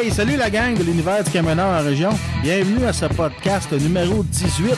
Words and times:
Hey, 0.00 0.10
salut 0.12 0.36
la 0.36 0.48
gang 0.50 0.76
de 0.78 0.84
l'univers 0.84 1.24
du 1.24 1.30
camionneur 1.30 1.80
en 1.80 1.82
région. 1.84 2.10
Bienvenue 2.42 2.84
à 2.84 2.92
ce 2.92 3.06
podcast 3.06 3.72
numéro 3.72 4.22
18. 4.22 4.74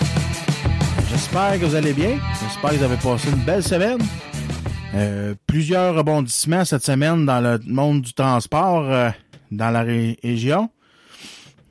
J'espère 1.10 1.60
que 1.60 1.66
vous 1.66 1.74
allez 1.74 1.92
bien. 1.92 2.18
J'espère 2.40 2.70
que 2.70 2.76
vous 2.76 2.84
avez 2.84 2.96
passé 2.96 3.28
une 3.28 3.44
belle 3.44 3.62
semaine. 3.62 3.98
Euh, 4.94 5.34
plusieurs 5.46 5.94
rebondissements 5.94 6.64
cette 6.64 6.84
semaine 6.84 7.26
dans 7.26 7.40
le 7.40 7.58
monde 7.66 8.02
du 8.02 8.14
transport 8.14 8.84
euh, 8.90 9.10
dans 9.50 9.70
la 9.70 9.82
ré- 9.82 10.18
région. 10.22 10.70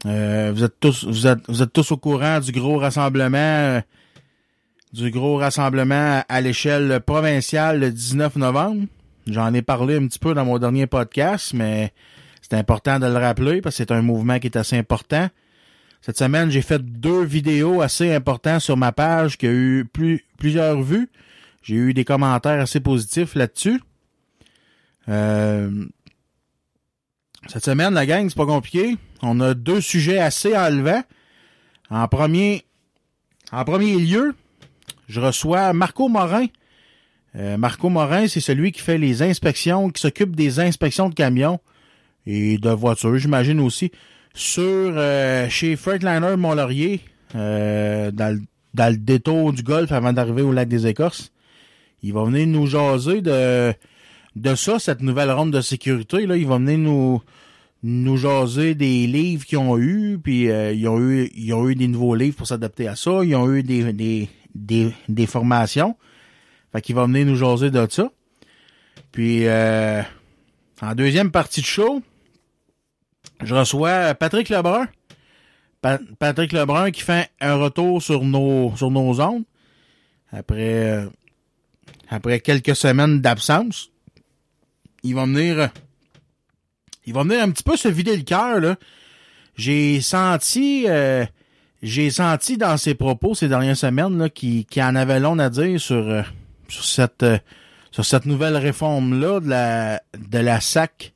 Euh, 0.06 0.52
vous 0.54 0.64
êtes 0.64 0.80
tous 0.80 1.06
vous 1.06 1.26
êtes, 1.28 1.40
vous 1.48 1.62
êtes 1.64 1.74
tous 1.74 1.92
au 1.92 1.98
courant 1.98 2.40
du 2.40 2.52
gros 2.52 2.78
rassemblement 2.78 3.82
du 4.94 5.10
gros 5.12 5.38
rassemblement 5.38 6.24
à 6.28 6.42
l'échelle 6.42 7.00
provinciale 7.06 7.80
le 7.80 7.92
19 7.92 8.36
novembre. 8.36 8.86
J'en 9.28 9.54
ai 9.54 9.62
parlé 9.62 9.98
un 9.98 10.08
petit 10.08 10.20
peu 10.20 10.34
dans 10.34 10.46
mon 10.46 10.58
dernier 10.60 10.88
podcast, 10.88 11.54
mais 11.54 11.94
c'est 12.50 12.58
important 12.58 13.00
de 13.00 13.06
le 13.06 13.18
rappeler 13.18 13.62
parce 13.62 13.76
que 13.76 13.84
c'est 13.84 13.92
un 13.92 14.02
mouvement 14.02 14.40
qui 14.40 14.48
est 14.48 14.58
assez 14.58 14.78
important. 14.78 15.30
Cette 16.02 16.18
semaine, 16.18 16.50
j'ai 16.50 16.62
fait 16.62 16.82
deux 16.82 17.24
vidéos 17.24 17.82
assez 17.82 18.14
importantes 18.14 18.62
sur 18.62 18.78
ma 18.78 18.92
page 18.92 19.38
qui 19.38 19.48
a 19.48 19.52
eu 19.52 19.86
plus, 19.86 20.26
plusieurs 20.38 20.82
vues. 20.82 21.10
J'ai 21.62 21.76
eu 21.76 21.94
des 21.94 22.06
commentaires 22.06 22.60
assez 22.60 22.80
positifs 22.80 23.36
là-dessus. 23.36 23.82
Euh, 25.10 25.86
cette 27.48 27.66
semaine, 27.66 27.94
la 27.94 28.06
gang, 28.06 28.28
c'est 28.30 28.38
pas 28.38 28.46
compliqué. 28.46 28.98
On 29.22 29.40
a 29.42 29.54
deux 29.54 29.82
sujets 29.82 30.20
assez 30.20 30.58
enlevants. 30.58 31.04
En 31.90 32.08
premier, 32.08 32.66
en 33.52 33.64
premier 33.64 33.96
lieu, 33.96 34.34
je 35.08 35.20
reçois 35.20 35.74
Marco 35.74 36.08
Morin. 36.08 36.48
Euh, 37.36 37.58
Marco 37.58 37.90
Morin, 37.90 38.28
c'est 38.28 38.40
celui 38.40 38.72
qui 38.72 38.82
fait 38.82 38.98
les 38.98 39.22
inspections, 39.22 39.90
qui 39.90 40.02
s'occupe 40.02 40.36
des 40.36 40.60
inspections 40.60 41.10
de 41.10 41.14
camions 41.14 41.60
et 42.32 42.58
de 42.58 42.70
voitures, 42.70 43.18
j'imagine 43.18 43.60
aussi, 43.60 43.92
sur 44.34 44.64
euh, 44.64 45.50
chez 45.50 45.76
Freightliner 45.76 46.36
Mont-Laurier, 46.38 47.02
euh, 47.36 48.12
dans, 48.12 48.36
le- 48.36 48.42
dans 48.74 48.92
le 48.92 48.98
détour 48.98 49.52
du 49.54 49.64
Golfe 49.64 49.92
avant 49.92 50.14
d'arriver 50.14 50.42
au 50.44 50.52
lac 50.52 50.68
des 50.70 50.86
Écorces. 50.86 51.32
Il 52.04 52.14
va 52.14 52.24
venir 52.24 52.46
nous 52.48 52.68
jaser 52.68 53.22
de, 53.22 53.74
de 54.36 54.56
ça, 54.56 54.78
cette 54.80 55.02
nouvelle 55.02 55.32
ronde 55.32 55.52
de 55.52 55.62
sécurité. 55.62 56.26
Là. 56.28 56.38
Il 56.38 56.46
va 56.48 56.58
venir 56.60 56.78
nous, 56.78 57.22
nous 57.84 58.18
jaser 58.18 58.76
des 58.76 59.08
livres 59.08 59.46
qu'ils 59.46 59.58
ont 59.58 59.78
eu, 59.78 60.20
puis 60.24 60.50
euh, 60.52 60.72
ils, 60.72 60.88
ont 60.88 61.00
eu, 61.00 61.30
ils 61.36 61.52
ont 61.54 61.68
eu 61.68 61.76
des 61.76 61.88
nouveaux 61.88 62.16
livres 62.16 62.38
pour 62.38 62.48
s'adapter 62.48 62.88
à 62.88 62.96
ça. 62.96 63.24
Ils 63.24 63.36
ont 63.36 63.52
eu 63.54 63.64
des, 63.64 63.92
des, 63.92 64.30
des, 64.54 64.92
des 65.10 65.26
formations. 65.26 65.96
Fait 66.72 66.82
qu'il 66.82 66.94
va 66.96 67.06
venir 67.06 67.26
nous 67.26 67.36
jaser 67.36 67.72
de 67.72 67.88
ça. 67.90 68.12
Puis, 69.12 69.48
euh, 69.48 70.02
en 70.82 70.94
deuxième 70.96 71.32
partie 71.32 71.62
de 71.62 71.66
show, 71.66 72.02
je 73.44 73.56
reçois 73.56 74.14
Patrick 74.16 74.50
Lebrun. 74.50 74.88
Pa- 75.82 76.00
Patrick 76.20 76.52
Lebrun 76.52 76.92
qui 76.92 77.02
fait 77.02 77.30
un 77.40 77.56
retour 77.56 78.02
sur 78.02 78.24
nos, 78.24 78.76
sur 78.76 78.92
nos 78.92 79.20
ondes 79.22 79.44
après, 80.32 80.90
euh, 80.90 81.06
après 82.10 82.40
quelques 82.42 82.76
semaines 82.76 83.22
d'absence. 83.22 83.90
Il 85.04 85.16
va 85.16 85.26
venir, 85.26 85.60
euh, 85.60 85.68
il 87.06 87.14
va 87.14 87.24
venir 87.24 87.42
un 87.42 87.50
petit 87.52 87.64
peu 87.64 87.78
se 87.78 87.88
vider 87.88 88.18
le 88.18 88.24
cœur. 88.24 88.76
J'ai 89.56 90.02
senti, 90.02 90.86
euh, 90.88 91.26
j'ai 91.82 92.10
senti 92.10 92.58
dans 92.58 92.76
ses 92.78 92.96
propos 92.96 93.34
ces 93.34 93.48
dernières 93.48 93.78
semaines, 93.78 94.30
qu'il 94.32 94.66
qu'il 94.66 94.84
en 94.84 94.96
avait 94.96 95.20
long 95.22 95.40
à 95.40 95.50
dire 95.50 95.80
sur, 95.80 95.96
euh, 95.96 96.22
sur 96.68 96.84
cette, 96.84 97.26
sur 97.92 98.04
cette 98.06 98.26
nouvelle 98.26 98.58
réforme-là 98.58 99.40
de 99.40 99.48
la, 99.50 100.02
de 100.18 100.40
la 100.40 100.60
SAC. 100.60 101.14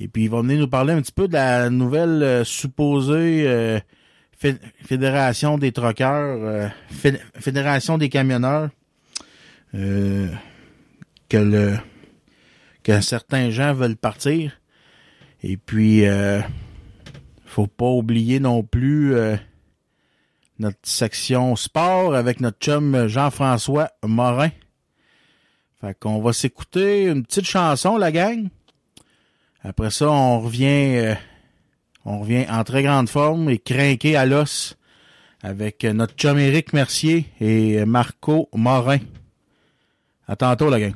Et 0.00 0.08
puis, 0.08 0.24
il 0.24 0.30
va 0.30 0.40
venir 0.42 0.58
nous 0.58 0.68
parler 0.68 0.92
un 0.92 1.00
petit 1.00 1.12
peu 1.12 1.28
de 1.28 1.34
la 1.34 1.70
nouvelle 1.70 2.22
euh, 2.22 2.44
supposée 2.44 3.44
euh, 3.46 3.78
Fé- 4.36 4.58
Fédération 4.84 5.56
des 5.58 5.70
troqueurs, 5.72 6.38
euh, 6.42 6.68
Fé- 6.90 7.20
Fédération 7.36 7.96
des 7.98 8.08
camionneurs, 8.08 8.70
euh, 9.74 10.28
que 11.28 11.36
le 11.36 11.76
que 12.82 13.00
certains 13.00 13.50
gens 13.50 13.72
veulent 13.72 13.96
partir. 13.96 14.60
Et 15.42 15.56
puis, 15.56 16.06
euh, 16.06 16.40
faut 17.46 17.66
pas 17.68 17.88
oublier 17.88 18.40
non 18.40 18.62
plus 18.62 19.14
euh, 19.14 19.36
notre 20.58 20.78
section 20.82 21.56
sport 21.56 22.14
avec 22.14 22.40
notre 22.40 22.58
chum 22.58 23.06
Jean-François 23.06 23.90
Morin. 24.04 24.50
Fait 25.80 25.98
qu'on 25.98 26.20
va 26.20 26.32
s'écouter 26.32 27.04
une 27.06 27.24
petite 27.24 27.46
chanson, 27.46 27.96
la 27.96 28.12
gang. 28.12 28.48
Après 29.66 29.90
ça, 29.90 30.10
on 30.10 30.40
revient, 30.40 30.96
euh, 30.96 31.14
on 32.04 32.20
revient 32.20 32.44
en 32.50 32.62
très 32.64 32.82
grande 32.82 33.08
forme 33.08 33.48
et 33.48 33.58
craqué 33.58 34.14
à 34.14 34.26
l'os 34.26 34.76
avec 35.42 35.84
notre 35.84 36.14
chum 36.14 36.38
Mercier 36.72 37.26
et 37.40 37.84
Marco 37.86 38.48
Morin. 38.52 38.98
À 40.28 40.36
tantôt, 40.36 40.68
la 40.68 40.80
gang. 40.80 40.94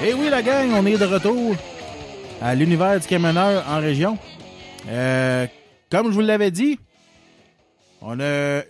Et 0.00 0.14
oui, 0.14 0.28
la 0.30 0.42
gang, 0.42 0.70
on 0.74 0.86
est 0.86 0.96
de 0.96 1.04
retour 1.04 1.56
à 2.40 2.54
l'univers 2.54 3.00
du 3.00 3.06
camionneur 3.08 3.68
en 3.68 3.80
région. 3.80 4.16
Euh, 4.86 5.48
comme 5.90 6.10
je 6.10 6.14
vous 6.14 6.20
l'avais 6.20 6.52
dit, 6.52 6.78
on 8.00 8.20
a, 8.20 8.22
euh, 8.22 8.62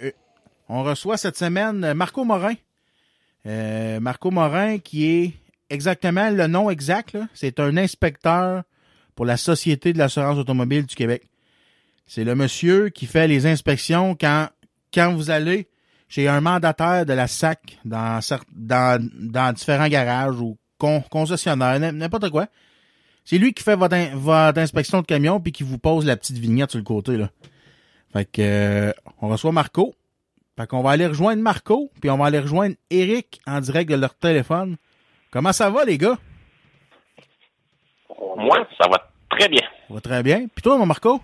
on 0.70 0.82
reçoit 0.82 1.18
cette 1.18 1.36
semaine 1.36 1.92
Marco 1.92 2.24
Morin. 2.24 2.54
Euh, 3.46 4.00
Marco 4.00 4.30
Morin, 4.30 4.78
qui 4.78 5.04
est 5.04 5.34
exactement 5.68 6.30
le 6.30 6.46
nom 6.46 6.70
exact, 6.70 7.18
c'est 7.34 7.60
un 7.60 7.76
inspecteur 7.76 8.62
pour 9.14 9.26
la 9.26 9.36
Société 9.36 9.92
de 9.92 9.98
l'assurance 9.98 10.38
automobile 10.38 10.86
du 10.86 10.94
Québec. 10.94 11.24
C'est 12.06 12.24
le 12.24 12.34
monsieur 12.34 12.88
qui 12.88 13.04
fait 13.04 13.28
les 13.28 13.44
inspections 13.44 14.16
quand, 14.18 14.48
quand 14.94 15.12
vous 15.12 15.28
allez 15.28 15.68
chez 16.08 16.26
un 16.26 16.40
mandataire 16.40 17.04
de 17.04 17.12
la 17.12 17.26
SAC 17.26 17.78
dans, 17.84 18.18
dans, 18.56 19.10
dans 19.20 19.52
différents 19.52 19.88
garages 19.88 20.40
ou 20.40 20.56
con- 20.78 21.02
concessionnaires, 21.10 21.74
n- 21.82 21.96
n'importe 21.96 22.30
quoi. 22.30 22.46
C'est 23.24 23.36
lui 23.38 23.52
qui 23.52 23.62
fait 23.62 23.76
votre, 23.76 23.94
in- 23.94 24.14
votre 24.16 24.58
inspection 24.58 25.00
de 25.00 25.06
camion 25.06 25.40
puis 25.40 25.52
qui 25.52 25.62
vous 25.62 25.78
pose 25.78 26.06
la 26.06 26.16
petite 26.16 26.38
vignette 26.38 26.70
sur 26.70 26.78
le 26.78 26.84
côté. 26.84 27.16
Là. 27.16 27.28
Fait 28.12 28.24
que 28.24 28.40
euh, 28.40 28.92
on 29.20 29.28
reçoit 29.28 29.52
Marco. 29.52 29.94
Fait 30.56 30.66
qu'on 30.66 30.82
va 30.82 30.90
aller 30.90 31.06
rejoindre 31.06 31.40
Marco, 31.42 31.90
puis 32.00 32.10
on 32.10 32.16
va 32.16 32.26
aller 32.26 32.40
rejoindre 32.40 32.74
Eric 32.90 33.40
en 33.46 33.60
direct 33.60 33.88
de 33.90 33.96
leur 33.96 34.14
téléphone. 34.14 34.76
Comment 35.30 35.52
ça 35.52 35.70
va, 35.70 35.84
les 35.84 35.98
gars? 35.98 36.18
Moi, 38.36 38.66
ça 38.80 38.88
va 38.88 39.08
très 39.30 39.48
bien. 39.48 39.62
Ça 39.88 39.94
va 39.94 40.00
très 40.00 40.22
bien. 40.22 40.46
Puis 40.54 40.62
toi, 40.62 40.76
mon 40.78 40.86
Marco? 40.86 41.20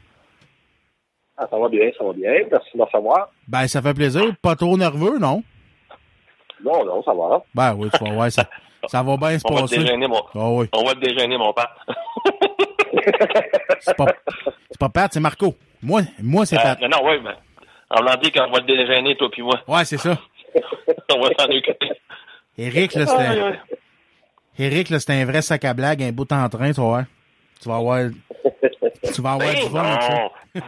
Ah, 1.37 1.47
ça 1.51 1.59
va 1.59 1.69
bien, 1.69 1.91
ça 1.99 2.05
va 2.05 2.13
bien. 2.13 2.31
Merci 2.51 2.71
de 2.75 2.79
me 2.79 2.85
recevoir. 2.85 3.29
Ben, 3.49 3.67
ça 3.67 3.83
fait 3.83 3.95
plaisir. 3.95 4.37
Pas 4.41 4.55
trop 4.55 4.77
nerveux, 4.77 5.19
non? 5.19 5.43
Non, 6.65 6.85
non, 6.85 7.03
ça 7.03 7.13
va. 7.13 7.43
Ben 7.55 7.75
oui, 7.75 7.89
tu 7.93 8.05
vas 8.05 8.13
voir, 8.13 8.31
ça, 8.31 8.49
ça 8.89 9.03
va 9.03 9.17
bien 9.17 9.39
se 9.39 9.45
On 9.49 9.55
va 9.55 9.61
passer. 9.63 9.79
déjeuner, 9.79 10.07
mon, 10.07 10.23
Ah 10.35 10.49
oui. 10.51 10.67
on 10.73 10.85
va 10.85 10.95
te 10.95 11.01
déjeuner, 11.01 11.37
mon 11.39 11.53
père. 11.53 11.75
C'est 13.81 13.97
pas, 13.97 14.07
c'est 14.71 14.79
pas 14.79 14.89
Pat, 14.89 15.13
c'est 15.13 15.21
Marco. 15.21 15.55
Moi, 15.83 16.03
moi 16.23 16.47
c'est 16.47 16.59
Euh, 16.59 16.63
Pat. 16.63 16.81
non, 16.81 16.89
non, 16.89 16.99
oui, 17.05 17.17
mais 17.23 17.33
on 17.91 18.03
l'a 18.03 18.17
dit 18.17 18.31
qu'on 18.33 18.51
va 18.51 18.61
te 18.61 18.67
déjeuner, 18.67 19.17
toi 19.17 19.29
puis 19.31 19.43
moi. 19.43 19.61
Ouais, 19.69 19.85
c'est 19.85 19.99
ça. 19.99 20.17
on 21.13 21.21
va 21.21 21.29
s'en 21.39 21.45
occuper. 21.51 21.91
Eric, 22.57 22.95
là, 22.95 23.05
Ah, 23.09 23.17
oui, 23.19 23.35
c'était. 24.57 24.65
Eric, 24.65 24.91
là, 24.91 25.01
c'était 25.01 25.15
un 25.15 25.25
vrai 25.25 25.43
sac 25.43 25.65
à 25.65 25.75
blague, 25.75 26.03
un 26.03 26.13
bout 26.13 26.31
en 26.33 26.49
train, 26.49 26.69
tu 26.73 26.81
vas 26.81 26.87
voir. 26.87 27.05
Tu 27.61 27.69
vas 27.69 27.77
avoir, 27.77 28.11
tu 29.13 29.21
vas 29.23 29.33
avoir 29.33 29.55
du 29.55 29.75
non. 29.75 30.31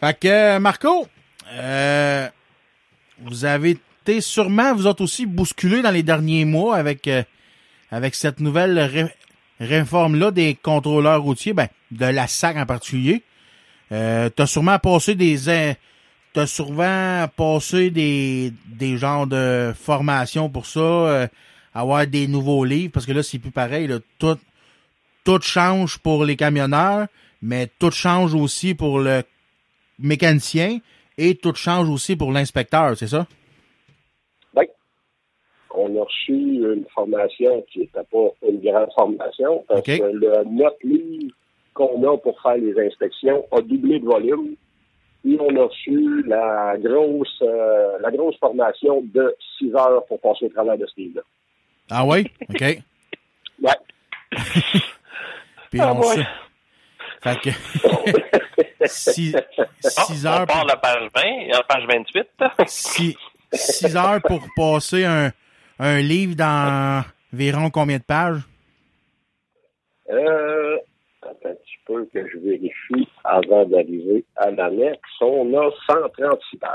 Fait 0.00 0.18
que, 0.18 0.28
euh, 0.28 0.58
Marco, 0.58 1.06
euh, 1.52 2.28
vous 3.20 3.44
avez 3.44 3.76
sûrement, 4.20 4.74
vous 4.74 4.86
autres 4.86 5.02
aussi, 5.02 5.26
bousculé 5.26 5.82
dans 5.82 5.90
les 5.90 6.02
derniers 6.02 6.44
mois 6.44 6.76
avec, 6.76 7.06
euh, 7.08 7.22
avec 7.90 8.14
cette 8.14 8.40
nouvelle 8.40 8.78
ré- 8.78 9.14
réforme-là 9.60 10.30
des 10.30 10.54
contrôleurs 10.54 11.22
routiers, 11.22 11.52
ben, 11.52 11.68
de 11.90 12.06
la 12.06 12.26
SAC 12.26 12.56
en 12.56 12.66
particulier. 12.66 13.22
Euh, 13.92 14.28
t'as 14.30 14.46
sûrement 14.46 14.78
passé 14.78 15.14
des, 15.14 15.38
t'as 16.32 16.46
sûrement 16.46 17.26
passé 17.36 17.90
des, 17.90 18.52
des 18.66 18.96
genres 18.96 19.26
de 19.26 19.72
formations 19.78 20.48
pour 20.48 20.66
ça, 20.66 20.80
euh, 20.80 21.26
avoir 21.74 22.06
des 22.06 22.26
nouveaux 22.26 22.64
livres, 22.64 22.92
parce 22.92 23.06
que 23.06 23.12
là, 23.12 23.22
c'est 23.22 23.38
plus 23.38 23.50
pareil, 23.50 23.88
tout, 24.18 24.38
tout 25.24 25.40
change 25.42 25.98
pour 25.98 26.24
les 26.24 26.36
camionneurs, 26.36 27.06
mais 27.42 27.68
tout 27.78 27.90
change 27.90 28.34
aussi 28.34 28.74
pour 28.74 28.98
le 28.98 29.22
mécanicien 29.98 30.78
et 31.18 31.34
tout 31.34 31.54
change 31.54 31.88
aussi 31.88 32.16
pour 32.16 32.32
l'inspecteur, 32.32 32.96
c'est 32.96 33.08
ça? 33.08 33.26
On 35.74 35.96
a 36.00 36.04
reçu 36.04 36.32
une 36.32 36.84
formation 36.94 37.64
qui 37.72 37.80
n'était 37.80 38.04
pas 38.10 38.28
une 38.48 38.60
grande 38.60 38.92
formation 38.94 39.64
parce 39.68 39.80
OK. 39.80 39.86
que 39.98 40.02
le, 40.02 40.44
notre 40.50 40.76
livre 40.84 41.32
qu'on 41.74 42.02
a 42.12 42.16
pour 42.18 42.40
faire 42.42 42.56
les 42.56 42.78
inspections 42.86 43.46
a 43.52 43.60
doublé 43.60 43.98
de 44.00 44.04
volume. 44.04 44.54
Et 45.24 45.36
on 45.40 45.56
a 45.56 45.64
reçu 45.66 46.22
la 46.26 46.74
grosse 46.78 47.38
euh, 47.42 47.96
la 48.00 48.10
grosse 48.10 48.36
formation 48.38 49.02
de 49.14 49.34
6 49.58 49.72
heures 49.76 50.04
pour 50.06 50.20
passer 50.20 50.46
au 50.46 50.48
travers 50.48 50.76
de 50.76 50.84
ce 50.86 51.00
livre-là. 51.00 51.22
Ah 51.90 52.04
oui? 52.04 52.26
OK. 52.50 52.60
Ouais. 53.62 53.70
Puis 55.70 55.80
Ah, 55.80 55.94
on 55.94 56.00
ouais. 56.00 56.16
sait- 56.16 56.26
Fait 57.22 57.40
que 57.40 57.50
6 58.86 59.36
Ah, 59.96 60.26
heures 60.26 60.42
on 60.42 60.46
part 60.46 60.56
pour, 60.56 60.64
de 60.64 60.68
la 60.68 60.76
page 60.76 61.08
20, 61.14 61.20
à 61.22 61.58
la 61.58 61.62
page 61.62 61.86
28. 61.86 62.28
six- 62.66 63.16
six 63.52 63.96
heures 63.96 64.20
pour 64.22 64.40
passer 64.56 65.04
un, 65.04 65.30
un 65.82 66.00
livre 66.00 66.34
dans 66.36 67.04
environ 67.32 67.70
combien 67.70 67.98
de 67.98 68.02
pages? 68.02 68.40
Euh, 70.10 70.76
attends 71.22 71.48
un 71.50 71.54
petit 71.54 71.78
peu 71.86 72.04
que 72.12 72.28
je 72.28 72.38
vérifie 72.38 73.08
avant 73.24 73.64
d'arriver 73.66 74.24
à 74.36 74.50
l'annexe. 74.50 75.00
On 75.20 75.52
a 75.58 75.70
136 75.88 76.56
pages. 76.58 76.70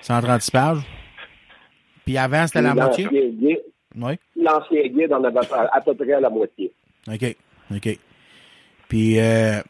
136 0.00 0.50
pages? 0.50 0.78
Puis 2.04 2.16
avant, 2.18 2.46
c'était 2.46 2.62
la 2.62 2.74
moitié? 2.74 3.04
L'ancien 3.04 3.28
guide, 3.28 3.60
Oui. 3.96 4.18
l'ancien 4.36 4.82
guide 4.88 5.12
en 5.12 5.22
avait 5.24 5.52
à, 5.52 5.68
à 5.76 5.80
peu 5.80 5.94
près 5.94 6.12
à 6.14 6.20
la 6.20 6.30
moitié. 6.30 6.72
OK. 7.06 7.36
OK. 7.74 7.98
Puis, 8.88 9.20
euh, 9.20 9.60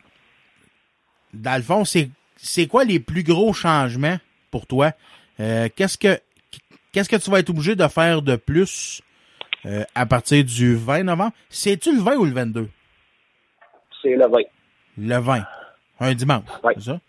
dans 1.35 1.57
le 1.57 1.63
fond, 1.63 1.85
c'est, 1.85 2.09
c'est 2.37 2.67
quoi 2.69 2.85
les 2.85 3.01
plus 3.01 3.25
gros 3.25 3.53
changements 3.53 4.19
pour 4.51 4.67
toi? 4.67 4.93
Euh, 5.41 5.69
qu'est-ce 5.75 5.99
que, 5.99 6.19
qu'est-ce 6.93 7.09
que 7.09 7.17
tu 7.17 7.31
vas 7.31 7.41
être 7.41 7.51
obligé 7.51 7.75
de 7.77 7.87
faire 7.89 8.23
de 8.23 8.37
plus 8.37 9.03
euh, 9.67 9.85
à 9.95 10.07
partir 10.07 10.45
du 10.45 10.75
20 10.77 11.05
novembre? 11.05 11.33
C'est-tu 11.49 11.95
le 11.95 12.01
20 12.03 12.17
ou 12.17 12.25
le 12.25 12.33
22? 12.33 12.69
C'est 14.03 14.15
le 14.17 14.27
20. 14.29 14.39
Le 14.99 15.17
20. 15.19 15.43
Un 16.01 16.15
dimanche. 16.15 16.45
C'est 16.77 16.83
ça? 16.83 17.01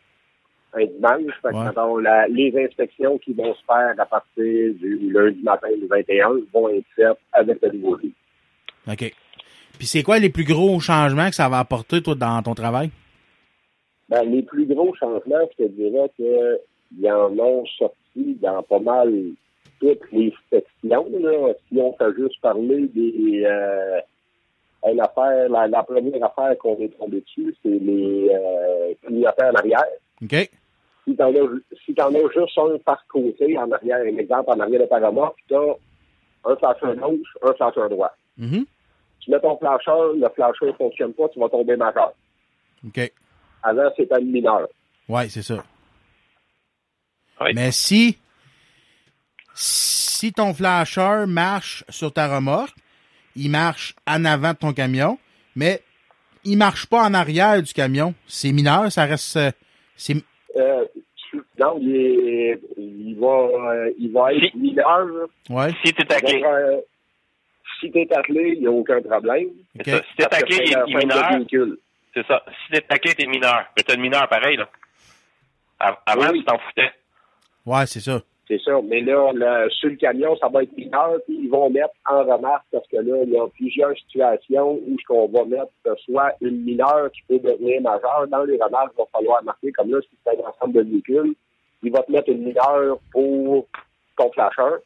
un 0.74 0.86
dimanche. 0.86 1.34
Fait 1.42 1.50
que, 1.50 1.56
Ouais. 1.56 1.66
mettons, 1.66 1.98
la- 1.98 2.28
les 2.28 2.54
inspections 2.64 3.18
qui 3.18 3.34
vont 3.34 3.54
se 3.56 3.62
faire 3.66 3.94
à 3.98 4.06
partir 4.06 4.44
du 4.76 5.12
lundi 5.12 5.42
matin 5.42 5.68
du 5.80 5.88
21 5.88 6.30
vont 6.54 6.70
être 6.70 6.86
faites 6.96 7.18
avec 7.34 7.60
le 7.64 7.72
nouveau 7.72 7.98
livre. 7.98 8.14
OK. 8.88 9.14
Puis 9.78 9.88
c'est 9.88 10.04
quoi 10.04 10.20
les 10.20 10.30
plus 10.30 10.44
gros 10.44 10.80
changements 10.80 11.30
que 11.30 11.36
ça 11.36 11.50
va 11.50 11.60
apporter, 11.60 12.02
toi, 12.04 12.14
dans 12.16 12.42
ton 12.44 12.54
travail? 12.54 12.92
Ben, 14.10 14.24
les 14.30 14.44
plus 14.44 14.66
gros 14.68 14.94
changements, 14.96 15.48
je 15.58 15.64
te 15.66 15.70
dirais 15.70 16.12
qu'ils 16.16 17.12
en 17.12 17.32
ont 17.40 17.66
sorti 17.78 18.38
dans 18.42 18.62
pas 18.64 18.80
mal 18.80 19.12
toutes 19.80 20.12
les 20.12 20.34
sections. 20.52 21.08
Là. 21.20 21.54
Si 21.68 21.80
on 21.80 21.94
fait 21.94 22.14
juste 22.18 22.42
parler 22.42 22.88
des... 22.88 23.44
Euh, 23.46 24.00
une 24.88 25.02
affaire, 25.02 25.50
la, 25.50 25.68
la 25.68 25.84
première 25.84 26.24
affaire 26.24 26.58
qu'on 26.58 26.78
est 26.78 26.98
tombé 26.98 27.22
dessus, 27.22 27.54
c'est 27.62 27.70
les 27.70 28.30
euh, 28.32 28.94
clignotants 29.04 29.50
en 29.50 29.56
arrière. 29.56 29.84
OK. 30.22 30.50
si 31.06 31.16
t'en 31.16 31.34
as, 31.34 31.48
si 31.86 31.94
t'en 31.94 32.14
as 32.14 32.32
juste 32.34 32.58
un 32.58 32.78
par 32.86 33.06
côté 33.08 33.58
en 33.58 33.70
arrière, 33.72 34.00
un 34.00 34.18
exemple 34.18 34.50
en 34.52 34.60
arrière 34.60 34.82
de 34.82 34.86
ta 34.86 35.06
remorque, 35.06 35.36
puis 35.36 35.46
t'as 35.50 36.50
un 36.50 36.56
flasheur 36.56 36.96
gauche, 36.96 37.38
un 37.42 37.54
flasheur 37.54 37.90
droit. 37.90 38.16
Mhm. 38.38 38.66
Tu 39.20 39.32
mets 39.32 39.40
ton 39.40 39.58
flasheur, 39.58 40.14
le 40.14 40.30
flasheur 40.30 40.70
ne 40.70 40.74
fonctionne 40.74 41.14
pas, 41.14 41.28
tu 41.30 41.40
vas 41.40 41.50
tomber 41.50 41.76
majeur. 41.76 42.14
OK. 42.88 43.12
Avant, 43.64 43.90
c'était 43.98 44.20
le 44.20 44.26
mineur. 44.26 44.68
Ouais, 45.10 45.28
c'est 45.28 45.42
ça. 45.42 45.62
Oui. 47.42 47.52
Mais 47.54 47.72
si, 47.72 48.18
si 49.62 50.32
ton 50.32 50.54
flasheur 50.54 51.28
marche 51.28 51.84
sur 51.90 52.14
ta 52.14 52.34
remorque, 52.34 52.76
il 53.36 53.52
marche 53.52 53.94
en 54.08 54.24
avant 54.26 54.54
de 54.54 54.58
ton 54.58 54.74
camion, 54.74 55.20
mais 55.56 55.82
il 56.46 56.58
marche 56.58 56.86
pas 56.86 57.04
en 57.04 57.14
arrière 57.14 57.62
du 57.62 57.74
camion. 57.74 58.14
C'est 58.28 58.52
mineur, 58.54 58.90
ça 58.92 59.04
reste, 59.06 59.36
euh, 59.36 59.52
c'est, 59.98 60.16
Euh, 60.56 60.86
tu- 61.30 61.42
non, 61.60 61.78
il, 61.82 61.96
est, 61.96 62.60
il 62.78 63.16
va, 63.20 63.28
euh, 63.28 63.92
il 64.00 64.12
va 64.14 64.34
être 64.34 64.52
Si. 64.52 64.58
mineur. 64.58 65.06
là. 65.06 65.26
ouais, 65.50 65.74
Si 65.84 65.94
t'es 65.94 66.06
taqué, 66.06 66.40
Donc, 66.40 66.46
euh, 66.46 66.78
si 67.80 67.92
t'es 67.92 68.08
attelé, 68.16 68.54
il 68.56 68.62
n'y 68.62 68.68
a 68.68 68.72
aucun 68.72 69.02
problème. 69.02 69.50
Si 69.76 69.84
taqué, 69.84 70.54
c'est 70.56 70.64
il 70.64 70.78
est 70.78 70.98
mineur. 70.98 71.30
C'est 72.14 72.26
ça. 72.26 72.44
Si 72.48 72.72
t'es 72.72 72.82
taqué, 72.82 73.14
t'es 73.14 73.26
mineur. 73.28 73.66
Mais 73.78 73.84
le 73.96 74.02
mineur 74.02 74.28
pareil, 74.30 74.56
là. 74.58 74.70
Av- 75.80 75.98
Avant, 76.06 76.32
Oui. 76.32 76.40
tu 76.40 76.46
t'en 76.46 76.58
foutais. 76.60 76.92
Ouais, 77.66 77.86
c'est 77.86 78.00
ça. 78.00 78.22
C'est 78.50 78.60
ça. 78.62 78.72
Mais 78.84 79.02
là, 79.02 79.32
le- 79.32 79.70
sur 79.70 79.90
le 79.90 79.96
camion, 79.96 80.36
ça 80.38 80.48
va 80.50 80.64
être 80.64 80.76
mineur, 80.76 81.18
puis 81.28 81.38
ils 81.44 81.50
vont 81.50 81.70
mettre 81.70 81.94
en 82.10 82.24
remarque 82.24 82.66
parce 82.72 82.88
que 82.88 82.98
là, 82.98 83.18
il 83.24 83.30
y 83.30 83.38
a 83.38 83.48
plusieurs 83.48 83.96
situations 83.96 84.72
où 84.72 84.98
ce 85.00 85.06
qu'on 85.06 85.28
va 85.28 85.46
mettre 85.46 85.72
euh, 85.86 85.94
soit 86.06 86.34
une 86.42 86.64
mineure 86.64 87.12
qui 87.12 87.22
peut 87.28 87.38
devenir 87.38 87.80
majeure. 87.82 88.28
Dans 88.28 88.44
les 88.46 88.58
remarques, 88.60 88.94
il 88.96 89.02
va 89.02 89.06
falloir 89.14 89.44
marquer, 89.44 89.72
comme 89.72 89.92
là, 89.92 90.00
si 90.02 90.10
c'est 90.26 90.32
un 90.32 90.48
ensemble 90.50 90.74
de 90.74 90.82
véhicules, 90.82 91.36
il 91.84 91.92
va 91.92 92.02
te 92.02 92.12
mettre 92.12 92.30
une 92.30 92.44
mineure 92.44 92.98
pour 93.12 93.68
ton 94.18 94.32
flasheur. 94.32 94.80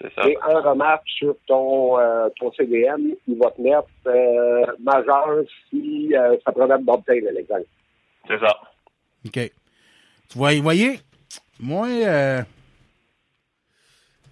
C'est 0.00 0.12
ça. 0.12 0.28
Et 0.28 0.36
en 0.38 0.60
remarque 0.60 1.06
sur 1.06 1.36
ton, 1.46 1.96
euh, 2.00 2.28
ton 2.40 2.50
CDM, 2.54 3.14
il 3.28 3.38
va 3.38 3.52
te 3.52 3.60
mettre 3.62 3.86
euh, 4.08 4.66
majeur 4.80 5.44
si 5.70 6.12
euh, 6.16 6.36
ça 6.44 6.50
de 6.50 6.84
bobtail, 6.84 7.20
l'exemple. 7.32 7.62
C'est 8.26 8.40
ça. 8.40 8.58
OK. 9.24 9.52
Tu 10.30 10.36
vois, 10.38 10.52
vous 10.56 10.62
voyez, 10.62 10.98
moi, 11.60 11.86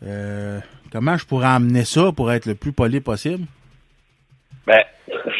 euh, 0.04 0.58
comment 0.90 1.16
je 1.16 1.26
pourrais 1.26 1.46
amener 1.48 1.84
ça 1.84 2.10
pour 2.16 2.32
être 2.32 2.46
le 2.46 2.54
plus 2.54 2.72
poli 2.72 3.00
possible? 3.00 3.44
Ben, 4.66 4.82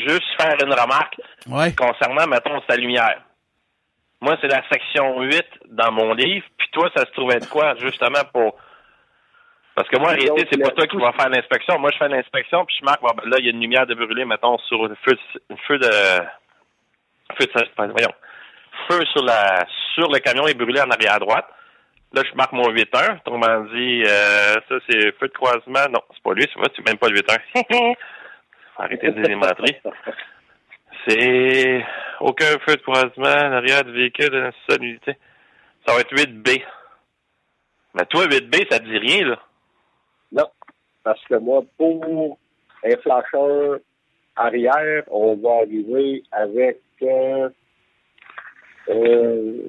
juste 0.07 0.23
faire 0.41 0.57
une 0.65 0.73
remarque 0.73 1.17
Ouais. 1.49 1.73
concernant, 1.75 2.27
mettons, 2.27 2.61
sa 2.69 2.77
lumière. 2.77 3.23
Moi, 4.21 4.37
c'est 4.41 4.49
la 4.49 4.63
section 4.71 5.21
8 5.23 5.43
dans 5.71 5.91
mon 5.93 6.15
livre, 6.15 6.47
puis 6.57 6.69
toi, 6.73 6.89
ça 6.97 7.05
se 7.05 7.11
trouvait 7.13 7.41
de 7.41 7.47
quoi, 7.47 7.75
justement, 7.81 8.23
pour... 8.33 8.57
Parce 9.75 9.89
que 9.89 9.97
moi, 9.99 10.11
en 10.11 10.15
réalité, 10.15 10.47
c'est 10.53 10.61
pas 10.63 10.71
toi 10.71 10.87
qui 10.87 10.97
vas 10.99 11.13
faire 11.13 11.31
l'inspection. 11.31 11.79
Moi, 11.79 11.91
je 11.93 11.99
fais 11.99 12.09
l'inspection, 12.09 12.65
puis 12.65 12.77
je 12.79 12.85
marque, 12.85 13.01
bon, 13.01 13.11
ben, 13.17 13.29
là, 13.29 13.37
il 13.41 13.47
y 13.47 13.49
a 13.49 13.53
une 13.53 13.61
lumière 13.61 13.87
de 13.87 13.95
brûlée, 13.95 14.25
mettons, 14.25 14.59
sur 14.69 14.87
le 14.87 14.95
feu, 15.05 15.13
de- 15.15 15.57
feu 15.67 15.79
de... 15.79 15.91
Feu 17.39 17.47
de... 17.47 17.91
Voyons. 17.93 18.13
Feu 18.89 19.05
sur 19.13 19.25
la 19.25 19.65
sur 19.95 20.11
le 20.11 20.19
camion 20.21 20.47
est 20.47 20.55
brûlé 20.55 20.81
en 20.81 20.91
arrière 20.91 21.15
à 21.15 21.19
droite. 21.19 21.47
Là, 22.15 22.23
je 22.29 22.35
marque 22.35 22.53
mon 22.53 22.71
8-1. 22.71 23.19
Autrement 23.19 23.61
dit, 23.75 24.03
euh, 24.05 24.55
ça, 24.69 24.75
c'est 24.89 25.13
feu 25.19 25.29
de 25.29 25.33
croisement. 25.33 25.89
Non, 25.91 26.01
c'est 26.13 26.23
pas 26.23 26.35
lui, 26.35 26.47
c'est 26.53 26.59
moi, 26.59 26.69
c'est 26.75 26.87
même 26.87 26.99
pas 26.99 27.09
le 27.09 27.21
8-1. 27.21 27.95
Arrêtez 28.77 29.11
de 29.11 29.23
démontrer. 29.23 29.81
C'est 31.07 31.85
aucun 32.21 32.59
feu 32.67 32.77
de 32.77 32.83
croisement 32.83 33.25
en 33.25 33.53
arrière 33.53 33.85
du 33.85 33.93
véhicule 33.93 34.31
de 34.31 34.39
la 34.39 34.53
seule 34.69 34.85
unité. 34.85 35.17
Ça 35.87 35.95
va 35.95 36.01
être 36.01 36.15
8B. 36.15 36.63
Mais 37.95 38.07
toi, 38.07 38.27
8B, 38.27 38.71
ça 38.71 38.79
te 38.79 38.85
dit 38.85 38.99
rien, 38.99 39.27
là. 39.29 39.39
Non, 40.33 40.47
parce 41.03 41.23
que 41.25 41.35
moi, 41.35 41.63
pour 41.77 42.39
un 42.85 42.97
flasheur 43.03 43.79
arrière, 44.37 45.05
on 45.09 45.37
va 45.37 45.63
arriver 45.63 46.23
avec 46.33 46.81
euh, 47.03 47.49
euh, 48.89 49.69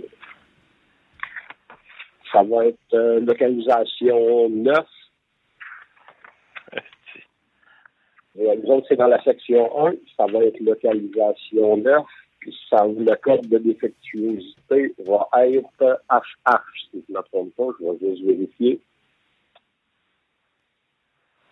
ça 2.33 2.43
va 2.43 2.65
être 2.65 2.77
euh, 2.93 3.19
localisation 3.21 4.49
9. 4.49 4.77
Et 8.39 8.57
nous 8.57 8.69
autres, 8.73 8.87
c'est 8.89 8.95
dans 8.95 9.07
la 9.07 9.21
section 9.23 9.87
1, 9.87 9.93
ça 10.17 10.25
va 10.25 10.39
être 10.43 10.59
localisation 10.59 11.77
9. 11.77 12.03
Puis 12.39 12.57
ça, 12.69 12.85
le 12.85 13.15
code 13.21 13.47
de 13.47 13.57
défectuosité 13.59 14.93
va 15.05 15.29
être 15.45 16.01
HH, 16.09 16.61
si 16.91 17.03
je 17.07 17.13
ne 17.13 17.17
me 17.17 17.23
trompe 17.31 17.55
pas, 17.55 17.67
je 17.79 17.85
vais 17.85 17.97
juste 18.15 18.25
vérifier. 18.25 18.81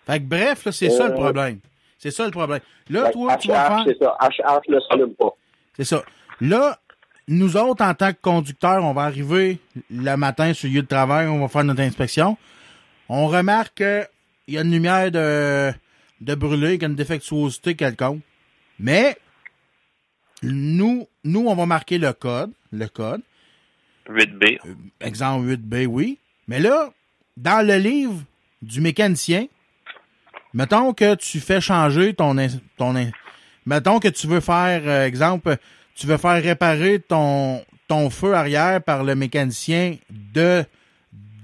Fait 0.05 0.19
que 0.19 0.25
bref, 0.25 0.65
là, 0.65 0.71
c'est 0.71 0.89
ça 0.89 1.07
le 1.07 1.13
Euh, 1.13 1.17
problème. 1.17 1.59
C'est 1.97 2.11
ça 2.11 2.25
le 2.25 2.31
problème. 2.31 2.59
Là, 2.89 3.03
Ouais, 3.05 3.11
toi, 3.11 3.38
tu 3.38 3.47
vas 3.50 3.67
faire. 3.67 3.83
c'est 3.88 3.97
ça. 4.03 4.17
HH 4.19 4.69
ne 4.69 4.79
s'allume 4.79 5.13
pas. 5.13 5.29
C'est 5.75 5.83
ça. 5.83 6.03
Là, 6.41 6.79
nous 7.31 7.55
autres, 7.55 7.83
en 7.83 7.93
tant 7.93 8.11
que 8.11 8.19
conducteurs, 8.21 8.83
on 8.83 8.93
va 8.93 9.03
arriver 9.03 9.59
le 9.89 10.15
matin 10.17 10.53
sur 10.53 10.67
le 10.67 10.75
lieu 10.75 10.81
de 10.81 10.88
travail, 10.88 11.27
on 11.27 11.39
va 11.39 11.47
faire 11.47 11.63
notre 11.63 11.81
inspection. 11.81 12.38
On 13.07 13.27
remarque 13.27 13.77
qu'il 13.77 14.53
y 14.53 14.57
a 14.57 14.61
une 14.61 14.71
lumière 14.71 15.11
de, 15.11 15.71
de 16.19 16.35
brûlée, 16.35 16.73
qu'il 16.73 16.81
y 16.81 16.85
a 16.85 16.89
une 16.89 16.95
défectuosité 16.95 17.75
quelconque. 17.75 18.21
Mais, 18.79 19.17
nous, 20.43 21.07
nous, 21.23 21.47
on 21.47 21.55
va 21.55 21.65
marquer 21.65 21.97
le 21.97 22.11
code, 22.11 22.51
le 22.71 22.88
code. 22.88 23.21
8B. 24.09 24.59
Exemple 25.00 25.47
8B, 25.47 25.85
oui. 25.85 26.19
Mais 26.47 26.59
là, 26.59 26.91
dans 27.38 27.65
le 27.65 27.77
livre 27.77 28.21
du 28.61 28.81
mécanicien, 28.81 29.47
mettons 30.53 30.93
que 30.93 31.15
tu 31.15 31.39
fais 31.39 31.61
changer 31.61 32.13
ton... 32.13 32.35
ton 32.77 32.93
mettons 33.65 34.00
que 34.00 34.09
tu 34.09 34.27
veux 34.27 34.39
faire, 34.41 34.81
euh, 34.85 35.05
exemple, 35.05 35.57
tu 36.01 36.08
veux 36.08 36.17
faire 36.17 36.41
réparer 36.41 37.00
ton, 37.00 37.63
ton 37.88 38.10
feu 38.10 38.34
arrière 38.34 38.81
par 38.81 39.03
le 39.03 39.13
mécanicien 39.13 39.98
de, 40.10 40.65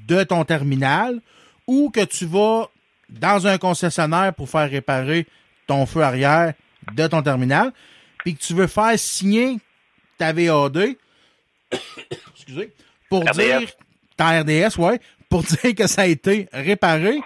de 0.07 0.23
ton 0.23 0.45
terminal 0.45 1.21
ou 1.67 1.91
que 1.91 2.03
tu 2.03 2.25
vas 2.25 2.67
dans 3.07 3.45
un 3.45 3.59
concessionnaire 3.59 4.33
pour 4.33 4.49
faire 4.49 4.67
réparer 4.67 5.27
ton 5.67 5.85
feu 5.85 6.01
arrière 6.01 6.55
de 6.91 7.05
ton 7.05 7.21
terminal, 7.21 7.71
puis 8.19 8.33
que 8.33 8.41
tu 8.41 8.55
veux 8.55 8.65
faire 8.65 8.97
signer 8.97 9.57
ta 10.17 10.33
VAD, 10.33 10.95
excusez, 12.33 12.73
pour 13.09 13.25
dire 13.25 13.61
ta 14.15 14.41
RDS, 14.41 14.79
ouais, 14.79 14.99
pour 15.29 15.43
dire 15.61 15.75
que 15.75 15.85
ça 15.85 16.01
a 16.01 16.07
été 16.07 16.49
réparé. 16.51 17.21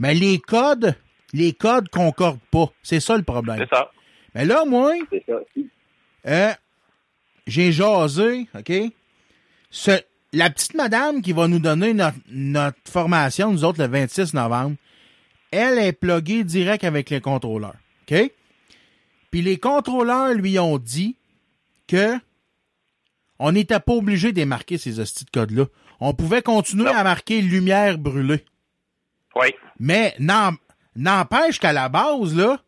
Mais 0.00 0.12
les 0.12 0.40
codes, 0.40 0.96
les 1.32 1.52
codes 1.52 1.88
concordent 1.88 2.40
pas. 2.50 2.72
C'est 2.82 3.00
ça 3.00 3.16
le 3.16 3.22
problème. 3.22 3.58
C'est 3.60 3.76
ça. 3.76 3.92
Mais 4.34 4.44
là, 4.44 4.64
moi. 4.64 4.94
Euh, 6.26 6.52
j'ai 7.46 7.72
jasé, 7.72 8.48
OK? 8.58 8.72
Ce, 9.70 9.90
la 10.32 10.50
petite 10.50 10.74
madame 10.74 11.22
qui 11.22 11.32
va 11.32 11.48
nous 11.48 11.58
donner 11.58 11.94
notre, 11.94 12.18
notre 12.28 12.78
formation, 12.90 13.52
nous 13.52 13.64
autres, 13.64 13.80
le 13.82 13.88
26 13.88 14.34
novembre, 14.34 14.76
elle 15.50 15.78
est 15.78 15.92
pluguée 15.92 16.44
direct 16.44 16.84
avec 16.84 17.10
les 17.10 17.20
contrôleurs, 17.20 17.76
OK? 18.10 18.30
Puis 19.30 19.42
les 19.42 19.58
contrôleurs 19.58 20.32
lui 20.34 20.58
ont 20.58 20.78
dit 20.78 21.16
que 21.86 22.16
on 23.38 23.52
n'était 23.52 23.78
pas 23.80 23.92
obligé 23.92 24.32
de 24.32 24.42
marquer 24.44 24.78
ces 24.78 24.98
hosties 25.00 25.24
de 25.24 25.30
codes-là. 25.30 25.66
On 26.00 26.12
pouvait 26.12 26.42
continuer 26.42 26.84
Non. 26.84 26.94
à 26.94 27.04
marquer 27.04 27.40
lumière 27.40 27.98
brûlée. 27.98 28.44
Oui. 29.36 29.48
Mais 29.78 30.14
n'empêche 30.96 31.60
qu'à 31.60 31.72
la 31.72 31.88
base, 31.88 32.34
là, 32.34 32.60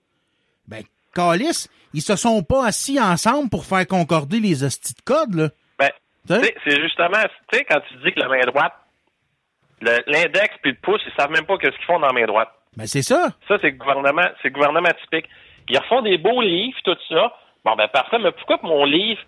ben, 0.68 0.84
Calis, 1.14 1.68
ils 1.94 2.02
se 2.02 2.16
sont 2.16 2.42
pas 2.42 2.66
assis 2.66 3.00
ensemble 3.00 3.50
pour 3.50 3.64
faire 3.64 3.86
concorder 3.86 4.40
les 4.40 4.64
hosties 4.64 4.94
de 4.94 5.02
code, 5.02 5.34
là. 5.34 5.48
Ben, 5.78 5.90
c'est 6.64 6.80
justement, 6.80 7.22
tu 7.50 7.58
sais, 7.58 7.64
quand 7.64 7.80
tu 7.88 7.94
dis 8.04 8.12
que 8.12 8.20
la 8.20 8.28
main 8.28 8.40
droite, 8.46 8.74
l'index 9.80 10.54
puis 10.62 10.72
le 10.72 10.78
pouce, 10.82 11.00
ils 11.06 11.12
savent 11.18 11.30
même 11.30 11.46
pas 11.46 11.56
qu'est-ce 11.58 11.76
qu'ils 11.76 11.86
font 11.86 11.98
dans 11.98 12.06
la 12.06 12.12
main 12.12 12.26
droite. 12.26 12.50
Ben, 12.76 12.86
c'est 12.86 13.02
ça. 13.02 13.30
Ça, 13.48 13.58
c'est 13.60 13.70
le 13.70 13.76
gouvernement, 13.76 14.28
c'est 14.42 14.50
gouvernement 14.50 14.90
typique. 15.02 15.28
Ils 15.68 15.78
refont 15.78 16.02
des 16.02 16.18
beaux 16.18 16.42
livres, 16.42 16.78
tout 16.84 16.96
ça. 17.08 17.32
Bon, 17.64 17.74
ben, 17.76 17.88
parfait, 17.88 18.18
mais 18.18 18.32
pourquoi 18.32 18.58
mon 18.62 18.84
livre, 18.84 19.20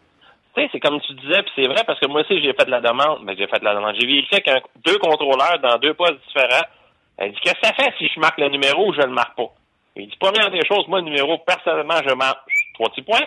tu 0.55 0.63
sais, 0.63 0.69
c'est 0.73 0.81
comme 0.81 1.01
tu 1.01 1.15
disais, 1.15 1.43
puis 1.43 1.53
c'est 1.57 1.69
vrai, 1.69 1.83
parce 1.87 1.99
que 1.99 2.07
moi 2.09 2.21
aussi, 2.21 2.41
j'ai 2.43 2.53
fait 2.53 2.67
de 2.67 2.71
la 2.71 2.81
demande, 2.81 3.21
mais 3.25 3.35
j'ai 3.37 3.47
fait 3.47 3.59
de 3.59 3.65
la 3.65 3.75
demande. 3.75 3.97
J'ai 3.99 4.07
vérifié 4.07 4.41
qu'un, 4.41 4.61
deux 4.85 4.99
contrôleurs 4.99 5.59
dans 5.63 5.79
deux 5.79 5.95
postes 5.95 6.21
différents. 6.27 6.67
Elle 7.17 7.33
dit, 7.33 7.41
qu'est-ce 7.41 7.61
que 7.61 7.67
ça 7.67 7.73
fait 7.75 7.93
si 7.99 8.09
je 8.15 8.21
marque 8.21 8.39
le 8.39 8.49
numéro 8.49 8.89
ou 8.89 8.95
je 8.95 9.01
le 9.01 9.13
marque 9.13 9.37
pas? 9.37 9.51
Il 9.97 10.09
dit, 10.09 10.17
première 10.17 10.51
des 10.51 10.65
choses, 10.67 10.87
moi, 10.89 11.01
le 11.01 11.05
numéro, 11.05 11.39
personnellement, 11.39 12.01
je 12.07 12.15
marque 12.15 12.41
trois 12.75 12.89
petits 12.91 13.03
points. 13.03 13.27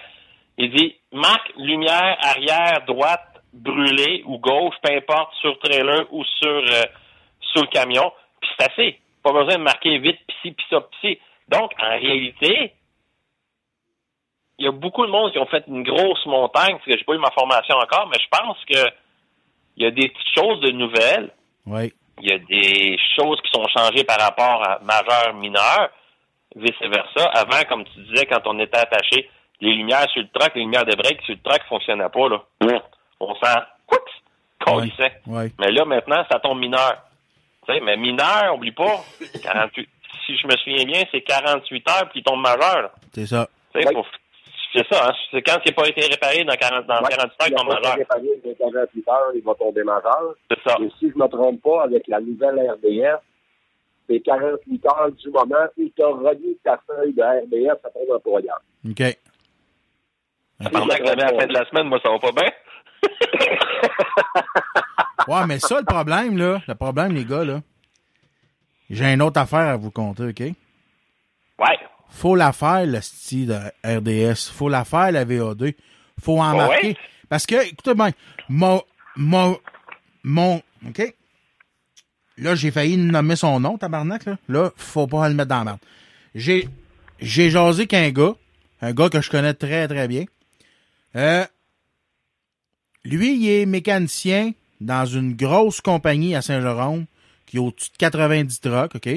Il 0.57 0.71
dit, 0.71 0.95
marque 1.11 1.51
lumière 1.57 2.17
arrière, 2.21 2.83
droite, 2.87 3.41
brûlée 3.53 4.23
ou 4.25 4.37
gauche, 4.37 4.75
peu 4.81 4.93
importe, 4.93 5.33
sur 5.41 5.57
trailer 5.59 6.05
ou 6.11 6.23
sur, 6.23 6.49
euh, 6.49 6.83
sur 7.39 7.61
le 7.61 7.67
camion. 7.67 8.11
Puis 8.41 8.49
c'est 8.57 8.71
assez. 8.71 8.99
Pas 9.23 9.31
besoin 9.31 9.57
de 9.57 9.63
marquer 9.63 9.97
vite, 9.99 10.19
pis 10.27 10.35
ci, 10.41 10.51
pis 10.51 10.63
ça, 10.69 10.81
pis 10.81 10.97
ci. 11.01 11.19
Donc, 11.47 11.71
en 11.79 11.89
réalité, 11.89 12.73
il 14.57 14.65
y 14.65 14.67
a 14.67 14.71
beaucoup 14.71 15.05
de 15.05 15.11
monde 15.11 15.31
qui 15.31 15.39
ont 15.39 15.45
fait 15.45 15.63
une 15.67 15.83
grosse 15.83 16.25
montagne, 16.25 16.73
parce 16.73 16.85
que 16.85 16.97
j'ai 16.97 17.03
pas 17.03 17.13
eu 17.13 17.19
ma 17.19 17.31
formation 17.31 17.75
encore, 17.75 18.07
mais 18.07 18.17
je 18.19 18.27
pense 18.29 18.57
que 18.65 18.89
il 19.77 19.83
y 19.83 19.87
a 19.87 19.91
des 19.91 20.07
petites 20.07 20.35
choses 20.35 20.61
de 20.61 20.71
nouvelles. 20.71 21.31
Oui. 21.65 21.93
Il 22.21 22.29
y 22.29 22.31
a 22.31 22.37
des 22.37 22.97
choses 23.17 23.41
qui 23.41 23.51
sont 23.51 23.67
changées 23.67 24.05
par 24.05 24.19
rapport 24.19 24.63
à 24.63 24.79
majeur, 24.79 25.33
mineur, 25.33 25.89
vice-versa. 26.55 27.25
Avant, 27.33 27.63
comme 27.69 27.83
tu 27.85 27.99
disais, 28.03 28.25
quand 28.25 28.41
on 28.45 28.59
était 28.59 28.77
attaché, 28.77 29.29
les 29.61 29.73
lumières 29.73 30.09
sur 30.11 30.21
le 30.21 30.27
truck, 30.33 30.53
les 30.55 30.61
lumières 30.61 30.85
de 30.85 30.95
break 30.95 31.21
sur 31.21 31.33
le 31.35 31.41
truck 31.41 31.61
fonctionnaient 31.67 32.09
pas, 32.09 32.29
là. 32.29 32.41
On 33.19 33.33
sent, 33.35 33.59
oups, 33.91 34.11
qu'on 34.65 34.81
Oui. 34.81 34.93
sait. 34.97 35.13
Oui. 35.27 35.51
Mais 35.59 35.71
là, 35.71 35.85
maintenant, 35.85 36.23
ça 36.31 36.39
tombe 36.39 36.59
mineur. 36.59 36.97
Tu 37.67 37.73
sais, 37.73 37.79
mais 37.79 37.95
mineur, 37.97 38.53
oublie 38.55 38.71
pas, 38.73 38.99
48, 39.43 39.89
si 40.25 40.37
je 40.37 40.47
me 40.47 40.55
souviens 40.57 40.85
bien, 40.85 41.03
c'est 41.11 41.21
48 41.21 41.89
heures, 41.89 42.09
puis 42.09 42.19
il 42.19 42.23
tombe 42.23 42.41
majeur. 42.41 42.91
C'est 43.13 43.25
ça. 43.25 43.47
Faut- 43.73 44.05
c'est 44.73 44.85
ça, 44.93 45.07
hein. 45.07 45.13
C'est 45.31 45.41
quand 45.41 45.57
il 45.65 45.69
n'a 45.69 45.75
pas 45.75 45.87
été 45.87 46.05
réparé 46.05 46.43
dans, 46.43 46.53
40, 46.55 46.85
dans 46.85 46.95
Ouais. 47.01 47.09
48 47.09 47.41
heures, 47.41 47.47
Il 47.47 47.51
il 47.51 47.53
a 47.53 47.57
tombe 47.57 47.67
pas 47.69 47.73
été 47.77 47.81
majeur. 47.87 47.97
réparé 47.97 48.21
dans 48.43 48.71
48 48.71 49.07
heures, 49.09 49.31
il 49.35 49.41
va 49.43 49.53
tomber 49.55 49.83
majeur. 49.83 50.35
C'est 50.51 50.59
ça. 50.69 50.75
Et 50.81 50.89
si 50.99 51.11
je 51.11 51.17
me 51.17 51.27
trompe 51.27 51.61
pas, 51.63 51.83
avec 51.83 52.03
la 52.07 52.19
nouvelle 52.19 52.59
RDS, 52.71 53.19
c'est 54.09 54.19
48 54.21 54.85
heures 54.85 55.11
du 55.11 55.29
moment 55.29 55.65
où 55.77 55.89
tu 55.95 56.03
as 56.03 56.07
relié 56.07 56.57
ta 56.63 56.79
feuille 56.87 57.13
de 57.13 57.21
RDS 57.21 57.79
à 57.83 57.89
ton 57.89 58.15
employeur. 58.15 58.61
OK. 58.87 59.17
Pendant 60.71 60.87
que 60.95 61.05
j'avais 61.05 61.23
à 61.23 61.31
la 61.31 61.39
fin 61.39 61.47
de 61.47 61.53
la 61.53 61.65
semaine, 61.69 61.87
moi, 61.87 61.99
ça 62.03 62.09
va 62.11 62.19
pas 62.19 62.31
bien. 62.31 62.51
Ouais, 65.27 65.45
mais 65.47 65.57
ça, 65.59 65.79
le 65.79 65.85
problème, 65.85 66.37
là, 66.37 66.61
le 66.67 66.75
problème, 66.75 67.13
les 67.13 67.25
gars, 67.25 67.43
là, 67.43 67.61
j'ai 68.91 69.05
une 69.11 69.23
autre 69.23 69.39
affaire 69.39 69.69
à 69.69 69.75
vous 69.75 69.89
conter, 69.89 70.25
OK? 70.27 70.39
Ouais. 70.39 71.79
Faut 72.09 72.35
la 72.35 72.53
faire, 72.53 72.85
le 72.85 73.01
style 73.01 73.47
de 73.47 73.55
RDS. 73.83 74.51
Faut 74.53 74.69
la 74.69 74.85
faire, 74.85 75.11
la 75.11 75.25
VAD. 75.25 75.73
Faut 76.21 76.39
en 76.39 76.51
Ouais. 76.51 76.57
marquer. 76.57 76.97
Parce 77.27 77.47
que, 77.47 77.55
écoutez 77.67 77.95
bien, 77.95 78.11
mon, 78.49 78.83
mon, 79.15 79.57
mon, 80.23 80.61
OK? 80.87 81.15
Là, 82.37 82.55
j'ai 82.55 82.71
failli 82.71 82.97
nommer 82.97 83.35
son 83.35 83.59
nom, 83.59 83.77
tabarnak, 83.77 84.25
là. 84.25 84.37
Là, 84.49 84.71
faut 84.75 85.07
pas 85.07 85.29
le 85.29 85.35
mettre 85.35 85.49
dans 85.49 85.59
la 85.59 85.63
merde. 85.63 85.79
J'ai, 86.33 86.67
j'ai 87.19 87.49
jasé 87.49 87.87
qu'un 87.87 88.09
gars, 88.11 88.35
un 88.81 88.93
gars 88.93 89.09
que 89.09 89.21
je 89.21 89.29
connais 89.29 89.53
très, 89.53 89.87
très 89.87 90.07
bien. 90.07 90.25
Euh, 91.15 91.45
lui, 93.05 93.37
il 93.37 93.49
est 93.49 93.65
mécanicien 93.65 94.51
dans 94.81 95.05
une 95.05 95.33
grosse 95.33 95.79
compagnie 95.79 96.35
à 96.35 96.41
Saint-Jérôme 96.41 97.05
qui 97.45 97.57
a 97.57 97.61
au-dessus 97.61 97.91
de 97.91 97.97
90 97.97 98.59
trucks, 98.59 98.95
OK? 98.95 99.09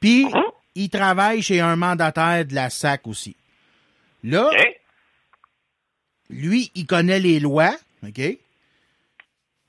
Puis, 0.00 0.26
il 0.74 0.88
travaille 0.88 1.42
chez 1.42 1.60
un 1.60 1.76
mandataire 1.76 2.46
de 2.46 2.54
la 2.54 2.70
SAC 2.70 3.06
aussi. 3.06 3.36
Là, 4.24 4.48
lui, 6.30 6.70
il 6.74 6.86
connaît 6.86 7.20
les 7.20 7.40
lois, 7.40 7.74
OK? 8.06 8.20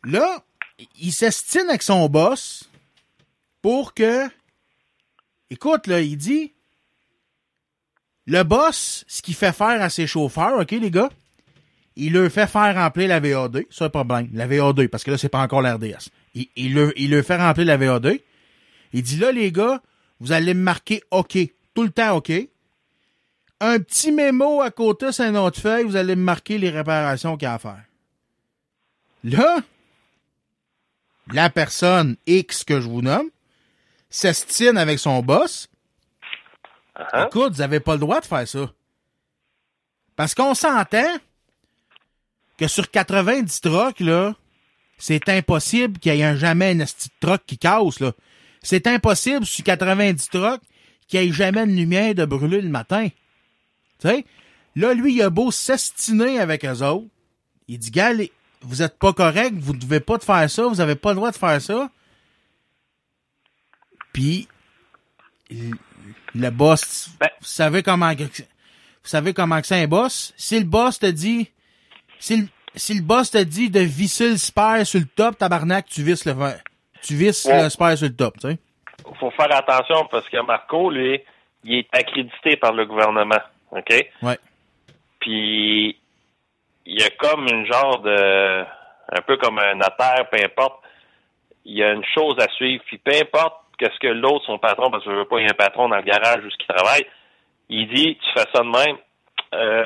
Là, 0.05 0.43
il 1.01 1.11
s'estime 1.11 1.67
avec 1.69 1.81
son 1.81 2.07
boss 2.07 2.68
pour 3.62 3.93
que... 3.93 4.28
Écoute, 5.50 5.88
là, 5.88 6.02
il 6.02 6.17
dit... 6.17 6.54
Le 8.26 8.43
boss, 8.43 9.06
ce 9.08 9.22
qu'il 9.24 9.34
fait 9.34 9.54
faire 9.54 9.82
à 9.82 9.89
ses 9.89 10.06
chauffeurs, 10.06 10.60
OK, 10.60 10.72
les 10.72 10.91
gars? 10.91 11.10
Il 11.95 12.13
leur 12.13 12.32
fait 12.32 12.48
faire 12.48 12.76
remplir 12.76 13.10
la 13.10 13.19
VA2. 13.19 13.65
Ça, 13.72 13.89
pas 13.89 14.06
problème. 14.06 14.30
La 14.34 14.48
VA2, 14.48 14.88
parce 14.88 15.04
que 15.04 15.12
là, 15.12 15.17
c'est 15.17 15.30
pas 15.30 15.41
encore 15.41 15.62
l'RDS. 15.62 16.10
Il, 16.36 16.48
il, 16.56 16.76
leur, 16.76 16.91
il 16.95 17.24
fait 17.24 17.38
remplir 17.38 17.65
la 17.65 17.78
VA2. 17.78 18.22
Il 18.93 19.02
dit, 19.02 19.17
là, 19.17 19.32
les 19.32 19.52
gars, 19.52 19.82
vous 20.19 20.32
allez 20.32 20.54
me 20.54 20.62
marquer 20.62 21.04
OK. 21.12 21.38
Tout 21.74 21.84
le 21.84 21.89
temps 21.89 22.17
OK 22.17 22.32
un 23.60 23.80
petit 23.80 24.12
mémo 24.12 24.62
à 24.62 24.72
côté 24.72 25.12
sur 25.12 25.26
une 25.26 25.38
autre 25.38 25.60
feuille, 25.60 25.84
vous 25.84 25.95
allez 25.95 26.15
me 26.15 26.24
marquer 26.24 26.58
les 26.58 26.69
réparations 26.69 27.36
qu'il 27.36 27.45
y 27.45 27.50
a 27.50 27.56
à 27.56 27.60
faire. 27.60 27.84
Là, 29.24 29.58
la 31.32 31.50
personne 31.50 32.15
X 32.26 32.63
que 32.63 32.80
je 32.80 32.88
vous 32.88 33.02
nomme 33.02 33.30
s'estime 34.10 34.78
avec 34.78 35.00
son 35.00 35.22
boss. 35.22 35.67
Uh-huh. 36.98 37.28
Écoute, 37.28 37.54
vous 37.54 37.60
n'avez 37.60 37.80
pas 37.80 37.93
le 37.93 38.00
droit 38.00 38.19
de 38.19 38.26
faire 38.26 38.48
ça. 38.48 38.72
Parce 40.15 40.36
qu'on 40.36 40.54
s'entend 40.54 41.17
que 42.58 42.67
sur 42.67 42.91
90 42.91 43.62
trucks, 43.62 44.00
là, 44.02 44.36
c'est 44.98 45.30
impossible 45.30 45.98
qu'il 45.98 46.15
y 46.15 46.22
ait 46.22 46.38
jamais 46.38 46.72
un 46.72 46.80
esti 46.80 47.08
de 47.08 47.28
truck 47.28 47.41
qui 47.45 47.58
casse, 47.58 48.00
là. 48.02 48.12
C'est 48.62 48.88
impossible 48.88 49.45
sur 49.45 49.63
90 49.63 50.30
trucks 50.30 50.62
qu'il 51.08 51.22
n'y 51.22 51.28
ait 51.28 51.32
jamais 51.32 51.63
une 51.63 51.76
lumière 51.76 52.13
de 52.13 52.26
brûler 52.26 52.62
le 52.62 52.69
matin. 52.69 53.08
Tu 54.00 54.10
sais, 54.10 54.26
là, 54.76 54.93
lui, 54.93 55.15
il 55.15 55.22
a 55.22 55.30
beau 55.30 55.52
s'estiner 55.52 56.39
avec 56.39 56.65
eux 56.65 56.84
autres. 56.84 57.08
Il 57.69 57.80
dit, 57.80 57.91
gars, 57.91 58.12
vous 58.62 58.82
êtes 58.82 59.00
pas 59.00 59.13
correct, 59.13 59.56
vous 59.58 59.74
devez 59.74 60.02
pas 60.02 60.17
de 60.17 60.24
faire 60.24 60.50
ça, 60.50 60.67
vous 60.67 60.82
avez 60.82 60.95
pas 60.95 61.12
le 61.12 61.15
droit 61.15 61.32
de 61.32 61.38
faire 61.38 61.62
ça. 61.62 61.89
Puis, 64.19 64.49
le 66.36 66.49
boss, 66.49 67.10
Ben- 67.21 67.29
vous 67.39 67.45
savez 67.45 67.82
comment, 67.84 68.13
que- 68.13 68.23
vous 68.23 68.29
savez 69.03 69.34
comment 69.34 69.62
c'est 69.63 69.82
un 69.82 69.88
boss? 69.88 70.34
Si 70.36 70.60
le 70.60 70.65
boss 70.65 70.99
te 70.99 71.05
dit, 71.05 71.49
si 72.19 72.36
le, 72.41 72.47
si 72.75 72.95
le 72.95 73.01
boss 73.01 73.32
te 73.32 73.38
dit 73.38 73.69
de 73.69 73.79
visser 73.79 74.32
le 74.32 74.38
spare 74.38 74.86
sur 74.86 74.99
le 74.99 75.05
top, 75.05 75.38
tabarnak, 75.38 75.86
tu 75.88 76.03
visses 76.03 76.25
le, 76.25 76.34
tu 77.01 77.15
visses 77.15 77.45
Ouais. 77.45 77.63
le 77.63 77.69
spare 77.69 77.97
sur 77.97 78.08
le 78.08 78.15
top, 78.15 78.36
tu 78.41 78.49
sais. 78.49 78.58
faut 79.19 79.32
faire 79.32 79.55
attention 79.55 80.05
parce 80.12 80.27
que 80.27 80.45
Marco, 80.45 80.91
lui, 80.91 81.21
il 81.63 81.75
est 81.75 81.88
accrédité 81.93 82.58
par 82.58 82.73
le 82.73 82.86
gouvernement. 82.86 83.39
OK? 83.71 84.05
Ouais. 84.21 84.38
Puis, 85.21 85.97
il 86.86 86.99
y 86.99 87.03
a 87.03 87.10
comme 87.12 87.47
une 87.47 87.65
genre 87.65 88.01
de. 88.01 88.63
Un 89.12 89.21
peu 89.25 89.38
comme 89.38 89.58
un 89.60 89.75
notaire, 89.75 90.27
peu 90.29 90.38
importe. 90.43 90.84
Il 91.65 91.77
y 91.77 91.84
a 91.84 91.93
une 91.93 92.03
chose 92.13 92.36
à 92.39 92.47
suivre. 92.53 92.84
Puis, 92.86 92.97
peu 92.99 93.12
importe 93.15 93.55
qu'est-ce 93.79 93.99
que 93.99 94.07
l'autre, 94.07 94.45
son 94.45 94.59
patron, 94.59 94.91
parce 94.91 95.03
que 95.03 95.11
je 95.11 95.15
veux 95.15 95.25
pas, 95.25 95.39
il 95.39 95.43
y 95.45 95.47
a 95.47 95.51
un 95.51 95.53
patron 95.53 95.89
dans 95.89 95.95
le 95.97 96.03
garage 96.03 96.43
où 96.43 96.47
il 96.47 96.65
travaille, 96.67 97.05
il 97.69 97.87
dit 97.93 98.17
tu 98.17 98.29
fais 98.35 98.45
ça 98.53 98.61
de 98.61 98.69
même. 98.69 98.97
Euh, 99.55 99.85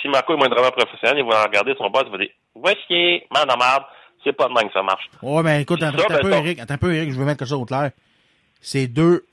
si 0.00 0.08
Marco 0.08 0.32
est 0.34 0.36
moindrement 0.36 0.70
professionnel, 0.70 1.18
il 1.24 1.30
va 1.30 1.44
regarder 1.44 1.74
son 1.78 1.90
boss, 1.90 2.04
il 2.06 2.12
va 2.12 2.18
dire 2.18 2.30
Voici, 2.54 3.22
man 3.32 3.46
de 3.46 3.56
merde, 3.58 3.84
c'est 4.24 4.32
pas 4.32 4.48
de 4.48 4.52
même 4.54 4.66
que 4.68 4.72
ça 4.72 4.82
marche. 4.82 5.08
Ouais, 5.22 5.42
ben 5.42 5.60
écoute, 5.60 5.82
attends, 5.82 6.02
un 6.12 6.18
peu, 6.18 6.32
Eric. 6.32 6.58
Attends 6.58 6.74
un 6.74 6.78
peu, 6.78 6.94
Eric, 6.94 7.12
je 7.12 7.16
veux 7.18 7.24
mettre 7.24 7.38
quelque 7.38 7.48
chose 7.48 7.58
au 7.60 7.64
clair. 7.64 7.90
C'est 8.60 8.86
deux. 8.86 9.24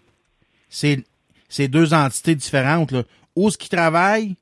C'est. 0.69 1.03
C'est 1.49 1.67
deux 1.69 1.93
entités 1.93 2.35
différentes, 2.35 2.91
là. 2.91 3.03
Où 3.35 3.49
ce 3.49 3.57
qui 3.57 3.69
travaille 3.69 4.35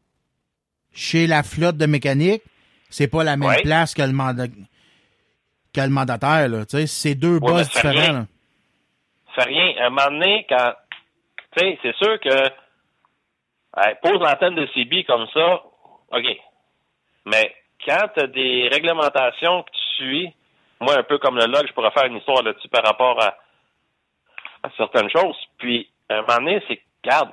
chez 0.93 1.27
la 1.27 1.43
flotte 1.43 1.77
de 1.77 1.85
mécanique, 1.85 2.41
c'est 2.89 3.07
pas 3.07 3.23
la 3.23 3.37
même 3.37 3.49
Ouais. 3.49 3.61
place 3.61 3.93
que 3.93 4.01
le 4.01 4.11
mandat 4.11 4.47
que 4.47 5.81
le 5.81 5.89
mandataire, 5.89 6.47
là. 6.49 6.65
Tu 6.65 6.77
sais, 6.77 6.87
c'est 6.87 7.15
deux 7.15 7.33
Ouais, 7.35 7.39
boss 7.39 7.57
mais 7.59 7.63
différents, 7.91 8.13
là. 8.13 8.25
Fait 9.35 9.47
rien. 9.47 9.75
À 9.79 9.87
un 9.87 9.89
moment 9.89 10.11
donné, 10.11 10.45
quand. 10.49 10.73
Tu 11.57 11.59
sais, 11.59 11.79
c'est 11.81 11.95
sûr 11.95 12.19
que. 12.19 12.49
pose 14.01 14.19
l'antenne 14.19 14.55
de 14.55 14.67
CB 14.73 15.03
comme 15.05 15.27
ça, 15.33 15.63
OK. 16.11 16.25
Mais 17.25 17.55
quand 17.85 18.07
tu 18.13 18.23
as 18.23 18.27
des 18.27 18.69
réglementations 18.71 19.63
que 19.63 19.71
tu 19.71 19.95
suis, 19.95 20.33
moi, 20.81 20.97
un 20.97 21.03
peu 21.03 21.17
comme 21.17 21.37
le 21.37 21.45
log, 21.45 21.65
je 21.67 21.73
pourrais 21.73 21.91
faire 21.91 22.05
une 22.05 22.17
histoire 22.17 22.43
là-dessus 22.43 22.69
par 22.69 22.83
rapport 22.83 23.21
à, 23.21 23.35
certaines 24.77 25.09
choses. 25.09 25.37
Puis, 25.57 25.89
à 26.09 26.15
un 26.15 26.21
moment 26.21 26.37
donné, 26.37 26.63
c'est. 26.67 26.81
Regarde, 27.03 27.31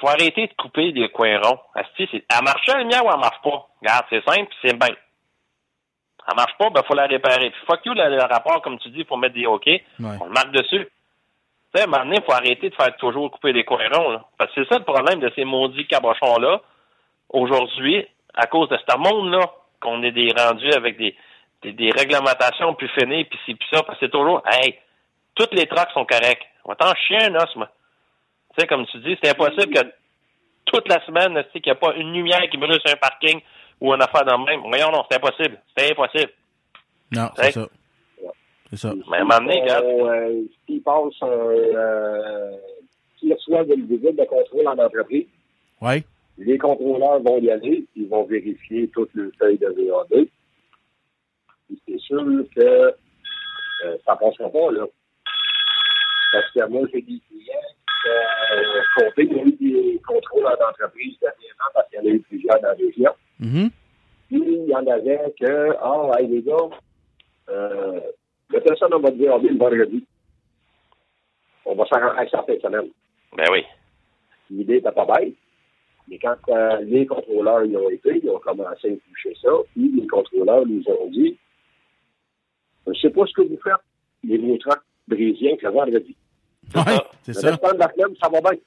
faut 0.00 0.08
arrêter 0.08 0.46
de 0.46 0.54
couper 0.54 0.92
des 0.92 1.10
coins 1.10 1.38
ronds. 1.38 1.60
Elle 1.74 2.44
marche 2.44 2.66
la 2.66 2.78
lumière 2.78 3.04
ou 3.04 3.10
elle 3.12 3.20
marche 3.20 3.42
pas? 3.42 3.68
Regarde, 3.80 4.06
c'est 4.08 4.24
simple, 4.24 4.52
c'est 4.62 4.78
bien. 4.78 4.96
Elle 6.28 6.36
marche 6.36 6.56
pas, 6.58 6.70
ben, 6.70 6.82
faut 6.86 6.94
la 6.94 7.06
réparer. 7.06 7.50
Puis, 7.50 7.60
fuck 7.66 7.84
you, 7.84 7.92
le, 7.94 8.08
le 8.08 8.22
rapport, 8.22 8.62
comme 8.62 8.78
tu 8.78 8.88
dis, 8.90 9.04
pour 9.04 9.18
mettre 9.18 9.34
des 9.34 9.46
OK. 9.46 9.66
Ouais. 9.66 9.82
On 9.98 10.26
le 10.26 10.32
marque 10.32 10.52
dessus. 10.52 10.86
Tu 10.86 10.90
sais, 11.74 11.82
à 11.82 11.84
un 11.84 11.86
moment 11.86 12.04
donné, 12.04 12.16
il 12.18 12.24
faut 12.24 12.32
arrêter 12.32 12.70
de 12.70 12.74
faire 12.74 12.96
toujours 12.96 13.30
couper 13.30 13.52
des 13.52 13.64
coins 13.64 13.88
ronds, 13.92 14.10
là. 14.10 14.24
Parce 14.38 14.52
que 14.52 14.62
c'est 14.62 14.72
ça 14.72 14.78
le 14.78 14.84
problème 14.84 15.20
de 15.20 15.30
ces 15.34 15.44
maudits 15.44 15.86
cabochons-là. 15.86 16.60
Aujourd'hui, 17.30 18.06
à 18.34 18.46
cause 18.46 18.68
de 18.68 18.78
ce 18.78 18.96
monde-là, 18.96 19.50
qu'on 19.80 20.02
est 20.02 20.12
des 20.12 20.32
rendus 20.36 20.72
avec 20.72 20.96
des, 20.96 21.14
des, 21.62 21.72
des 21.72 21.90
réglementations 21.90 22.74
plus 22.74 22.88
finies, 22.88 23.24
puis 23.24 23.38
ci, 23.44 23.54
puis 23.54 23.68
ça, 23.72 23.82
parce 23.82 23.98
que 23.98 24.06
c'est 24.06 24.12
toujours, 24.12 24.42
hey, 24.50 24.78
toutes 25.34 25.52
les 25.52 25.66
trucks 25.66 25.90
sont 25.92 26.06
corrects. 26.06 26.46
On 26.64 26.70
va 26.70 26.76
t'en 26.76 26.94
chier 26.94 27.22
un 27.22 27.34
os, 27.34 27.56
moi. 27.56 27.68
Tu 28.54 28.60
sais, 28.60 28.66
comme 28.66 28.86
tu 28.86 28.98
dis, 28.98 29.18
c'est 29.22 29.30
impossible 29.30 29.74
que 29.74 29.92
toute 30.66 30.88
la 30.88 31.04
semaine, 31.04 31.34
tu 31.34 31.50
sais, 31.52 31.60
qu'il 31.60 31.72
n'y 31.72 31.76
a 31.76 31.80
pas 31.80 31.94
une 31.96 32.12
lumière 32.12 32.48
qui 32.50 32.56
brûle 32.56 32.80
sur 32.80 32.94
un 32.94 32.96
parking 32.96 33.40
ou 33.80 33.92
une 33.92 34.02
affaire 34.02 34.24
dans 34.24 34.38
le 34.38 34.44
même. 34.44 34.60
Voyons, 34.60 34.90
non, 34.92 35.04
c'est 35.10 35.16
impossible. 35.16 35.60
C'est 35.76 35.90
impossible. 35.92 36.32
Non, 37.12 37.28
c'est 37.36 37.52
ça. 37.52 37.68
C'est 38.70 38.76
ça. 38.76 38.92
Mais 39.10 39.18
à 39.18 39.20
un 39.20 39.24
moment 39.24 39.38
donné, 39.40 39.60
regarde. 39.62 39.84
Euh, 39.84 40.42
S'ils 40.66 40.82
passent 40.82 41.22
un. 41.22 41.26
Euh, 41.28 42.56
reçoivent 43.32 43.70
une 43.70 43.86
visite 43.86 44.16
de 44.16 44.24
contrôle 44.24 44.68
en 44.68 44.78
entreprise, 44.78 45.26
Ouais. 45.80 46.04
les 46.38 46.58
contrôleurs 46.58 47.20
vont 47.20 47.38
y 47.38 47.50
aller, 47.50 47.84
ils 47.96 48.08
vont 48.08 48.24
vérifier 48.24 48.88
toutes 48.88 49.14
les 49.14 49.30
feuilles 49.38 49.58
de 49.58 49.68
VA2. 49.68 50.28
Puis 51.66 51.80
c'est 51.88 52.00
sûr 52.00 52.22
que 52.54 52.60
euh, 52.60 53.96
ça 54.04 54.16
passera 54.16 54.50
pas, 54.50 54.70
là. 54.72 54.84
Parce 56.32 56.50
que 56.52 56.68
moi, 56.68 56.82
j'ai 56.92 57.02
des 57.02 57.20
clients 57.28 57.70
qui 58.02 59.22
euh, 59.22 59.24
y 59.24 59.40
a 59.40 59.44
eu 59.44 59.52
des 59.52 60.02
contrôleurs 60.06 60.58
d'entreprise 60.58 61.16
dernièrement 61.20 61.70
parce 61.72 61.88
qu'il 61.88 61.98
y 62.00 62.02
en 62.02 62.06
a 62.06 62.14
eu 62.14 62.20
plusieurs 62.20 62.60
dans 62.60 62.68
la 62.68 62.74
région. 62.74 63.12
Mhm. 63.44 63.70
Puis 64.28 64.42
il 64.42 64.66
y 64.68 64.74
en 64.74 64.86
avait 64.86 65.32
que, 65.38 65.76
ah, 65.80 66.10
hey, 66.18 66.26
les 66.28 66.42
gars, 66.42 66.56
euh, 67.50 68.00
la 68.50 68.60
personne 68.60 68.94
on 68.94 69.00
va 69.00 69.10
te 69.10 69.16
dire, 69.16 69.34
on 69.34 69.44
est 69.44 69.48
le 69.50 69.58
vendredi. 69.58 70.04
On 71.66 71.74
va 71.74 71.86
s'arranger 71.86 72.16
avec 72.18 72.30
ça 72.30 72.40
en 72.42 72.46
fin 72.46 72.54
de 72.54 72.60
semaine. 72.60 72.88
Ben 73.36 73.44
oui. 73.52 73.62
L'idée 74.50 74.74
n'était 74.74 74.92
pas 74.92 75.06
bête. 75.06 75.34
Mais 76.08 76.18
quand 76.18 76.36
euh, 76.48 76.80
les 76.82 77.06
contrôleurs 77.06 77.64
y 77.64 77.76
ont 77.76 77.88
été, 77.90 78.20
ils 78.22 78.28
ont 78.30 78.38
commencé 78.38 78.88
à 78.92 79.08
toucher 79.08 79.34
ça, 79.40 79.48
puis 79.74 79.90
les 80.00 80.06
contrôleurs 80.06 80.66
nous 80.66 80.82
ont 80.88 81.08
dit 81.10 81.38
Je 82.86 82.90
ne 82.90 82.94
sais 82.96 83.10
pas 83.10 83.24
ce 83.26 83.32
que 83.32 83.42
vous 83.42 83.58
faites, 83.62 83.74
les 84.22 84.58
trucks 84.58 84.82
brésiliens 85.08 85.56
que 85.56 85.66
le 85.66 85.72
vendredi. 85.72 86.14
Ouais, 86.74 86.82
ça. 86.82 87.10
c'est 87.22 87.32
Le 87.34 87.40
ça. 87.40 87.50
restant 87.52 87.72
de 87.74 87.78
la 87.78 87.92
semaine, 87.92 88.16
ça 88.22 88.28
va 88.28 88.40
bien. 88.40 88.58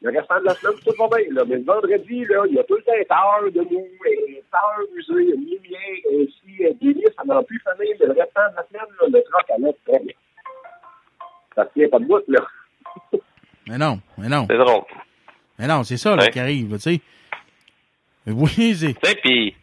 Le 0.00 0.10
restant 0.16 0.38
de 0.40 0.44
la 0.44 0.54
semaine, 0.54 0.76
tout 0.84 0.94
va 0.96 1.08
bien. 1.16 1.26
Là. 1.34 1.44
Mais 1.46 1.56
le 1.56 1.64
vendredi, 1.64 2.24
là, 2.26 2.44
il 2.48 2.54
y 2.54 2.58
a 2.58 2.64
tout 2.64 2.76
le 2.76 2.82
temps 2.82 2.92
une 2.94 3.10
heure 3.10 3.52
de 3.52 3.60
mou, 3.74 3.86
une 4.06 4.36
heure 4.36 4.86
usée, 4.94 5.34
une 5.34 5.44
lumière, 5.44 5.98
ainsi, 6.12 6.76
des 6.80 6.92
listes, 6.94 7.14
ça 7.16 7.24
n'en 7.24 7.42
plus 7.42 7.60
finir. 7.60 7.96
Mais 7.98 8.06
le 8.06 8.12
restant 8.12 8.48
de 8.50 8.56
la 8.56 8.66
semaine, 8.68 8.94
là, 9.00 9.06
le 9.08 9.22
truck 9.24 9.50
allait 9.50 9.76
très 9.86 10.04
bien. 10.04 10.14
Ça 11.56 11.64
ne 11.64 11.68
tient 11.70 11.88
pas 11.88 11.98
de 11.98 12.04
bout, 12.04 12.22
là. 12.28 12.40
Mais 13.68 13.76
non, 13.76 14.00
mais 14.16 14.28
non. 14.28 14.46
C'est 14.48 14.56
drôle. 14.56 14.84
Mais 15.58 15.66
non, 15.66 15.84
c'est 15.84 15.98
ça, 15.98 16.16
là, 16.16 16.22
Ouais. 16.22 16.30
qui 16.30 16.40
arrive, 16.40 16.70
là, 16.70 16.78
tu 16.78 16.94
sais. 16.94 17.00
Oui, 18.26 18.48
c'est. 18.74 18.94
Tu 18.94 18.98
sais, 19.02 19.14
puis 19.16 19.54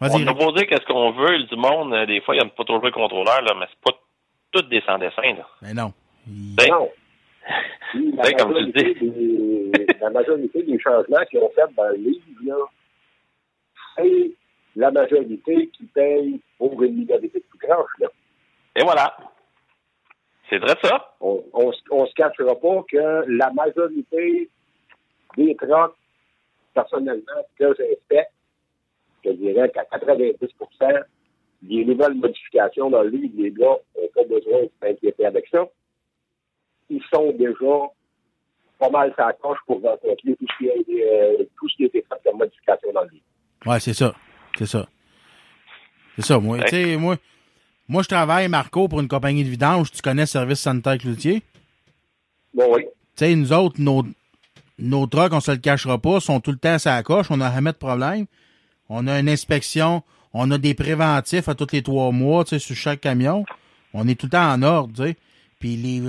on 0.00 0.32
beau 0.32 0.52
dire 0.52 0.66
qu'est-ce 0.66 0.86
qu'on 0.86 1.10
veut 1.12 1.42
du 1.44 1.56
monde, 1.56 1.92
euh, 1.92 2.06
des 2.06 2.20
fois, 2.22 2.34
il 2.34 2.38
y 2.38 2.40
a 2.40 2.46
pas 2.48 2.64
toujours 2.64 2.82
le 2.84 2.90
contrôleur, 2.90 3.42
là, 3.42 3.52
mais 3.58 3.66
c'est 3.68 3.80
pas 3.92 3.98
tout 4.52 4.62
des 4.68 4.80
sans 4.82 4.96
dessin, 4.98 5.34
là. 5.36 5.46
Mais 5.60 5.74
non. 5.74 5.92
Il- 6.26 6.56
Ben, 6.56 6.70
Non. 6.70 6.88
La, 7.94 8.32
comme 8.32 8.54
tu 8.54 8.54
majorité 8.54 8.94
des, 8.94 9.86
la 10.00 10.10
majorité 10.10 10.62
des 10.62 10.78
changements 10.78 11.24
qu'ils 11.30 11.40
ont 11.40 11.50
fait 11.50 11.74
dans 11.76 11.88
le 11.88 11.96
livre, 11.96 12.24
là, 12.44 12.56
c'est 13.96 14.30
la 14.76 14.90
majorité 14.90 15.68
qui 15.68 15.84
paye 15.86 16.40
pour 16.58 16.82
une 16.82 16.96
minorité 16.96 17.38
de 17.40 17.44
tout 17.50 17.58
croche, 17.58 17.90
là. 17.98 18.08
Et 18.76 18.82
voilà. 18.82 19.14
C'est 20.48 20.58
vrai 20.58 20.74
ça? 20.82 21.14
On, 21.20 21.44
on, 21.52 21.72
se- 21.72 21.80
on 21.90 22.06
se 22.06 22.14
cachera 22.14 22.54
pas 22.58 22.82
que 22.90 23.24
la 23.28 23.50
majorité 23.52 24.48
des 25.36 25.56
trucks, 25.56 25.94
personnellement, 26.74 27.42
que 27.58 27.74
j'inspecte, 27.74 28.32
je 29.24 29.30
dirais 29.32 29.70
qu'à 29.70 29.82
90% 29.84 31.04
les 31.64 31.84
nouvelles 31.84 32.14
modifications 32.14 32.90
dans 32.90 33.02
le 33.02 33.10
livre, 33.10 33.34
les 33.36 33.50
gars 33.52 33.76
n'ont 33.96 34.08
pas 34.14 34.24
besoin 34.24 34.62
de 34.62 34.70
s'inquiéter 34.82 35.26
avec 35.26 35.46
ça. 35.48 35.64
Ils 36.92 37.02
sont 37.12 37.32
déjà 37.38 37.90
pas 38.78 38.90
mal 38.90 39.14
sa 39.16 39.32
coche 39.32 39.58
pour 39.66 39.80
rencontrer 39.80 40.36
tout 40.36 40.46
ce 40.50 40.58
qui 40.58 40.68
a, 40.68 40.72
euh, 40.72 41.44
tout 41.58 41.68
ce 41.68 41.76
qui 41.76 41.84
a 41.84 41.86
été 41.86 42.02
fait 42.02 42.16
comme 42.24 42.38
modification 42.38 42.92
dans 42.92 43.02
le 43.02 43.08
livre. 43.10 43.24
Ouais, 43.64 43.80
c'est 43.80 43.94
ça. 43.94 44.14
C'est 44.58 44.66
ça. 44.66 44.86
C'est 46.16 46.24
ça, 46.26 46.38
moi. 46.38 46.58
Ouais. 46.58 46.64
Tu 46.64 46.70
sais, 46.70 46.96
moi, 46.96 47.16
moi, 47.88 48.02
je 48.02 48.08
travaille, 48.08 48.48
Marco, 48.48 48.88
pour 48.88 49.00
une 49.00 49.08
compagnie 49.08 49.44
de 49.44 49.48
vidange. 49.48 49.90
Tu 49.90 50.02
connais 50.02 50.26
Service 50.26 50.60
Sanitaire 50.60 50.98
Cloutier? 50.98 51.42
Bon, 52.52 52.74
oui. 52.74 52.84
Tu 52.84 52.90
sais, 53.24 53.34
nous 53.34 53.52
autres, 53.52 53.80
nos, 53.80 54.04
nos 54.78 55.06
trucks, 55.06 55.32
on 55.32 55.40
se 55.40 55.52
le 55.52 55.58
cachera 55.58 55.96
pas, 55.98 56.20
sont 56.20 56.40
tout 56.40 56.50
le 56.50 56.58
temps 56.58 56.74
à 56.74 56.78
sa 56.78 57.02
coche. 57.02 57.30
On 57.30 57.38
n'a 57.38 57.52
jamais 57.54 57.72
de 57.72 57.78
problème. 57.78 58.26
On 58.88 59.06
a 59.06 59.18
une 59.18 59.28
inspection. 59.28 60.02
On 60.34 60.50
a 60.50 60.58
des 60.58 60.74
préventifs 60.74 61.48
à 61.48 61.54
tous 61.54 61.72
les 61.72 61.82
trois 61.82 62.10
mois, 62.10 62.44
tu 62.44 62.50
sais, 62.50 62.58
sur 62.58 62.76
chaque 62.76 63.00
camion. 63.00 63.44
On 63.94 64.08
est 64.08 64.18
tout 64.18 64.26
le 64.26 64.30
temps 64.30 64.52
en 64.52 64.62
ordre, 64.62 64.92
tu 64.94 65.02
sais. 65.02 65.16
Puis 65.60 65.76
les, 65.76 66.02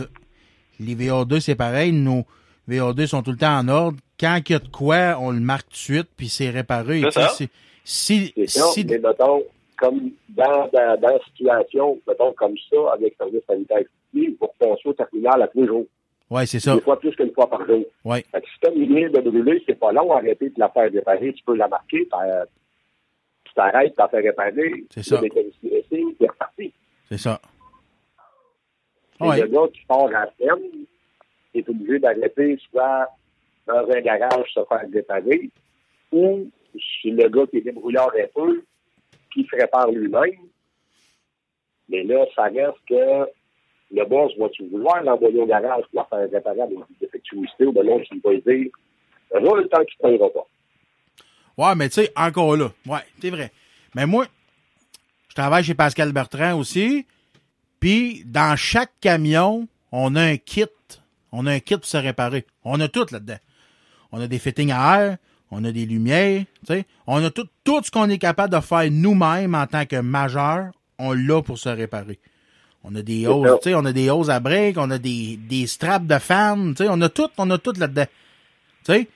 les 0.80 0.96
VA2, 0.96 1.40
c'est 1.40 1.56
pareil. 1.56 1.92
Nos 1.92 2.24
VA2 2.70 3.08
sont 3.08 3.24
tout 3.24 3.32
le 3.32 3.38
temps 3.38 3.58
en 3.58 3.68
ordre. 3.68 3.98
Quand 4.20 4.40
il 4.48 4.52
y 4.52 4.56
a 4.56 4.60
de 4.60 4.68
quoi, 4.68 5.18
on 5.20 5.32
le 5.32 5.40
marque 5.40 5.66
tout 5.68 5.74
de 5.74 5.78
suite, 5.78 6.08
puis 6.16 6.30
c'est 6.30 6.50
réparé. 6.50 7.02
C'est 7.06 7.12
ça. 7.12 7.30
c'est- 7.30 7.50
Si, 7.86 8.34
ça, 8.48 8.62
si, 8.72 8.86
mais 8.86 8.98
mettons, 8.98 9.44
comme 9.78 10.12
dans, 10.30 10.70
dans, 10.72 10.98
dans 11.02 11.10
la 11.10 11.20
situation, 11.26 12.00
mettons, 12.08 12.32
comme 12.32 12.56
ça, 12.72 12.78
avec 12.94 13.14
le 13.20 13.26
service 13.26 13.42
sanitaire 13.46 13.80
exclusif, 13.80 14.38
vous 14.40 14.48
repensez 14.48 14.88
au 14.88 14.94
terminal 14.94 15.42
à 15.42 15.48
tous 15.50 15.60
les 15.62 15.68
jours. 15.68 15.86
ouais, 16.30 16.46
c'est 16.46 16.62
ça. 16.62 16.76
Des 16.76 16.82
fois 16.82 16.98
plus 16.98 17.14
qu'une 17.14 17.34
fois 17.34 17.50
par 17.50 17.66
jour. 17.68 17.84
Ouais. 18.06 18.24
Fait 18.32 18.40
que 18.40 18.48
si 18.48 18.54
t'as 18.62 18.72
une 18.72 18.96
ligne 18.96 19.10
de 19.10 19.20
brûler, 19.20 19.62
c'est 19.68 19.78
pas 19.78 19.92
long 19.92 20.14
à 20.14 20.20
arrêter 20.20 20.48
de 20.50 20.58
la 20.58 20.70
faire 20.70 20.90
réparer. 20.90 21.34
Tu 21.34 21.44
peux 21.44 21.58
la 21.58 21.68
marquer, 21.68 22.08
tu 23.46 23.54
t'arrêtes, 23.54 23.94
tu 23.94 24.00
la 24.00 24.08
fais 24.08 24.20
réparer. 24.22 24.86
C'est 24.90 25.02
tu 25.02 25.10
ça. 25.10 25.20
c'est 25.22 26.28
reparti. 26.30 26.74
C'est 27.10 27.18
ça. 27.18 27.42
Ouais. 29.30 29.42
le 29.42 29.48
gars 29.48 29.68
qui 29.74 29.86
part 29.86 30.14
à 30.16 30.28
peine 30.28 30.86
est 31.54 31.68
obligé 31.70 32.00
d'arrêter 32.00 32.58
soit 32.70 33.08
dans 33.68 33.90
un 33.90 34.02
garage 34.02 34.54
se 34.54 34.60
faire 34.68 34.86
réparer 34.94 35.50
ou 36.12 36.50
chez 36.78 37.12
le 37.12 37.30
gars 37.30 37.46
qui 37.48 37.58
est 37.58 37.62
débrouillard 37.62 38.12
un 38.18 38.28
peu, 38.34 38.64
qui 39.34 39.46
se 39.46 39.56
répare 39.56 39.92
lui-même. 39.92 40.48
Mais 41.90 42.04
là, 42.04 42.26
ça 42.36 42.44
reste 42.44 42.80
que 42.88 43.30
le 43.92 44.06
boss 44.06 44.32
va-tu 44.38 44.68
vouloir 44.68 45.04
l'envoyer 45.04 45.40
au 45.40 45.46
garage 45.46 45.84
pour 45.92 46.02
la 46.02 46.06
faire 46.06 46.30
réparer 46.32 46.62
avec 46.62 46.78
des 46.78 47.06
défectuosités 47.06 47.66
ou 47.66 47.72
ben 47.72 47.86
non, 47.86 48.00
tu 48.00 48.20
vas 48.20 48.36
dire 48.36 48.72
roule 49.32 49.68
tant 49.70 49.84
qu'il 49.84 49.96
ne 50.04 50.18
prendra 50.18 50.30
pas. 50.30 50.48
Ouais, 51.58 51.76
mais 51.76 51.90
tu 51.90 51.96
sais, 51.96 52.12
encore 52.16 52.56
là. 52.56 52.72
Ouais, 52.86 53.00
c'est 53.22 53.30
vrai. 53.30 53.52
Mais 53.96 54.06
moi, 54.06 54.26
je 55.30 55.36
travaille 55.36 55.64
chez 55.64 55.76
Pascal 55.76 56.12
Bertrand 56.12 56.58
aussi. 56.58 57.06
Puis, 57.84 58.24
dans 58.26 58.56
chaque 58.56 58.94
camion, 59.02 59.68
on 59.92 60.16
a 60.16 60.22
un 60.24 60.38
kit. 60.38 60.64
On 61.34 61.46
a 61.48 61.52
un 61.52 61.60
kit 61.60 61.76
pour 61.76 61.86
se 61.86 61.98
réparer. 61.98 62.46
On 62.64 62.80
a 62.80 62.88
tout 62.88 63.06
là-dedans. 63.12 63.40
On 64.14 64.22
a 64.22 64.28
des 64.28 64.40
fittings 64.40 64.72
à 64.72 65.02
air, 65.02 65.18
on 65.52 65.66
a 65.66 65.72
des 65.74 65.86
lumières. 65.86 66.46
On 67.08 67.22
a 67.22 67.30
tout, 67.30 67.46
tout 67.66 67.84
ce 67.84 67.92
qu'on 67.92 68.10
est 68.10 68.20
capable 68.20 68.54
de 68.56 68.62
faire 68.62 68.90
nous-mêmes 68.90 69.54
en 69.54 69.68
tant 69.68 69.86
que 69.86 69.98
majeur, 69.98 70.72
on 70.98 71.12
l'a 71.12 71.42
pour 71.42 71.58
se 71.58 71.68
réparer. 71.68 72.20
On 72.86 72.96
a 72.96 73.02
des 73.02 73.26
ça. 73.26 73.58
tu 73.62 73.70
sais, 73.70 73.76
on 73.76 73.84
a 73.84 73.92
des 73.92 74.10
hoses 74.10 74.30
à 74.30 74.40
break, 74.40 74.78
on 74.78 74.90
a 74.90 74.98
des, 74.98 75.36
des 75.36 75.68
straps 75.68 76.08
de 76.08 76.20
fan, 76.20 76.74
tu 76.76 76.86
sais, 76.86 76.90
on 76.90 77.02
a 77.02 77.10
tout, 77.10 77.28
on 77.38 77.50
a 77.52 77.58
tout 77.58 77.74
là-dedans. 77.78 78.08
Tu 78.86 78.94
sais, 78.94 79.10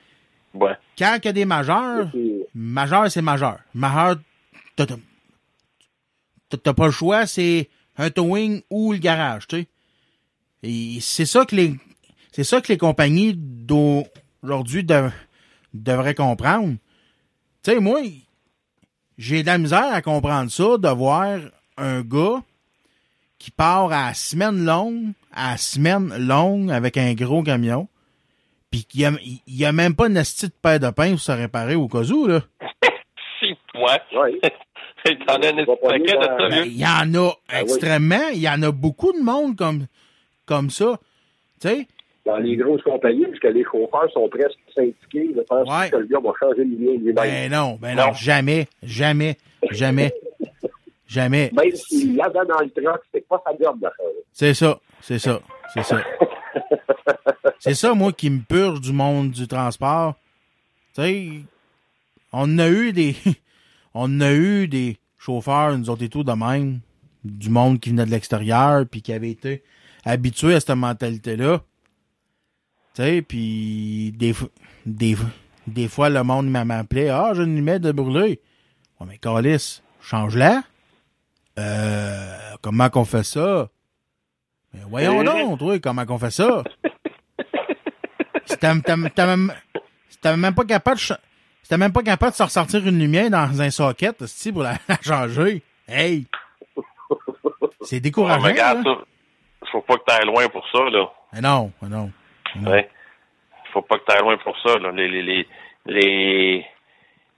Ouais. 0.52 0.74
quand 0.98 1.16
il 1.22 1.24
y 1.24 1.28
a 1.28 1.32
des 1.32 1.44
majeurs, 1.46 2.10
Majeur, 2.54 3.10
c'est 3.10 3.22
majeur. 3.22 3.60
Majeur, 3.72 4.16
t'as 4.76 4.84
t'as 6.62 6.74
pas 6.74 6.84
le 6.86 6.92
choix, 6.92 7.26
c'est 7.26 7.70
un 7.98 8.10
towing 8.10 8.62
ou 8.70 8.92
le 8.92 8.98
garage, 8.98 9.46
tu 9.48 9.56
sais. 9.56 9.66
Et 10.62 10.98
c'est 11.00 11.26
ça 11.26 11.44
que 11.44 11.54
les, 11.54 11.74
c'est 12.32 12.44
ça 12.44 12.60
que 12.60 12.72
les 12.72 12.78
compagnies 12.78 13.34
d'aujourd'hui 13.36 14.84
dev- 14.84 15.12
devraient 15.74 16.14
comprendre. 16.14 16.76
Tu 17.62 17.72
sais, 17.72 17.80
moi, 17.80 18.00
j'ai 19.18 19.42
de 19.42 19.46
la 19.46 19.58
misère 19.58 19.92
à 19.92 20.02
comprendre 20.02 20.50
ça, 20.50 20.78
de 20.78 20.88
voir 20.88 21.38
un 21.76 22.02
gars 22.02 22.42
qui 23.38 23.50
part 23.50 23.92
à 23.92 24.14
semaine 24.14 24.64
longue, 24.64 25.12
à 25.32 25.56
semaine 25.56 26.16
longue 26.18 26.70
avec 26.72 26.96
un 26.96 27.14
gros 27.14 27.42
camion, 27.44 27.88
puis 28.70 28.84
qu'il 28.84 29.04
a, 29.04 29.12
il 29.46 29.64
a 29.64 29.72
même 29.72 29.94
pas 29.94 30.08
une 30.08 30.16
astuce 30.16 30.50
de 30.50 30.54
paire 30.60 30.80
de 30.80 30.90
pain 30.90 31.10
pour 31.10 31.20
se 31.20 31.32
réparer 31.32 31.74
au 31.76 31.88
cas 31.88 32.02
où, 32.02 32.26
là. 32.26 32.40
Si, 33.40 33.54
ouais. 33.76 34.40
T'en 35.26 35.34
as 35.36 35.76
paquet 35.76 36.16
de 36.16 36.22
ça, 36.22 36.36
Ben, 36.48 36.64
il 36.66 36.76
y 36.78 36.84
en 36.86 37.14
a 37.14 37.32
Ah 37.48 37.62
extrêmement, 37.62 38.28
il 38.32 38.40
y 38.40 38.48
en 38.48 38.62
a 38.62 38.70
beaucoup 38.72 39.12
de 39.12 39.20
monde 39.22 39.56
comme, 39.56 39.86
comme 40.46 40.70
ça. 40.70 40.98
Tu 41.60 41.68
sais? 41.68 41.86
Dans 42.26 42.36
les 42.38 42.56
grosses 42.56 42.82
compagnies, 42.82 43.24
parce 43.26 43.38
que 43.40 43.48
les 43.48 43.64
chauffeurs 43.64 44.10
sont 44.12 44.28
presque 44.28 44.58
syndiqués, 44.74 45.30
je 45.34 45.40
pense 45.42 45.68
Ouais. 45.68 45.88
que 45.90 45.96
le 45.96 46.06
gars 46.06 46.18
va 46.22 46.30
changer 46.38 46.64
de 46.64 46.70
ligne 46.70 46.98
lui-même. 47.00 47.14
Ben 47.14 47.50
non, 47.50 47.78
ben 47.80 47.94
non, 47.96 48.08
Non. 48.08 48.12
jamais, 48.12 48.66
jamais, 48.82 49.36
jamais, 49.70 50.12
jamais. 51.06 51.50
Même 51.56 51.74
s'il 51.74 52.16
l'avait 52.16 52.46
dans 52.46 52.60
le 52.60 52.70
truck, 52.70 53.00
c'est 53.14 53.26
pas 53.26 53.42
sa 53.46 53.52
job 53.62 53.80
de. 53.80 53.88
C'est 54.32 54.52
ça, 54.54 54.78
c'est 55.00 55.18
ça, 55.18 55.40
c'est 55.74 55.82
ça. 55.84 55.96
C'est 57.60 57.74
ça, 57.74 57.92
moi, 57.92 58.12
qui 58.12 58.30
me 58.30 58.40
purge 58.40 58.80
du 58.80 58.92
monde 58.92 59.30
du 59.32 59.48
transport. 59.48 60.14
Tu 60.94 61.02
sais, 61.02 61.28
on 62.32 62.56
a 62.60 62.68
eu 62.68 62.92
des, 62.92 63.16
on 64.00 64.20
a 64.20 64.32
eu 64.32 64.68
des 64.68 64.98
chauffeurs, 65.18 65.76
nous 65.76 65.90
autres 65.90 66.04
et 66.04 66.08
tout, 66.08 66.22
de 66.24 66.32
même, 66.32 66.80
du 67.24 67.50
monde 67.50 67.80
qui 67.80 67.90
venait 67.90 68.06
de 68.06 68.10
l'extérieur, 68.10 68.84
puis 68.90 69.02
qui 69.02 69.12
avait 69.12 69.30
été 69.30 69.62
habitué 70.04 70.54
à 70.54 70.60
cette 70.60 70.70
mentalité-là. 70.76 71.62
Tu 72.94 73.02
sais, 73.02 73.22
puis 73.22 74.12
des, 74.16 74.32
fois- 74.32 74.48
des, 74.86 75.16
des 75.66 75.88
fois, 75.88 76.08
le 76.10 76.22
monde 76.22 76.48
m'a 76.48 76.60
appelé, 76.78 77.08
ah, 77.08 77.32
j'ai 77.34 77.42
une 77.42 77.56
limite 77.56 77.82
de 77.82 77.92
brûler. 77.92 78.40
Ouais, 79.00 79.06
mais 79.08 79.18
Calis, 79.18 79.82
change-la. 80.00 80.62
Euh, 81.58 82.36
comment 82.62 82.88
qu'on 82.88 83.04
fait 83.04 83.24
ça? 83.24 83.68
Mais 84.72 84.80
voyons 84.88 85.20
Euh. 85.20 85.24
donc, 85.24 85.58
toi, 85.58 85.78
comment 85.80 86.06
qu'on 86.06 86.18
fait 86.18 86.30
ça? 86.30 86.62
Si 88.46 88.56
t'as 90.20 90.36
même 90.36 90.54
pas 90.54 90.64
capable 90.64 90.98
de, 90.98 91.14
si 91.68 91.74
t'as 91.74 91.78
même 91.78 91.92
pas 91.92 92.02
capable 92.02 92.32
de 92.32 92.36
se 92.36 92.42
ressortir 92.42 92.86
une 92.86 92.98
lumière 92.98 93.28
dans 93.28 93.60
un 93.60 93.68
socket, 93.68 94.22
esti, 94.22 94.52
pour 94.52 94.62
la, 94.62 94.76
la 94.88 94.96
changer. 95.02 95.62
Hey! 95.86 96.24
C'est 97.82 98.00
décourageant. 98.00 98.42
mais 98.42 98.52
regarde, 98.52 98.86
là. 98.86 98.94
ça. 98.94 99.68
Faut 99.72 99.82
pas 99.82 99.96
que 99.96 100.04
t'ailles 100.04 100.24
loin 100.24 100.48
pour 100.48 100.66
ça, 100.72 100.82
là. 100.84 101.12
Mais 101.34 101.42
non, 101.42 101.70
mais 101.82 101.90
non. 101.90 102.10
Ouais. 102.64 102.88
Faut 103.70 103.82
pas 103.82 103.98
que 103.98 104.04
t'ailles 104.06 104.22
loin 104.22 104.38
pour 104.38 104.56
ça, 104.60 104.78
là. 104.78 104.90
Les, 104.92 105.08
les, 105.08 105.22
les, 105.22 105.46
les, 105.84 106.66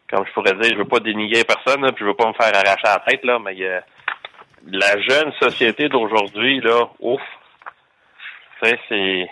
comme 0.08 0.24
je 0.24 0.32
pourrais 0.32 0.54
dire, 0.60 0.74
je 0.74 0.78
veux 0.78 0.84
pas 0.84 1.00
dénigrer 1.00 1.42
personne, 1.42 1.82
là, 1.82 1.90
puis 1.90 2.04
je 2.04 2.10
veux 2.10 2.14
pas 2.14 2.28
me 2.28 2.34
faire 2.34 2.54
arracher 2.54 2.84
la 2.84 3.00
tête, 3.00 3.24
là, 3.24 3.40
mais 3.40 3.60
euh, 3.60 3.80
la 4.68 5.00
jeune 5.00 5.32
société 5.40 5.88
d'aujourd'hui, 5.88 6.60
là, 6.60 6.88
ouf. 7.00 7.20
Tu 8.62 8.68
sais, 8.68 8.78
c'est, 8.88 9.28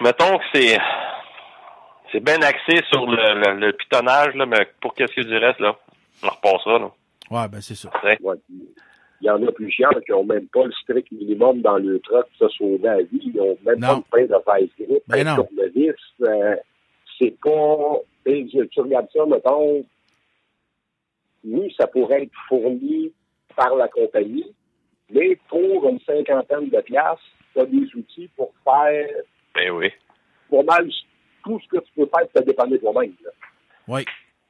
mettons 0.00 0.38
que 0.38 0.44
c'est, 0.52 0.76
c'est 2.14 2.22
bien 2.22 2.40
axé 2.42 2.80
sur 2.92 3.06
le, 3.06 3.16
le, 3.56 3.58
le 3.66 3.72
pitonnage, 3.72 4.34
là, 4.36 4.46
mais 4.46 4.68
pour 4.80 4.94
qu'est-ce 4.94 5.14
que 5.14 5.20
du 5.22 5.36
reste, 5.36 5.58
là, 5.58 5.76
on 6.22 6.28
repassera, 6.28 6.78
là. 6.78 6.90
Ouais, 7.30 7.48
ben 7.48 7.60
c'est 7.60 7.74
ça. 7.74 7.90
Ouais, 8.04 8.16
Il 9.20 9.26
y 9.26 9.30
en 9.30 9.44
a 9.44 9.50
plusieurs 9.50 9.90
qui 10.04 10.12
n'ont 10.12 10.22
même 10.24 10.46
pas 10.48 10.64
le 10.64 10.72
strict 10.72 11.10
minimum 11.10 11.60
dans 11.60 11.78
le 11.78 11.98
truck 11.98 12.26
pour 12.38 12.48
se 12.50 12.56
sauver 12.56 12.78
la 12.82 12.98
vie. 13.02 13.32
Ils 13.34 13.36
n'ont 13.36 13.58
même 13.66 13.80
Non. 13.80 14.00
pas 14.02 14.20
de 14.20 14.26
pain 14.28 14.34
de 14.36 14.60
vice 14.62 14.70
grip, 14.78 15.02
Ben 15.08 15.24
de 15.24 15.34
tournevis. 15.42 15.94
Euh, 16.22 16.56
c'est 17.18 17.34
pas... 17.42 17.96
et 18.26 18.46
tu 18.46 18.80
regardes 18.80 19.08
ça, 19.12 19.24
mettons, 19.26 19.84
oui, 21.44 21.74
ça 21.78 21.86
pourrait 21.88 22.22
être 22.24 22.32
fourni 22.48 23.12
par 23.56 23.74
la 23.76 23.88
compagnie, 23.88 24.52
mais 25.10 25.36
pour 25.48 25.88
une 25.88 26.00
cinquantaine 26.00 26.68
de 26.70 26.80
piastres, 26.80 27.22
tu 27.54 27.60
as 27.60 27.66
des 27.66 27.86
outils 27.96 28.28
pour 28.36 28.52
faire 28.64 29.06
Ben 29.54 29.70
oui. 29.70 29.90
pas 30.50 30.62
mal 30.62 30.90
tout 31.44 31.60
ce 31.60 31.68
que 31.68 31.84
tu 31.84 31.90
peux 31.96 32.06
faire 32.06 32.26
pour 32.28 32.40
te 32.42 32.46
dépanner 32.46 32.78
toi-même. 32.78 33.12
là. 33.24 33.30
Oui. 33.88 34.04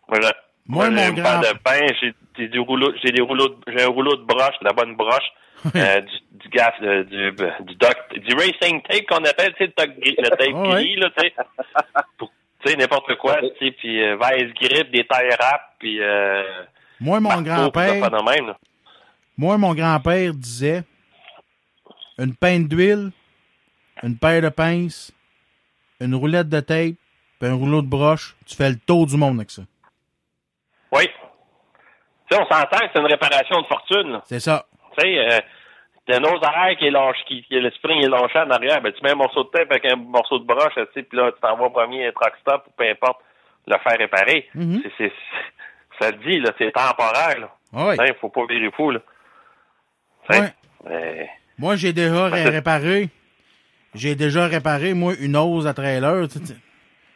Voilà. 0.08 0.32
Moi, 0.66 0.86
j'ai 0.86 0.90
mon 0.92 1.02
un 1.02 1.12
grand. 1.12 1.24
pan 1.24 1.40
de 1.40 1.58
pain, 1.62 1.86
j'ai 2.00 2.14
j'ai 2.38 2.48
des 2.48 2.58
rouleaux, 2.58 2.92
j'ai 3.02 3.12
des 3.12 3.22
rouleaux, 3.22 3.48
de- 3.48 3.56
j'ai 3.68 3.82
un 3.82 3.88
rouleau 3.88 4.16
de 4.16 4.22
broche, 4.24 4.58
de 4.60 4.64
la 4.64 4.72
bonne 4.72 4.96
broche, 4.96 5.30
euh, 5.76 6.00
du, 6.00 6.38
du 6.38 6.48
gaz, 6.48 6.72
euh, 6.82 7.04
du, 7.04 7.30
du 7.64 7.74
doc, 7.76 7.96
du 8.16 8.34
racing 8.34 8.82
tape 8.82 9.06
qu'on 9.08 9.24
appelle, 9.24 9.54
tu 9.58 9.66
sais, 9.66 9.72
le, 9.78 10.22
le 10.22 10.28
tape 10.30 10.38
gris, 10.72 10.96
là, 10.96 11.10
tu 11.16 11.22
sais, 11.28 11.34
pour, 12.18 12.32
tu 12.64 12.70
sais, 12.70 12.76
n'importe 12.76 13.14
quoi, 13.16 13.36
tu 13.40 13.48
sais, 13.66 13.70
puis 13.72 14.02
euh, 14.02 14.16
vice 14.16 14.52
grip, 14.54 14.90
des 14.90 15.04
tailles 15.06 15.30
rap, 15.38 15.62
puis 15.78 16.00
euh, 16.02 16.42
Moi, 17.00 17.20
mon 17.20 17.40
grand-père, 17.42 18.10
moi, 19.36 19.58
mon 19.58 19.74
grand-père 19.74 20.32
disait 20.34 20.82
une 22.18 22.34
peinte 22.34 22.68
d'huile, 22.68 23.10
une 24.02 24.16
paire 24.18 24.42
de 24.42 24.48
pinces, 24.48 25.12
une 26.00 26.14
roulette 26.14 26.48
de 26.48 26.60
tape, 26.60 26.94
puis 27.40 27.48
un 27.48 27.54
rouleau 27.54 27.82
de 27.82 27.86
broche, 27.88 28.36
tu 28.46 28.54
fais 28.56 28.70
le 28.70 28.76
tour 28.76 29.06
du 29.06 29.16
monde 29.16 29.36
avec 29.36 29.50
ça. 29.50 29.62
Oui. 30.92 31.06
Tu 32.28 32.36
sais, 32.36 32.40
on 32.42 32.46
s'entend 32.46 32.78
que 32.78 32.86
c'est 32.92 33.00
une 33.00 33.06
réparation 33.06 33.60
de 33.60 33.66
fortune. 33.66 34.20
C'est 34.24 34.40
ça. 34.40 34.64
Tu 34.98 35.02
sais, 35.06 35.18
euh, 35.18 35.38
le 36.08 36.18
nose 36.18 36.40
arrière 36.42 36.78
qui 36.78 36.86
est 36.86 36.90
lâché, 36.90 37.20
qui, 37.26 37.42
qui 37.44 37.54
le 37.58 37.70
spring 37.72 38.02
est 38.04 38.08
lâché 38.08 38.38
en 38.38 38.50
arrière, 38.50 38.80
ben, 38.80 38.92
tu 38.92 39.02
mets 39.02 39.12
un 39.12 39.16
morceau 39.16 39.44
de 39.44 39.48
tape 39.50 39.70
avec 39.70 39.84
un 39.86 39.96
morceau 39.96 40.38
de 40.38 40.44
broche, 40.44 40.74
tu 40.74 40.82
sais, 40.94 41.02
puis 41.02 41.18
là, 41.18 41.32
tu 41.32 41.40
t'envoies 41.40 41.70
premier 41.72 42.06
un 42.06 42.12
truck 42.12 42.34
stop 42.40 42.64
ou 42.68 42.70
peu 42.76 42.88
importe, 42.88 43.20
le 43.66 43.76
faire 43.78 43.98
réparer. 43.98 44.48
Mhm. 44.54 44.82
c'est, 44.98 45.12
ça 46.00 46.12
te 46.12 46.18
dit, 46.28 46.38
là, 46.40 46.50
c'est 46.58 46.70
temporaire, 46.72 47.38
là. 47.40 47.50
Ah 47.76 47.86
ouais. 47.88 47.96
Hein, 48.00 48.12
faut 48.20 48.28
pas 48.28 48.46
virer 48.46 48.70
fou, 48.72 48.90
là. 48.90 49.00
Ouais. 50.30 50.52
euh, 50.86 51.24
Moi, 51.58 51.76
j'ai 51.76 51.92
déjà 51.92 52.26
réparé. 52.28 53.08
J'ai 53.94 54.14
déjà 54.14 54.46
réparé, 54.46 54.94
moi, 54.94 55.14
une 55.18 55.36
hose 55.36 55.66
à 55.66 55.74
trailer. 55.74 56.28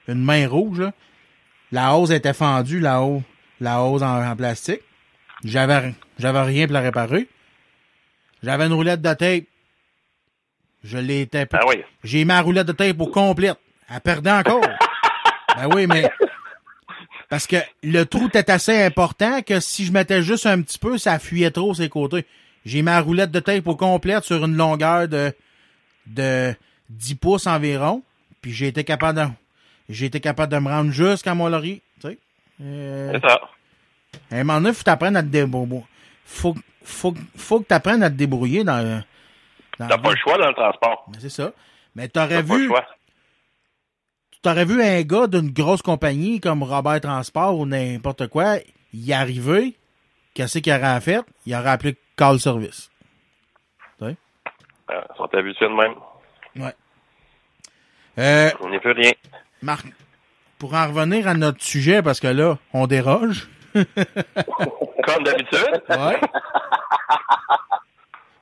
Une 0.06 0.22
main 0.22 0.46
rouge, 0.48 0.80
là. 0.80 0.92
La 1.70 1.96
hose 1.96 2.12
était 2.12 2.32
fendue, 2.32 2.80
la 2.80 3.02
hose, 3.02 3.22
la 3.60 3.82
hose 3.82 4.02
en, 4.02 4.24
en 4.24 4.36
plastique. 4.36 4.80
J'avais, 5.44 5.94
j'avais 6.18 6.42
rien 6.42 6.66
pour 6.66 6.74
la 6.74 6.80
réparer. 6.80 7.28
J'avais 8.42 8.66
une 8.66 8.72
roulette 8.72 9.02
de 9.02 9.12
tape. 9.12 9.44
Je 10.84 10.98
l'ai 10.98 11.26
tapé. 11.26 11.58
ah 11.60 11.66
oui. 11.68 11.82
J'ai 12.04 12.18
mis 12.18 12.24
ma 12.26 12.40
roulette 12.40 12.66
de 12.66 12.72
tape 12.72 13.00
au 13.00 13.06
complète. 13.06 13.58
Elle 13.90 14.00
perdait 14.00 14.30
encore. 14.30 14.62
ben 15.56 15.68
oui, 15.74 15.86
mais. 15.86 16.10
Parce 17.28 17.46
que 17.46 17.56
le 17.82 18.04
trou 18.04 18.28
était 18.28 18.50
assez 18.50 18.82
important 18.82 19.42
que 19.42 19.60
si 19.60 19.84
je 19.84 19.92
mettais 19.92 20.22
juste 20.22 20.46
un 20.46 20.62
petit 20.62 20.78
peu, 20.78 20.96
ça 20.96 21.18
fuyait 21.18 21.50
trop 21.50 21.74
ses 21.74 21.88
côtés. 21.88 22.24
J'ai 22.64 22.78
mis 22.78 22.84
ma 22.84 23.00
roulette 23.00 23.30
de 23.30 23.40
tape 23.40 23.66
au 23.66 23.76
complète 23.76 24.24
sur 24.24 24.44
une 24.44 24.56
longueur 24.56 25.08
de, 25.08 25.32
de 26.06 26.54
10 26.90 27.14
pouces 27.16 27.46
environ. 27.46 28.02
Puis 28.40 28.52
j'ai 28.52 28.68
été 28.68 28.84
capable 28.84 29.18
de, 29.20 29.26
j'ai 29.88 30.06
été 30.06 30.20
capable 30.20 30.52
de 30.52 30.58
me 30.58 30.68
rendre 30.68 30.90
jusqu'à 30.92 31.34
mon 31.34 31.48
laurier. 31.48 31.82
Tu 32.00 32.08
sais. 32.08 32.18
Euh, 32.62 33.12
C'est 33.14 33.28
ça. 33.28 33.40
à 34.30 34.34
un 34.36 34.44
moment 34.44 34.60
donné, 34.60 34.72
faut 34.74 34.82
t'apprendre 34.84 35.18
à 35.18 35.22
te 35.22 35.28
débrouiller. 35.28 35.84
Faut, 36.24 36.54
faut, 36.82 37.14
faut 37.36 37.60
que 37.60 37.64
t'apprennes 37.66 38.02
à 38.02 38.10
te 38.10 38.14
débrouiller 38.14 38.64
dans, 38.64 39.02
dans 39.78 39.88
T'as 39.88 39.98
pas 39.98 40.10
le 40.10 40.16
choix 40.16 40.38
dans 40.38 40.48
le 40.48 40.54
transport. 40.54 41.04
Mais 41.12 41.18
C'est 41.20 41.28
ça. 41.30 41.52
Mais 41.94 42.08
t'aurais 42.08 42.42
pas 42.44 42.54
le 42.54 42.60
vu, 42.60 42.66
choix. 42.68 42.84
t'aurais 44.42 44.64
vu 44.64 44.82
un 44.82 45.02
gars 45.02 45.26
d'une 45.26 45.50
grosse 45.50 45.82
compagnie 45.82 46.38
comme 46.40 46.62
Robert 46.62 47.00
Transport 47.00 47.58
ou 47.58 47.66
n'importe 47.66 48.28
quoi, 48.28 48.56
y 48.92 49.12
arriver, 49.12 49.76
qu'est-ce 50.34 50.58
qu'il 50.60 50.72
aurait 50.72 51.00
fait? 51.00 51.22
Il 51.46 51.54
aurait 51.56 51.70
appelé 51.70 51.96
Call 52.16 52.38
Service. 52.38 52.90
Euh, 54.02 54.14
Ils 54.90 55.16
sont 55.16 55.28
habitués 55.34 55.68
de 55.68 55.74
même. 55.74 55.94
Ouais. 56.58 56.72
Euh, 58.18 58.50
On 58.60 58.68
n'est 58.70 58.80
plus 58.80 58.92
rien. 58.92 59.12
Marc, 59.62 59.86
pour 60.58 60.74
en 60.74 60.88
revenir 60.88 61.28
à 61.28 61.34
notre 61.34 61.62
sujet, 61.62 62.02
parce 62.02 62.20
que 62.20 62.26
là, 62.28 62.58
on 62.72 62.86
déroge. 62.86 63.48
Comme 63.74 65.22
d'habitude. 65.24 65.82
Ouais. 65.88 66.20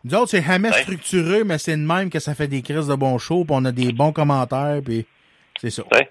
Nous 0.04 0.14
autres, 0.14 0.30
c'est 0.30 0.42
jamais 0.42 0.68
Ouais. 0.70 0.82
structuré, 0.82 1.42
mais 1.44 1.58
c'est 1.58 1.72
de 1.76 1.82
même 1.82 2.10
que 2.10 2.20
ça 2.20 2.34
fait 2.34 2.46
des 2.46 2.62
crises 2.62 2.86
de 2.86 2.94
bons 2.94 3.18
shows, 3.18 3.44
puis 3.44 3.54
on 3.58 3.64
a 3.64 3.72
des 3.72 3.92
bons 3.92 4.12
commentaires, 4.12 4.80
puis 4.84 5.04
c'est 5.60 5.70
ça. 5.70 5.82
Ouais. 5.92 6.08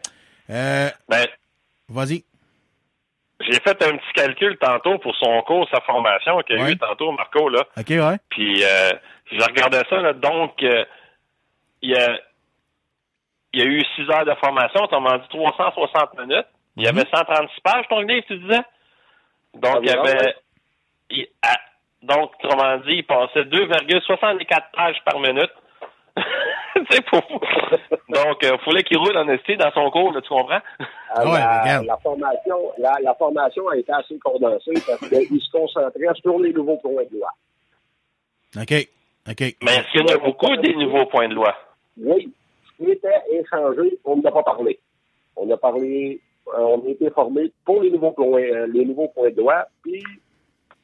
Euh, 0.49 0.89
Ben, 1.07 1.25
vas-y. 1.89 2.23
j'ai 3.39 3.59
fait 3.61 3.81
un 3.83 3.97
petit 3.97 4.13
calcul 4.13 4.57
tantôt 4.59 4.99
pour 4.99 5.15
son 5.15 5.41
cours, 5.43 5.67
sa 5.73 5.79
formation 5.81 6.39
qu'il 6.41 6.57
a 6.59 6.63
Ouais. 6.63 6.73
eu 6.73 6.77
tantôt, 6.77 7.11
Marco, 7.13 7.47
là. 7.49 7.61
OK, 7.77 7.89
ouais. 7.89 8.17
Puis, 8.29 8.63
euh, 8.63 8.91
je 9.31 9.43
regardais 9.43 9.83
ça, 9.89 9.95
là. 10.01 10.13
Donc, 10.13 10.61
euh, 10.63 10.83
il 11.81 11.91
y 11.91 11.95
a, 11.95 12.19
il 13.53 13.59
y 13.59 13.63
a 13.63 13.65
eu 13.65 13.81
six 13.95 14.09
heures 14.09 14.25
de 14.25 14.33
formation, 14.35 14.83
autrement 14.83 15.17
dit 15.17 15.27
360 15.29 16.19
minutes. 16.19 16.45
Il 16.77 16.83
y 16.85 16.91
Mhm. 16.91 16.97
avait 16.97 17.07
136 17.09 17.61
pages, 17.61 17.85
ton 17.89 18.01
livre, 18.01 18.25
tu 18.27 18.38
disais? 18.38 18.61
Donc, 19.53 19.77
il 19.81 19.88
y 19.89 19.91
Environ, 19.91 20.03
avait... 20.03 20.25
ouais. 20.25 20.35
il- 21.11 21.27
à- 21.41 21.59
donc, 22.01 22.31
autrement 22.43 22.77
dit, 22.79 22.97
il 22.97 23.05
passait 23.05 23.45
2,64 23.45 24.71
pages 24.75 24.97
par 25.05 25.19
minute. 25.19 25.51
c'est 26.89 27.03
pour... 27.05 27.21
Donc, 28.09 28.38
il 28.41 28.57
fallait 28.63 28.83
qu'il 28.83 28.97
roule 28.97 29.17
en 29.17 29.38
ST 29.38 29.57
dans 29.57 29.71
son 29.71 29.89
cours, 29.91 30.11
là, 30.13 30.21
tu 30.21 30.29
comprends? 30.29 30.59
Ah 31.09 31.25
ouais, 31.25 31.39
la, 31.39 31.61
regarde. 31.61 31.85
la 31.85 31.97
formation, 31.97 32.57
la, 32.77 32.93
la 33.01 33.13
formation 33.15 33.67
a 33.69 33.77
été 33.77 33.91
assez 33.93 34.19
condensée 34.19 34.73
parce 34.85 34.99
qu'il 35.09 35.41
se 35.41 35.51
concentrait 35.51 36.13
sur 36.21 36.38
les 36.39 36.51
nouveaux 36.53 36.77
points 36.77 37.03
de 37.09 37.17
loi. 37.17 37.29
OK. 38.57 38.88
OK. 39.29 39.39
Mais 39.63 39.71
est-ce 39.77 39.91
qu'il 39.91 40.01
y 40.01 40.03
en 40.03 40.15
a 40.15 40.17
beaucoup 40.17 40.55
des 40.57 40.75
nouveaux 40.75 41.05
points 41.07 41.27
de 41.27 41.33
loi? 41.33 41.55
Oui, 41.97 42.34
ce 42.65 42.84
qui 42.84 42.91
était 42.91 43.21
échangé, 43.31 43.97
on 44.03 44.17
n'a 44.17 44.31
pas 44.31 44.43
parlé. 44.43 44.79
On 45.36 45.49
a 45.49 45.58
parlé, 45.58 46.19
euh, 46.47 46.60
on 46.60 46.86
a 46.86 46.89
été 46.89 47.10
formé 47.10 47.51
pour 47.65 47.81
les 47.81 47.91
nouveaux 47.91 48.12
points, 48.12 48.41
euh, 48.41 48.67
les 48.67 48.86
nouveaux 48.86 49.08
points 49.10 49.31
de 49.31 49.38
loi, 49.38 49.67
puis 49.81 50.03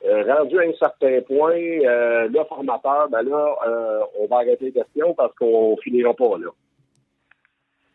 euh, 0.06 0.24
rendu 0.34 0.58
à 0.58 0.64
un 0.64 0.74
certain 0.74 1.22
point, 1.22 1.54
euh, 1.54 2.28
le 2.28 2.44
formateur, 2.46 3.10
ben 3.10 3.22
là, 3.22 3.56
euh, 3.68 4.00
on 4.20 4.26
va 4.26 4.38
arrêter 4.38 4.66
les 4.66 4.72
questions 4.72 5.14
parce 5.14 5.34
qu'on 5.36 5.78
finira 5.78 6.14
pas 6.14 6.38
là. 6.40 6.50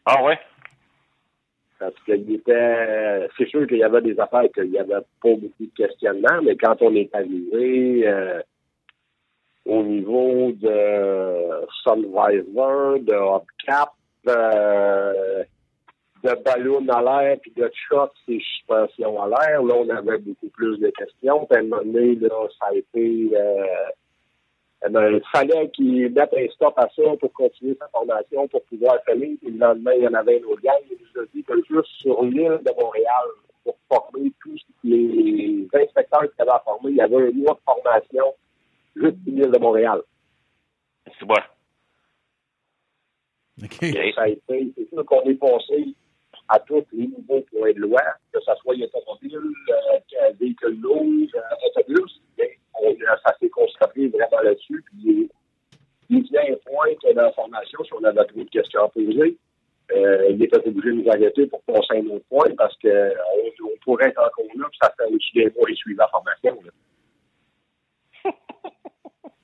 Ah 0.04 0.22
ouais? 0.22 0.38
Parce 1.78 1.94
qu'il 2.04 2.32
était, 2.32 3.28
c'est 3.36 3.48
sûr 3.48 3.66
qu'il 3.66 3.78
y 3.78 3.82
avait 3.82 4.02
des 4.02 4.18
affaires 4.20 4.48
qu'il 4.54 4.70
n'y 4.70 4.78
avait 4.78 4.94
pas 4.94 5.34
beaucoup 5.34 5.50
de 5.60 5.76
questionnements, 5.76 6.40
mais 6.42 6.56
quand 6.56 6.80
on 6.80 6.94
est 6.94 7.12
arrivé 7.14 8.08
au 9.66 9.82
niveau 9.82 10.52
de 10.52 11.66
Sunvisor, 11.82 13.00
de 13.00 13.14
Hubcap, 13.14 13.90
euh, 14.28 15.42
de 16.22 16.34
ballon 16.42 16.88
à 16.88 17.02
l'air, 17.02 17.36
puis 17.40 17.52
de 17.56 17.70
shot 17.88 18.10
et 18.28 18.40
suspension 18.40 19.20
à 19.22 19.28
l'air, 19.28 19.62
là, 19.62 19.74
on 19.74 19.88
avait 19.88 20.18
beaucoup 20.18 20.48
plus 20.48 20.78
de 20.78 20.90
questions. 20.90 21.46
Puis 21.46 21.58
à 21.58 21.60
un 21.60 21.64
moment 21.64 21.82
donné, 21.82 22.14
là, 22.14 22.46
ça 22.58 22.68
a 22.68 22.74
été... 22.74 23.30
Euh, 23.34 23.66
eh 24.86 24.90
ben, 24.90 25.10
il 25.10 25.22
fallait 25.32 25.70
qu'il 25.70 26.12
mette 26.12 26.34
un 26.34 26.48
stop 26.54 26.74
à 26.76 26.88
ça 26.94 27.02
pour 27.18 27.32
continuer 27.32 27.76
sa 27.80 27.88
formation, 27.88 28.46
pour 28.46 28.62
pouvoir 28.64 28.98
finir. 29.04 29.36
Puis 29.42 29.50
le 29.50 29.58
lendemain, 29.58 29.92
il 29.96 30.04
y 30.04 30.08
en 30.08 30.14
avait 30.14 30.38
une 30.38 30.44
autre 30.44 30.62
gang. 30.62 30.74
Il 30.90 30.98
nous 31.00 31.22
a 31.22 31.24
dit 31.34 31.42
que 31.42 31.54
juste 31.68 31.90
sur 32.00 32.22
l'île 32.22 32.60
de 32.62 32.80
Montréal, 32.80 33.26
pour 33.64 33.76
former 33.88 34.30
tous 34.42 34.60
les 34.84 35.66
inspecteurs 35.74 36.22
qui 36.22 36.42
avaient 36.42 36.50
à 36.50 36.62
former, 36.64 36.90
il 36.90 36.96
y 36.96 37.00
avait 37.00 37.16
un 37.16 37.32
mois 37.32 37.54
de 37.54 37.60
formation 37.64 38.34
juste 38.96 39.16
l'île 39.26 39.50
de 39.50 39.58
Montréal. 39.58 40.00
C'est 41.18 41.26
bon. 41.26 41.34
OK. 43.62 43.78
OK. 43.82 44.14
Ça 44.14 44.22
a 44.22 44.28
été, 44.28 44.72
c'est 44.76 44.88
sûr 44.88 45.04
qu'on 45.04 45.22
est 45.22 45.34
passé 45.34 45.94
à 46.48 46.58
tous 46.60 46.84
les 46.92 47.08
nouveaux 47.08 47.40
points 47.52 47.72
de 47.72 47.80
loi, 47.80 48.02
que 48.32 48.40
ce 48.40 48.52
soit 48.62 48.74
automobile, 48.74 49.52
euh, 49.70 50.32
véhicule 50.38 50.80
lourd, 50.80 51.04
euh, 51.34 51.66
autobus. 51.66 52.20
On, 52.80 52.94
ça 53.24 53.34
s'est 53.40 53.48
concentré 53.48 54.08
vraiment 54.08 54.42
là-dessus. 54.42 54.84
Puis 54.86 55.30
il 56.10 56.22
vient 56.24 56.42
un 56.42 56.70
point 56.70 56.94
que 57.02 57.12
dans 57.14 57.22
la 57.22 57.32
formation, 57.32 57.82
si 57.84 57.92
on 57.94 58.04
avait 58.04 58.24
trop 58.24 58.44
de 58.44 58.50
questions 58.50 58.84
à 58.84 58.88
poser, 58.88 59.38
euh, 59.92 60.30
il 60.30 60.42
était 60.42 60.58
obligé 60.58 60.88
de 60.88 61.02
nous 61.02 61.08
arrêter 61.08 61.46
pour 61.46 61.62
passer 61.62 61.86
à 61.90 61.94
un 61.94 62.06
autre 62.06 62.24
point 62.28 62.50
parce 62.56 62.76
que 62.78 62.88
euh, 62.88 63.14
on 63.64 63.78
pourrait 63.82 64.08
être 64.08 64.18
encore 64.18 64.46
là, 64.56 64.66
puis 64.68 64.78
ça 64.82 64.92
fait 64.96 65.04
aussi 65.04 65.32
des 65.34 65.52
mois 65.56 65.70
et 65.70 65.74
suivre 65.74 66.00
la 66.00 66.08
formation. 66.08 66.58
là. 68.24 68.32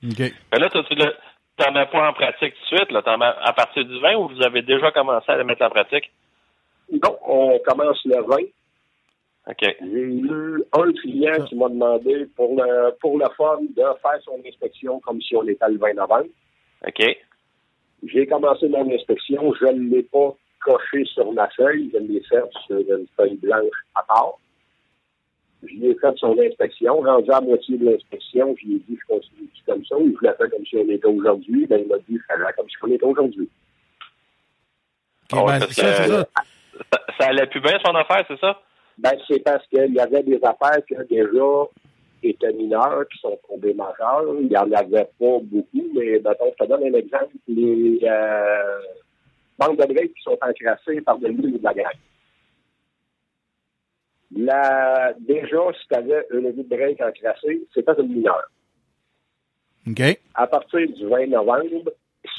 OK. 0.03 0.19
Mais 0.19 0.59
là, 0.59 0.69
tu 0.69 0.95
t'en 1.57 1.71
mets 1.71 1.85
pas 1.85 2.09
en 2.09 2.13
pratique 2.13 2.53
tout 2.55 2.75
de 2.75 2.77
suite, 2.77 2.91
là. 2.91 3.01
T'en 3.01 3.17
mets 3.17 3.31
à 3.41 3.53
partir 3.53 3.85
du 3.85 3.99
20 3.99 4.15
ou 4.15 4.27
vous 4.29 4.43
avez 4.43 4.61
déjà 4.61 4.91
commencé 4.91 5.31
à 5.31 5.37
le 5.37 5.43
mettre 5.43 5.63
en 5.63 5.69
pratique? 5.69 6.11
Donc, 6.91 7.17
on 7.25 7.59
commence 7.65 8.03
le 8.05 8.21
20. 8.21 8.37
OK. 9.45 9.57
J'ai 9.59 9.85
eu 9.85 10.63
un 10.73 10.91
client 10.93 11.45
qui 11.45 11.55
m'a 11.55 11.67
demandé 11.67 12.27
pour 12.35 12.55
le, 12.55 12.91
pour 12.99 13.17
le 13.17 13.25
fun 13.35 13.59
de 13.61 13.83
faire 14.01 14.21
son 14.23 14.39
inspection 14.45 14.99
comme 15.01 15.21
si 15.21 15.35
on 15.35 15.47
était 15.47 15.67
le 15.67 15.77
20 15.77 15.93
novembre. 15.95 16.29
OK. 16.87 17.17
J'ai 18.05 18.27
commencé 18.27 18.67
mon 18.69 18.89
inspection, 18.91 19.53
je 19.59 19.65
ne 19.65 19.89
l'ai 19.89 20.03
pas 20.03 20.33
coché 20.61 21.05
sur 21.05 21.31
ma 21.33 21.47
feuille, 21.49 21.89
je 21.93 21.99
l'ai 21.99 22.21
fait 22.21 22.43
sur 22.65 22.77
une 22.77 23.07
feuille 23.15 23.37
blanche 23.37 23.75
à 23.95 24.03
part. 24.03 24.37
Je 25.65 25.73
lui 25.75 25.87
ai 25.87 25.95
fait 25.95 26.13
son 26.17 26.37
inspection, 26.39 26.99
rendu 27.01 27.31
à 27.31 27.41
moitié 27.41 27.77
de 27.77 27.85
l'inspection, 27.89 28.55
je 28.61 28.67
lui 28.67 28.75
ai 28.75 28.79
dit 28.79 28.97
je 28.99 29.05
continue 29.13 29.49
comme 29.65 29.85
ça, 29.85 29.97
ou 29.97 30.11
je 30.21 30.27
fait 30.27 30.49
comme 30.49 30.65
si 30.65 30.77
on 30.77 30.89
était 30.89 31.07
aujourd'hui, 31.07 31.65
ben 31.67 31.81
il 31.81 31.87
m'a 31.87 31.97
dit 31.99 32.17
je 32.17 32.33
ferais 32.35 32.53
comme 32.53 32.69
si 32.69 32.75
on 32.81 32.87
était 32.91 33.05
aujourd'hui. 33.05 33.49
Ah 35.31 35.43
ben, 35.45 35.59
c'est 35.61 35.73
ça, 35.81 36.03
que- 36.03 36.09
ça. 36.11 36.27
Ça, 36.91 36.99
ça 37.19 37.27
allait 37.27 37.45
plus 37.47 37.61
bien, 37.61 37.77
son 37.85 37.95
affaire, 37.95 38.25
c'est 38.27 38.39
ça? 38.39 38.59
Ben, 38.97 39.11
c'est 39.27 39.39
parce 39.39 39.65
qu'il 39.67 39.93
y 39.93 39.99
avait 39.99 40.23
des 40.23 40.39
affaires 40.43 40.83
qui 40.87 40.95
déjà 41.09 41.43
étaient 42.23 42.53
mineures, 42.53 43.05
qui 43.11 43.19
sont 43.19 43.37
tombées 43.47 43.73
majeures. 43.73 44.23
Il 44.39 44.47
n'y 44.47 44.57
en 44.57 44.71
avait 44.71 45.05
pas 45.19 45.39
beaucoup, 45.41 45.87
mais 45.93 46.21
mettons, 46.23 46.51
je 46.59 46.63
te 46.63 46.69
donne 46.69 46.83
un 46.83 46.97
exemple. 46.97 47.33
Les 47.47 47.99
euh, 48.03 48.79
bandes 49.57 49.77
de 49.77 50.01
qui 50.01 50.21
sont 50.23 50.37
encrassées 50.41 51.01
par 51.01 51.17
le 51.19 51.29
milieu 51.29 51.57
de 51.57 51.63
la 51.63 51.73
graisse. 51.73 51.97
La, 54.35 55.13
déjà, 55.19 55.57
si 55.79 55.87
tu 55.87 55.95
avais 55.95 56.25
une 56.31 56.47
roue 56.47 56.63
de 56.63 56.75
break 56.75 57.01
encrassée, 57.01 57.61
c'était 57.73 57.93
une 57.99 58.13
mineure. 58.13 58.49
OK. 59.87 60.01
À 60.33 60.47
partir 60.47 60.87
du 60.87 61.05
20 61.07 61.27
novembre, 61.27 61.91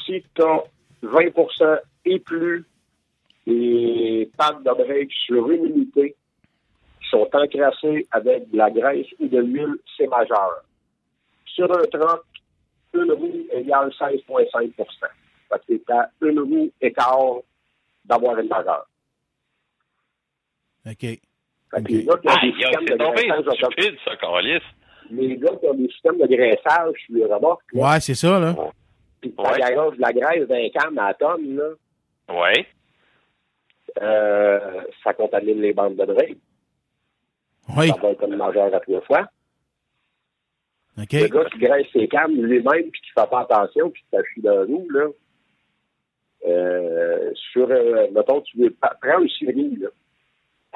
si 0.05 0.23
tu 0.33 0.41
as 0.41 0.63
20% 1.03 1.79
et 2.05 2.19
plus 2.19 2.65
des 3.45 4.29
pattes 4.37 4.63
de 4.63 4.71
break 4.71 5.11
sur 5.11 5.49
une 5.51 5.65
unité 5.65 6.15
qui 7.01 7.09
sont 7.09 7.29
encrassées 7.33 8.07
avec 8.11 8.49
de 8.49 8.57
la 8.57 8.71
graisse 8.71 9.07
ou 9.19 9.27
de 9.27 9.39
l'huile, 9.39 9.75
c'est 9.95 10.07
majeur. 10.07 10.63
Sur 11.45 11.71
un 11.71 11.83
truck, 11.83 12.23
une 12.93 13.11
roue 13.11 13.45
égale 13.51 13.89
16,5% 13.89 14.75
Fait 14.75 15.57
que 15.57 15.61
c'est 15.67 15.89
à 15.91 16.09
une 16.21 16.39
roue 16.39 16.71
écart 16.81 17.41
d'avoir 18.03 18.39
une 18.39 18.47
majeure. 18.47 18.87
OK. 20.85 21.19
Fait 21.75 21.81
que 21.83 21.85
Ok. 21.85 21.89
les 21.89 22.03
gars 22.05 22.17
qui 22.17 22.27
ont 22.27 22.31
des 22.33 22.39
Aïe, 22.39 22.53
aïe, 22.53 22.53
systèmes 22.53 22.85
de 22.85 23.03
tombé 23.03 23.27
graissage 23.27 23.57
stupide, 23.57 23.95
ça, 24.05 24.15
Carlis. 24.17 24.59
les 25.11 25.37
gars 25.37 25.55
qui 25.59 25.65
ont 25.67 25.73
des 25.73 25.87
systèmes 25.89 26.17
de 26.17 26.27
graissage 26.27 26.93
sur 27.05 27.15
les 27.15 27.25
remorques, 27.25 27.73
là, 27.73 27.91
Ouais, 27.91 27.99
c'est 27.99 28.15
ça, 28.15 28.39
là. 28.39 28.55
puis 29.21 29.33
Ouais. 29.37 29.59
garagent 29.59 29.97
de 29.97 30.01
la 30.01 30.13
graisse 30.13 30.47
d'un 30.47 30.69
cam 30.69 30.97
à 30.97 31.07
la 31.07 31.13
tonne, 31.15 31.55
là, 31.55 31.69
Oui. 32.29 32.65
euh, 34.01 34.81
ça 35.03 35.13
contamine 35.13 35.61
les 35.61 35.73
bandes 35.73 35.95
de 35.95 36.05
break. 36.05 36.37
Oui. 37.77 37.87
Ça 37.89 37.95
va 38.01 38.09
être 38.11 38.27
une 38.27 38.35
majeure 38.35 38.73
à 38.73 38.79
trois 38.79 39.01
fois. 39.01 39.27
OK. 40.97 41.11
Le 41.11 41.27
gars 41.27 41.45
qui 41.49 41.57
graisse 41.59 41.87
ses 41.91 42.07
cams 42.07 42.33
lui-même 42.35 42.89
puis 42.89 43.01
qui 43.01 43.09
fait 43.09 43.29
pas 43.29 43.41
attention 43.41 43.89
puis 43.89 44.01
qui 44.03 44.09
s'achie 44.15 44.41
dans 44.41 44.55
la 44.55 44.63
roue, 44.63 44.87
là, 44.91 45.07
euh, 46.47 47.31
sur, 47.51 47.69
euh, 47.69 48.07
mettons, 48.13 48.41
tu 48.41 48.57
veux, 48.59 48.73
prends 48.79 49.19
une 49.19 49.29
série, 49.29 49.75
là. 49.77 49.89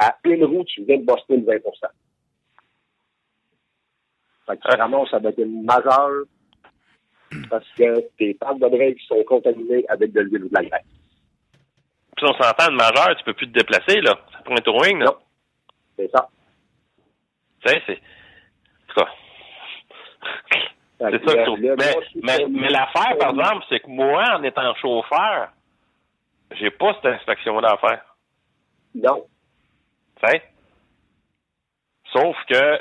À 0.02 0.16
une 0.24 0.46
roue, 0.46 0.64
tu 0.64 0.84
viens 0.86 0.98
de 0.98 1.04
bosser 1.06 1.24
le 1.30 1.44
20 1.44 1.54
Fait 4.48 4.58
que 4.58 4.62
tu 4.62 4.68
Ah. 4.72 4.76
ramasses 4.78 5.14
avec 5.14 5.38
une 5.38 5.64
majeure 5.66 6.24
parce 7.50 7.68
que 7.78 8.00
tes 8.18 8.34
de 8.34 8.68
break 8.70 9.00
sont 9.02 9.22
contaminées 9.26 9.86
avec 9.90 10.14
de 10.14 10.22
l'huile 10.22 10.46
ou 10.46 10.50
de 10.50 10.54
la 10.56 10.64
graisse. 10.64 10.86
Puis 12.16 12.26
on 12.26 12.34
s'entend, 12.34 12.70
une 12.72 12.78
majeure, 12.78 13.16
tu 13.18 13.24
peux 13.26 13.34
plus 13.34 13.48
te 13.52 13.58
déplacer, 13.60 14.02
là. 14.02 14.18
Ça 14.32 14.40
prend 14.44 14.56
un 14.56 14.62
touring, 14.62 15.00
là. 15.00 15.06
Non. 15.06 15.18
C'est 15.98 16.10
ça. 16.12 16.28
Tu 17.66 17.70
sais, 17.70 17.82
c'est. 17.86 18.00
Cas. 18.96 19.06
Fait 20.98 21.12
C'est 21.12 21.26
ça 21.28 21.34
que 21.34 21.40
je 21.40 21.46
trouve. 21.46 21.60
Mais, 21.60 21.76
mais, 22.24 22.36
c'est- 22.38 22.48
mais 22.48 22.70
l'affaire, 22.70 23.18
par 23.20 23.30
exemple, 23.30 23.66
c'est 23.70 23.80
que 23.82 23.90
moi, 23.90 24.24
en 24.38 24.44
étant 24.44 24.74
chauffeur, 24.76 25.50
j'ai 26.52 26.72
pas 26.72 26.94
cette 26.96 27.06
inspection-là 27.14 27.74
à 27.74 27.78
faire. 27.78 28.16
Non. 28.96 29.26
Sauf 32.12 32.36
que 32.48 32.80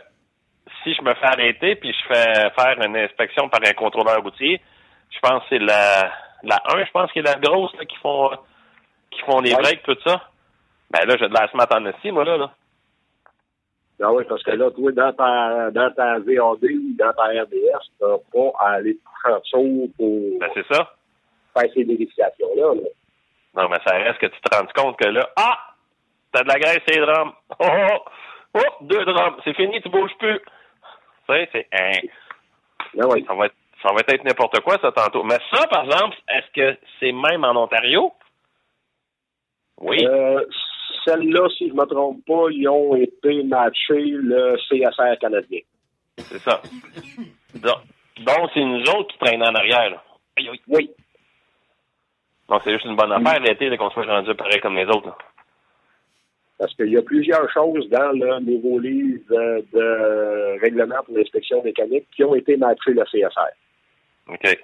si 0.82 0.94
je 0.94 1.02
me 1.02 1.14
fais 1.14 1.26
arrêter 1.26 1.76
puis 1.76 1.92
je 1.92 2.14
fais 2.14 2.50
faire 2.50 2.76
une 2.82 2.96
inspection 2.96 3.48
par 3.48 3.60
un 3.66 3.72
contrôleur 3.72 4.22
routier, 4.22 4.60
je 5.10 5.18
pense 5.20 5.42
que 5.44 5.48
c'est 5.50 5.58
la 5.58 6.10
la 6.44 6.60
1, 6.72 6.84
je 6.84 6.90
pense, 6.92 7.10
qui 7.12 7.18
est 7.18 7.22
la 7.22 7.34
grosse 7.34 7.74
là, 7.76 7.84
qui 7.84 7.96
font 7.96 8.30
qui 9.10 9.20
font 9.22 9.40
les 9.40 9.52
Ouais. 9.54 9.60
breaks, 9.62 9.82
tout 9.82 9.96
ça. 10.06 10.22
Ben 10.90 11.04
là, 11.06 11.16
j'ai 11.18 11.28
de 11.28 11.34
la 11.34 11.48
smart 11.48 11.66
en 11.72 11.84
esti, 11.86 12.10
moi 12.12 12.24
là. 12.24 12.36
là. 12.36 12.50
Ah 14.00 14.12
oui, 14.12 14.22
parce 14.28 14.42
que 14.44 14.52
là, 14.52 14.70
toi, 14.70 14.92
dans 14.92 15.12
ta, 15.12 15.70
dans 15.72 15.90
ta 15.92 16.18
VAD 16.20 16.62
ou 16.70 16.94
dans 16.96 17.12
ta 17.14 17.24
RDS, 17.24 17.90
t'as 17.98 18.16
pas 18.32 18.52
à 18.60 18.70
aller 18.74 18.96
prendre 19.22 19.42
ça 19.44 19.58
pour 19.96 20.38
Ben 20.38 20.48
c'est 20.54 20.66
ça. 20.72 20.94
faire 21.54 21.70
ces 21.74 21.82
vérifications-là. 21.82 22.74
là. 22.74 22.88
Non, 23.62 23.68
mais 23.68 23.78
ça 23.84 23.96
reste 23.96 24.18
que 24.20 24.26
tu 24.26 24.40
te 24.40 24.56
rends 24.56 24.66
compte 24.74 24.98
que 24.98 25.08
là, 25.08 25.28
ah! 25.36 25.67
T'as 26.32 26.42
de 26.42 26.48
la 26.48 26.58
graisse 26.58 26.84
des 26.86 26.98
drums. 27.00 27.32
Oh, 27.60 27.66
oh, 28.54 28.60
oh, 28.60 28.84
deux 28.84 29.04
drums. 29.04 29.36
C'est 29.44 29.54
fini, 29.54 29.80
tu 29.82 29.88
bouges 29.88 30.14
plus. 30.18 30.38
Tu 30.40 31.34
sais, 31.34 31.48
c'est 31.52 31.68
hein, 31.72 31.98
Ah 33.00 33.06
oui. 33.08 33.24
ça 33.26 33.34
va 33.34 33.46
être 33.46 33.54
ça 33.82 33.92
va 33.92 34.00
être 34.08 34.24
n'importe 34.24 34.58
quoi 34.60 34.76
ça 34.80 34.90
tantôt. 34.90 35.22
Mais 35.22 35.38
ça, 35.52 35.66
par 35.68 35.84
exemple, 35.84 36.16
est-ce 36.28 36.50
que 36.52 36.78
c'est 36.98 37.12
même 37.12 37.44
en 37.44 37.54
Ontario? 37.62 38.12
Oui. 39.80 40.04
Euh, 40.04 40.44
Celle-là, 41.04 41.48
si 41.56 41.68
je 41.68 41.74
ne 41.74 41.78
me 41.80 41.84
trompe 41.86 42.24
pas, 42.26 42.46
ils 42.50 42.68
ont 42.68 42.96
été 42.96 43.42
matchés 43.44 44.04
le 44.10 44.56
CSR 44.68 45.18
canadien. 45.20 45.60
C'est 46.16 46.38
ça. 46.40 46.60
Donc, 47.54 48.50
c'est 48.52 48.64
nous 48.64 48.82
autres 48.90 49.12
qui 49.12 49.18
traînent 49.18 49.42
en 49.42 49.54
arrière. 49.54 49.90
Là. 49.90 50.02
Oui. 50.68 50.90
Donc, 52.48 52.62
c'est 52.64 52.72
juste 52.72 52.84
une 52.86 52.96
bonne 52.96 53.12
affaire 53.12 53.40
l'été 53.40 53.68
là, 53.68 53.76
qu'on 53.76 53.90
soit 53.90 54.04
rendu 54.06 54.34
pareil 54.34 54.60
comme 54.60 54.76
les 54.76 54.86
autres. 54.86 55.06
là. 55.06 55.16
Parce 56.58 56.74
qu'il 56.74 56.90
y 56.90 56.96
a 56.96 57.02
plusieurs 57.02 57.50
choses 57.52 57.88
dans 57.88 58.10
le 58.12 58.40
nouveau 58.40 58.80
livre 58.80 59.22
euh, 59.30 59.62
de 59.72 60.60
règlement 60.60 61.02
pour 61.04 61.16
l'inspection 61.16 61.62
mécanique 61.62 62.06
qui 62.14 62.24
ont 62.24 62.34
été 62.34 62.56
matchés 62.56 62.92
le 62.92 63.04
CSR. 63.04 63.52
OK. 64.28 64.58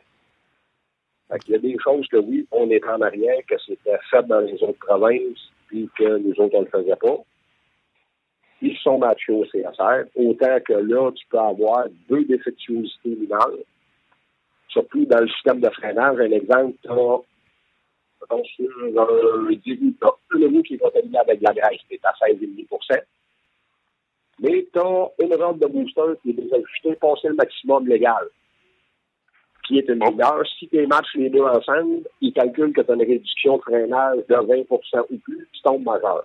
Fait 1.31 1.39
qu'il 1.39 1.53
y 1.53 1.57
a 1.57 1.61
des 1.61 1.77
choses 1.83 2.07
que 2.09 2.17
oui, 2.17 2.47
on 2.51 2.69
est 2.71 2.85
en 2.85 3.01
arrière, 3.01 3.39
que 3.49 3.55
c'était 3.65 3.99
fait 4.11 4.27
dans 4.27 4.41
les 4.41 4.61
autres 4.63 4.79
provinces, 4.87 5.51
puis 5.69 5.89
que 5.97 6.19
nous 6.19 6.35
autres, 6.41 6.55
on 6.55 6.61
ne 6.61 6.65
le 6.65 6.71
faisait 6.71 6.97
pas. 6.97 7.19
Ils 8.61 8.77
sont 8.79 8.99
matchés 8.99 9.33
au 9.33 9.45
CSR, 9.45 10.05
autant 10.17 10.59
que 10.67 10.73
là, 10.75 11.11
tu 11.13 11.27
peux 11.29 11.39
avoir 11.39 11.87
deux 12.09 12.25
défectuosités 12.25 13.17
mineures. 13.17 13.59
Surtout 14.69 15.05
dans 15.07 15.21
le 15.21 15.29
système 15.29 15.61
de 15.61 15.71
freinage, 15.71 16.19
un 16.19 16.31
exemple, 16.31 16.75
tu 16.83 16.91
as, 16.91 17.19
mettons, 18.31 18.45
sur 18.45 18.69
un 18.99 19.51
début, 19.51 19.95
tu 19.95 20.05
as 20.07 20.37
une 20.37 20.57
roue 20.57 20.63
qui 20.63 20.75
est 20.75 20.79
contaminée 20.79 21.19
avec 21.19 21.41
la 21.41 21.53
graisse, 21.53 21.81
qui 21.89 21.95
est 21.95 22.05
à 22.05 22.13
16,5 22.27 23.03
Mais 24.41 24.67
tu 24.73 24.79
as 24.79 25.09
une 25.21 25.35
rampe 25.35 25.59
de 25.61 25.67
booster 25.67 26.03
qui 26.23 26.31
est 26.31 26.35
désajustée, 26.35 26.95
passé 26.97 27.29
le 27.29 27.35
maximum 27.35 27.87
légal 27.87 28.29
qui 29.67 29.79
est 29.79 29.89
une 29.89 29.95
mineure. 30.05 30.43
Si 30.59 30.69
tu 30.69 30.87
matchs 30.87 31.15
les 31.15 31.31
deux 31.31 31.43
ensemble, 31.43 32.07
ils 32.21 32.33
calculent 32.33 32.73
que 32.73 32.83
tu 32.83 32.91
as 32.91 32.95
une 32.95 33.01
réduction 33.01 33.57
de 33.57 33.63
freinage 33.63 34.19
de 34.29 34.35
20% 34.35 35.07
ou 35.11 35.19
plus, 35.19 35.49
tu 35.53 35.63
tombes 35.63 35.85
majeur. 35.85 36.25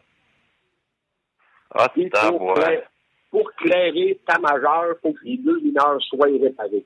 Ah, 2.16 2.32
pour, 2.32 2.54
cla- 2.56 2.84
pour 3.32 3.52
clairer 3.54 4.20
ta 4.26 4.40
majeure, 4.40 4.96
il 4.96 5.00
faut 5.02 5.14
que 5.14 5.24
les 5.26 5.38
deux 5.38 5.60
mineurs 5.60 6.02
soient 6.04 6.28
réparés. 6.28 6.86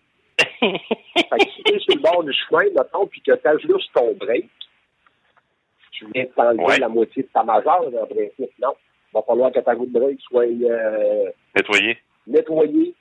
fait 0.59 0.77
que 1.39 1.51
si 1.55 1.63
tu 1.63 1.73
es 1.73 1.79
sur 1.79 1.95
le 1.95 2.01
bord 2.01 2.23
du 2.23 2.33
chemin, 2.33 2.65
mettons, 2.77 3.07
puis 3.07 3.21
que 3.21 3.31
tu 3.33 3.47
ajustes 3.47 3.93
ton 3.93 4.13
break, 4.13 4.49
tu 5.93 6.05
viens 6.13 6.23
de 6.25 6.29
t'enlever 6.29 6.63
Ouais. 6.63 6.79
la 6.79 6.89
moitié 6.89 7.23
de 7.23 7.27
ta 7.29 7.43
majeure, 7.43 7.81
en 7.87 8.05
principe, 8.05 8.51
non? 8.59 8.73
Il 9.11 9.13
va 9.15 9.21
falloir 9.23 9.51
que 9.51 9.59
ta 9.59 9.73
roue 9.73 9.85
de 9.85 9.91
break 9.99 10.19
soit 10.21 10.45
euh, 10.45 11.29
Nettoyé. 11.55 11.97
nettoyée 12.27 12.93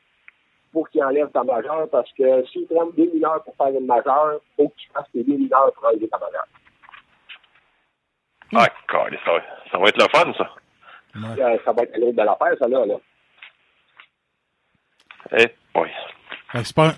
pour 0.73 0.89
qu'il 0.91 1.03
enlève 1.05 1.31
ta 1.31 1.43
majeure, 1.45 1.89
parce 1.91 2.11
que 2.13 2.45
s'il 2.47 2.67
prend 2.67 2.87
deux 2.97 3.11
mineurs 3.13 3.43
pour 3.45 3.55
faire 3.57 3.69
une 3.79 3.87
majeure, 3.87 4.41
il 4.43 4.63
faut 4.65 4.69
que 4.69 4.75
tu 4.77 4.89
fasses 4.93 5.07
tes 5.13 5.23
deux 5.25 5.37
mineurs 5.37 5.73
pour 5.75 5.85
enlever 5.89 6.09
ta 6.09 6.19
majeure. 6.19 6.47
Ah, 8.55 8.69
calé, 8.89 9.19
ça, 9.25 9.33
va- 9.33 9.43
ça 9.71 9.79
va 9.79 9.89
être 9.89 9.97
le 10.03 10.09
fun, 10.15 10.33
ça. 10.37 10.51
Euh, 11.17 11.59
ça 11.65 11.73
va 11.73 11.83
être 11.83 11.97
l'autre 11.99 12.13
de 12.17 12.23
l'affaire, 12.23 12.57
ça, 12.59 12.69
là. 12.69 12.87
là. 12.87 12.95
Eh, 15.39 15.49
oui. 15.75 15.89
C'est 16.63 16.75
pas, 16.75 16.93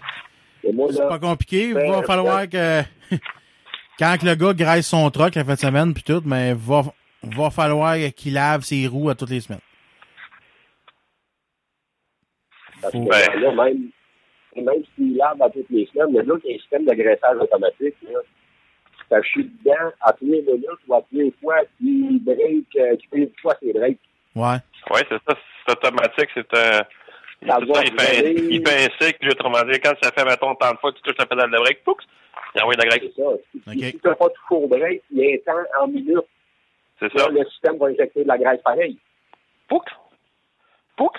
moi, 0.72 0.88
là, 0.92 1.06
pas 1.08 1.18
compliqué. 1.18 1.68
Il 1.68 1.74
Ben, 1.74 1.90
va 1.92 2.02
falloir 2.02 2.48
que, 2.48 2.80
quand 3.98 4.16
que 4.20 4.26
le 4.26 4.34
gars 4.34 4.54
graisse 4.54 4.86
son 4.86 5.10
truck 5.10 5.34
la 5.34 5.44
fin 5.44 5.54
de 5.54 5.58
semaine 5.58 5.94
puis 5.94 6.02
tout, 6.02 6.22
mais 6.24 6.54
va, 6.54 6.82
va 7.22 7.50
falloir 7.50 7.96
qu'il 8.16 8.34
lave 8.34 8.62
ses 8.62 8.86
roues 8.86 9.10
à 9.10 9.14
toutes 9.14 9.30
les 9.30 9.40
semaines. 9.40 9.60
parce 12.84 12.92
que 12.92 12.98
Ben. 12.98 13.40
là, 13.40 13.64
même, 13.64 13.90
même 14.56 14.82
s'il 14.94 15.16
lave 15.16 15.40
à 15.40 15.50
toutes 15.50 15.70
les 15.70 15.86
semaines, 15.86 16.12
mais 16.12 16.22
là, 16.22 16.34
il 16.44 16.50
y 16.50 16.52
a 16.52 16.56
un 16.56 16.58
système 16.58 16.84
de 16.84 16.94
graissage 16.94 17.36
automatique, 17.38 17.94
là. 18.02 18.20
Ça 19.10 19.20
chute 19.22 19.52
dedans 19.62 19.92
à 20.00 20.12
tous 20.14 20.24
les 20.24 20.40
minutes 20.40 20.80
ou 20.88 20.94
à 20.94 21.00
tous 21.02 21.16
les 21.18 21.32
fois 21.40 21.56
qu'il 21.78 22.24
break, 22.24 22.64
euh, 22.76 22.96
qu'il 22.96 23.08
fait 23.10 23.18
une 23.18 23.30
fois 23.40 23.54
ses 23.60 23.72
breaks. 23.72 23.98
Ouais. 24.34 24.56
Oui, 24.90 25.00
c'est 25.08 25.20
ça. 25.28 25.38
C'est 25.66 25.72
automatique. 25.72 26.30
C'est 26.32 26.54
un. 26.54 26.78
c'est 26.80 27.03
Ça, 27.46 27.58
il, 27.84 28.00
fait, 28.00 28.18
allez- 28.18 28.46
il 28.50 28.66
fait 28.68 28.86
un 28.86 29.06
cycle, 29.06 29.28
autrement 29.30 29.62
dit, 29.70 29.78
quand 29.80 29.92
ça 30.02 30.10
fait, 30.12 30.24
mettons, 30.24 30.54
tant 30.54 30.72
de 30.72 30.78
fois 30.78 30.92
que 30.92 30.96
tu 30.98 31.02
touches 31.02 31.18
la 31.18 31.26
pédale 31.26 31.50
de 31.50 31.56
break, 31.58 31.84
poux, 31.84 31.96
il 32.54 32.62
envoie 32.62 32.74
de 32.74 32.82
la 32.82 32.86
graisse. 32.88 33.10
C'est 33.14 33.22
ça. 33.22 33.28
Si, 33.52 33.58
Ok. 33.66 33.84
si 33.92 33.98
tu 34.00 34.08
n'as 34.08 34.14
pas 34.14 34.28
de 34.28 34.34
four 34.48 34.68
break, 34.68 35.02
il 35.10 35.18
y 35.18 35.26
a 35.26 35.34
un 35.34 35.38
temps 35.54 35.82
en 35.82 35.86
minutes. 35.88 36.18
C'est 37.00 37.12
ça. 37.18 37.28
le 37.28 37.44
système 37.46 37.76
va 37.78 37.86
injecter 37.86 38.22
de 38.22 38.28
la 38.28 38.38
graisse 38.38 38.62
pareil. 38.62 38.98
Poux. 39.68 39.80
Poux. 40.96 41.10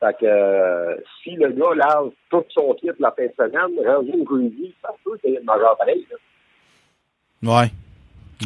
Fait 0.00 0.16
que 0.18 0.24
euh, 0.26 0.96
si 1.22 1.30
le 1.36 1.50
gars 1.50 1.74
lave 1.74 2.10
tout 2.30 2.44
son 2.50 2.74
kit 2.74 2.90
la 2.98 3.10
fin 3.12 3.26
de 3.26 3.32
semaine, 3.36 3.86
rendu 3.86 4.12
au 4.12 4.36
jeudi, 4.38 4.74
ça 4.82 4.90
peut 5.04 5.16
qu'il 5.18 5.30
y 5.30 5.34
ait 5.34 5.38
une 5.40 5.44
majeure 5.44 5.76
pareille. 5.76 6.06
là. 7.42 7.60
Ouais. 7.60 7.70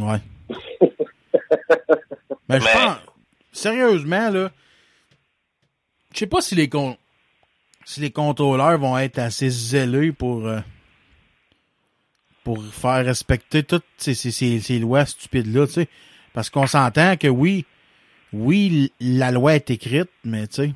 Ouais. 0.00 0.18
Mais 2.48 2.60
je 2.60 2.64
pense, 2.72 2.96
sérieusement, 3.52 4.30
là, 4.30 4.48
je 6.12 6.18
sais 6.18 6.26
pas 6.26 6.40
si 6.40 6.54
les 6.54 6.68
con, 6.68 6.96
si 7.84 8.00
les 8.00 8.10
contrôleurs 8.10 8.78
vont 8.78 8.98
être 8.98 9.18
assez 9.18 9.50
zélés 9.50 10.12
pour, 10.12 10.46
euh, 10.46 10.60
pour 12.44 12.62
faire 12.64 13.04
respecter 13.04 13.62
toutes 13.62 13.84
ces, 13.96 14.14
ces, 14.14 14.30
ces, 14.30 14.60
ces 14.60 14.78
lois 14.78 15.06
stupides-là, 15.06 15.66
tu 15.66 15.72
sais. 15.74 15.88
Parce 16.32 16.50
qu'on 16.50 16.66
s'entend 16.66 17.16
que 17.16 17.28
oui, 17.28 17.64
oui, 18.32 18.92
la 19.00 19.30
loi 19.30 19.54
est 19.54 19.70
écrite, 19.70 20.10
mais 20.24 20.46
tu 20.46 20.54
sais, 20.54 20.72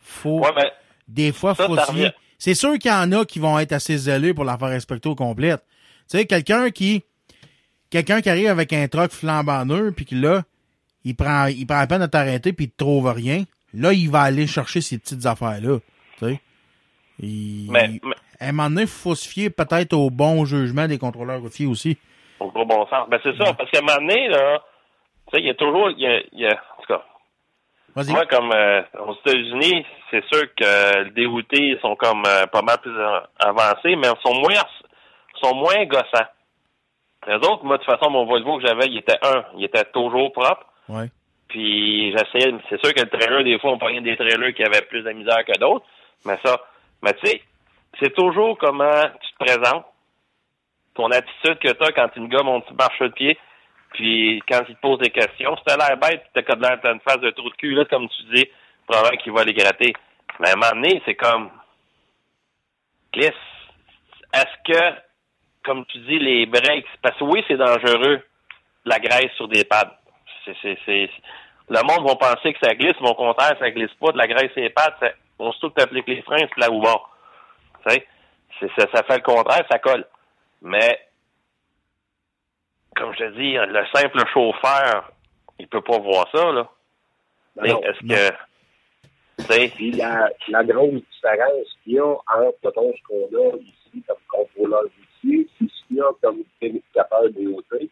faut, 0.00 0.40
Ouais, 0.40 0.50
mais 0.54 0.70
des 1.08 1.32
fois, 1.32 1.54
Ça, 1.54 1.66
faut. 1.66 1.76
C'est 2.38 2.54
sûr 2.54 2.76
qu'il 2.78 2.90
y 2.90 2.94
en 2.94 3.12
a 3.12 3.24
qui 3.24 3.38
vont 3.38 3.58
être 3.58 3.72
assez 3.72 3.96
zélés 3.96 4.34
pour 4.34 4.44
la 4.44 4.58
faire 4.58 4.68
respecter 4.68 5.08
au 5.08 5.14
complet. 5.14 5.56
Tu 5.56 6.18
sais, 6.18 6.26
quelqu'un 6.26 6.70
qui, 6.70 7.04
quelqu'un 7.88 8.20
qui 8.20 8.28
arrive 8.30 8.48
avec 8.48 8.72
un 8.72 8.88
truck 8.88 9.12
flambant 9.12 9.64
neuf, 9.64 9.94
puis 9.94 10.04
que 10.04 10.16
là, 10.16 10.42
il 11.04 11.14
prend, 11.14 11.46
il 11.46 11.66
prend 11.66 11.78
la 11.78 11.86
peine 11.86 12.00
de 12.00 12.06
t'arrêter, 12.06 12.52
puis 12.52 12.64
il 12.66 12.70
te 12.70 12.76
trouve 12.78 13.08
rien. 13.08 13.44
Là, 13.74 13.92
il 13.92 14.10
va 14.10 14.20
aller 14.22 14.46
chercher 14.46 14.80
ces 14.80 14.98
petites 14.98 15.24
affaires-là. 15.26 15.78
Tu 16.18 16.24
sais. 16.26 16.40
Il- 17.20 17.70
Mais- 17.70 17.88
mais- 18.02 18.14
à 18.40 18.48
un 18.48 18.52
moment 18.52 18.68
donné, 18.68 18.82
il 18.82 18.88
faut 18.88 19.14
se 19.14 19.28
fier 19.28 19.50
peut-être 19.50 19.92
au 19.92 20.10
bon 20.10 20.44
jugement 20.44 20.86
des 20.88 20.98
contrôleurs 20.98 21.40
routiers 21.40 21.66
aussi. 21.66 21.96
Au 22.40 22.50
gros 22.50 22.64
bon 22.64 22.86
sens. 22.88 23.08
Ben, 23.08 23.20
c'est 23.22 23.36
ça, 23.36 23.52
parce 23.54 23.70
qu'à 23.70 23.78
un 23.78 23.82
moment 23.82 23.96
donné, 24.08 24.28
là, 24.28 24.60
tu 25.28 25.36
sais, 25.36 25.42
il 25.42 25.46
y 25.46 25.50
a 25.50 25.54
toujours, 25.54 25.90
y 25.92 26.06
a, 26.06 26.20
il 26.32 26.40
y 26.40 26.46
a, 26.46 26.50
en 26.54 26.82
tout 26.82 26.86
cas, 26.92 27.02
moi, 28.12 28.26
comme 28.26 28.50
euh, 28.52 28.82
aux 29.06 29.14
États-Unis, 29.24 29.84
c'est 30.10 30.24
sûr 30.32 30.42
que 30.56 31.04
les 31.04 31.10
déroutés 31.10 31.78
sont 31.82 31.94
comme 31.94 32.24
euh, 32.26 32.46
pas 32.46 32.62
mal 32.62 32.78
plus 32.82 32.96
avancés, 33.38 33.94
mais 33.96 34.08
ils 34.08 34.22
sont 34.26 34.34
moins, 34.40 34.54
sont 35.40 35.54
moins 35.54 35.84
gossants. 35.84 36.26
Les 37.28 37.34
autres, 37.34 37.64
moi, 37.64 37.78
de 37.78 37.84
toute 37.84 37.92
façon, 37.94 38.10
mon 38.10 38.24
Volvo 38.26 38.58
que 38.58 38.66
j'avais, 38.66 38.86
il 38.86 38.98
était 38.98 39.18
un, 39.22 39.44
il 39.56 39.64
était 39.64 39.84
toujours 39.92 40.32
propre. 40.32 40.66
Ouais. 40.88 41.08
Puis 41.52 42.12
j'essayais, 42.12 42.54
c'est 42.70 42.82
sûr 42.82 42.94
que 42.94 43.02
le 43.02 43.10
trailer, 43.10 43.44
des 43.44 43.58
fois, 43.58 43.72
on 43.72 43.78
prenait 43.78 44.00
des 44.00 44.16
trailers 44.16 44.54
qui 44.54 44.64
avaient 44.64 44.86
plus 44.88 45.02
de 45.02 45.12
misère 45.12 45.44
que 45.44 45.58
d'autres, 45.58 45.84
mais 46.24 46.38
ça, 46.42 46.58
mais 47.02 47.12
tu 47.12 47.26
sais, 47.26 47.42
c'est 48.00 48.14
toujours 48.14 48.56
comment 48.56 49.02
tu 49.20 49.32
te 49.32 49.44
présentes, 49.44 49.84
ton 50.94 51.10
attitude 51.10 51.58
que 51.58 51.68
tu 51.68 51.92
quand 51.92 52.08
une 52.16 52.28
gars 52.28 52.42
monte 52.42 52.70
marche 52.72 53.00
de 53.00 53.08
pied, 53.08 53.38
puis 53.92 54.42
quand 54.48 54.62
il 54.66 54.76
te 54.76 54.80
pose 54.80 54.98
des 55.00 55.10
questions. 55.10 55.54
Si 55.58 55.62
t'as 55.66 55.76
l'air 55.76 55.98
bête, 55.98 56.24
t'as 56.32 56.42
comme 56.42 56.62
l'air 56.62 56.78
t'as 56.82 56.94
une 56.94 57.00
face 57.00 57.20
de 57.20 57.30
trou 57.32 57.50
de 57.50 57.56
cul, 57.56 57.74
là, 57.74 57.84
comme 57.84 58.08
tu 58.08 58.22
dis, 58.34 58.46
probablement 58.86 59.22
qu'il 59.22 59.32
va 59.32 59.44
les 59.44 59.52
gratter. 59.52 59.92
Mais 60.40 60.48
à 60.48 60.52
un 60.52 60.56
moment 60.56 60.72
donné, 60.72 61.02
c'est 61.04 61.16
comme, 61.16 61.50
est-ce 63.14 64.72
que, 64.72 65.00
comme 65.64 65.84
tu 65.84 65.98
dis, 65.98 66.18
les 66.18 66.46
breaks, 66.46 66.86
parce 67.02 67.18
que 67.18 67.24
oui, 67.24 67.44
c'est 67.46 67.58
dangereux, 67.58 68.22
la 68.86 68.98
graisse 68.98 69.32
sur 69.36 69.48
des 69.48 69.64
pads. 69.64 69.98
C'est, 70.44 70.56
c'est, 70.62 70.78
c'est, 70.86 71.10
le 71.68 71.82
monde 71.82 72.06
va 72.08 72.16
penser 72.16 72.52
que 72.52 72.58
ça 72.62 72.74
glisse, 72.74 72.96
mais 73.00 73.10
au 73.10 73.14
contraire, 73.14 73.56
ça 73.58 73.70
glisse 73.70 73.92
pas. 74.00 74.12
De 74.12 74.18
la 74.18 74.26
graisse 74.26 74.52
sur 74.52 74.62
les 74.62 74.72
ça, 74.76 74.94
on 75.38 75.52
se 75.52 75.58
trouve 75.58 75.72
t'appliques 75.72 76.08
les 76.08 76.22
freins, 76.22 76.36
c'est 76.38 76.60
là 76.60 76.70
où 76.70 76.80
bon. 76.80 77.00
C'est, 77.86 78.06
ça, 78.78 78.86
ça 78.94 79.02
fait 79.02 79.16
le 79.16 79.22
contraire, 79.22 79.66
ça 79.70 79.78
colle. 79.78 80.06
Mais, 80.60 80.98
comme 82.96 83.12
je 83.14 83.18
te 83.18 83.30
dis, 83.32 83.54
le 83.54 83.84
simple 83.92 84.24
chauffeur, 84.32 85.10
il 85.58 85.66
peut 85.66 85.80
pas 85.80 85.98
voir 85.98 86.28
ça, 86.32 86.52
là. 86.52 86.68
Ben 87.56 87.66
Est-ce 87.66 88.00
que, 88.06 89.68
Puis 89.74 89.92
la, 89.92 90.30
la 90.48 90.64
grosse 90.64 91.02
différence 91.12 91.66
qu'il 91.82 91.94
y 91.94 91.98
a 91.98 92.06
entre, 92.06 92.58
mettons, 92.64 92.92
ce 92.92 93.02
qu'on 93.06 93.36
a 93.36 93.56
ici 93.56 94.02
comme 94.06 94.16
contrôleur 94.28 94.82
routier, 94.82 95.48
c'est 95.58 95.68
ce 95.68 95.86
qu'il 95.86 95.96
y 95.96 96.00
a 96.00 96.10
comme 96.22 96.42
vérificateur 96.60 97.24
DOT. 97.30 97.88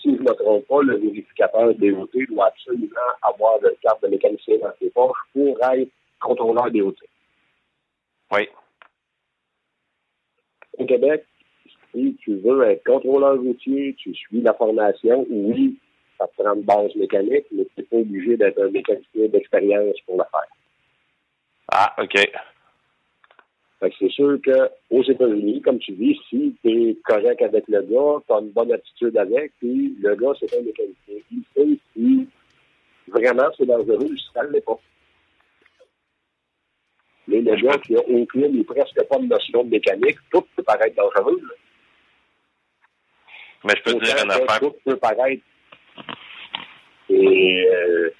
Si 0.00 0.14
je 0.14 0.22
ne 0.22 0.28
me 0.28 0.34
trompe 0.34 0.66
pas, 0.66 0.82
le 0.82 0.96
vérificateur 0.96 1.74
DOT 1.74 2.10
doit 2.28 2.46
absolument 2.46 3.10
avoir 3.22 3.58
une 3.62 3.76
carte 3.82 4.02
de 4.02 4.08
mécanicien 4.08 4.58
dans 4.58 4.72
ses 4.78 4.90
poches 4.90 5.18
pour 5.32 5.58
être 5.72 5.90
contrôleur 6.20 6.70
DOT. 6.70 6.96
oui. 8.32 8.48
Au 10.78 10.86
Québec, 10.86 11.24
si 11.92 12.16
tu 12.20 12.36
veux 12.36 12.62
être 12.62 12.84
contrôleur 12.84 13.36
routier, 13.40 13.96
tu 13.98 14.14
suis 14.14 14.40
la 14.40 14.54
formation, 14.54 15.26
oui, 15.28 15.76
ça 16.16 16.26
te 16.28 16.42
prend 16.42 16.54
une 16.54 16.62
base 16.62 16.94
mécanique, 16.94 17.46
mais 17.50 17.64
tu 17.64 17.70
n'es 17.78 17.84
pas 17.84 17.96
obligé 17.96 18.36
d'être 18.36 18.62
un 18.62 18.70
mécanicien 18.70 19.26
d'expérience 19.28 20.00
pour 20.06 20.18
le 20.18 20.24
faire. 20.30 20.48
Ah, 21.72 21.94
OK. 21.98 22.14
Fait 23.80 23.90
que 23.90 23.96
c'est 24.00 24.10
sûr 24.10 24.38
qu'aux 24.44 25.02
États-Unis, 25.02 25.62
comme 25.62 25.78
tu 25.78 25.92
dis, 25.92 26.18
si 26.28 26.56
tu 26.62 26.90
es 26.90 26.96
correct 27.04 27.40
avec 27.42 27.64
le 27.68 27.82
gars, 27.82 28.22
tu 28.26 28.32
as 28.32 28.40
une 28.40 28.50
bonne 28.50 28.72
attitude 28.72 29.16
avec, 29.16 29.52
puis 29.58 29.96
le 30.00 30.16
gars, 30.16 30.32
c'est 30.40 30.52
un 30.58 30.62
mécanicien. 30.62 31.22
Il 31.30 31.42
sait 31.54 31.78
si 31.94 32.28
vraiment 33.06 33.48
c'est 33.56 33.66
dangereux 33.66 34.10
ça 34.34 34.42
ne 34.42 34.48
l'est 34.48 34.64
pas. 34.64 34.78
Mais 37.28 37.40
le 37.40 37.54
gars 37.56 37.78
qui 37.78 37.94
a 37.94 38.00
aucune 38.00 38.58
et 38.58 38.64
presque 38.64 39.02
pas 39.04 39.18
de 39.18 39.26
notion 39.26 39.62
de 39.62 39.70
mécanique, 39.70 40.18
tout 40.32 40.42
peut 40.56 40.62
paraître 40.62 40.96
dangereux. 40.96 41.38
là. 41.42 41.54
Mais 43.64 43.74
je 43.76 43.82
peux 43.82 43.98
te 43.98 44.04
dire 44.04 44.24
une 44.24 44.30
affaire. 44.30 44.60
Tout 44.60 44.74
peut 44.84 44.96
paraître. 44.96 45.42
Et 47.10 47.68
euh, 47.70 48.10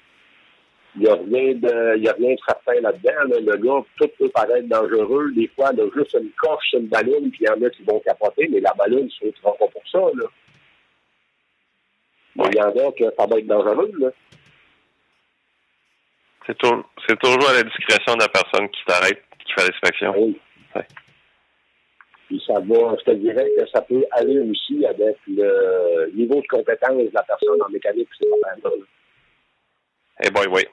il 0.95 1.01
n'y 1.03 1.07
a 1.07 1.13
rien 1.15 1.53
de 1.55 1.97
il 1.97 2.03
y 2.03 2.09
a 2.09 2.13
rien 2.13 2.33
de 2.33 2.39
certain 2.45 2.81
là-dedans. 2.81 3.29
là. 3.29 3.39
Le 3.39 3.57
gars, 3.57 3.85
tout 3.97 4.09
peut 4.17 4.29
paraître 4.29 4.67
dangereux. 4.67 5.31
Des 5.35 5.47
fois, 5.49 5.69
il 5.73 5.81
a 5.81 5.85
juste 5.95 6.13
une 6.19 6.31
coche 6.31 6.65
sur 6.69 6.79
une 6.79 6.87
ballonne, 6.87 7.29
puis 7.29 7.39
il 7.41 7.47
y 7.47 7.49
en 7.49 7.61
a 7.65 7.69
qui 7.69 7.83
vont 7.83 7.99
capoter, 7.99 8.47
mais 8.49 8.59
la 8.59 8.73
ballonne 8.73 9.05
ne 9.05 9.09
se 9.09 9.25
retrouvera 9.25 9.53
pas 9.57 9.67
pour 9.67 9.83
ça. 9.91 9.99
Là. 10.15 10.25
Il 12.51 12.55
y 12.55 12.61
en 12.61 12.69
a 12.69 12.91
que 12.93 13.03
ça 13.17 13.25
va 13.27 13.37
être 13.37 13.47
dangereux. 13.47 13.91
Là. 13.99 14.09
C'est 16.47 16.57
tou- 16.57 16.83
c'est 17.07 17.19
toujours 17.19 17.49
à 17.49 17.53
la 17.53 17.63
discrétion 17.63 18.15
de 18.15 18.21
la 18.21 18.29
personne 18.29 18.69
qui 18.69 18.83
t'arrête, 18.85 19.21
qui 19.45 19.53
fait 19.53 19.67
l'inspection. 19.69 20.13
Oui. 20.17 20.39
Ouais. 20.75 20.85
Puis 22.27 22.41
ça 22.47 22.53
va, 22.59 22.95
je 22.99 23.03
te 23.05 23.11
dirais 23.11 23.47
que 23.57 23.67
ça 23.67 23.81
peut 23.81 24.03
aller 24.11 24.39
aussi 24.39 24.85
avec 24.85 25.17
le 25.27 26.11
niveau 26.15 26.41
de 26.41 26.47
compétence 26.47 26.97
de 26.97 27.09
la 27.13 27.23
personne 27.23 27.61
en 27.61 27.69
mécanique, 27.69 28.07
c'est 28.17 28.27
pas 28.29 28.55
mal. 28.63 28.71
Eh 30.23 30.29
boy, 30.31 30.47
oui. 30.51 30.63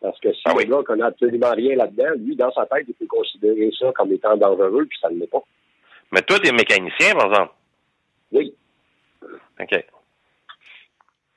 Parce 0.00 0.18
que 0.20 0.32
si 0.32 0.42
Ah 0.44 0.52
le 0.52 0.58
oui. 0.58 0.66
gars 0.66 0.82
connaît 0.84 1.04
absolument 1.04 1.52
rien 1.52 1.76
là-dedans, 1.76 2.14
lui, 2.18 2.36
dans 2.36 2.52
sa 2.52 2.66
tête, 2.66 2.84
il 2.88 2.94
peut 2.94 3.06
considérer 3.06 3.70
ça 3.78 3.92
comme 3.94 4.12
étant 4.12 4.36
dangereux, 4.36 4.86
puis 4.86 4.98
ça 5.00 5.08
ne 5.10 5.18
l'est 5.18 5.26
pas. 5.26 5.42
Mais 6.12 6.22
toi, 6.22 6.38
t'es 6.38 6.52
mécanicien, 6.52 7.14
par 7.14 7.26
exemple? 7.26 7.52
Oui. 8.32 8.54
OK. 9.58 9.84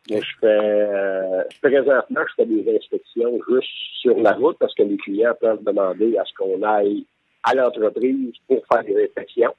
Mais 0.10 0.22
je 0.22 0.38
fais 0.40 0.48
euh, 0.48 1.44
présentement, 1.62 2.22
je 2.28 2.34
fais 2.36 2.46
des 2.46 2.76
inspections 2.76 3.40
juste 3.48 3.70
sur 4.02 4.18
la 4.20 4.34
route 4.34 4.58
parce 4.58 4.74
que 4.74 4.84
les 4.84 4.98
clients 4.98 5.36
peuvent 5.40 5.64
demander 5.64 6.18
à 6.18 6.26
ce 6.26 6.34
qu'on 6.34 6.62
aille 6.64 7.06
à 7.44 7.54
l'entreprise 7.54 8.34
pour 8.48 8.66
faire 8.72 8.84
des 8.84 9.04
inspections. 9.04 9.54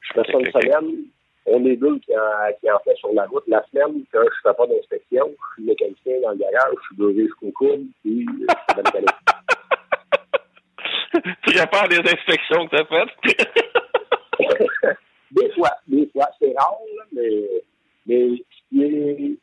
Je 0.00 0.12
fais 0.14 0.32
ça 0.32 0.38
une 0.38 0.50
semaine. 0.50 1.04
On 1.46 1.64
est 1.64 1.76
deux 1.76 1.98
qui 2.00 2.14
en, 2.16 2.52
qui 2.60 2.70
en 2.70 2.78
fait 2.80 2.94
sur 2.96 3.12
la 3.12 3.24
route. 3.26 3.44
La 3.48 3.64
semaine 3.70 4.04
que 4.12 4.18
je 4.22 4.40
fais 4.48 4.54
pas 4.54 4.66
d'inspection, 4.66 5.26
je 5.28 5.54
suis 5.54 5.64
mécanicien 5.64 6.20
dans 6.22 6.30
le 6.30 6.36
garage, 6.36 6.74
je 6.82 6.86
suis 6.86 6.96
levé 7.02 7.22
jusqu'au 7.24 7.50
coude, 7.52 7.86
puis 8.02 8.26
je 8.26 8.46
fais 8.74 8.74
de 8.74 8.76
la 8.76 8.82
mécanique. 8.82 9.16
tu 11.42 11.58
répares 11.58 11.88
des 11.88 11.98
inspections 11.98 12.68
que 12.68 12.76
t'as 12.76 12.84
faites? 12.84 13.14
des 15.30 15.50
fois, 15.52 15.70
des 15.86 16.06
fois, 16.12 16.28
c'est 16.38 16.54
rare, 16.56 16.78
là, 16.96 17.04
mais, 17.12 17.48
mais 18.06 18.36
ce 18.36 18.68
qui 18.68 18.82
est 18.84 19.36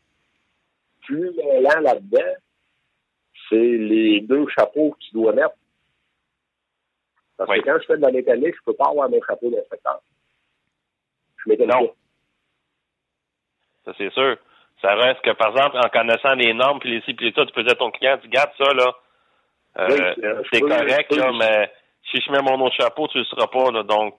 plus 1.06 1.32
mêlant 1.36 1.80
là-dedans, 1.82 2.34
c'est 3.50 3.56
les 3.56 4.22
deux 4.22 4.46
chapeaux 4.50 4.92
que 4.92 4.98
tu 5.00 5.14
dois 5.14 5.34
mettre. 5.34 5.56
Parce 7.38 7.50
Oui. 7.50 7.60
que 7.62 7.66
quand 7.66 7.80
je 7.82 7.86
fais 7.86 7.98
de 7.98 8.02
la 8.02 8.12
mécanique, 8.12 8.56
je 8.56 8.64
peux 8.66 8.74
pas 8.74 8.90
avoir 8.90 9.10
mon 9.10 9.22
chapeau 9.24 9.50
d'inspecteur. 9.50 10.02
Mécanicien. 11.48 11.80
Non. 11.82 11.92
Ça, 13.86 13.94
c'est 13.98 14.12
sûr. 14.12 14.38
Ça 14.82 14.94
reste 14.96 15.22
que, 15.22 15.32
par 15.32 15.50
exemple, 15.50 15.78
en 15.78 15.90
connaissant 15.90 16.34
les 16.36 16.54
normes 16.54 16.80
puis 16.80 16.92
les 16.92 17.02
ci 17.02 17.14
puis 17.14 17.28
les 17.28 17.34
ça, 17.34 17.46
tu 17.46 17.54
peux 17.54 17.64
dire 17.64 17.72
à 17.74 17.76
ton 17.76 17.90
client, 17.92 18.18
tu 18.22 18.28
gardes 18.30 18.52
ça, 18.58 18.74
là. 18.74 18.94
Euh, 19.80 19.88
Oui, 19.90 20.24
euh, 20.24 20.42
c'est 20.52 20.60
peux- 20.60 20.68
correct, 20.68 21.16
là, 21.16 21.32
mais 21.38 21.72
si 22.12 22.22
je 22.22 22.32
mets 22.32 22.42
mon 22.42 22.64
autre 22.66 22.76
chapeau, 22.76 23.08
tu 23.08 23.18
le 23.20 23.24
seras 23.26 23.48
pas, 23.48 23.72
là. 23.72 23.84
Donc, 23.84 24.16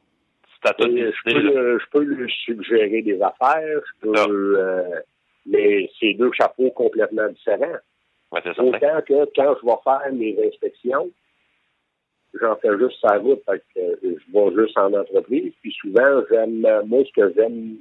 c'est 0.62 0.70
à 0.70 0.74
toi 0.74 0.86
de 0.88 0.96
Et 0.96 1.12
je, 1.12 1.22
peux, 1.24 1.32
décider, 1.32 1.52
le- 1.54 1.78
je 1.78 1.86
peux 1.90 2.02
lui 2.02 2.32
suggérer 2.44 3.02
des 3.02 3.20
affaires, 3.22 3.80
je 3.86 4.00
peux, 4.08 4.14
euh, 4.58 5.00
mais 5.46 5.88
c'est 6.00 6.14
deux 6.14 6.32
chapeaux 6.32 6.70
complètement 6.70 7.28
différents. 7.28 7.78
Ouais, 8.32 8.40
c'est. 8.42 8.58
Autant 8.58 9.00
que 9.06 9.24
quand 9.36 9.56
je 9.60 9.66
vais 9.66 9.76
faire 9.84 10.12
mes 10.12 10.36
inspections, 10.46 11.08
j'en 12.34 12.56
fais 12.56 12.76
juste 12.78 13.00
sa 13.00 13.18
route, 13.18 13.42
fait 13.44 13.62
que 13.74 13.80
euh, 13.80 13.96
je 14.02 14.32
vais 14.32 14.62
juste 14.62 14.78
en 14.78 14.92
entreprise. 14.92 15.52
Puis 15.60 15.72
souvent, 15.80 16.22
j'aime 16.30 16.64
euh, 16.64 16.82
moi 16.84 17.02
ce 17.04 17.12
que 17.12 17.32
j'aime 17.34 17.76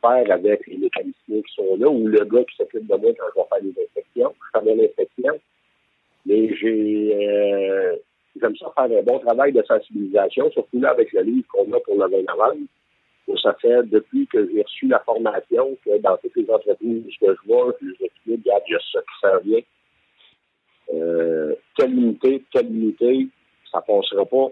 faire 0.00 0.30
avec 0.30 0.66
les 0.66 0.78
mécaniciens 0.78 1.42
qui 1.42 1.54
sont 1.54 1.76
là 1.76 1.88
ou 1.88 2.06
le 2.06 2.24
gars 2.24 2.44
qui 2.44 2.56
s'occupe 2.56 2.86
de 2.86 2.96
moi 2.96 3.12
quand 3.18 3.26
je 3.34 3.40
vais 3.40 3.46
faire 3.48 3.62
les 3.62 3.84
inspections. 3.84 4.34
Je 4.40 4.58
fais 4.58 4.64
bien 4.64 4.74
l'inspection. 4.76 5.40
Mais 6.26 6.54
j'ai 6.56 7.14
euh, 7.14 7.96
j'aime 8.40 8.56
ça 8.56 8.72
faire 8.74 8.98
un 8.98 9.02
bon 9.02 9.18
travail 9.18 9.52
de 9.52 9.62
sensibilisation, 9.62 10.50
surtout 10.50 10.80
là 10.80 10.90
avec 10.90 11.12
le 11.12 11.22
livre 11.22 11.46
qu'on 11.48 11.72
a 11.72 11.80
pour 11.80 11.94
le 11.94 12.08
20 12.10 12.22
novembre. 12.28 12.66
Ça 13.42 13.54
fait 13.60 13.82
depuis 13.84 14.26
que 14.26 14.48
j'ai 14.50 14.62
reçu 14.62 14.88
la 14.88 15.00
formation 15.00 15.76
que 15.84 15.98
dans 15.98 16.16
toutes 16.16 16.34
les 16.34 16.50
entreprises 16.50 17.04
que 17.20 17.26
je 17.26 17.46
vois, 17.46 17.74
je 17.80 17.86
les 17.88 18.06
explique, 18.06 18.40
il 18.44 18.46
y 18.46 18.50
a 18.50 18.78
ça 18.90 19.00
qui 19.00 19.20
s'en 19.20 19.38
vient. 19.40 19.60
Euh, 20.94 21.54
telle 21.76 21.92
unité, 21.92 22.42
telle 22.50 22.74
unité, 22.74 23.28
ça 23.70 23.80
passera 23.80 24.24
pas. 24.24 24.48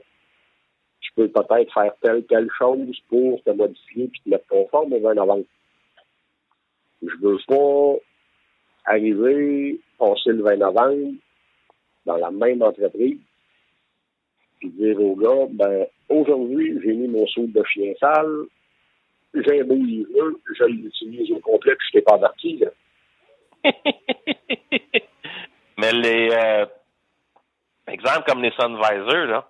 Tu 1.00 1.12
peux 1.14 1.28
peut-être 1.28 1.72
faire 1.72 1.92
telle, 2.02 2.24
telle 2.24 2.48
chose 2.58 2.96
pour 3.08 3.42
te 3.42 3.50
modifier 3.50 4.08
puis 4.08 4.20
te 4.24 4.30
mettre 4.30 4.46
conforme 4.48 4.92
au 4.92 5.00
20 5.00 5.14
novembre. 5.14 5.44
Je 7.02 7.14
veux 7.20 7.38
pas 7.46 7.94
arriver, 8.86 9.78
passer 9.98 10.30
le 10.30 10.42
20 10.42 10.56
novembre 10.56 11.12
dans 12.06 12.16
la 12.16 12.30
même 12.30 12.62
entreprise 12.62 13.18
puis 14.58 14.70
dire 14.70 15.00
au 15.00 15.14
gars, 15.16 15.46
ben, 15.50 15.86
aujourd'hui, 16.08 16.78
j'ai 16.82 16.94
mis 16.94 17.08
mon 17.08 17.26
saut 17.26 17.46
de 17.46 17.62
chien 17.64 17.92
sale, 18.00 18.46
j'ai 19.34 19.60
un 19.60 19.64
beau 19.64 19.74
livre, 19.74 20.08
je 20.58 20.64
l'utilise 20.64 21.30
au 21.32 21.40
complet, 21.40 21.74
puis 21.76 21.88
je 21.88 21.98
t'ai 21.98 22.02
pas 22.02 22.14
averti, 22.14 22.58
là. 22.58 22.70
mais 25.78 25.92
les, 25.92 26.30
euh, 26.32 26.66
exemple 27.88 28.24
comme 28.26 28.42
les 28.42 28.50
Sunvisors, 28.58 29.26
là, 29.26 29.48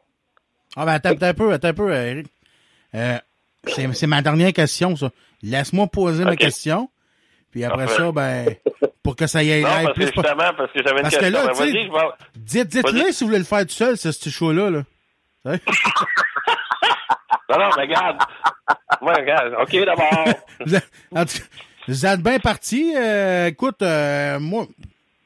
Ah, 0.76 0.84
ben, 0.84 0.92
attends, 0.92 1.10
attends 1.10 1.26
un 1.26 1.34
peu, 1.34 1.52
attends 1.52 1.68
un 1.68 1.74
peu, 1.74 1.92
Eric. 1.92 2.26
Euh, 2.94 3.18
c'est 3.92 4.06
ma 4.06 4.22
dernière 4.22 4.52
question, 4.52 4.94
ça. 4.96 5.10
Laisse-moi 5.42 5.86
poser 5.88 6.24
ma 6.24 6.36
question. 6.36 6.88
Puis 7.50 7.64
après 7.64 7.86
ça, 7.88 8.12
ben, 8.12 8.54
pour 9.02 9.16
que 9.16 9.26
ça 9.26 9.42
y 9.42 9.52
aille 9.52 9.62
Non, 9.62 9.68
parce 9.68 9.86
que 9.86 9.92
plus. 9.92 10.04
pas- 10.12 10.22
justement, 10.22 10.50
parce 10.56 10.72
que 10.72 10.82
j'avais 10.82 10.96
une 10.96 11.02
Parce 11.02 11.16
que 11.16 11.24
là, 11.26 11.46
Ben. 11.58 12.12
Dites, 12.36 12.68
dites-le 12.68 13.00
Vas-y. 13.02 13.12
si 13.12 13.24
vous 13.24 13.28
voulez 13.28 13.38
le 13.38 13.44
faire 13.44 13.60
tout 13.62 13.70
seul, 13.72 13.96
ce 13.96 14.08
petit 14.08 14.30
show-là, 14.30 14.70
là. 14.70 14.82
Hein? 15.46 15.56
Non, 17.48 17.58
non, 17.60 17.70
mais 17.76 17.82
regarde. 17.84 18.18
Ouais, 19.02 19.12
regarde. 19.14 19.54
OK, 19.60 19.84
d'abord. 19.84 20.24
Vous 20.66 20.74
êtes- 20.74 20.90
en 21.12 21.24
tout 21.24 21.38
cas, 21.38 21.44
vous 21.86 22.06
êtes 22.06 22.20
bien 22.20 22.38
parti. 22.40 22.92
Euh, 22.96 23.46
écoute, 23.46 23.80
euh, 23.82 24.40
moi, 24.40 24.66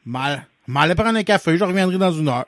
mal, 0.05 0.43
m'allais 0.67 0.95
prendre 0.95 1.17
un 1.19 1.23
café, 1.23 1.57
je 1.57 1.65
reviendrai 1.65 1.97
dans 1.97 2.13
une 2.13 2.29
heure. 2.29 2.45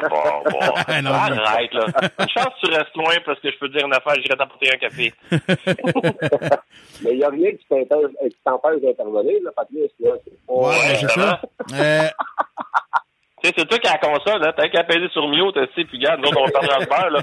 Bon, 0.00 0.08
bon, 0.08 0.50
bon. 0.50 0.74
Non, 1.02 1.10
Arrête, 1.12 1.72
là. 1.74 1.86
Une 2.20 2.28
chance 2.28 2.46
que 2.60 2.66
tu 2.66 2.72
restes 2.74 2.94
loin 2.96 3.14
parce 3.24 3.40
que 3.40 3.50
je 3.50 3.58
peux 3.58 3.68
te 3.68 3.76
dire 3.78 3.86
une 3.86 3.94
affaire, 3.94 4.14
j'irai 4.16 4.36
t'apporter 4.36 4.70
un 4.72 4.78
café. 4.78 5.12
Mais 7.02 7.12
il 7.12 7.16
n'y 7.18 7.24
a 7.24 7.28
rien 7.28 7.50
qui 7.52 7.66
t'empêche 8.44 8.80
d'intervenir, 8.82 9.34
là, 9.44 9.50
Patrice. 9.56 9.90
Là. 10.00 10.10
C'est 10.24 10.46
pas- 10.46 10.52
Ouais, 10.52 10.96
c'est 11.00 11.10
ça. 11.10 11.40
Euh, 11.74 12.08
Tu 13.42 13.48
sais, 13.50 13.54
c'est 13.58 13.66
toi 13.68 13.78
qui 13.78 13.86
as 13.88 13.92
la 13.92 13.98
console, 13.98 14.40
là. 14.40 14.52
T'as 14.56 14.68
qu'à 14.68 14.84
peser 14.84 15.08
sur 15.12 15.28
mute, 15.28 15.54
tu 15.54 15.60
sais, 15.74 15.84
puis 15.86 15.98
regarde, 15.98 16.20
nous 16.20 16.28
autres, 16.28 16.40
on 16.46 16.50
parle 16.50 16.68
dans 16.68 16.78
le 16.78 16.86
beurre, 16.86 17.10
là. 17.10 17.22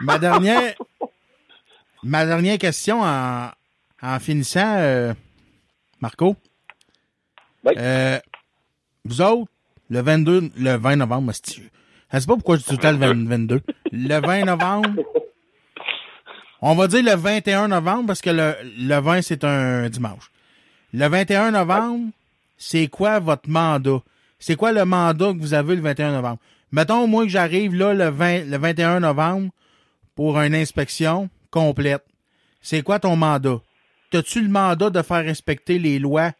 ma 0.00 0.18
dernière, 0.18 0.74
ma 2.02 2.24
dernière 2.24 2.56
question 2.58 3.02
en, 3.02 3.50
en 4.02 4.18
finissant, 4.20 4.76
euh, 4.78 5.12
Marco. 6.00 6.34
Oui. 7.64 7.74
Euh, 7.76 8.18
vous 9.04 9.20
autres, 9.20 9.50
le 9.90 10.00
22, 10.00 10.50
le 10.56 10.76
20 10.76 10.96
novembre, 10.96 11.30
hostie, 11.30 11.62
je 12.12 12.18
sais 12.18 12.26
pas 12.26 12.34
pourquoi 12.34 12.56
je 12.56 12.62
dis 12.62 12.66
tout 12.68 12.72
le 12.72 12.78
temps 12.78 12.92
le 12.92 12.98
20 12.98 13.28
22. 13.28 13.60
Le 13.92 14.26
20 14.26 14.44
novembre, 14.44 14.88
on 16.62 16.74
va 16.74 16.86
dire 16.88 17.02
le 17.02 17.14
21 17.14 17.68
novembre 17.68 18.06
parce 18.08 18.20
que 18.20 18.30
le, 18.30 18.54
le 18.78 19.00
20 19.00 19.22
c'est 19.22 19.44
un 19.44 19.88
dimanche. 19.88 20.30
Le 20.92 21.08
21 21.08 21.50
novembre, 21.50 22.10
c'est 22.56 22.88
quoi 22.88 23.18
votre 23.18 23.48
mandat? 23.48 24.02
C'est 24.38 24.56
quoi 24.56 24.72
le 24.72 24.84
mandat 24.84 25.32
que 25.32 25.38
vous 25.38 25.54
avez 25.54 25.76
le 25.76 25.82
21 25.82 26.12
novembre? 26.12 26.38
Mettons, 26.72 27.06
moi, 27.06 27.24
que 27.24 27.30
j'arrive 27.30 27.74
là 27.74 27.94
le 27.94 28.08
20, 28.08 28.44
le 28.50 28.58
21 28.58 29.00
novembre 29.00 29.50
pour 30.14 30.38
une 30.38 30.54
inspection 30.54 31.28
complète. 31.50 32.04
C'est 32.60 32.82
quoi 32.82 32.98
ton 32.98 33.16
mandat? 33.16 33.60
T'as-tu 34.10 34.42
le 34.42 34.48
mandat 34.48 34.90
de 34.90 35.02
faire 35.02 35.24
respecter 35.24 35.78
les 35.78 35.98
lois 35.98 36.32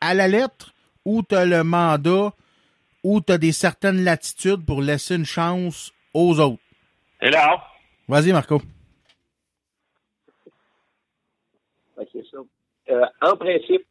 à 0.00 0.14
la 0.14 0.28
lettre 0.28 0.72
ou 1.04 1.22
t'as 1.22 1.44
le 1.44 1.64
mandat 1.64 2.32
ou 3.04 3.20
t'as 3.20 3.38
des 3.38 3.52
certaines 3.52 4.02
latitudes 4.04 4.64
pour 4.64 4.82
laisser 4.82 5.16
une 5.16 5.24
chance 5.24 5.92
aux 6.14 6.38
autres? 6.40 6.62
Et 7.20 7.30
là, 7.30 7.62
Vas-y, 8.08 8.32
Marco. 8.32 8.60
C'est 12.10 12.24
ça. 12.30 12.38
Euh, 12.90 13.04
en 13.20 13.36
principe, 13.36 13.84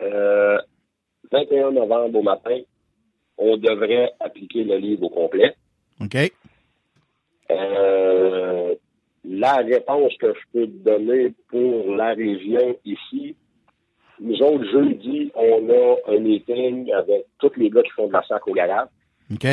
euh, 0.00 0.58
21 1.30 1.72
novembre 1.72 2.18
au 2.18 2.22
matin, 2.22 2.60
on 3.36 3.58
devrait 3.58 4.12
appliquer 4.20 4.64
le 4.64 4.78
livre 4.78 5.04
au 5.04 5.10
complet. 5.10 5.54
OK? 6.00 6.16
Euh, 7.50 8.74
la 9.24 9.56
réponse 9.56 10.16
que 10.18 10.32
je 10.32 10.40
peux 10.52 10.66
te 10.66 10.78
donner 10.78 11.34
pour 11.48 11.94
la 11.94 12.14
région 12.14 12.78
ici, 12.86 13.36
nous 14.20 14.42
autres, 14.42 14.64
jeudi, 14.70 15.30
on 15.34 15.68
a 15.70 16.14
un 16.14 16.18
meeting 16.20 16.92
avec 16.92 17.24
tous 17.38 17.52
les 17.56 17.70
gars 17.70 17.82
qui 17.82 17.90
font 17.90 18.06
de 18.08 18.12
la 18.12 18.22
sac 18.26 18.46
au 18.46 18.52
garage. 18.52 18.88
OK? 19.32 19.46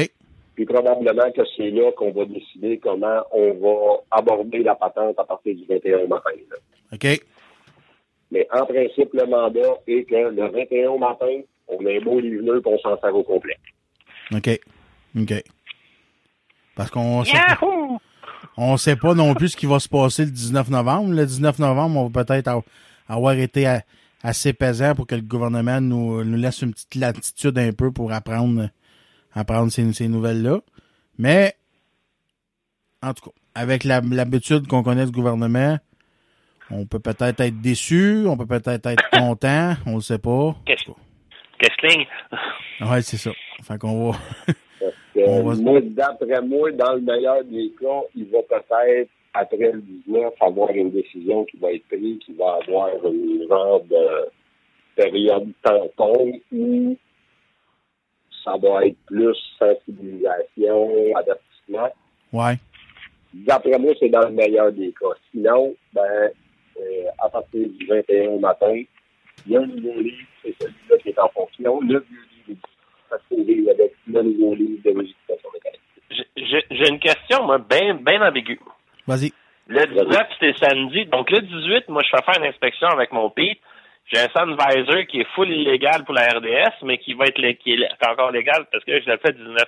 Puis 0.56 0.66
probablement 0.66 1.32
que 1.32 1.42
c'est 1.56 1.70
là 1.70 1.92
qu'on 1.96 2.12
va 2.12 2.26
décider 2.26 2.80
comment 2.80 3.22
on 3.32 3.54
va 3.54 3.98
aborder 4.12 4.60
la 4.64 4.76
patente 4.76 5.18
à 5.20 5.24
partir 5.24 5.56
du 5.56 5.66
21 5.70 6.08
matin. 6.08 6.32
là. 6.50 6.58
OK? 6.94 7.22
Mais 8.32 8.48
en 8.52 8.66
principe, 8.66 9.14
le 9.14 9.26
mandat 9.26 9.78
est 9.88 10.04
que 10.04 10.16
le 10.16 10.50
21 10.52 10.98
matin, 10.98 11.42
on 11.68 11.86
a 11.86 11.92
un 11.92 12.00
beau 12.02 12.20
livre 12.20 12.44
neuf 12.44 12.64
et 12.66 12.70
on 12.70 12.80
s'en 12.80 13.00
sert 13.00 13.16
au 13.16 13.24
complet. 13.24 13.56
OK. 14.34 14.50
OK. 15.20 15.34
Parce 16.76 16.92
qu'on 16.92 17.24
sait, 17.24 17.34
Yahoo! 17.38 17.98
on 18.58 18.78
sait 18.78 18.96
pas 18.96 19.14
non 19.14 19.34
plus 19.34 19.50
ce 19.50 19.58
qui 19.58 19.66
va 19.66 19.80
se 19.80 19.88
passer 19.90 20.26
le 20.26 20.32
19 20.32 20.70
novembre. 20.70 21.14
Le 21.14 21.26
19 21.26 21.60
novembre, 21.60 22.00
on 22.00 22.08
va 22.10 22.24
peut-être 22.24 22.48
av- 22.48 22.64
avoir 23.08 23.34
été 23.38 23.66
a- 23.66 23.82
assez 24.28 24.52
pesant 24.52 24.94
pour 24.94 25.08
que 25.08 25.16
le 25.16 25.22
gouvernement 25.22 25.80
nous, 25.80 26.22
nous 26.26 26.38
laisse 26.38 26.62
une 26.62 26.74
petite 26.74 26.96
latitude 26.96 27.58
un 27.58 27.72
peu 27.72 27.92
pour 27.94 28.12
apprendre, 28.12 28.70
apprendre 29.34 29.72
ces, 29.72 29.94
ces 29.94 30.10
nouvelles-là. 30.10 30.60
Mais, 31.18 31.54
en 33.02 33.14
tout 33.14 33.30
cas, 33.30 33.36
avec 33.56 33.86
l'habitude 33.86 34.68
qu'on 34.68 34.84
connaît 34.84 35.06
du 35.06 35.12
gouvernement, 35.14 35.78
on 36.70 36.86
peut 36.86 37.00
peut-être 37.00 37.40
être 37.40 37.62
déçu, 37.62 38.26
on 38.28 38.36
peut 38.36 38.46
peut-être 38.46 38.88
être 38.88 39.10
content, 39.18 39.76
on 39.86 39.96
le 39.96 40.02
sait 40.02 40.20
pas. 40.20 40.56
Qu'est-ce 40.66 40.92
Kessling. 41.60 42.06
Ouais, 42.82 43.02
c'est 43.02 43.18
ça. 43.18 43.32
Fait 43.64 43.78
qu'on 43.80 44.12
va... 44.12 44.18
On 45.26 45.42
va- 45.50 45.56
moi, 45.56 45.80
d'après 45.82 46.42
moi, 46.44 46.72
dans 46.74 46.94
le 46.94 47.02
meilleur 47.02 47.44
des 47.46 47.74
cas, 47.80 48.02
il 48.16 48.26
va 48.30 48.38
peut-être, 48.48 49.10
après 49.34 49.72
le 49.72 49.82
19, 49.82 50.34
avoir 50.42 50.70
une 50.72 50.92
décision 50.92 51.46
qui 51.46 51.58
va 51.58 51.72
être 51.72 51.88
prise, 51.88 52.20
qui 52.20 52.34
va 52.34 52.60
avoir 52.62 52.90
une 53.06 53.48
genre 53.48 53.84
de 53.84 54.30
période 54.96 55.50
tampon 55.62 56.32
où 56.52 56.98
ça 58.44 58.56
va 58.58 58.86
être 58.86 58.98
plus 59.06 59.36
sensibilisation, 59.60 61.16
avertissement. 61.16 61.94
Ouais. 62.34 62.56
D'après 63.34 63.78
moi, 63.78 63.94
c'est 64.00 64.10
dans 64.10 64.28
le 64.28 64.32
meilleur 64.32 64.72
des 64.72 64.94
cas. 65.00 65.16
Sinon, 65.32 65.76
ben, 65.94 66.32
euh, 66.80 67.04
à 67.20 67.30
partir 67.30 67.68
du 67.68 67.86
21 67.86 68.30
au 68.30 68.40
matin, 68.40 68.74
il 69.46 69.52
y 69.52 69.58
a 69.58 69.62
un 69.62 69.66
nouveau 69.68 70.00
livre, 70.00 70.28
c'est 70.44 70.56
celui-là 70.60 70.98
qui 70.98 71.10
est 71.10 71.20
en 71.20 71.30
fonction. 71.30 71.82
Le 71.82 72.00
vieux 72.00 72.26
livre 72.48 72.60
est 73.12 73.18
disponible 73.18 73.70
avec 73.70 73.94
le 74.08 74.22
nouveau 74.24 74.56
livre 74.56 74.82
de 74.84 75.00
législation 75.00 75.50
mécanique. 75.54 75.82
J'ai 76.72 76.90
une 76.90 77.00
question, 77.00 77.44
moi, 77.46 77.58
bien 77.58 77.96
ben 77.96 78.24
ambiguë. 78.24 78.60
Vas-y. 79.08 79.32
Le 79.68 79.86
19, 79.86 80.28
c'est 80.40 80.58
samedi. 80.58 81.06
Donc, 81.06 81.30
le 81.32 81.42
18, 81.42 81.90
moi, 81.90 82.02
je 82.04 82.10
fais 82.16 82.24
faire 82.24 82.42
une 82.42 82.48
inspection 82.50 82.88
avec 82.88 83.12
mon 83.12 83.30
Pete. 83.30 83.60
J'ai 84.12 84.20
un 84.20 84.30
Sunvisor 84.30 85.06
qui 85.10 85.20
est 85.22 85.28
full 85.36 85.50
illégal 85.52 86.06
pour 86.06 86.14
la 86.14 86.28
RDS, 86.30 86.84
mais 86.84 86.98
qui 86.98 87.14
va 87.14 87.26
être 87.26 87.42
qui 87.60 87.74
est 87.74 88.08
encore 88.08 88.32
légal 88.32 88.66
parce 88.72 88.84
que 88.86 89.02
je 89.02 89.06
l'ai 89.10 89.18
fait 89.18 89.34
19. 89.34 89.64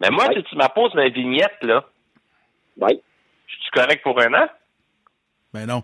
Mais 0.00 0.08
moi, 0.10 0.26
Ouais. 0.28 0.36
si 0.36 0.42
tu 0.44 0.56
m'apposes 0.56 0.94
ma 0.94 1.08
vignette, 1.10 1.58
là, 1.62 1.84
Oui. 2.78 3.00
je 3.46 3.54
suis 3.56 3.70
correct 3.72 4.02
pour 4.02 4.18
un 4.18 4.32
an? 4.32 4.46
Ben 5.52 5.66
non. 5.66 5.82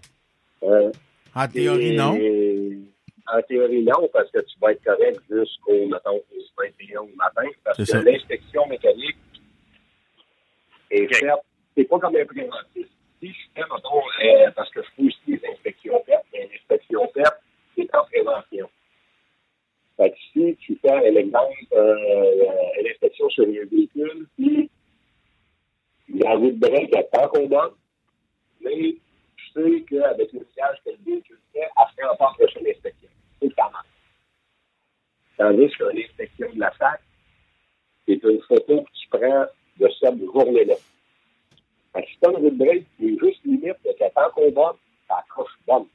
Euh, 0.63 0.91
En 1.35 1.47
théorie, 1.49 1.95
non. 1.95 2.15
En 3.29 3.43
théorie, 3.43 3.83
non, 3.85 4.09
parce 4.11 4.31
que 4.31 4.39
tu 4.39 4.59
vas 4.59 4.73
être 4.73 4.83
correct 4.83 5.21
jusqu'au, 5.31 5.87
mettons, 5.89 6.17
au 6.17 6.63
21 6.63 7.01
au 7.01 7.11
matin. 7.17 7.43
Parce 7.63 7.77
que 7.77 7.97
l'inspection 7.99 8.67
mécanique 8.69 9.17
est 10.91 11.15
faite, 11.15 11.29
c'est 11.77 11.85
pas 11.85 11.99
comme 11.99 12.17
un 12.17 12.25
préventif. 12.25 12.87
Si 13.21 13.29
je 13.29 13.49
fais, 13.55 13.63
mettons, 13.63 14.03
euh, 14.25 14.51
parce 14.55 14.71
que 14.71 14.83
je 14.83 14.89
fais 14.97 15.03
aussi 15.03 15.19
des 15.27 15.49
inspections 15.49 16.03
faites, 16.07 16.25
mais 16.33 16.49
l'inspection 16.51 17.09
faite, 17.15 17.41
c'est 17.77 17.95
en 17.95 18.05
prévention. 18.05 18.69
Fait 19.97 20.11
que 20.11 20.17
si 20.33 20.57
tu 20.57 20.79
fais, 20.83 20.91
un 20.91 21.17
exemple, 21.17 21.55
euh, 21.73 22.81
une 22.81 22.89
inspection 22.89 23.29
sur 23.31 23.45
un 23.45 23.65
véhicule, 23.71 24.27
puis 24.37 24.71
la 26.09 26.35
route 26.35 26.59
de 26.59 26.69
break 26.69 26.95
est 26.95 27.11
pas 27.11 27.29
qu'on 27.29 27.47
donne, 27.47 27.73
mais 28.61 28.97
je 29.37 29.53
sais 29.55 29.85
qu'avec 29.89 30.33
le 30.33 30.47
siège 30.55 30.83
que 30.85 30.91
le 30.91 30.99
véhicule 31.05 31.39
fait, 31.53 31.61
elle 31.61 31.95
ferait 31.97 32.13
encore 32.13 32.37
la 32.39 32.47
prochaine 32.47 32.67
inspection. 32.67 33.09
C'est 33.41 33.55
ça. 33.55 33.71
Tandis 35.39 35.71
que 35.79 35.85
l'inspection 35.85 36.53
de 36.53 36.61
la 36.61 36.73
SAC, 36.79 37.01
c'est 38.07 38.23
une 38.23 38.41
photo 38.43 38.83
que 38.83 38.91
tu 38.93 39.09
prends 39.11 39.47
de 39.79 39.89
cette 40.01 40.19
journée-là. 40.19 40.75
Fait 41.97 42.03
que 42.03 42.09
si 42.09 42.19
tu 42.19 42.27
as 42.27 42.31
une 42.31 42.37
route 42.37 42.59
de 42.59 42.65
break 42.65 42.85
qui 42.97 43.07
est 43.07 43.19
juste 43.19 43.45
limite 43.45 43.77
de 43.85 43.93
que 43.93 44.15
tant 44.15 44.31
qu'on 44.35 44.51
donne, 44.51 44.77
ça 45.09 45.17
accroche 45.19 45.51
bonne. 45.67 45.87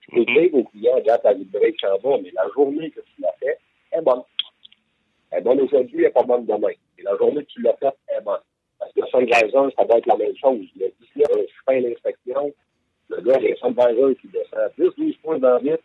Tu 0.00 0.10
peux 0.12 0.24
dire 0.24 0.54
au 0.54 0.62
client, 0.64 0.94
regarde 0.94 1.22
ta 1.22 1.30
route 1.30 1.50
de 1.50 1.58
break 1.58 1.80
s'en 1.80 1.98
va, 1.98 2.18
mais 2.18 2.30
la 2.32 2.48
journée 2.54 2.90
que 2.90 3.00
tu 3.00 3.20
l'as 3.20 3.32
fait, 3.40 3.58
est 3.90 4.02
bonne. 4.02 4.22
Elle 5.30 5.40
est 5.40 5.42
bonne 5.42 5.60
aujourd'hui, 5.62 5.98
elle 5.98 6.04
n'est 6.04 6.10
pas 6.10 6.22
bonne 6.22 6.46
demain. 6.46 6.68
Et 6.98 7.02
la 7.02 7.16
journée 7.16 7.44
que 7.44 7.50
tu 7.50 7.62
l'as 7.62 7.76
faite, 7.76 7.96
elle 8.06 8.18
est 8.18 8.20
bonne. 8.20 8.40
Parce 8.78 8.92
que 8.92 9.00
le 9.00 9.06
sunvisor, 9.08 9.72
ça 9.76 9.84
va 9.84 9.98
être 9.98 10.06
la 10.06 10.16
même 10.16 10.36
chose. 10.36 10.64
Le 10.76 10.92
19, 11.16 11.26
je 11.48 11.54
fais 11.66 11.80
l'inspection, 11.80 12.52
le 13.08 13.20
gars, 13.20 13.38
il 13.40 13.48
y 13.48 13.52
a 13.52 14.14
qui 14.14 14.28
descend 14.28 14.70
10-12 14.78 15.18
points 15.22 15.38
dans 15.38 15.58
le. 15.58 15.78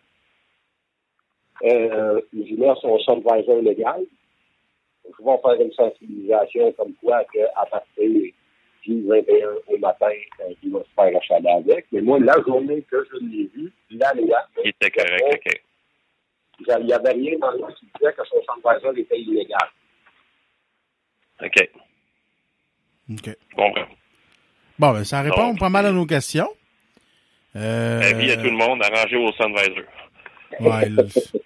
Euh, 1.64 2.22
il 2.32 2.60
met 2.60 2.74
son 2.80 2.99
sunvisor 2.99 3.62
légal. 3.64 4.05
Je 5.03 5.24
vais 5.24 5.38
faire 5.41 5.66
une 5.66 5.74
sensibilisation 5.74 6.72
comme 6.74 6.93
quoi 7.01 7.24
qu'à 7.34 7.66
partir 7.72 8.32
du 8.84 9.05
21 9.07 9.49
au 9.67 9.77
matin, 9.77 10.07
euh, 10.41 10.53
il 10.63 10.71
va 10.71 10.80
se 10.80 10.89
faire 10.95 11.17
achaler 11.17 11.49
avec. 11.49 11.86
Mais 11.91 12.01
moi, 12.01 12.19
la 12.19 12.36
journée 12.45 12.82
que 12.89 13.05
je 13.11 13.25
l'ai 13.25 13.49
vu, 13.53 13.71
la 13.91 14.13
loi, 14.13 14.39
Il 14.63 14.69
était 14.69 14.91
correct, 14.91 15.23
OK. 15.47 15.61
il 16.59 16.86
n'y 16.86 16.93
avait 16.93 17.11
rien 17.11 17.38
dans 17.39 17.51
le 17.51 17.73
qui 17.73 17.86
disait 17.99 18.13
que 18.13 18.23
son 18.25 18.38
sunvisor 18.43 18.97
était 18.97 19.19
illégal. 19.19 19.69
OK. 21.41 21.69
OK. 23.11 23.23
Tu 23.23 23.55
comprends? 23.55 23.88
Bon, 24.77 24.91
ben, 24.93 25.03
ça 25.03 25.21
répond 25.21 25.49
Donc, 25.49 25.59
pas 25.59 25.69
mal 25.69 25.86
à 25.86 25.91
nos 25.91 26.05
questions. 26.05 26.49
Euh, 27.55 28.01
Avis 28.01 28.32
à 28.32 28.38
tout 28.38 28.43
le 28.43 28.51
monde, 28.57 28.82
arrangé 28.84 29.17
au 29.17 29.32
Sunvisor. 29.34 29.84
Ouais, 30.59 30.89
là, 30.89 31.03
c'est 31.09 31.41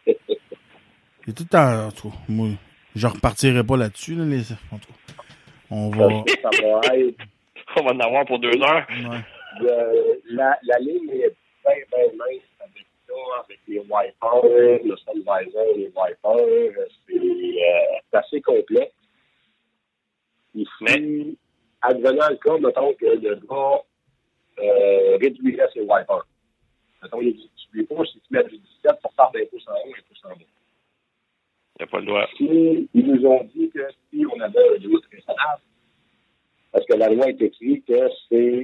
c'est 1.26 1.34
tout. 1.34 1.56
En 1.56 1.92
tout 1.92 2.10
cas, 2.10 2.16
moi, 2.28 2.50
je 2.96 3.08
repartirai 3.08 3.64
pas 3.64 3.78
là-dessus. 3.78 4.16
Là, 4.16 4.26
les... 4.26 4.52
En 4.72 4.78
tout 4.78 4.88
cas, 4.92 5.00
on 5.74 5.90
va. 5.90 6.08
Ça 6.42 6.50
va 6.62 6.98
être 6.98 7.18
On 7.76 7.84
va 7.84 7.92
en 7.94 8.00
avoir 8.00 8.26
pour 8.26 8.40
deux 8.40 8.62
heures. 8.62 8.86
Ouais. 8.90 9.68
euh, 9.70 10.16
la, 10.30 10.58
la 10.64 10.78
ligne 10.80 11.10
est 11.10 11.34
bien, 11.66 11.76
bien 11.92 12.06
mince 12.18 12.42
avec 12.60 12.86
ça, 13.08 13.14
avec 13.44 13.60
les 13.68 13.80
wipers, 13.80 14.84
le 14.86 14.96
sunvisor, 14.98 15.66
les 15.76 15.92
wipers. 15.96 16.88
C'est 17.08 17.18
euh, 17.20 18.20
assez 18.20 18.42
complexe. 18.42 18.94
Ici, 20.56 20.70
Mais- 20.82 21.36
advenant 21.82 22.30
le 22.30 22.36
cas, 22.36 22.58
mettons 22.60 22.94
que 22.94 23.06
le 23.06 23.36
gars 23.36 23.82
euh, 24.64 25.18
réduirait 25.20 25.70
ses 25.74 25.82
wipers. 25.82 26.28
Mettons, 27.02 27.22
il 27.22 27.34
dit, 27.36 27.50
tu 27.58 27.78
lui 27.78 27.86
pouces, 27.86 28.12
si 28.12 28.20
tu 28.20 28.28
mets 28.34 28.44
du 28.44 28.58
17 28.58 29.02
pour 29.02 29.14
faire 29.16 29.32
d'un 29.34 29.46
pouce 29.50 29.68
en 29.68 29.72
haut, 29.74 29.94
un 29.98 30.02
pouce 30.08 30.22
en 30.26 30.30
bas. 30.30 30.36
Il 31.80 31.84
n'y 31.84 31.84
a 31.84 31.88
pas 31.88 32.00
le 32.00 32.06
droit. 32.06 32.28
Si, 32.38 32.90
ils 32.94 33.06
nous 33.08 33.26
ont 33.26 33.44
dit 33.56 33.70
que 33.70 33.88
si 34.10 34.26
on 34.26 34.40
avait 34.40 34.60
un 34.60 34.78
limite 34.78 35.06
raisonnable, 35.12 35.62
parce 36.72 36.86
que 36.86 36.94
la 36.94 37.10
loi 37.10 37.30
est 37.30 37.42
écrite 37.42 37.86
que 37.86 38.10
c'est 38.30 38.64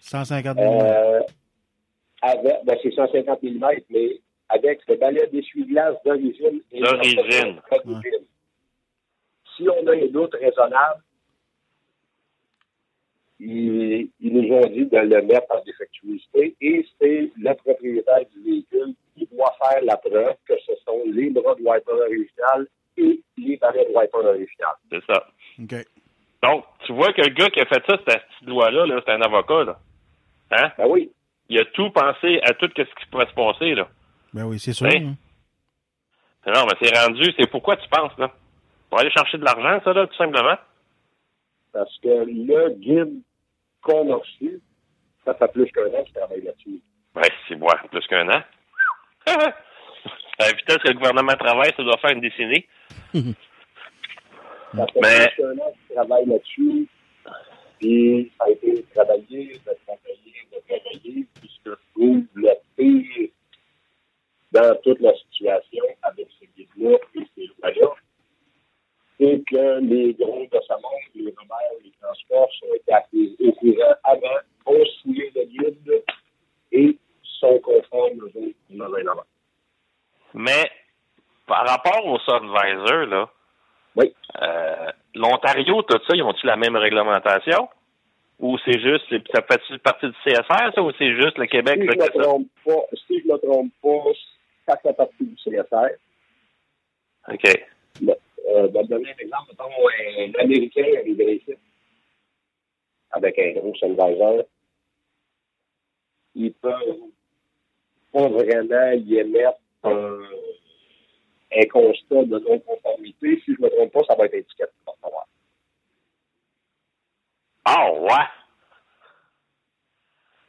150 0.00 0.56
mm. 0.56 0.60
euh, 0.60 1.20
avec, 2.22 2.64
ben 2.64 2.76
c'est 2.82 2.92
150 2.92 3.42
mm, 3.42 3.66
mais 3.90 4.20
avec 4.48 4.80
ce 4.86 4.94
balai 4.94 5.26
d'essuie-glace 5.28 5.96
d'origine. 6.04 6.60
et 6.72 6.80
D'origine. 6.80 7.60
d'origine. 7.84 8.26
Si 9.56 9.68
on 9.68 9.86
a 9.86 9.92
un 9.92 10.06
doute 10.08 10.34
raisonnable, 10.34 11.02
ils, 13.38 14.10
ils 14.20 14.32
nous 14.32 14.54
ont 14.54 14.66
dit 14.66 14.86
de 14.86 14.98
le 14.98 15.22
mettre 15.22 15.46
en 15.50 15.62
défectuosité 15.64 16.56
et 16.60 16.86
c'est 17.00 17.30
le 17.36 17.54
propriétaire 17.54 18.24
du 18.34 18.42
véhicule 18.42 18.94
qui 19.16 19.26
doit 19.32 19.54
faire 19.62 19.82
la 19.84 19.96
preuve 19.96 20.34
que 20.46 20.54
ce 20.66 20.72
sont 20.84 21.02
les 21.06 21.30
bras 21.30 21.54
de 21.54 21.62
wiper 21.62 21.92
original 21.92 22.66
et 22.96 23.20
les 23.38 23.56
balais 23.56 23.84
de 23.84 23.90
wiper 23.96 24.18
original. 24.18 24.74
C'est 24.90 25.04
ça. 25.06 25.26
OK. 25.60 25.74
Donc, 26.42 26.64
tu 26.84 26.92
vois 26.92 27.12
que 27.12 27.22
le 27.22 27.28
gars 27.34 27.48
qui 27.50 27.60
a 27.60 27.64
fait 27.66 27.82
ça, 27.88 27.96
cette 28.06 28.22
petite 28.26 28.48
loi-là, 28.48 28.86
-là, 28.86 29.02
c'est 29.04 29.12
un 29.12 29.22
avocat, 29.22 29.64
là. 29.64 29.78
Hein? 30.50 30.70
Ben 30.78 30.86
oui, 30.88 31.10
Il 31.48 31.58
a 31.58 31.64
tout 31.66 31.90
pensé 31.90 32.40
à 32.42 32.52
tout 32.54 32.68
ce 32.76 32.82
qui 32.82 33.06
pourrait 33.10 33.26
se 33.26 33.34
passer, 33.34 33.74
là. 33.74 33.88
Ben 34.32 34.44
oui, 34.44 34.58
c'est 34.58 34.72
sûr. 34.72 34.86
Hey. 34.86 35.04
hein. 35.04 35.14
Non, 36.46 36.66
mais 36.66 36.76
c'est 36.80 36.96
rendu, 36.98 37.24
c'est 37.38 37.50
pourquoi 37.50 37.76
tu 37.76 37.88
penses, 37.88 38.16
là? 38.18 38.30
Pour 38.90 39.00
aller 39.00 39.10
chercher 39.10 39.38
de 39.38 39.44
l'argent, 39.44 39.80
ça, 39.84 39.92
là, 39.92 40.06
tout 40.06 40.16
simplement. 40.16 40.56
parce 41.72 41.98
que 42.02 42.08
le 42.08 42.70
guide 42.74 43.20
qu'on 43.82 44.12
a 44.12 44.16
reçu, 44.16 44.60
ça 45.24 45.34
fait 45.34 45.48
plus 45.52 45.70
qu'un 45.72 45.86
an 45.86 46.04
qu'il 46.04 46.14
travaille 46.14 46.42
là-dessus. 46.42 46.80
Ouais, 47.16 47.30
c'est 47.48 47.56
moi, 47.56 47.74
plus 47.90 48.06
qu'un 48.06 48.28
an. 48.28 48.42
À 49.26 49.54
la 50.38 50.52
vitesse 50.52 50.78
que 50.78 50.88
le 50.88 50.94
gouvernement 50.94 51.34
travaille, 51.34 51.72
ça 51.76 51.82
doit 51.82 51.98
faire 51.98 52.10
une 52.10 52.20
décennie. 52.20 52.66
Mais- 54.74 55.30
an 55.38 55.72
qu'il 55.86 55.94
travaille 55.94 56.26
là-dessus. 56.26 56.88
Puis 57.78 58.32
ça 58.38 58.44
a 58.46 58.50
été 58.50 58.84
travaillé, 58.94 59.52
de 59.52 59.76
travailler, 59.86 60.34
de 60.52 60.58
travailler. 60.68 61.26
Puis 61.34 61.50
ce 61.50 61.70
que 61.70 61.76
je 61.76 61.92
trouve 61.94 62.24
le 62.34 62.50
pire 62.76 63.28
dans 64.52 64.76
toute 64.82 65.00
la 65.00 65.14
situation 65.14 65.84
avec 66.02 66.28
ce 66.40 66.46
guide-là 66.56 66.98
et 67.14 67.26
ces 67.34 67.46
lois-là, 67.46 67.94
c'est 69.18 69.42
que 69.48 69.80
les 69.80 70.14
gros 70.14 70.46
de 70.50 70.60
sa 70.66 70.74
monde, 70.74 71.14
les 71.14 71.34
remères, 71.36 71.78
les 71.84 71.92
transports 72.00 72.50
sont 72.60 72.74
été 72.74 73.36
au 73.40 73.52
courant 73.52 73.94
avant, 74.04 74.40
ont 74.66 74.84
signé 75.02 75.30
le 75.34 75.44
guide 75.44 76.04
et 76.72 76.98
sont 77.44 77.58
conformes 77.60 78.18
aux 78.20 78.38
autres 78.38 78.54
gouvernements. 78.70 79.22
Mais, 80.34 80.70
par 81.46 81.66
rapport 81.68 82.04
au 82.06 82.18
Sunvisor, 82.20 83.06
là, 83.06 83.30
Oui. 83.96 84.12
euh, 84.42 84.90
l'Ontario, 85.14 85.82
tout 85.82 85.98
ça, 86.08 86.14
ils 86.16 86.22
ont-ils 86.22 86.46
la 86.46 86.56
même 86.56 86.76
réglementation? 86.76 87.68
Ou 88.40 88.58
c'est 88.64 88.80
juste, 88.80 89.04
ça 89.32 89.42
fait 89.42 89.78
partie 89.78 90.06
du 90.08 90.14
CSR, 90.24 90.72
ça, 90.74 90.82
ou 90.82 90.90
c'est 90.98 91.14
juste 91.14 91.38
le 91.38 91.46
Québec, 91.46 91.80
Si 91.80 91.86
là, 91.86 91.92
je 91.94 91.98
me 92.18 92.22
ça? 92.22 92.28
trompe 92.28 92.48
pas, 92.64 92.82
si 93.06 93.20
je 93.20 93.28
me 93.28 93.36
trompe 93.38 93.72
pas, 93.80 94.10
ça 94.66 94.76
fait 94.78 94.92
partie 94.94 95.24
du 95.24 95.36
CSR. 95.36 95.90
OK. 97.28 97.64
Le- 98.00 98.14
Euh, 98.46 98.68
je 98.68 98.72
vais 98.74 98.82
te 98.82 98.88
donner 98.88 99.08
un 99.08 99.16
exemple. 99.22 99.52
Mettons, 99.52 99.64
un 99.64 100.44
Américain 100.44 100.82
ici 101.06 101.54
avec 103.12 103.38
un 103.38 103.52
gros 103.52 103.74
Sunvisor. 103.76 104.42
Ils 106.34 106.52
peuvent 106.52 106.98
pas 108.14 108.28
vraiment 108.28 108.92
y 108.92 109.16
émettre 109.18 109.58
un, 109.82 110.20
un 111.56 111.66
constat 111.66 112.24
de 112.24 112.38
non-conformité. 112.38 113.42
Si 113.44 113.54
je 113.54 113.60
ne 113.60 113.66
me 113.66 113.70
trompe 113.70 113.92
pas, 113.92 114.04
ça 114.08 114.14
va 114.14 114.26
être 114.26 114.34
étiquette 114.34 114.72
recevoir. 114.86 115.26
Ah, 117.64 117.92
ouais. 117.92 118.28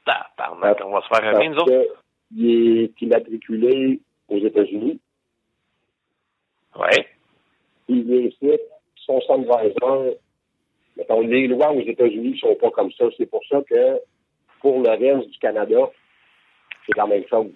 Tabarnak, 0.05 0.78
on 0.86 0.91
va 0.91 1.01
se 1.01 1.07
faire 1.07 1.34
aimer, 1.34 1.49
nous 1.49 1.57
autres. 1.57 1.95
qu'il 2.30 2.49
est 2.49 3.01
immatriculé 3.01 3.99
aux 4.30 4.38
États-Unis. 4.38 4.99
Ouais. 6.76 7.07
il 7.88 8.03
vient 8.03 8.28
ici, 8.28 8.59
son 8.97 9.22
Sunvisor, 9.22 10.16
mettons, 10.97 11.22
les 11.22 11.47
lois 11.47 11.72
aux 11.72 11.80
États-Unis 11.82 12.32
ne 12.32 12.38
sont 12.38 12.55
pas 12.55 12.70
comme 12.72 12.91
ça. 12.91 13.05
C'est 13.18 13.26
pour 13.28 13.41
ça 13.49 13.61
que 13.61 14.01
pour 14.59 14.82
le 14.82 14.89
reste 14.89 15.30
du 15.30 15.39
Canada, 15.39 15.89
c'est 16.86 16.97
la 16.97 17.07
même 17.07 17.25
chose. 17.27 17.47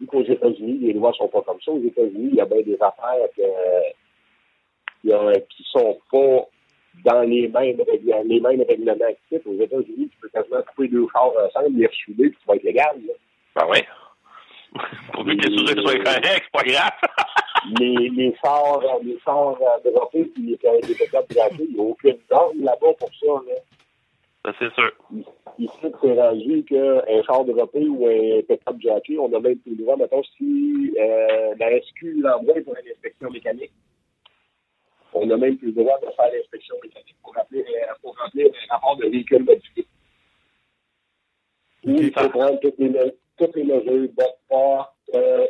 Vu 0.00 0.06
qu'aux 0.06 0.24
États-Unis, 0.24 0.78
les 0.80 0.92
lois 0.94 1.12
sont 1.12 1.28
pas 1.28 1.42
comme 1.42 1.60
ça. 1.60 1.72
Aux 1.72 1.82
États-Unis, 1.82 2.30
il 2.32 2.36
y 2.36 2.40
a 2.40 2.46
bien 2.46 2.62
des 2.62 2.78
affaires 2.80 3.28
que, 3.36 3.42
qui 5.02 5.64
sont 5.70 5.98
pas 6.10 6.48
dans 7.04 7.22
les 7.22 7.48
mêmes, 7.48 7.76
les 8.24 8.40
mêmes 8.40 8.62
règlements 8.62 9.14
que 9.30 9.36
Aux 9.48 9.60
États-Unis, 9.60 10.08
tu 10.10 10.18
peux 10.20 10.28
quasiment 10.28 10.62
couper 10.62 10.88
deux 10.88 11.06
chars 11.12 11.32
ensemble, 11.46 11.76
les 11.76 11.86
rechouler, 11.86 12.30
puis 12.30 12.38
tu 12.40 12.46
vas 12.46 12.54
être 12.56 12.62
légal. 12.62 13.00
là. 13.06 13.14
Ben 13.56 13.66
oui. 13.70 13.78
Pourvu 15.12 15.36
que 15.36 15.48
les 15.48 15.58
sujets 15.58 15.80
soient 15.80 16.04
corrects, 16.04 16.44
c'est 16.44 16.52
pas 16.52 16.62
grave. 16.62 16.90
les, 17.80 18.08
les 18.08 18.34
euh, 18.44 18.98
les 19.02 19.18
euh, 19.26 19.90
droppés, 19.92 20.24
puis 20.24 20.42
les, 20.42 20.58
les 20.88 20.94
pick-up 20.94 21.26
droppés, 21.30 21.66
il 21.68 21.74
n'y 21.74 21.80
a 21.80 21.82
aucune 21.82 22.18
norme 22.30 22.60
là-bas 22.60 22.92
pour 22.98 23.10
ça. 23.20 23.26
Là. 23.26 23.54
Ça, 24.44 24.52
c'est 24.58 24.72
sûr. 24.74 24.92
Ici, 25.58 25.72
c'est 25.80 26.20
rendu 26.20 26.64
qu'un 26.64 27.22
char 27.22 27.44
droppé 27.46 27.88
ou 27.88 28.06
un 28.06 28.42
pick-up 28.42 28.76
jockey, 28.78 29.16
on 29.16 29.32
a 29.32 29.40
même 29.40 29.56
plus 29.58 29.74
le 29.74 29.84
droit, 29.84 29.96
mettons, 29.96 30.22
si 30.36 30.94
euh, 31.00 31.54
la 31.58 31.80
SQ 31.80 32.20
l'envoie 32.20 32.60
pour 32.62 32.76
une 32.76 32.90
inspection 32.90 33.30
mécanique. 33.30 33.72
On 35.14 35.24
n'a 35.24 35.38
même 35.38 35.56
plus 35.56 35.68
le 35.68 35.82
droit 35.82 35.98
de 36.00 36.10
faire 36.10 36.30
l'inspection 36.30 36.76
mécanique 36.82 37.16
pour, 37.22 37.34
rappeler, 37.34 37.64
pour 38.02 38.14
remplir 38.18 38.48
un 38.48 38.74
rapport 38.74 38.96
de 38.96 39.06
véhicule 39.06 39.44
modifié. 39.44 39.86
Ou 41.84 41.90
il 41.92 42.12
faut 42.12 42.28
prendre 42.28 42.60
toutes 42.60 42.78
les, 42.78 43.14
toutes 43.38 43.56
les 43.56 43.64
mesures, 43.64 44.08
de 44.08 44.24
porte, 44.48 44.92
euh, 45.14 45.46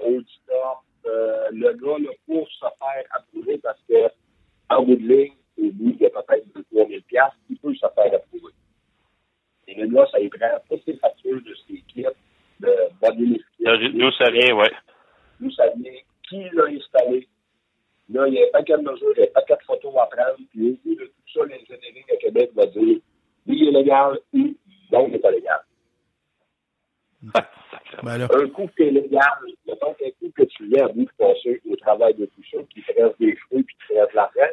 euh, 1.06 1.48
le 1.50 1.72
gars, 1.72 1.98
là, 1.98 2.10
pour 2.26 2.48
se 2.48 2.60
faire 2.60 3.04
approuver, 3.10 3.58
parce 3.58 3.80
que 3.88 3.94
en 4.70 4.82
bout 4.84 4.96
de 4.96 5.02
ligne, 5.02 5.32
au 5.58 5.70
bout 5.72 5.92
de 5.92 6.08
peut-être 6.08 6.46
2 6.54 6.64
000 6.72 6.88
piastres, 7.08 7.38
il 7.50 7.58
peut 7.58 7.74
se 7.74 7.86
faire 7.94 8.14
approuver. 8.14 8.52
Et 9.66 9.74
le 9.74 9.86
gars, 9.88 10.06
ça 10.10 10.20
y 10.20 10.28
prend 10.28 10.48
toutes 10.68 10.86
les 10.86 10.96
factures 10.96 11.40
de 11.42 11.54
ses 11.66 11.80
kits, 11.88 12.04
de 12.60 12.66
Là, 12.66 12.72
modélification. 13.02 13.98
D'où 13.98 14.12
ça 14.12 14.30
vient, 14.30 14.56
ouais. 14.56 14.70
D'où 15.40 15.50
ça 15.50 15.64
vient, 15.76 15.92
qui 16.28 16.44
l'a 16.52 16.64
installé. 16.66 17.28
Là, 18.10 18.28
il 18.28 18.34
y 18.34 18.42
a 18.42 18.46
un 18.46 18.50
paquet 18.52 18.76
de 18.76 18.82
mesures, 18.82 19.12
il 19.16 19.20
y 19.20 19.22
a 19.22 19.26
un 19.26 19.32
paquet 19.32 19.54
de 19.54 19.64
photos 19.66 19.94
à 19.96 20.06
prendre, 20.06 20.38
puis 20.50 20.70
au 20.70 20.88
bout 20.88 20.94
de 20.94 21.04
tout 21.06 21.32
ça, 21.32 21.40
l'ingénierie 21.40 22.04
à 22.12 22.16
Québec 22.16 22.50
va 22.54 22.66
dire 22.66 22.98
oui, 23.46 23.58
il 23.60 23.68
est 23.68 23.72
légal, 23.72 24.18
ou 24.32 24.54
non, 24.92 25.06
il 25.06 25.12
n'est 25.12 25.18
pas 25.18 25.30
légal. 25.30 25.60
Ben 28.02 28.18
là, 28.18 28.28
Un 28.34 28.48
coup 28.48 28.66
que 28.66 28.72
tu 28.76 28.86
es 28.86 28.90
légal, 28.90 29.22
mettons 29.66 29.94
qu'un 29.94 30.10
coup 30.10 30.30
que 30.36 30.42
tu 30.44 30.66
viens 30.66 30.86
à 30.86 30.88
bout 30.88 31.04
de 31.04 31.10
passer 31.16 31.60
au 31.70 31.76
travail 31.76 32.14
de 32.14 32.26
tout 32.26 32.42
ça, 32.52 32.58
qui 32.70 32.82
te 32.82 33.00
reste 33.00 33.18
des 33.18 33.36
cheveux 33.36 33.62
puis 33.62 33.76
qui 33.76 33.94
te 33.94 33.98
reste 33.98 34.10
de 34.12 34.16
l'argent, 34.16 34.52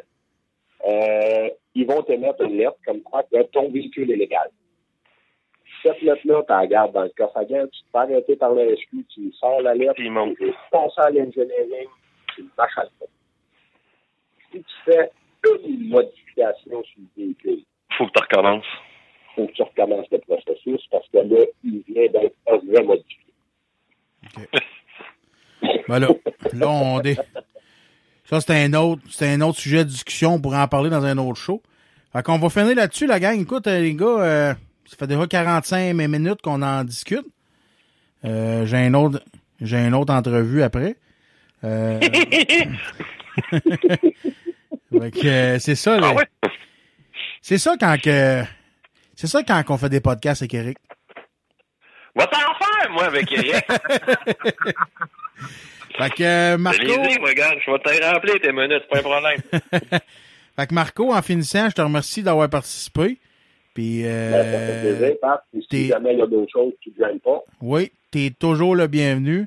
euh, 0.88 1.50
ils 1.74 1.86
vont 1.86 2.02
te 2.02 2.12
mettre 2.12 2.42
une 2.42 2.56
lettre 2.56 2.78
comme 2.86 3.02
quoi 3.02 3.22
que 3.24 3.42
ton 3.44 3.70
véhicule 3.70 4.10
est 4.10 4.16
légal 4.16 4.50
cette 5.82 6.00
lettre-là, 6.02 6.42
tu 6.42 6.52
la 6.52 6.66
gardes 6.66 6.92
dans 6.92 7.02
le 7.02 7.12
coffre 7.16 7.36
à 7.36 7.44
gants, 7.44 7.66
tu 7.66 7.80
te 7.80 7.90
fais 7.92 7.98
arrêter 7.98 8.36
par 8.36 8.52
le 8.54 8.76
SQ, 8.76 9.06
tu 9.14 9.32
sors 9.32 9.60
la 9.62 9.74
lettre, 9.74 9.94
puis 9.94 10.06
il 10.06 10.34
tu 10.36 10.52
fonces 10.70 10.98
à 10.98 11.10
l'engineering, 11.10 11.88
tu 12.34 12.44
marches 12.56 12.78
à 12.78 12.84
le 12.84 13.06
Si 14.52 14.58
tu 14.58 14.74
fais 14.84 15.10
une 15.64 15.88
modification 15.88 16.82
sur 16.84 17.00
le 17.00 17.24
véhicule, 17.24 17.62
faut 17.98 18.06
que 18.06 18.12
tu 18.12 18.22
recommences. 18.22 18.64
faut 19.34 19.46
que 19.46 19.52
tu 19.52 19.62
recommences 19.62 20.06
le 20.10 20.18
processus 20.18 20.86
parce 20.90 21.08
que 21.08 21.18
là, 21.18 21.44
il 21.64 21.82
vient 21.88 22.06
d'être 22.08 22.36
remodifié. 22.46 23.32
OK. 24.36 24.48
ben 25.88 25.98
là, 25.98 26.68
on 26.68 27.00
est. 27.02 27.18
Ça, 28.24 28.40
c'est 28.40 28.64
un 28.64 28.72
autre, 28.74 29.02
c'est 29.10 29.28
un 29.28 29.40
autre 29.40 29.58
sujet 29.58 29.84
de 29.84 29.90
discussion. 29.90 30.34
On 30.34 30.40
pourrait 30.40 30.60
en 30.60 30.68
parler 30.68 30.90
dans 30.90 31.04
un 31.04 31.18
autre 31.18 31.38
show. 31.38 31.60
Fait 32.12 32.22
qu'on 32.22 32.38
va 32.38 32.48
finir 32.50 32.76
là-dessus, 32.76 33.06
la 33.06 33.20
gang. 33.20 33.40
Écoute, 33.40 33.66
euh, 33.66 33.80
les 33.80 33.94
gars, 33.94 34.06
euh, 34.06 34.54
ça 34.86 34.96
fait 34.98 35.06
déjà 35.06 35.26
45 35.26 35.94
minutes 35.94 36.42
qu'on 36.42 36.62
en 36.62 36.84
discute. 36.84 37.26
Euh, 38.24 38.66
j'ai 38.66 38.78
un 38.78 38.94
autre 38.94 39.22
j'ai 39.60 39.78
une 39.78 39.94
autre 39.94 40.12
entrevue 40.12 40.62
après. 40.62 40.96
Euh, 41.64 42.00
euh, 44.92 45.58
c'est 45.60 45.76
ça 45.76 45.94
ah 45.94 46.00
là. 46.00 46.14
C'est 47.40 47.58
ça 47.58 47.76
quand 47.78 47.96
que 48.02 48.42
c'est 49.14 49.28
ça 49.28 49.42
quand 49.42 49.62
on 49.68 49.78
fait 49.78 49.88
des 49.88 50.00
podcasts 50.00 50.42
avec 50.42 50.54
Eric. 50.54 50.78
Va 52.14 52.26
t'en 52.26 52.38
faire, 52.38 52.90
moi, 52.90 53.04
avec 53.04 53.32
Eric. 53.32 53.54
fait 55.96 56.10
que 56.10 56.56
Marco. 56.56 56.82
Je 56.82 57.70
vais 57.70 57.78
te 57.78 58.38
tes 58.38 58.52
minutes, 58.52 58.88
pas 58.90 59.00
problème. 59.00 59.40
fait 60.56 60.66
que 60.66 60.74
Marco, 60.74 61.14
en 61.14 61.22
finissant, 61.22 61.70
je 61.70 61.74
te 61.76 61.80
remercie 61.80 62.22
d'avoir 62.22 62.50
participé. 62.50 63.18
Euh, 63.78 65.14
puis, 65.50 65.66
si 65.70 65.88
jamais 65.88 66.12
il 66.12 66.18
y 66.18 66.22
a 66.22 66.26
d'autres 66.26 66.52
choses 66.52 66.72
qui 66.82 66.90
ne 66.90 66.94
viennent 66.96 67.20
pas. 67.20 67.42
Oui, 67.60 67.90
tu 68.10 68.26
es 68.26 68.30
toujours 68.30 68.76
le 68.76 68.86
bienvenu. 68.86 69.46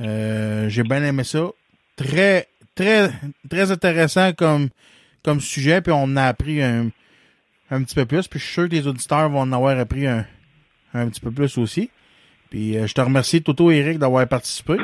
Euh, 0.00 0.68
j'ai 0.68 0.82
bien 0.82 1.04
aimé 1.04 1.24
ça. 1.24 1.50
Très, 1.96 2.48
très, 2.74 3.10
très 3.48 3.70
intéressant 3.70 4.32
comme, 4.32 4.68
comme 5.22 5.40
sujet. 5.40 5.80
Puis 5.82 5.92
on 5.94 6.16
a 6.16 6.24
appris 6.24 6.62
un, 6.62 6.90
un 7.70 7.82
petit 7.82 7.94
peu 7.94 8.06
plus. 8.06 8.26
Puis 8.28 8.38
je 8.40 8.44
suis 8.44 8.54
sûr 8.54 8.68
que 8.68 8.74
les 8.74 8.86
auditeurs 8.86 9.28
vont 9.28 9.40
en 9.40 9.52
avoir 9.52 9.78
appris 9.78 10.06
un, 10.06 10.26
un 10.94 11.08
petit 11.08 11.20
peu 11.20 11.30
plus 11.30 11.58
aussi. 11.58 11.90
Puis 12.50 12.76
euh, 12.78 12.86
je 12.86 12.94
te 12.94 13.00
remercie, 13.00 13.42
Toto 13.42 13.70
et 13.70 13.76
Eric, 13.76 13.98
d'avoir 13.98 14.26
participé. 14.26 14.76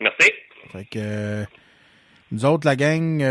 Merci. 0.00 0.30
Fait 0.72 0.84
que, 0.84 1.44
nous 2.32 2.44
autres, 2.44 2.66
la 2.66 2.76
gang, 2.76 3.22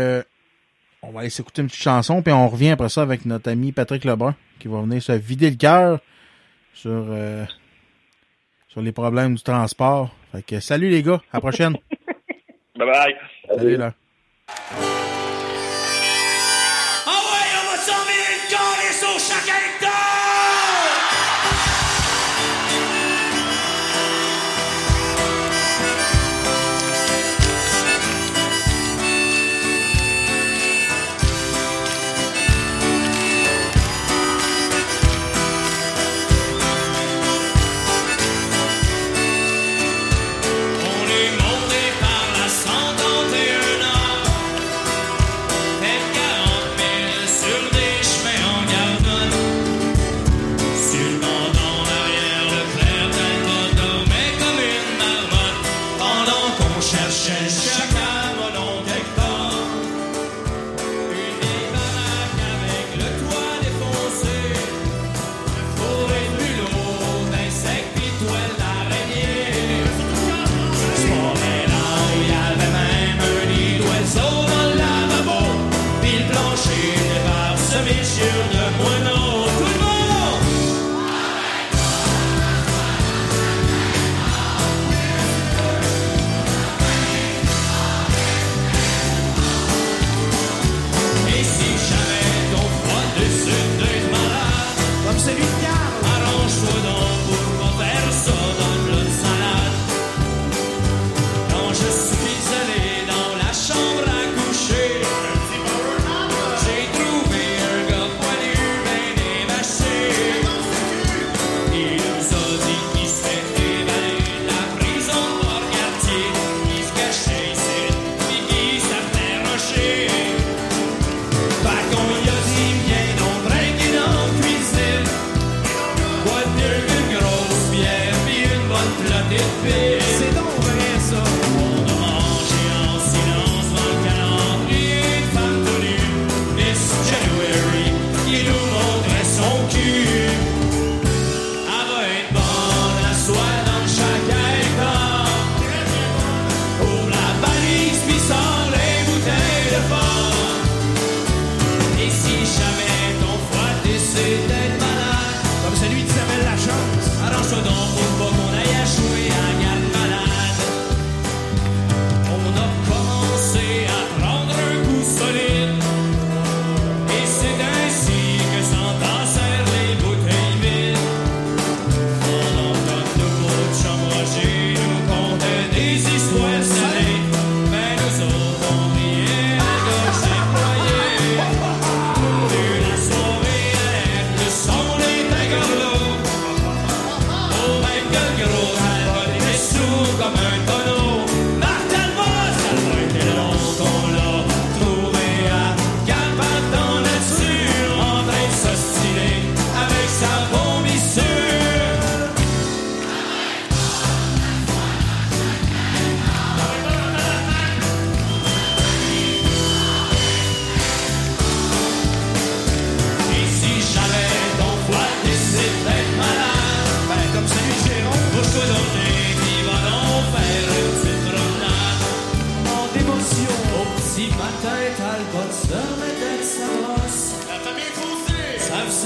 on 1.08 1.12
va 1.12 1.20
aller 1.20 1.30
s'écouter 1.30 1.62
une 1.62 1.68
petite 1.68 1.82
chanson, 1.82 2.20
puis 2.20 2.32
on 2.32 2.48
revient 2.48 2.70
après 2.70 2.88
ça 2.88 3.02
avec 3.02 3.24
notre 3.26 3.48
ami 3.48 3.70
Patrick 3.70 4.04
Lebrun, 4.04 4.34
qui 4.58 4.66
va 4.66 4.80
venir 4.80 5.00
se 5.00 5.12
vider 5.12 5.50
le 5.50 5.56
cœur 5.56 6.00
euh, 6.84 7.46
sur, 8.68 8.82
les 8.82 8.92
problèmes 8.92 9.36
du 9.36 9.42
transport. 9.42 10.14
Fait 10.32 10.42
que 10.42 10.60
salut 10.60 10.90
les 10.90 11.02
gars, 11.02 11.22
à 11.32 11.36
la 11.36 11.40
prochaine. 11.40 11.76
bye 12.76 12.86
bye. 12.86 13.14
Salut 13.48 13.76
là. 13.76 13.94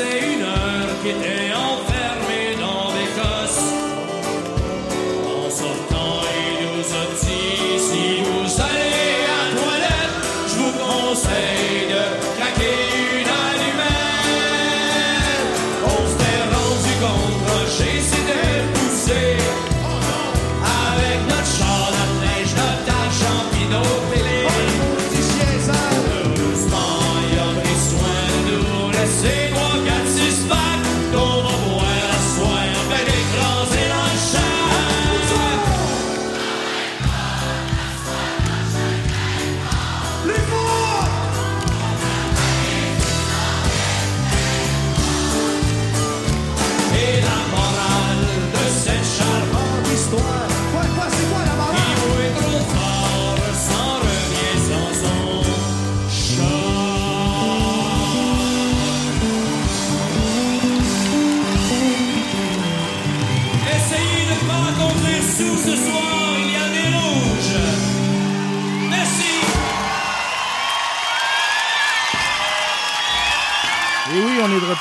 c'est 0.00 0.32
une 0.32 0.42
heure 0.42 0.88
qui 1.02 1.10
était 1.10 1.52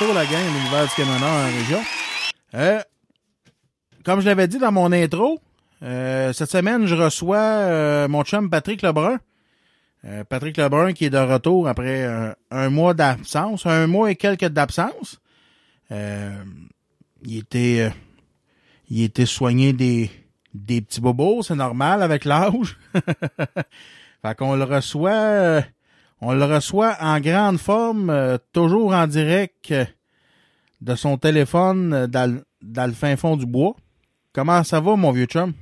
la 0.06 1.46
région. 1.46 1.80
Euh, 2.54 2.80
comme 4.02 4.20
je 4.20 4.26
l'avais 4.26 4.48
dit 4.48 4.58
dans 4.58 4.72
mon 4.72 4.92
intro, 4.92 5.38
euh, 5.82 6.32
cette 6.32 6.50
semaine, 6.50 6.86
je 6.86 6.94
reçois 6.94 7.36
euh, 7.36 8.08
mon 8.08 8.22
chum 8.24 8.48
Patrick 8.48 8.82
Lebrun. 8.82 9.18
Patrick 10.30 10.56
Lebrun 10.56 10.94
qui 10.94 11.04
est 11.04 11.10
de 11.10 11.18
retour 11.18 11.68
après 11.68 12.04
un, 12.04 12.34
un 12.50 12.70
mois 12.70 12.94
d'absence, 12.94 13.66
un 13.66 13.86
mois 13.86 14.10
et 14.10 14.16
quelques 14.16 14.46
d'absence. 14.46 15.20
Il 15.90 17.36
était 17.36 17.92
il 18.88 19.02
était 19.02 19.26
soigné 19.26 19.74
des, 19.74 20.10
des 20.54 20.80
petits 20.80 21.02
bobos, 21.02 21.42
c'est 21.42 21.54
normal 21.54 22.02
avec 22.02 22.24
l'âge. 22.24 22.78
fait 24.22 24.34
qu'on 24.38 24.56
le 24.56 24.64
reçoit 24.64 25.62
on 26.20 26.32
le 26.34 26.44
reçoit 26.44 26.96
en 27.00 27.18
grande 27.20 27.58
forme, 27.58 28.10
euh, 28.10 28.36
toujours 28.52 28.92
en 28.94 29.06
direct 29.06 29.70
euh, 29.72 29.84
de 30.80 30.94
son 30.94 31.16
téléphone 31.18 31.92
euh, 31.92 32.06
dans, 32.06 32.32
le- 32.34 32.44
dans 32.62 32.86
le 32.86 32.92
fin 32.92 33.16
fond 33.16 33.36
du 33.36 33.46
bois. 33.46 33.74
Comment 34.32 34.62
ça 34.64 34.80
va, 34.80 34.96
mon 34.96 35.10
vieux 35.12 35.26
chum? 35.26 35.52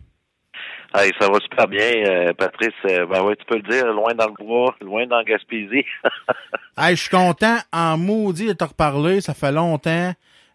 Hey, 0.94 1.12
ça 1.20 1.28
va 1.28 1.38
super 1.40 1.68
bien, 1.68 1.92
euh, 2.06 2.32
Patrice. 2.32 2.72
Euh, 2.86 3.04
ben 3.06 3.22
oui, 3.22 3.34
tu 3.38 3.44
peux 3.44 3.56
le 3.56 3.62
dire, 3.70 3.86
loin 3.92 4.14
dans 4.14 4.26
le 4.28 4.44
bois, 4.44 4.74
loin 4.80 5.06
dans 5.06 5.22
Gaspésie. 5.22 5.84
Hey, 6.80 6.94
je 6.94 7.00
suis 7.02 7.10
content 7.10 7.56
en 7.72 7.98
maudit 7.98 8.46
de 8.46 8.52
te 8.52 8.62
reparler. 8.62 9.20
Ça 9.20 9.34
fait 9.34 9.50
longtemps. 9.50 10.12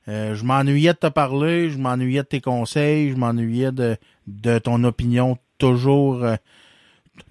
Euh, 0.08 0.36
je 0.36 0.43
m'ennuyais 0.45 0.93
de 0.93 0.97
te 0.97 1.08
parler, 1.08 1.70
je 1.70 1.78
m'ennuyais 1.78 2.22
de 2.24 2.28
tes 2.28 2.39
conseils, 2.39 3.12
je 3.12 3.18
m'ennuyais 3.18 3.74
de, 3.74 3.97
de 4.28 4.58
ton 4.58 4.82
opinion 4.86 5.38
toujours, 5.58 6.24
euh, 6.24 6.36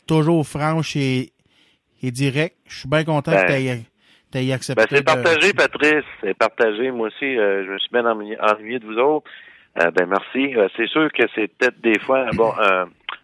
toujours 0.06 0.46
franche 0.46 0.94
et, 0.96 1.32
et 2.02 2.10
directe. 2.10 2.56
Je 2.72 2.78
suis 2.80 2.88
bien 2.88 3.04
content 3.04 3.32
Ben, 3.32 3.46
que 3.46 3.52
tu 4.32 4.38
aies, 4.38 4.52
accepté. 4.52 4.82
ben, 4.82 4.86
c'est 4.90 5.00
de- 5.00 5.04
partagé, 5.04 5.52
Patrice. 5.52 6.04
C'est 6.22 6.34
partagé. 6.34 6.90
Moi 6.90 7.08
aussi, 7.08 7.24
euh, 7.36 7.64
je 7.66 7.70
me 7.72 7.78
suis 7.78 7.90
bien 7.92 8.06
ennuyé, 8.06 8.78
de 8.78 8.86
vous 8.86 8.98
autres. 8.98 9.30
Euh, 9.80 9.90
ben 9.90 10.06
merci. 10.06 10.54
Euh, 10.56 10.68
c'est 10.76 10.86
sûr 10.88 11.10
que 11.12 11.22
c'est 11.34 11.48
peut-être 11.48 11.80
des 11.82 11.98
fois 12.00 12.26
bon 12.34 12.52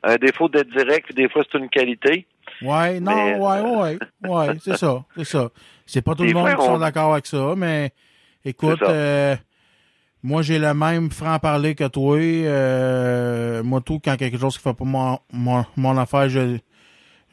un, 0.04 0.16
défaut 0.16 0.48
d'être 0.48 0.70
direct, 0.70 1.06
puis 1.06 1.14
des 1.14 1.28
fois 1.28 1.42
c'est 1.50 1.58
une 1.58 1.68
qualité. 1.68 2.26
Ouais, 2.62 3.00
non, 3.00 3.14
Mais, 3.14 3.34
ouais, 3.38 3.60
ouais, 3.60 3.98
ouais, 4.30 4.54
c'est 4.62 4.76
ça, 4.76 5.04
c'est 5.16 5.24
ça. 5.24 5.48
C'est 5.84 6.02
pas 6.02 6.14
tout 6.14 6.22
Des 6.24 6.28
le 6.32 6.34
monde 6.38 6.48
qui 6.56 6.64
sont 6.64 6.72
on- 6.72 6.78
d'accord 6.78 7.12
avec 7.12 7.26
ça, 7.26 7.54
mais 7.56 7.90
écoute, 8.44 8.82
moi 10.22 10.42
j'ai 10.42 10.58
le 10.58 10.72
même 10.74 11.10
franc-parler 11.10 11.74
que 11.74 11.86
toi. 11.88 12.16
Euh, 12.18 13.62
moi 13.62 13.80
tout, 13.84 14.00
quand 14.02 14.16
quelque 14.16 14.38
chose 14.38 14.56
qui 14.56 14.62
fait 14.62 14.74
pas 14.74 14.84
mon, 14.84 15.18
mon, 15.32 15.64
mon 15.76 15.96
affaire, 15.98 16.28
je, 16.28 16.58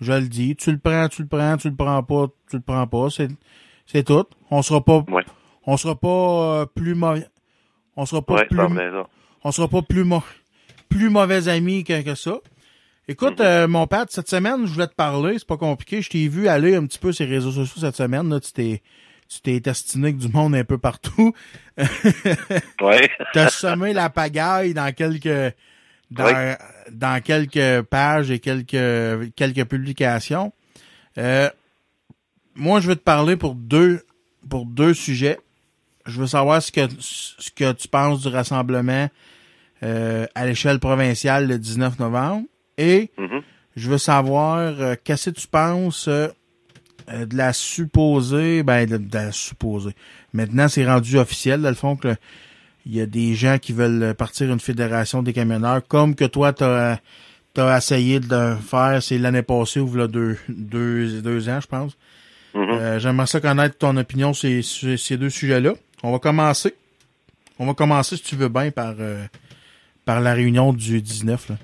je 0.01 0.13
le 0.13 0.27
dis. 0.27 0.55
Tu 0.55 0.71
le 0.71 0.77
prends, 0.77 1.07
tu 1.07 1.21
le 1.23 1.27
prends, 1.27 1.57
tu 1.57 1.69
le 1.69 1.75
prends 1.75 2.03
pas, 2.03 2.27
tu 2.49 2.57
le 2.57 2.61
prends 2.61 2.87
pas. 2.87 3.09
C'est, 3.09 3.29
c'est 3.85 4.03
tout. 4.03 4.25
On 4.51 4.61
sera 4.61 4.83
pas, 4.83 5.03
Ouais. 5.09 5.23
on 5.65 5.77
sera 5.77 5.95
pas 5.95 6.07
euh, 6.61 6.65
plus 6.65 6.95
mauvais. 6.95 7.27
On 7.95 8.05
sera 8.05 8.21
pas 8.21 8.35
Ouais, 8.35 8.45
plus, 8.45 8.59
on 9.43 9.51
sera 9.51 9.67
pas 9.67 9.81
plus, 9.81 10.03
mau- 10.03 10.23
plus 10.89 11.09
mauvais 11.09 11.47
amis 11.47 11.83
que, 11.83 12.01
que 12.01 12.15
ça. 12.15 12.39
Écoute, 13.07 13.39
Mhm. 13.39 13.45
euh, 13.45 13.67
mon 13.67 13.85
père, 13.87 14.05
cette 14.09 14.29
semaine, 14.29 14.65
je 14.65 14.73
voulais 14.73 14.87
te 14.87 14.95
parler, 14.95 15.37
c'est 15.37 15.47
pas 15.47 15.57
compliqué. 15.57 16.01
Je 16.01 16.09
t'ai 16.09 16.27
vu 16.27 16.47
aller 16.47 16.75
un 16.75 16.85
petit 16.87 16.97
peu 16.99 17.11
sur 17.11 17.25
les 17.25 17.31
réseaux 17.35 17.51
sociaux 17.51 17.79
cette 17.79 17.95
semaine. 17.95 18.29
Là, 18.29 18.39
tu 18.39 18.51
t'es 18.51 18.81
tu 19.27 19.41
t'es 19.41 19.59
destiné 19.59 20.11
du 20.13 20.27
monde 20.27 20.53
un 20.55 20.63
peu 20.63 20.77
partout. 20.77 21.33
Ouais. 22.81 23.09
T'as 23.33 23.49
semé 23.49 23.93
la 23.93 24.09
pagaille 24.09 24.73
dans 24.73 24.93
quelques 24.93 25.55
dans. 26.11 26.55
Dans 26.91 27.21
quelques 27.21 27.81
pages 27.83 28.31
et 28.31 28.39
quelques 28.39 29.33
quelques 29.35 29.65
publications. 29.65 30.53
Euh, 31.17 31.49
moi, 32.55 32.79
je 32.79 32.87
veux 32.89 32.95
te 32.95 33.03
parler 33.03 33.35
pour 33.35 33.55
deux 33.55 34.01
pour 34.49 34.65
deux 34.65 34.93
sujets. 34.93 35.39
Je 36.05 36.19
veux 36.21 36.27
savoir 36.27 36.61
ce 36.61 36.71
que 36.71 36.81
ce 36.99 37.49
que 37.51 37.71
tu 37.73 37.87
penses 37.87 38.21
du 38.21 38.27
rassemblement 38.27 39.09
euh, 39.83 40.25
à 40.35 40.45
l'échelle 40.45 40.79
provinciale 40.79 41.47
le 41.47 41.57
19 41.57 41.99
novembre 41.99 42.45
et 42.77 43.11
Mhm. 43.17 43.41
je 43.75 43.89
veux 43.89 43.97
savoir 43.97 44.59
euh, 44.59 44.95
qu'est-ce 45.03 45.31
que 45.31 45.39
tu 45.39 45.47
penses 45.47 46.07
euh, 46.07 46.27
euh, 47.09 47.25
de 47.25 47.35
la 47.35 47.53
supposée, 47.53 48.63
ben 48.63 48.87
de, 48.87 48.97
de 48.97 49.13
la 49.13 49.31
supposée. 49.31 49.93
Maintenant, 50.33 50.67
c'est 50.67 50.85
rendu 50.85 51.17
officiel, 51.17 51.61
dans 51.61 51.69
le 51.69 51.75
fond, 51.75 51.95
que 51.95 52.15
il 52.85 52.95
y 52.95 53.01
a 53.01 53.05
des 53.05 53.33
gens 53.33 53.57
qui 53.57 53.73
veulent 53.73 54.13
partir 54.13 54.51
une 54.51 54.59
fédération 54.59 55.23
des 55.23 55.33
camionneurs, 55.33 55.81
comme 55.87 56.15
que 56.15 56.25
toi, 56.25 56.53
t'as 56.53 56.97
as 57.57 57.77
essayé 57.77 58.19
de 58.19 58.55
faire, 58.55 59.01
c'est 59.01 59.17
l'année 59.17 59.41
passée 59.41 59.79
ou 59.79 59.93
là 59.95 60.07
deux, 60.07 60.37
deux, 60.49 61.21
deux 61.21 61.49
ans, 61.49 61.59
je 61.61 61.67
pense. 61.67 61.97
Mhm. 62.53 62.69
Euh, 62.69 62.99
J'aimerais 62.99 63.27
ça 63.27 63.41
connaître 63.41 63.77
ton 63.77 63.97
opinion 63.97 64.33
sur, 64.33 64.63
sur 64.63 64.97
ces 64.97 65.17
deux 65.17 65.29
sujets-là. 65.29 65.73
On 66.03 66.11
va 66.11 66.19
commencer. 66.19 66.73
On 67.59 67.65
va 67.65 67.73
commencer, 67.73 68.17
si 68.17 68.23
tu 68.23 68.35
veux 68.35 68.49
bien, 68.49 68.71
par, 68.71 68.95
euh, 68.99 69.25
par 70.05 70.21
la 70.21 70.33
réunion 70.33 70.73
du 70.73 71.01
19. 71.01 71.49
Là. 71.49 71.55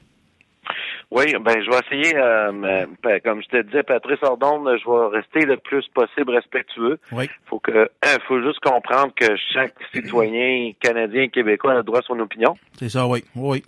Oui, 1.12 1.26
ben 1.42 1.62
je 1.62 1.70
vais 1.70 1.80
essayer, 2.00 2.16
euh, 2.16 2.52
euh, 2.64 2.86
ben, 3.04 3.20
comme 3.20 3.42
je 3.44 3.48
te 3.50 3.62
disais, 3.64 3.84
Patrice 3.84 4.24
Ordon, 4.24 4.64
je 4.66 4.90
vais 4.90 5.18
rester 5.18 5.42
le 5.46 5.58
plus 5.58 5.86
possible 5.90 6.34
respectueux. 6.34 7.00
Oui. 7.12 7.30
Faut 7.48 7.60
que, 7.60 7.90
faut 8.30 8.42
juste 8.42 8.62
comprendre 8.62 9.14
que 9.14 9.36
chaque 9.54 9.74
citoyen 9.94 10.72
canadien 10.80 11.24
et 11.24 11.30
québécois 11.30 11.74
a 11.74 11.76
le 11.76 11.84
droit 11.84 12.00
à 12.00 12.04
son 12.04 12.18
opinion. 12.20 12.56
C'est 12.80 12.88
ça, 12.88 13.06
oui. 13.08 13.26
Oui. 13.36 13.62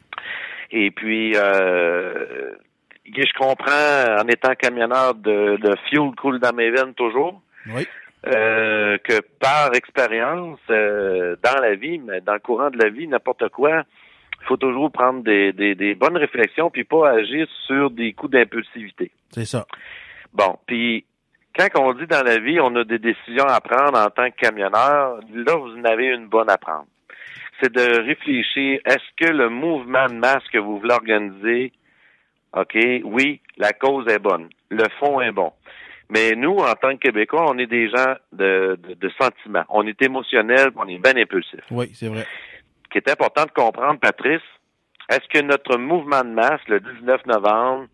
Et 0.72 0.90
puis, 0.92 1.34
euh, 1.36 2.54
je 3.06 3.34
comprends, 3.38 4.22
en 4.24 4.28
étant 4.30 4.56
camionneur, 4.56 5.14
de, 5.14 5.58
de 5.58 5.76
fuel 5.90 6.12
coule 6.18 6.40
dans 6.40 6.54
mes 6.54 6.72
veines 6.72 6.94
toujours, 6.94 7.42
Oui. 7.76 7.86
euh, 8.28 8.98
que 9.04 9.20
par 9.42 9.76
expérience, 9.76 10.60
euh, 10.70 11.36
dans 11.44 11.60
la 11.60 11.76
vie, 11.76 12.00
mais 12.00 12.22
dans 12.22 12.34
le 12.36 12.40
courant 12.40 12.70
de 12.70 12.78
la 12.82 12.90
vie, 12.90 13.06
n'importe 13.08 13.50
quoi, 13.50 13.84
il 14.44 14.48
faut 14.48 14.58
toujours 14.58 14.92
prendre 14.92 15.24
des, 15.24 15.54
des, 15.54 15.74
des 15.74 15.96
bonnes 15.96 16.18
réflexions 16.18 16.70
puis 16.70 16.84
pas 16.84 17.12
agir 17.12 17.48
sur 17.66 17.90
des 17.90 18.12
coups 18.12 18.34
d'impulsivité. 18.34 19.12
C'est 19.32 19.46
ça. 19.46 19.66
Bon, 20.34 20.58
puis 20.66 21.06
quand 21.58 21.68
on 21.80 21.94
dit 21.94 22.08
dans 22.08 22.24
la 22.24 22.40
vie, 22.40 22.60
on 22.60 22.76
a 22.76 22.84
des 22.84 23.00
décisions 23.00 23.46
à 23.48 23.62
prendre 23.62 23.98
en 23.98 24.10
tant 24.10 24.30
que 24.30 24.36
camionneur, 24.36 25.20
là, 25.34 25.56
vous 25.56 25.78
en 25.78 25.86
avez 25.86 26.08
une 26.08 26.28
bonne 26.28 26.50
à 26.50 26.58
prendre. 26.58 26.88
C'est 27.62 27.72
de 27.72 28.02
réfléchir, 28.02 28.82
est-ce 28.86 29.26
que 29.26 29.32
le 29.32 29.50
mouvement 29.50 30.08
de 30.08 30.16
masse 30.16 30.44
que 30.52 30.58
vous 30.58 30.80
voulez 30.80 30.94
organiser, 30.94 31.72
OK, 32.58 32.78
oui, 33.04 33.40
la 33.58 33.72
cause 33.72 34.08
est 34.08 34.20
bonne, 34.20 34.50
le 34.70 34.84
fond 35.00 35.22
est 35.22 35.32
bon. 35.32 35.54
Mais 36.10 36.36
nous, 36.36 36.58
en 36.58 36.74
tant 36.74 36.92
que 36.92 37.08
Québécois, 37.08 37.46
on 37.48 37.58
est 37.58 37.68
des 37.68 37.90
gens 37.90 38.16
de, 38.34 38.78
de, 38.88 38.94
de 38.96 39.12
sentiments. 39.20 39.64
On 39.70 39.88
est 39.88 40.00
émotionnel, 40.02 40.70
on 40.76 40.88
est 40.88 40.98
bien 41.00 41.16
impulsif. 41.16 41.62
Oui, 41.72 41.92
c'est 41.94 42.08
vrai. 42.08 42.26
Qui 42.94 43.00
est 43.00 43.10
important 43.12 43.44
de 43.46 43.52
comprendre, 43.52 44.00
Patrice, 44.00 44.42
est-ce 45.10 45.28
que 45.28 45.44
notre 45.44 45.78
mouvement 45.78 46.22
de 46.24 46.30
masse, 46.30 46.62
le 46.68 46.80
19 46.80 47.26
novembre, 47.26 47.88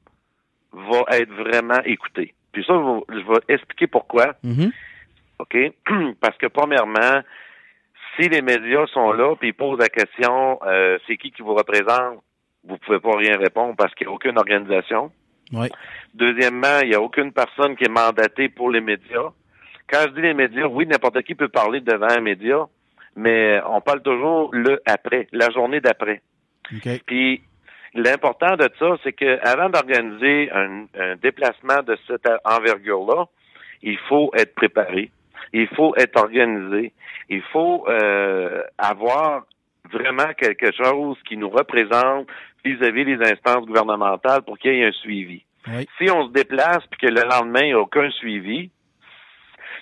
va 0.74 1.04
être 1.18 1.32
vraiment 1.32 1.82
écouté? 1.86 2.34
Puis 2.52 2.64
ça, 2.66 2.74
je 2.74 3.16
vais- 3.16 3.22
je 3.22 3.28
vais 3.28 3.54
expliquer 3.56 3.88
pourquoi. 3.88 4.36
Mhm. 4.44 4.72
OK? 5.40 5.58
Parce 6.22 6.38
que 6.38 6.48
premièrement, 6.48 7.22
si 8.20 8.28
les 8.28 8.42
médias 8.42 8.86
sont 8.88 9.14
là 9.14 9.36
puis 9.38 9.50
ils 9.50 9.54
posent 9.54 9.80
la 9.80 9.88
question 9.88 10.60
euh, 10.66 10.98
c'est 11.08 11.16
qui 11.16 11.32
qui 11.32 11.42
vous 11.42 11.56
représente, 11.56 12.22
vous 12.66 12.78
pouvez 12.80 13.00
pas 13.00 13.16
rien 13.16 13.38
répondre 13.38 13.76
parce 13.78 13.96
qu'il 13.96 14.06
n'y 14.08 14.12
a 14.12 14.16
aucune 14.16 14.38
organisation. 14.38 15.12
Oui. 15.54 15.70
Deuxièmement, 16.14 16.80
il 16.84 16.90
n'y 16.90 16.96
a 16.96 17.02
aucune 17.02 17.32
personne 17.32 17.78
qui 17.78 17.86
est 17.86 17.90
mandatée 17.90 18.50
pour 18.50 18.70
les 18.70 18.82
médias. 18.82 19.30
Quand 19.90 20.02
je 20.08 20.14
dis 20.16 20.22
les 20.22 20.34
médias, 20.34 20.68
oui, 20.68 20.86
n'importe 20.86 21.22
qui 21.22 21.36
peut 21.36 21.48
parler 21.48 21.80
devant 21.80 22.10
un 22.10 22.20
média, 22.20 22.68
mais 23.20 23.60
on 23.68 23.82
parle 23.82 24.02
toujours 24.02 24.50
le 24.54 24.82
après, 24.86 25.28
la 25.32 25.50
journée 25.50 25.82
d'après. 25.82 26.22
OK. 26.74 27.02
Puis 27.06 27.42
l'important 27.94 28.56
de 28.56 28.70
ça, 28.80 28.96
c'est 29.04 29.12
que 29.12 29.40
avant 29.46 29.70
d'organiser 29.70 30.50
un, 30.52 30.86
un 30.98 31.16
déplacement 31.18 31.84
de 31.84 31.98
cette 32.08 32.28
envergure-là, 32.46 33.26
il 33.82 33.98
faut 34.08 34.32
être 34.36 34.56
préparé, 34.56 35.12
il 35.52 35.68
faut 35.68 35.96
être 35.98 36.18
organisé, 36.18 36.94
il 37.30 37.42
faut 37.52 37.86
euh, 37.90 38.64
avoir 38.78 39.44
vraiment 39.92 40.34
quelque 40.38 40.72
chose 40.72 41.18
qui 41.28 41.36
nous 41.36 41.50
représente 41.50 42.28
vis-à-vis 42.64 43.06
des 43.06 43.22
instances 43.26 43.66
gouvernementales 43.66 44.44
pour 44.44 44.58
qu'il 44.58 44.74
y 44.76 44.82
ait 44.82 44.88
un 44.88 44.92
suivi. 44.92 45.44
Oui. 45.68 45.88
Si 45.98 46.10
on 46.10 46.28
se 46.28 46.32
déplace 46.32 46.86
puis 46.92 47.08
que 47.08 47.14
le 47.14 47.28
lendemain, 47.28 47.62
il 47.64 47.68
n'y 47.68 47.74
a 47.74 47.80
aucun 47.80 48.10
suivi, 48.12 48.70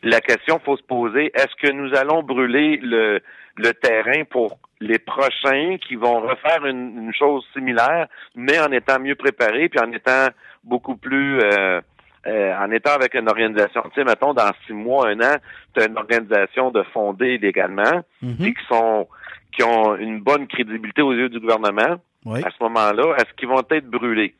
la 0.03 0.21
question 0.21 0.59
faut 0.63 0.77
se 0.77 0.83
poser, 0.83 1.31
est-ce 1.35 1.55
que 1.61 1.71
nous 1.71 1.95
allons 1.95 2.23
brûler 2.23 2.77
le, 2.81 3.19
le 3.57 3.73
terrain 3.73 4.23
pour 4.29 4.59
les 4.79 4.99
prochains 4.99 5.77
qui 5.87 5.95
vont 5.95 6.19
refaire 6.21 6.65
une, 6.65 6.97
une 7.05 7.13
chose 7.13 7.45
similaire, 7.53 8.07
mais 8.35 8.59
en 8.59 8.71
étant 8.71 8.99
mieux 8.99 9.15
préparés, 9.15 9.69
puis 9.69 9.79
en 9.79 9.91
étant 9.91 10.27
beaucoup 10.63 10.95
plus 10.95 11.39
euh, 11.39 11.81
euh, 12.27 12.53
en 12.59 12.69
étant 12.71 12.91
avec 12.91 13.13
une 13.15 13.29
organisation. 13.29 13.81
Tu 13.93 14.01
sais, 14.01 14.03
mettons, 14.03 14.33
dans 14.33 14.51
six 14.65 14.73
mois, 14.73 15.07
un 15.09 15.19
an, 15.21 15.37
tu 15.73 15.81
as 15.81 15.87
une 15.87 15.97
organisation 15.97 16.71
de 16.71 16.83
fondée 16.93 17.37
légalement, 17.37 18.01
Mhm. 18.21 18.35
qui 18.37 18.53
sont 18.67 19.07
qui 19.53 19.63
ont 19.63 19.95
une 19.95 20.19
bonne 20.19 20.45
crédibilité 20.47 21.01
aux 21.01 21.13
yeux 21.13 21.29
du 21.29 21.39
gouvernement. 21.39 21.95
Oui. 22.25 22.41
à 22.43 22.49
ce 22.51 22.61
moment-là, 22.63 23.15
est-ce 23.17 23.33
qu'ils 23.37 23.47
vont 23.47 23.61
être 23.71 23.89
brûlés? 23.89 24.35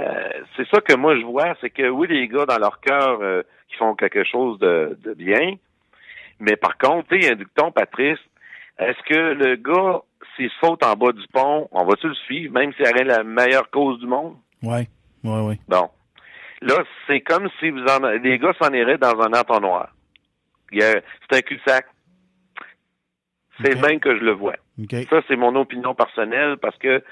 Euh, 0.00 0.30
c'est 0.56 0.66
ça 0.68 0.80
que 0.80 0.94
moi 0.94 1.16
je 1.16 1.22
vois, 1.24 1.54
c'est 1.60 1.70
que 1.70 1.88
oui, 1.88 2.08
les 2.08 2.26
gars, 2.28 2.46
dans 2.46 2.58
leur 2.58 2.80
cœur, 2.80 3.18
euh, 3.20 3.42
qui 3.68 3.76
font 3.76 3.94
quelque 3.94 4.24
chose 4.24 4.58
de, 4.58 4.98
de 5.02 5.14
bien, 5.14 5.54
mais 6.40 6.56
par 6.56 6.78
contre, 6.78 7.12
il 7.12 7.24
y 7.24 7.28
a 7.28 7.32
un 7.32 7.36
dicton, 7.36 7.70
Patrice, 7.72 8.18
est-ce 8.78 9.00
que 9.06 9.34
le 9.34 9.56
gars, 9.56 10.00
s'il 10.34 10.50
saute 10.62 10.82
en 10.84 10.94
bas 10.94 11.12
du 11.12 11.26
pont, 11.32 11.68
on 11.72 11.84
va-tu 11.84 12.08
le 12.08 12.14
suivre, 12.14 12.54
même 12.54 12.72
s'il 12.72 12.86
aurait 12.88 13.04
la 13.04 13.22
meilleure 13.22 13.70
cause 13.70 14.00
du 14.00 14.06
monde? 14.06 14.36
Oui, 14.62 14.88
oui, 15.24 15.40
oui. 15.48 15.60
Bon. 15.68 15.90
Là, 16.62 16.82
c'est 17.06 17.20
comme 17.20 17.48
si 17.60 17.70
vous 17.70 17.84
en, 17.84 18.00
les 18.08 18.38
gars 18.38 18.54
s'en 18.60 18.72
iraient 18.72 18.96
dans 18.98 19.20
un 19.20 19.32
entonnoir. 19.38 19.90
Il 20.70 20.78
y 20.78 20.82
a- 20.84 21.00
C'est 21.30 21.36
un 21.38 21.40
cul-de-sac. 21.42 21.86
C'est 23.62 23.74
Ok. 23.76 23.82
le 23.82 23.88
même 23.88 24.00
que 24.00 24.16
je 24.16 24.24
le 24.24 24.32
vois. 24.32 24.54
Ça, 25.10 25.20
c'est 25.28 25.36
mon 25.36 25.54
opinion 25.56 25.94
personnelle 25.94 26.56
parce 26.56 26.76
que 26.78 27.02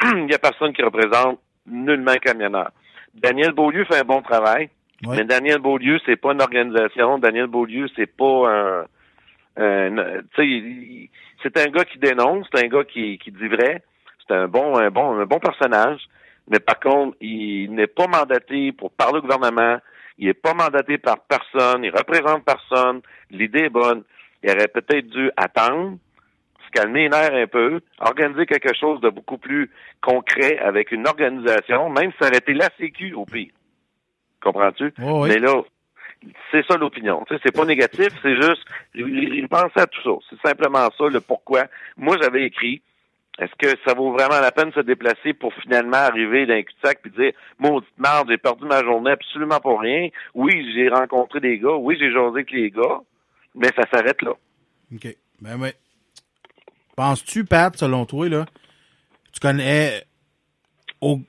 il 0.16 0.30
y 0.30 0.34
a 0.34 0.38
personne 0.38 0.72
qui 0.72 0.82
représente 0.82 1.38
nullement 1.66 2.14
camionneur. 2.16 2.70
Daniel 3.14 3.52
Beaulieu 3.52 3.84
fait 3.84 3.98
un 4.00 4.04
bon 4.04 4.22
travail, 4.22 4.70
Oui. 5.06 5.16
mais 5.16 5.24
Daniel 5.24 5.58
Beaulieu, 5.58 5.98
c'est 6.06 6.16
pas 6.16 6.32
une 6.32 6.42
organisation. 6.42 7.18
Daniel 7.18 7.46
Beaulieu, 7.46 7.86
c'est 7.96 8.06
pas 8.06 8.48
un, 8.48 8.84
un- 9.56 9.96
tu 10.34 10.36
sais, 10.36 10.46
il- 10.46 11.10
c'est 11.42 11.56
un 11.58 11.70
gars 11.70 11.84
qui 11.84 11.98
dénonce, 11.98 12.46
c'est 12.52 12.64
un 12.64 12.68
gars 12.68 12.84
qui, 12.84 13.18
qui 13.18 13.30
dit 13.32 13.48
vrai. 13.48 13.82
C'est 14.26 14.34
un 14.34 14.48
bon, 14.48 14.76
un 14.78 14.90
bon, 14.90 15.18
un 15.18 15.26
bon 15.26 15.40
personnage. 15.40 16.00
Mais 16.48 16.60
par 16.60 16.78
contre, 16.80 17.16
il 17.20 17.72
n'est 17.74 17.86
pas 17.88 18.06
mandaté 18.06 18.72
pour 18.72 18.90
parler 18.92 19.18
au 19.18 19.22
gouvernement. 19.22 19.78
Il 20.18 20.26
n'est 20.28 20.34
pas 20.34 20.54
mandaté 20.54 20.98
par 20.98 21.18
personne. 21.20 21.84
Il 21.84 21.90
représente 21.90 22.44
personne. 22.44 23.00
L'idée 23.30 23.64
est 23.64 23.68
bonne. 23.70 24.02
Il 24.42 24.50
aurait 24.50 24.68
peut-être 24.68 25.06
dû 25.08 25.30
attendre, 25.36 25.98
calmer 26.72 27.04
les 27.04 27.08
nerfs 27.08 27.34
un 27.34 27.46
peu, 27.46 27.80
organiser 28.00 28.46
quelque 28.46 28.74
chose 28.74 29.00
de 29.00 29.10
beaucoup 29.10 29.38
plus 29.38 29.70
concret 30.00 30.58
avec 30.58 30.92
une 30.92 31.06
organisation, 31.06 31.88
même 31.90 32.10
si 32.12 32.18
ça 32.20 32.28
aurait 32.28 32.38
été 32.38 32.54
la 32.54 32.68
Sécu 32.78 33.12
au 33.14 33.24
pire. 33.24 33.52
Comprends-tu? 34.42 34.92
Oui, 34.98 35.12
oui. 35.12 35.28
Mais 35.28 35.38
là, 35.38 35.62
c'est 36.50 36.64
ça 36.66 36.76
l'opinion. 36.76 37.24
Tu 37.26 37.34
sais, 37.34 37.40
c'est 37.44 37.54
pas 37.54 37.64
négatif, 37.64 38.08
c'est 38.22 38.36
juste, 38.36 38.64
il, 38.94 39.46
pensait 39.48 39.80
à 39.80 39.86
tout 39.86 40.02
ça. 40.02 40.26
C'est 40.30 40.48
simplement 40.48 40.88
ça 40.96 41.04
le 41.08 41.20
pourquoi. 41.20 41.64
Moi, 41.96 42.16
j'avais 42.20 42.44
écrit, 42.44 42.82
est-ce 43.38 43.52
que 43.58 43.76
ça 43.86 43.94
vaut 43.94 44.12
vraiment 44.12 44.40
la 44.40 44.52
peine 44.52 44.70
de 44.70 44.74
se 44.74 44.80
déplacer 44.80 45.32
pour 45.32 45.52
finalement 45.54 45.96
arriver 45.96 46.46
dans 46.46 46.54
un 46.54 46.62
cul-de-sac 46.62 47.00
puis 47.02 47.10
dire, 47.12 47.32
maudite 47.58 47.98
merde, 47.98 48.28
j'ai 48.28 48.38
perdu 48.38 48.64
ma 48.66 48.82
journée 48.82 49.12
absolument 49.12 49.60
pour 49.60 49.80
rien. 49.80 50.08
Oui, 50.34 50.70
j'ai 50.74 50.88
rencontré 50.88 51.40
des 51.40 51.58
gars. 51.58 51.76
Oui, 51.76 51.96
j'ai 51.98 52.12
jasé 52.12 52.28
avec 52.28 52.50
les 52.50 52.70
gars. 52.70 53.00
Mais 53.54 53.68
ça 53.76 53.84
s'arrête 53.92 54.22
là. 54.22 54.32
OK. 54.94 55.16
Ben 55.40 55.58
oui. 55.60 55.70
Penses-tu, 56.96 57.44
Pat, 57.44 57.76
selon 57.76 58.04
toi, 58.06 58.28
là, 58.28 58.46
tu 59.32 59.40
connais 59.40 60.04
au, 61.00 61.20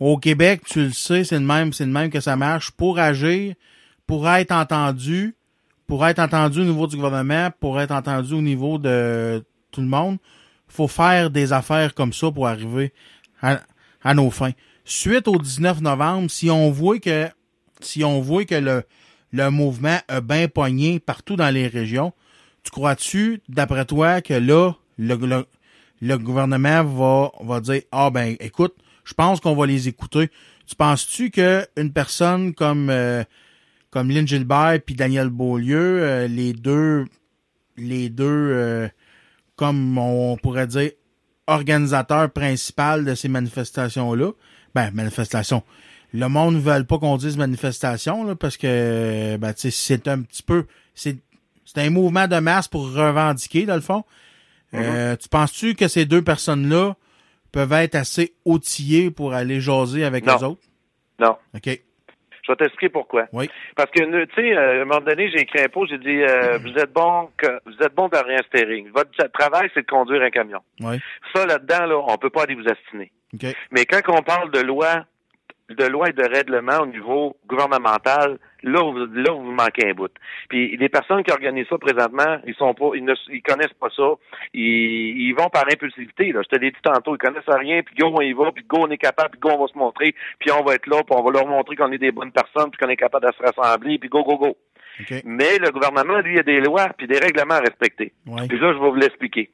au 0.00 0.18
Québec, 0.18 0.62
tu 0.66 0.84
le 0.84 0.92
sais, 0.92 1.24
c'est 1.24 1.38
le 1.38 1.44
même, 1.44 1.72
c'est 1.72 1.86
le 1.86 1.92
même 1.92 2.10
que 2.10 2.20
ça 2.20 2.36
marche. 2.36 2.70
Pour 2.72 2.98
agir, 2.98 3.54
pour 4.06 4.28
être 4.28 4.52
entendu, 4.52 5.36
pour 5.86 6.06
être 6.06 6.18
entendu 6.18 6.60
au 6.60 6.64
niveau 6.64 6.86
du 6.86 6.96
gouvernement, 6.96 7.50
pour 7.60 7.80
être 7.80 7.92
entendu 7.92 8.34
au 8.34 8.42
niveau 8.42 8.78
de 8.78 9.44
tout 9.70 9.80
le 9.80 9.86
monde, 9.86 10.18
faut 10.68 10.88
faire 10.88 11.30
des 11.30 11.52
affaires 11.52 11.94
comme 11.94 12.12
ça 12.12 12.30
pour 12.30 12.48
arriver 12.48 12.92
à, 13.40 13.60
à 14.02 14.14
nos 14.14 14.30
fins. 14.30 14.52
Suite 14.84 15.28
au 15.28 15.38
19 15.38 15.80
novembre, 15.80 16.30
si 16.30 16.50
on 16.50 16.70
voit 16.70 16.98
que 16.98 17.28
si 17.80 18.04
on 18.04 18.20
voit 18.20 18.44
que 18.44 18.54
le, 18.54 18.84
le 19.32 19.50
mouvement 19.50 19.98
a 20.08 20.20
bien 20.20 20.48
pogné 20.48 21.00
partout 21.00 21.36
dans 21.36 21.50
les 21.52 21.66
régions, 21.68 22.12
tu 22.62 22.70
crois-tu, 22.70 23.42
d'après 23.48 23.84
toi, 23.84 24.20
que 24.20 24.34
là, 24.34 24.72
le, 24.98 25.14
le, 25.16 25.46
le 26.00 26.18
gouvernement 26.18 26.84
va, 26.84 27.30
va 27.40 27.60
dire 27.60 27.82
Ah 27.92 28.10
ben 28.10 28.36
écoute, 28.40 28.74
je 29.04 29.14
pense 29.14 29.40
qu'on 29.40 29.54
va 29.54 29.66
les 29.66 29.88
écouter. 29.88 30.30
Tu 30.66 30.76
penses-tu 30.76 31.30
que 31.30 31.66
une 31.76 31.92
personne 31.92 32.54
comme 32.54 32.88
euh, 32.90 33.22
comme 33.90 34.10
Lynn 34.10 34.26
Gilbert 34.26 34.80
puis 34.84 34.94
Daniel 34.94 35.28
Beaulieu, 35.28 36.02
euh, 36.02 36.26
les 36.26 36.52
deux 36.52 37.04
les 37.76 38.08
deux 38.08 38.24
euh, 38.26 38.88
comme 39.56 39.98
on 39.98 40.36
pourrait 40.36 40.66
dire 40.66 40.90
organisateurs 41.46 42.30
principaux 42.30 43.02
de 43.02 43.14
ces 43.14 43.28
manifestations-là, 43.28 44.32
ben 44.74 44.90
manifestations. 44.92 45.62
Le 46.14 46.28
monde 46.28 46.54
ne 46.54 46.60
veut 46.60 46.84
pas 46.84 46.98
qu'on 46.98 47.16
dise 47.16 47.36
manifestation 47.36 48.24
là, 48.24 48.34
parce 48.36 48.56
que 48.56 49.36
ben, 49.36 49.52
c'est 49.56 50.08
un 50.08 50.22
petit 50.22 50.42
peu 50.42 50.66
c'est 50.94 51.18
c'est 51.64 51.80
un 51.80 51.90
mouvement 51.90 52.28
de 52.28 52.36
masse 52.36 52.68
pour 52.68 52.92
revendiquer, 52.92 53.66
dans 53.66 53.74
le 53.74 53.80
fond. 53.80 54.04
Euh, 54.74 55.16
tu 55.16 55.28
penses-tu 55.28 55.74
que 55.74 55.88
ces 55.88 56.04
deux 56.04 56.22
personnes-là 56.22 56.94
peuvent 57.52 57.72
être 57.72 57.94
assez 57.94 58.34
outillées 58.44 59.10
pour 59.10 59.32
aller 59.34 59.60
jaser 59.60 60.04
avec 60.04 60.26
Non. 60.26 60.36
les 60.36 60.44
autres? 60.44 60.62
Non. 61.18 61.36
OK. 61.54 61.66
Je 62.46 62.52
vais 62.52 62.56
t'expliquer 62.56 62.90
pourquoi. 62.90 63.26
Oui. 63.32 63.48
Parce 63.74 63.90
que, 63.90 64.00
tu 64.26 64.34
sais, 64.34 64.54
euh, 64.54 64.80
à 64.80 64.82
un 64.82 64.84
moment 64.84 65.00
donné, 65.00 65.30
j'ai 65.30 65.40
écrit 65.40 65.62
un 65.62 65.68
post, 65.68 65.90
j'ai 65.92 65.98
dit, 65.98 66.22
euh, 66.22 66.58
vous 66.62 66.76
êtes 66.78 66.92
bon 66.92 67.30
que, 67.38 67.46
vous 67.64 67.72
êtes 67.80 67.94
bon 67.94 68.08
de 68.08 68.16
rien 68.16 68.40
steering. 68.48 68.90
Votre 68.94 69.10
travail, 69.32 69.70
c'est 69.72 69.82
de 69.82 69.86
conduire 69.90 70.20
un 70.22 70.30
camion. 70.30 70.60
Oui. 70.80 71.00
Ça, 71.34 71.46
là-dedans, 71.46 71.86
là, 71.86 71.98
on 72.06 72.18
peut 72.18 72.30
pas 72.30 72.42
aller 72.42 72.54
vous 72.54 72.68
astiner. 72.68 73.12
OK. 73.32 73.46
Mais 73.70 73.86
quand 73.86 74.00
on 74.08 74.22
parle 74.22 74.50
de 74.50 74.60
loi, 74.60 75.04
de 75.70 75.84
loi 75.86 76.10
et 76.10 76.12
de 76.12 76.22
règlement 76.22 76.80
au 76.80 76.86
niveau 76.86 77.36
gouvernemental, 77.46 78.38
là, 78.64 78.82
vous, 78.82 79.06
là, 79.14 79.32
vous 79.32 79.52
manquez 79.52 79.88
un 79.88 79.94
bout. 79.94 80.10
Puis 80.48 80.76
les 80.76 80.88
personnes 80.88 81.22
qui 81.22 81.32
organisent 81.32 81.68
ça 81.68 81.78
présentement, 81.78 82.38
ils 82.46 82.54
sont 82.54 82.74
pas, 82.74 82.90
ils 82.94 83.04
ne, 83.04 83.14
ils 83.30 83.42
connaissent 83.42 83.74
pas 83.78 83.88
ça. 83.94 84.14
Ils, 84.52 85.28
ils 85.28 85.32
vont 85.32 85.48
par 85.48 85.64
impulsivité. 85.70 86.32
Là. 86.32 86.40
Je 86.42 86.48
te 86.48 86.60
l'ai 86.60 86.70
dit 86.70 86.82
tantôt, 86.82 87.14
ils 87.14 87.18
connaissent 87.18 87.42
rien. 87.46 87.82
Puis 87.82 87.94
go, 87.96 88.12
on 88.14 88.20
y 88.20 88.32
va. 88.32 88.50
Puis 88.52 88.64
go, 88.68 88.78
on 88.80 88.90
est 88.90 88.98
capable. 88.98 89.30
Puis 89.30 89.40
go, 89.40 89.50
on 89.52 89.62
va 89.62 89.72
se 89.72 89.78
montrer. 89.78 90.14
Puis 90.38 90.50
on 90.50 90.64
va 90.64 90.74
être 90.74 90.86
là. 90.86 91.02
Puis 91.02 91.16
on 91.16 91.22
va 91.22 91.30
leur 91.30 91.46
montrer 91.46 91.76
qu'on 91.76 91.92
est 91.92 91.98
des 91.98 92.12
bonnes 92.12 92.32
personnes. 92.32 92.70
Puis 92.70 92.78
qu'on 92.78 92.90
est 92.90 92.96
capable 92.96 93.26
de 93.26 93.32
se 93.32 93.42
rassembler. 93.42 93.98
Puis 93.98 94.08
go, 94.08 94.24
go, 94.24 94.36
go. 94.36 94.56
OK. 95.00 95.22
Mais 95.24 95.58
le 95.58 95.70
gouvernement, 95.70 96.20
lui, 96.20 96.34
il 96.34 96.36
y 96.36 96.40
a 96.40 96.44
des 96.44 96.60
lois 96.60 96.88
puis 96.96 97.06
des 97.06 97.18
règlements 97.18 97.54
à 97.54 97.60
respecter. 97.60 98.12
Ouais. 98.26 98.46
Puis 98.48 98.58
là, 98.58 98.72
je 98.72 98.78
vais 98.78 98.90
vous 98.90 98.94
l'expliquer. 98.94 99.50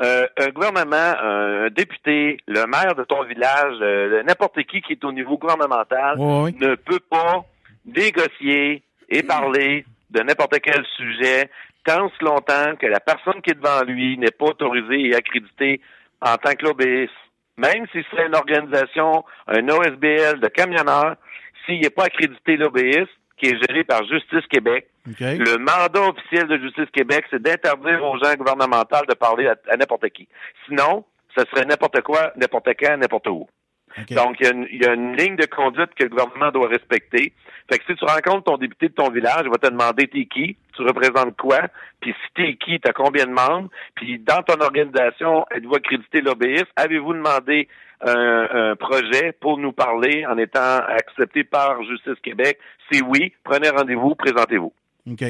Euh, 0.00 0.26
un 0.38 0.48
gouvernement, 0.48 1.14
un 1.20 1.68
député, 1.68 2.38
le 2.46 2.66
maire 2.66 2.94
de 2.94 3.04
ton 3.04 3.24
village, 3.24 3.76
euh, 3.82 4.22
n'importe 4.22 4.62
qui 4.62 4.80
qui 4.80 4.92
est 4.92 5.04
au 5.04 5.12
niveau 5.12 5.36
gouvernemental 5.36 6.16
oui. 6.18 6.56
ne 6.58 6.76
peut 6.76 7.00
pas 7.10 7.44
négocier 7.86 8.82
et 9.08 9.22
parler 9.22 9.84
de 10.10 10.20
n'importe 10.20 10.60
quel 10.60 10.84
sujet 10.96 11.50
tant 11.84 12.10
si 12.10 12.24
longtemps 12.24 12.76
que 12.78 12.86
la 12.86 13.00
personne 13.00 13.40
qui 13.42 13.50
est 13.50 13.54
devant 13.54 13.82
lui 13.82 14.16
n'est 14.18 14.30
pas 14.30 14.46
autorisée 14.46 15.08
et 15.08 15.14
accréditée 15.14 15.80
en 16.20 16.36
tant 16.36 16.54
que 16.54 16.64
lobbyiste. 16.64 17.12
Même 17.56 17.86
si 17.92 18.04
c'est 18.10 18.26
une 18.26 18.34
organisation, 18.34 19.24
un 19.46 19.68
OSBL 19.68 20.40
de 20.40 20.48
camionneurs, 20.48 21.16
s'il 21.66 21.80
n'est 21.80 21.90
pas 21.90 22.04
accrédité 22.04 22.56
lobbyiste, 22.56 23.10
qui 23.36 23.46
est 23.48 23.58
géré 23.68 23.82
par 23.84 24.04
Justice 24.06 24.46
Québec, 24.48 24.88
le 25.04 25.58
mandat 25.58 26.08
officiel 26.08 26.46
de 26.46 26.58
Justice 26.58 26.90
Québec, 26.92 27.24
c'est 27.30 27.42
d'interdire 27.42 28.04
aux 28.04 28.16
gens 28.18 28.34
gouvernementaux 28.34 29.04
de 29.08 29.14
parler 29.14 29.48
à, 29.48 29.56
à 29.68 29.76
n'importe 29.76 30.08
qui. 30.10 30.28
Sinon, 30.66 31.04
ce 31.36 31.44
serait 31.46 31.64
n'importe 31.66 32.00
quoi, 32.02 32.32
n'importe 32.36 32.68
quand, 32.78 32.96
n'importe 32.96 33.26
où. 33.26 33.48
Donc, 34.14 34.36
il 34.40 34.46
y, 34.46 34.48
a 34.48 34.52
une, 34.52 34.66
il 34.70 34.82
y 34.82 34.86
a 34.86 34.94
une 34.94 35.16
ligne 35.16 35.36
de 35.36 35.46
conduite 35.46 35.94
que 35.94 36.04
le 36.04 36.10
gouvernement 36.10 36.50
doit 36.50 36.68
respecter. 36.68 37.32
Fait 37.70 37.78
que 37.78 37.84
si 37.86 37.94
tu 37.94 38.04
rencontres 38.04 38.44
ton 38.44 38.56
député 38.56 38.88
de 38.88 38.94
ton 38.94 39.10
village, 39.10 39.42
il 39.44 39.50
va 39.50 39.56
te 39.58 39.68
demander 39.68 40.08
t'es 40.08 40.24
qui, 40.26 40.56
tu 40.74 40.82
représentes 40.82 41.36
quoi, 41.36 41.60
puis 42.00 42.12
si 42.12 42.32
t'es 42.34 42.54
qui, 42.56 42.80
t'as 42.80 42.92
combien 42.92 43.26
de 43.26 43.30
membres, 43.32 43.68
puis 43.94 44.18
dans 44.18 44.42
ton 44.42 44.60
organisation, 44.60 45.46
êtes-vous 45.50 45.74
accrédité 45.76 46.20
lobbyiste, 46.20 46.66
avez-vous 46.76 47.14
demandé 47.14 47.68
un, 48.04 48.70
un 48.70 48.76
projet 48.76 49.32
pour 49.40 49.58
nous 49.58 49.72
parler 49.72 50.26
en 50.26 50.36
étant 50.38 50.78
accepté 50.88 51.44
par 51.44 51.82
Justice 51.84 52.18
Québec? 52.22 52.58
Si 52.90 53.00
oui, 53.02 53.32
prenez 53.44 53.68
rendez-vous, 53.70 54.14
présentez-vous. 54.16 54.72
OK. 55.10 55.24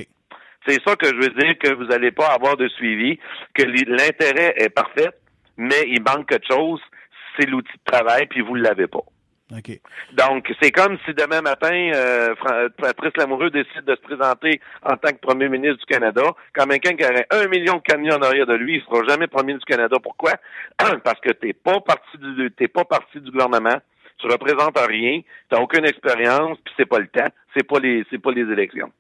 C'est 0.67 0.81
ça 0.87 0.95
que 0.97 1.07
je 1.09 1.15
veux 1.17 1.31
dire 1.31 1.59
que 1.59 1.75
vous 1.75 1.85
n'allez 1.87 2.13
pas 2.13 2.29
avoir 2.29 2.57
de 2.57 2.69
suivi, 2.69 3.19
que 3.55 3.63
li- 3.65 3.85
l'intérêt 3.87 4.55
est 4.57 4.71
parfait, 4.71 5.11
mais 5.57 5.83
il 5.89 6.01
manque 6.03 6.29
quelque 6.29 6.47
chose, 6.51 6.81
c'est 7.37 7.49
l'outil 7.49 7.73
de 7.73 7.93
travail, 7.93 8.27
puis 8.27 8.41
vous 8.41 8.57
ne 8.57 8.63
l'avez 8.63 8.87
pas. 8.87 9.05
OK. 9.57 9.81
Donc, 10.15 10.51
c'est 10.63 10.71
comme 10.71 10.97
si 11.05 11.13
demain 11.13 11.43
matin, 11.43 11.91
euh, 11.95 12.35
Patrice 12.79 13.17
Lamoureux 13.19 13.51
décide 13.51 13.85
de 13.85 13.95
se 13.95 14.01
présenter 14.01 14.61
en 14.83 14.97
tant 14.97 15.11
que 15.11 15.21
premier 15.21 15.49
ministre 15.49 15.79
du 15.79 15.85
Canada, 15.85 16.23
comme 16.55 16.71
quelqu'un 16.71 16.97
qui 16.97 17.05
aurait 17.05 17.27
un 17.31 17.49
million 17.49 17.75
de 17.75 17.83
camions 17.83 18.15
en 18.15 18.23
arrière 18.23 18.47
de 18.47 18.55
lui, 18.55 18.77
il 18.77 18.83
sera 18.83 19.05
jamais 19.07 19.27
premier 19.27 19.49
ministre 19.49 19.67
du 19.67 19.75
Canada. 19.75 19.99
Pourquoi? 20.03 20.33
Parce 21.05 21.21
que 21.21 21.33
t'es 21.33 21.53
pas 21.53 21.81
parti 21.81 22.17
du 22.19 22.51
t'es 22.53 22.69
pas 22.69 22.85
parti 22.85 23.21
du 23.21 23.31
gouvernement, 23.31 23.79
tu 24.19 24.27
représentes 24.27 24.79
rien, 24.79 25.21
t'as 25.51 25.61
aucune 25.61 25.85
expérience, 25.85 26.57
puis 26.65 26.73
c'est 26.79 26.87
pas 26.87 26.99
le 26.99 27.09
temps, 27.09 27.29
c'est 27.55 27.67
pas 27.67 27.79
les 27.79 28.07
c'est 28.11 28.23
pas 28.23 28.33
les 28.33 28.51
élections. 28.51 28.91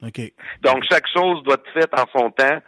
OK. 0.00 0.20
Donc, 0.62 0.84
chaque 0.88 1.06
chose 1.12 1.42
doit 1.42 1.54
être 1.56 1.72
faite 1.72 1.90
en 1.92 2.06
son 2.16 2.30
temps. 2.30 2.58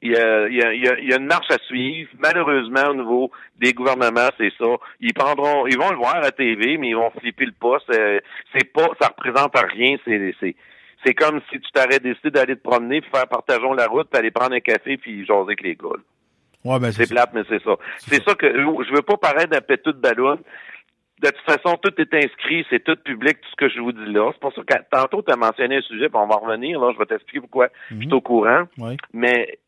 Il 0.00 0.12
y 0.12 0.16
a, 0.16 0.48
il 0.48 0.56
y 0.56 0.62
a- 0.62 0.72
il 0.72 1.08
y 1.08 1.12
a- 1.12 1.16
une 1.18 1.26
marche 1.26 1.50
à 1.50 1.58
suivre. 1.66 2.08
Malheureusement, 2.18 2.88
au 2.90 2.94
niveau 2.94 3.30
des 3.58 3.72
gouvernements, 3.74 4.30
c'est 4.38 4.52
ça. 4.58 4.64
Ils 5.00 5.12
prendront, 5.12 5.66
ils 5.66 5.76
vont 5.76 5.90
le 5.90 5.96
voir 5.96 6.16
à 6.16 6.30
TV, 6.30 6.78
mais 6.78 6.88
ils 6.90 6.96
vont 6.96 7.10
flipper 7.20 7.44
le 7.46 7.52
poste. 7.52 7.90
Euh, 7.92 8.20
C'est 8.56 8.72
pas, 8.72 8.88
ça 9.00 9.08
représente 9.08 9.54
rien. 9.74 9.96
C'est, 10.04 10.34
c'est, 10.40 10.56
c'est 11.04 11.14
comme 11.14 11.40
si 11.52 11.60
tu 11.60 11.70
t'aurais 11.72 12.00
décidé 12.00 12.30
d'aller 12.30 12.56
te 12.56 12.62
promener, 12.62 13.00
puis 13.02 13.10
faire 13.14 13.28
partageons 13.28 13.74
la 13.74 13.86
route, 13.86 14.08
puis 14.10 14.18
aller 14.18 14.30
prendre 14.30 14.54
un 14.54 14.60
café, 14.60 14.96
puis 14.96 15.26
jaser 15.26 15.40
avec 15.42 15.62
les 15.62 15.74
gars. 15.74 15.88
Ouais, 16.64 16.78
ben, 16.80 16.90
c'est 16.90 17.08
plate, 17.08 17.30
mais 17.34 17.42
c'est 17.48 17.62
ça. 17.62 17.76
C'est 17.98 18.22
ça 18.24 18.34
que 18.34 18.46
je 18.50 18.94
veux 18.94 19.02
pas 19.02 19.16
paraître 19.16 19.50
d'un 19.50 19.60
pétou 19.60 19.92
de 19.92 20.00
ballon. 20.00 20.38
De 21.22 21.28
toute 21.28 21.44
façon, 21.44 21.76
tout 21.82 21.92
est 21.98 22.14
inscrit, 22.14 22.64
c'est 22.70 22.82
tout 22.84 22.96
public, 22.96 23.40
tout 23.40 23.50
ce 23.50 23.56
que 23.56 23.68
je 23.68 23.80
vous 23.80 23.92
dis 23.92 24.12
là. 24.12 24.30
C'est 24.32 24.40
pour 24.40 24.52
ça 24.54 24.62
que 24.62 24.74
tantôt, 24.90 25.22
tu 25.22 25.32
as 25.32 25.36
mentionné 25.36 25.76
un 25.76 25.82
sujet, 25.82 26.08
puis 26.08 26.18
on 26.18 26.26
va 26.26 26.36
revenir, 26.36 26.80
là, 26.80 26.92
je 26.92 26.98
vais 26.98 27.06
t'expliquer 27.06 27.40
pourquoi 27.40 27.68
je 27.90 27.96
suis 27.96 28.12
au 28.12 28.20
courant. 28.20 28.64
Ouais. 28.78 28.96
Mais 29.12 29.58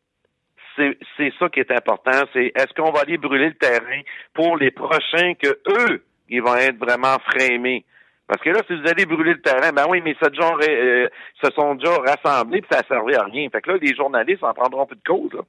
c'est 0.75 0.97
c'est 1.17 1.33
ça 1.37 1.49
qui 1.49 1.59
est 1.59 1.71
important, 1.71 2.23
c'est 2.33 2.51
est-ce 2.55 2.73
qu'on 2.73 2.91
va 2.91 3.01
aller 3.01 3.17
brûler 3.17 3.49
le 3.49 3.55
terrain 3.55 4.01
pour 4.33 4.57
les 4.57 4.71
prochains 4.71 5.33
que 5.33 5.59
eux, 5.67 6.03
ils 6.29 6.41
vont 6.41 6.55
être 6.55 6.77
vraiment 6.77 7.17
frémés? 7.25 7.83
Parce 8.27 8.41
que 8.43 8.49
là, 8.49 8.61
si 8.65 8.79
vous 8.79 8.87
allez 8.87 9.05
brûler 9.05 9.33
le 9.33 9.41
terrain, 9.41 9.73
ben 9.73 9.85
oui, 9.89 9.99
mais 10.01 10.15
ce 10.21 10.33
genre 10.33 10.57
euh, 10.65 11.09
se 11.43 11.51
sont 11.51 11.75
déjà 11.75 11.97
rassemblés 11.97 12.61
puis 12.61 12.69
ça 12.71 12.79
a 12.79 12.83
servi 12.87 13.13
à 13.13 13.25
rien. 13.25 13.49
Fait 13.49 13.61
que 13.61 13.71
là, 13.71 13.77
les 13.81 13.93
journalistes 13.93 14.41
en 14.43 14.53
prendront 14.53 14.85
plus 14.85 14.95
de 14.95 15.03
cause. 15.03 15.33
Là. 15.33 15.41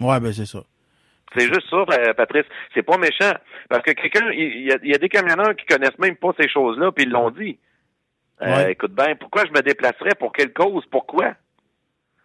Ouais, 0.00 0.20
ben, 0.20 0.32
c'est 0.32 0.46
ça. 0.46 0.60
C'est 1.36 1.46
juste 1.46 1.68
ça, 1.70 1.84
euh, 1.98 2.14
Patrice. 2.14 2.44
C'est 2.74 2.82
pas 2.82 2.96
méchant. 2.98 3.32
Parce 3.68 3.82
que 3.82 3.92
quelqu'un, 3.92 4.30
il 4.32 4.66
y, 4.66 4.72
a, 4.72 4.76
il 4.82 4.90
y 4.90 4.94
a 4.94 4.98
des 4.98 5.08
camionneurs 5.08 5.56
qui 5.56 5.66
connaissent 5.66 5.98
même 5.98 6.16
pas 6.16 6.32
ces 6.38 6.48
choses-là, 6.48 6.92
puis 6.92 7.04
ils 7.04 7.10
l'ont 7.10 7.30
dit. 7.30 7.58
Euh, 8.42 8.46
Ouais. 8.46 8.72
Écoute 8.72 8.92
bien, 8.92 9.14
pourquoi 9.16 9.44
je 9.46 9.52
me 9.52 9.62
déplacerais? 9.62 10.14
Pour 10.18 10.32
quelle 10.32 10.52
cause? 10.52 10.84
Pourquoi? 10.90 11.34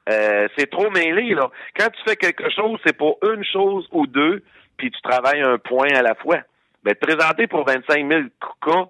Euh, 0.10 0.48
c'est 0.58 0.70
trop 0.70 0.90
mêlé, 0.90 1.36
là. 1.36 1.50
Quand 1.78 1.90
tu 1.90 2.02
fais 2.08 2.16
quelque 2.16 2.50
chose, 2.50 2.80
c'est 2.86 2.98
pour 2.98 3.18
une 3.24 3.44
chose 3.44 3.88
ou 3.92 4.08
deux, 4.08 4.44
puis 4.78 4.90
tu 4.92 5.02
travailles 5.02 5.42
un 5.42 5.58
point 5.60 5.90
à 5.96 6.02
la 6.02 6.16
fois. 6.16 6.40
Ben, 6.84 6.96
te 6.96 7.06
présenter 7.06 7.48
pour 7.48 7.66
25 7.66 8.08
000 8.10 8.22
cas, 8.66 8.86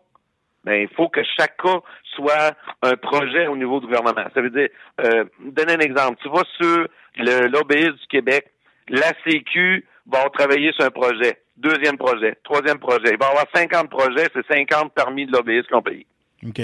ben, 0.64 0.76
il 0.82 0.90
faut 0.96 1.10
que 1.10 1.22
chaque 1.38 1.58
cas 1.58 1.80
soit 2.16 2.56
un 2.84 2.96
projet 2.96 3.48
au 3.48 3.58
niveau 3.58 3.80
du 3.80 3.88
gouvernement. 3.88 4.28
Ça 4.34 4.42
veut 4.42 4.50
dire, 4.50 4.70
euh, 5.02 5.26
donner 5.40 5.74
un 5.74 5.80
exemple. 5.80 6.18
Tu 6.22 6.30
vas 6.30 6.44
sur 6.58 6.88
le 7.18 7.48
lobbyiste 7.48 8.00
du 8.00 8.08
Québec, 8.10 8.46
la 8.88 9.12
CQ 9.26 9.86
va 10.12 10.30
travailler 10.30 10.72
sur 10.74 10.86
un 10.86 10.92
projet. 10.92 11.42
Deuxième 11.58 11.98
projet, 11.98 12.38
troisième 12.44 12.80
projet. 12.80 13.12
Il 13.12 13.18
va 13.18 13.28
y 13.28 13.30
avoir 13.30 13.46
50 13.54 13.90
projets, 13.90 14.28
c'est 14.34 14.46
50 14.48 14.94
parmi 14.94 15.26
de 15.26 15.32
lobbyistes 15.32 15.68
qui 15.68 15.76
ont 15.76 15.82
payé. 15.82 16.06
OK. 16.48 16.62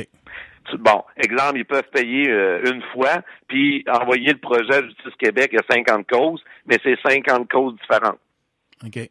Bon, 0.80 1.04
exemple, 1.18 1.60
ils 1.60 1.66
peuvent 1.66 1.90
payer 1.94 2.30
euh, 2.30 2.72
une 2.72 2.82
fois, 2.94 3.22
puis 3.48 3.84
envoyer 3.88 4.32
le 4.32 4.40
projet 4.40 4.74
à 4.74 4.82
Justice 4.82 5.16
Québec, 5.20 5.50
il 5.52 5.58
y 5.58 5.60
a 5.60 5.76
50 5.76 6.08
causes, 6.10 6.44
mais 6.66 6.78
c'est 6.82 6.98
50 7.06 7.50
causes 7.50 7.76
différentes. 7.76 8.20
OK. 8.84 9.10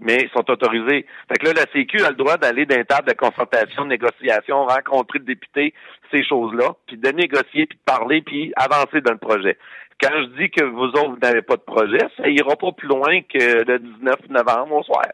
Mais 0.00 0.22
ils 0.22 0.30
sont 0.30 0.50
autorisés. 0.50 1.06
Fait 1.28 1.38
que 1.38 1.46
là, 1.46 1.52
la 1.52 1.66
CQ 1.66 2.02
a 2.02 2.10
le 2.10 2.16
droit 2.16 2.38
d'aller 2.38 2.62
une 2.62 2.84
table 2.84 3.08
de 3.08 3.14
confrontation, 3.14 3.84
de 3.84 3.90
négociation, 3.90 4.64
rencontrer 4.64 5.18
le 5.18 5.26
député, 5.26 5.74
ces 6.10 6.24
choses-là, 6.24 6.72
puis 6.86 6.96
de 6.96 7.10
négocier, 7.10 7.66
puis 7.66 7.76
de 7.76 7.84
parler, 7.84 8.22
puis 8.22 8.52
avancer 8.56 9.02
dans 9.02 9.12
le 9.12 9.18
projet. 9.18 9.58
Quand 10.00 10.10
je 10.12 10.42
dis 10.42 10.50
que 10.50 10.64
vous 10.64 10.86
autres, 10.86 11.10
vous 11.10 11.18
n'avez 11.18 11.42
pas 11.42 11.56
de 11.56 11.62
projet, 11.62 11.98
ça 12.16 12.28
ira 12.28 12.56
pas 12.56 12.72
plus 12.72 12.88
loin 12.88 13.20
que 13.22 13.64
le 13.64 13.78
19 13.78 14.28
novembre 14.30 14.76
au 14.76 14.82
soir. 14.82 15.04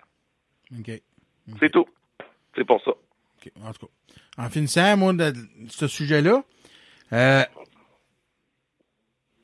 OK. 0.78 0.90
C'est 1.60 1.70
tout. 1.70 1.86
C'est 2.54 2.64
pour 2.64 2.82
ça. 2.82 2.90
OK. 2.90 3.52
En 3.64 3.72
tout 3.72 3.86
cas. 3.86 3.92
En 4.38 4.50
finissant, 4.50 4.96
moi, 4.96 5.12
de, 5.12 5.32
ce 5.68 5.88
sujet-là, 5.88 6.42
euh, 7.12 7.42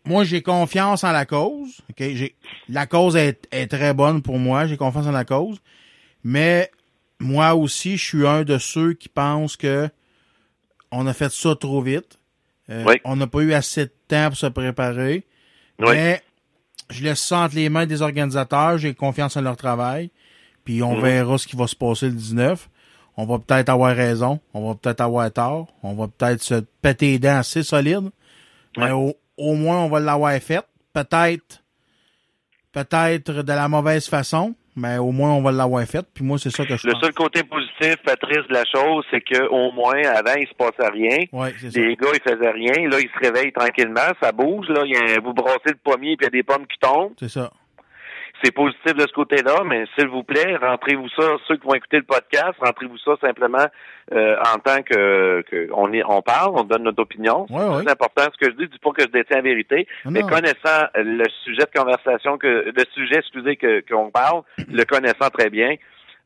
moi, 0.05 0.25
j'ai 0.25 0.43
confiance 0.43 1.05
en 1.05 1.13
la 1.13 1.27
cause. 1.27 1.81
OK? 1.91 1.99
J'ai, 1.99 2.35
la 2.69 2.87
cause 2.87 3.17
est, 3.17 3.49
est 3.53 3.69
très 3.69 3.95
bonne 3.95 4.23
pour 4.23 4.39
moi. 4.39 4.67
J'ai 4.67 4.77
confiance 4.77 5.07
en 5.07 5.13
la 5.13 5.25
cause. 5.25 5.61
Mais 6.25 6.71
moi 7.21 7.55
aussi, 7.55 7.97
je 7.97 8.05
suis 8.05 8.27
un 8.27 8.43
de 8.43 8.59
ceux 8.59 8.93
qui 8.95 9.09
pensent 9.09 9.57
que 9.57 9.89
on 10.91 11.07
a 11.07 11.15
fait 11.15 11.33
ça 11.33 11.57
trop 11.57 11.81
vite. 11.81 12.19
Euh, 12.69 12.85
Oui. 12.87 13.01
On 13.05 13.17
n'a 13.17 13.27
pas 13.27 13.41
eu 13.41 13.53
assez 13.55 13.87
de 13.87 13.93
temps 14.09 14.29
pour 14.29 14.37
se 14.37 14.47
préparer. 14.47 15.25
Oui. 15.79 15.95
Mais 15.95 16.23
je 16.91 17.03
laisse 17.03 17.21
ça 17.21 17.41
entre 17.41 17.55
les 17.57 17.69
mains 17.69 17.87
des 17.87 18.03
organisateurs. 18.03 18.79
J'ai 18.79 18.95
confiance 18.95 19.37
en 19.37 19.41
leur 19.41 19.57
travail. 19.57 20.11
Puis 20.65 20.83
on 20.83 20.95
Mhm. 20.97 21.03
verra 21.03 21.39
ce 21.39 21.47
qui 21.47 21.57
va 21.57 21.67
se 21.67 21.75
passer 21.77 22.07
le 22.07 22.13
19. 22.13 22.69
On 23.17 23.27
va 23.27 23.39
peut-être 23.39 23.69
avoir 23.69 23.95
raison. 23.95 24.41
On 24.55 24.69
va 24.69 24.75
peut-être 24.75 25.01
avoir 25.01 25.31
tort. 25.33 25.69
On 25.83 25.95
va 25.95 26.09
peut-être 26.09 26.43
se 26.43 26.55
péter 26.81 27.13
les 27.13 27.19
dents 27.19 27.37
assez 27.39 27.63
solide. 27.63 28.11
Mais 28.77 28.91
au, 28.91 29.15
au 29.37 29.55
moins, 29.55 29.81
on 29.81 29.89
va 29.89 30.01
l'avoir 30.01 30.33
fait. 30.41 30.63
Peut-être, 30.95 31.63
peut-être 32.73 33.33
de 33.43 33.53
la 33.53 33.69
mauvaise 33.69 34.07
façon. 34.07 34.55
Mais 34.75 34.97
au 34.97 35.13
moins, 35.13 35.33
on 35.33 35.43
va 35.43 35.53
l'avoir 35.53 35.85
fait. 35.85 36.05
Puis 36.15 36.25
moi, 36.25 36.39
c'est 36.39 36.49
ça 36.51 36.65
que 36.65 36.77
je 36.77 36.87
Le 36.87 36.93
pense. 36.95 37.03
seul 37.03 37.13
côté 37.13 37.43
positif, 37.45 37.97
Patrice, 38.05 38.47
de 38.49 38.55
la 38.55 38.65
chose, 38.65 39.05
c'est 39.11 39.21
que 39.21 39.47
au 39.49 39.71
moins, 39.73 40.01
avant, 40.07 40.35
il 40.39 40.47
se 40.49 40.55
passait 40.55 40.89
rien. 40.91 41.19
Ouais, 41.31 41.53
c'est 41.61 41.71
ça. 41.73 41.79
Les 41.81 41.95
gars, 41.95 42.09
ils 42.15 42.23
faisaient 42.23 42.51
rien. 42.51 42.89
Là, 42.89 42.99
ils 43.01 43.11
se 43.15 43.19
réveillent 43.21 43.53
tranquillement. 43.53 44.01
Ça 44.23 44.33
bouge. 44.33 44.69
Là, 44.71 44.83
il 44.87 44.93
y 44.93 44.97
a, 44.97 45.21
vous 45.21 45.35
brassez 45.35 45.59
le 45.67 45.79
pommier, 45.85 46.17
puis 46.17 46.27
il 46.27 46.35
y 46.35 46.39
a 46.39 46.41
des 46.41 46.43
pommes 46.43 46.67
qui 46.67 46.79
tombent. 46.81 47.13
C'est 47.19 47.29
ça. 47.29 47.51
C'est 48.43 48.51
positif 48.53 48.95
de 48.95 49.03
ce 49.03 49.13
côté-là, 49.13 49.63
mais 49.65 49.85
s'il 49.97 50.09
vous 50.09 50.25
plaît, 50.25 50.57
rentrez-vous 50.57 51.09
ça, 51.11 51.37
ceux 51.47 51.57
qui 51.57 51.67
vont 51.67 51.75
écouter 51.75 51.99
le 51.99 52.03
podcast, 52.03 52.55
rentrez-vous 52.61 52.99
ça 52.99 53.13
simplement 53.21 53.67
euh, 54.13 54.37
en 54.41 54.59
tant 54.59 54.83
que, 54.83 55.43
que 55.43 55.69
on, 55.73 55.93
est, 55.93 56.03
on 56.05 56.23
parle, 56.23 56.53
on 56.57 56.65
donne 56.65 56.83
notre 56.83 57.03
opinion. 57.03 57.47
Ouais. 57.51 57.83
C'est 57.85 57.91
important 57.91 58.23
ce 58.33 58.45
que 58.45 58.53
je 58.53 58.57
dis, 58.57 58.69
dis 58.69 58.79
pas 58.79 58.91
que 58.91 59.03
je 59.03 59.09
détiens 59.09 59.37
la 59.37 59.43
vérité, 59.43 59.87
Non, 60.05 60.11
mais 60.11 60.23
non. 60.23 60.29
connaissant 60.29 60.87
le 60.97 61.25
sujet 61.45 61.63
de 61.63 61.79
conversation, 61.79 62.37
que 62.37 62.73
le 62.75 62.85
sujet, 62.95 63.19
excusez, 63.19 63.57
que 63.57 63.81
qu'on 63.89 64.11
parle, 64.11 64.43
le 64.69 64.85
connaissant 64.85 65.31
très 65.31 65.49
bien, 65.49 65.77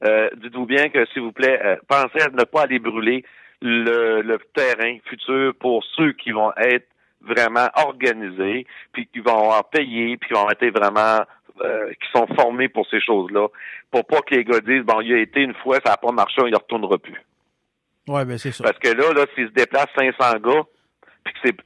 euh, 0.05 0.31
dites-vous 0.37 0.67
bien 0.67 0.89
que, 0.89 1.05
s'il 1.13 1.23
vous 1.23 1.33
plaît, 1.33 1.61
euh, 1.63 1.77
pensez 1.89 2.23
à 2.23 2.29
ne 2.31 2.45
pas 2.45 2.63
aller 2.63 2.79
brûler 2.79 3.25
le, 3.61 4.23
le 4.23 4.39
terrain 4.55 4.97
futur 5.05 5.55
pour 5.59 5.85
ceux 5.97 6.13
qui 6.13 6.31
vont 6.31 6.53
être 6.57 6.87
vraiment 7.23 7.69
organisés, 7.75 8.67
puis 8.93 9.07
qui 9.13 9.21
vont 9.21 9.37
avoir 9.37 9.69
payé, 9.69 10.17
puis 10.17 10.29
qui 10.29 10.35
vont 10.35 10.49
être 10.49 10.79
vraiment 10.79 11.21
euh, 11.65 11.91
qui 11.93 12.09
sont 12.19 12.27
formés 12.35 12.69
pour 12.69 12.87
ces 12.91 13.01
choses-là, 13.01 13.49
pour 13.91 14.05
pas 14.07 14.21
que 14.23 14.35
les 14.35 14.45
gars 14.45 14.61
disent 14.61 14.85
bon, 14.85 15.01
il 15.01 15.13
a 15.15 15.19
été 15.19 15.41
une 15.43 15.55
fois, 15.55 15.77
ça 15.85 15.93
n'a 15.93 15.97
pas 15.97 16.13
marché, 16.13 16.43
il 16.45 16.51
ne 16.53 16.57
retournera 16.57 16.99
plus. 16.99 17.21
Ouais, 18.09 18.25
ben 18.25 18.39
c'est 18.39 18.53
ça. 18.53 18.65
Parce 18.65 18.79
que 18.79 18.89
là, 18.89 19.13
là, 19.13 19.27
s'ils 19.35 19.49
se 19.49 19.53
déplacent 19.53 19.89
500 19.99 20.39
gars, 20.41 20.63
puis 21.25 21.35
que 21.35 21.39
c'est 21.45 21.57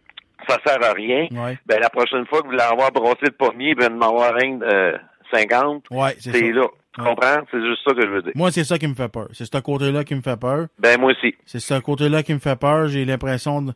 ça 0.49 0.59
sert 0.65 0.83
à 0.83 0.93
rien, 0.95 1.29
Ouais. 1.33 1.59
ben 1.67 1.79
la 1.81 1.91
prochaine 1.91 2.25
fois 2.27 2.39
que 2.41 2.45
vous 2.45 2.53
voulez 2.53 2.63
avoir 2.63 2.91
brossé 2.93 3.19
le 3.27 3.33
pommier, 3.33 3.75
ben 3.75 3.91
de 3.91 3.95
m'avoir 3.99 4.35
un 4.37 4.61
euh, 4.63 4.97
50, 5.33 5.85
Ouais, 5.91 6.15
c'est 6.19 6.33
là. 6.53 6.67
Tu 6.95 7.01
Ouais. 7.03 7.07
comprends? 7.09 7.43
C'est 7.53 7.61
juste 7.65 7.83
ça 7.87 7.95
que 7.95 8.01
je 8.03 8.07
veux 8.09 8.23
dire. 8.23 8.33
Moi, 8.35 8.51
c'est 8.51 8.65
ça 8.65 8.77
qui 8.79 8.89
me 8.89 8.95
fait 8.95 9.09
peur. 9.13 9.29
C'est 9.33 9.45
ce 9.45 9.61
côté-là 9.61 10.03
qui 10.03 10.15
me 10.15 10.23
fait 10.23 10.39
peur. 10.41 10.67
Ben 10.79 10.99
moi 11.01 11.13
aussi. 11.13 11.37
C'est 11.47 11.61
ce 11.61 11.79
côté-là 11.79 12.23
qui 12.25 12.35
me 12.35 12.41
fait 12.41 12.59
peur. 12.59 12.89
J'ai 12.89 13.05
l'impression 13.05 13.63
de... 13.63 13.73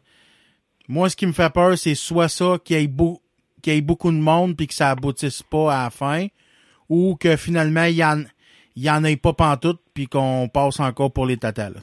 Moi, 0.89 1.09
ce 1.11 1.15
qui 1.16 1.27
me 1.27 1.32
fait 1.32 1.53
peur, 1.53 1.78
c'est 1.78 1.95
soit 1.95 2.28
ça, 2.28 2.57
qu'il 2.65 2.81
y 2.81 2.82
ait, 2.85 2.89
beau... 2.89 3.20
qu'il 3.65 3.73
y 3.73 3.77
ait 3.78 3.81
beaucoup 3.81 4.12
de 4.12 4.19
monde 4.19 4.57
puis 4.57 4.66
que 4.66 4.74
ça 4.74 4.91
aboutisse 4.91 5.43
pas 5.43 5.74
à 5.74 5.85
la 5.85 5.91
fin, 5.91 6.27
ou 6.89 7.16
que 7.16 7.36
finalement, 7.36 7.85
il 7.85 7.97
y 7.97 8.05
en, 8.05 8.23
y 8.77 8.91
en 8.91 9.03
ait 9.05 9.16
pas 9.16 9.32
pantoute 9.32 9.81
puis 9.95 10.07
qu'on 10.07 10.49
passe 10.53 10.78
encore 10.81 11.12
pour 11.12 11.27
les 11.27 11.39
tatas, 11.39 11.70
là. 11.70 11.81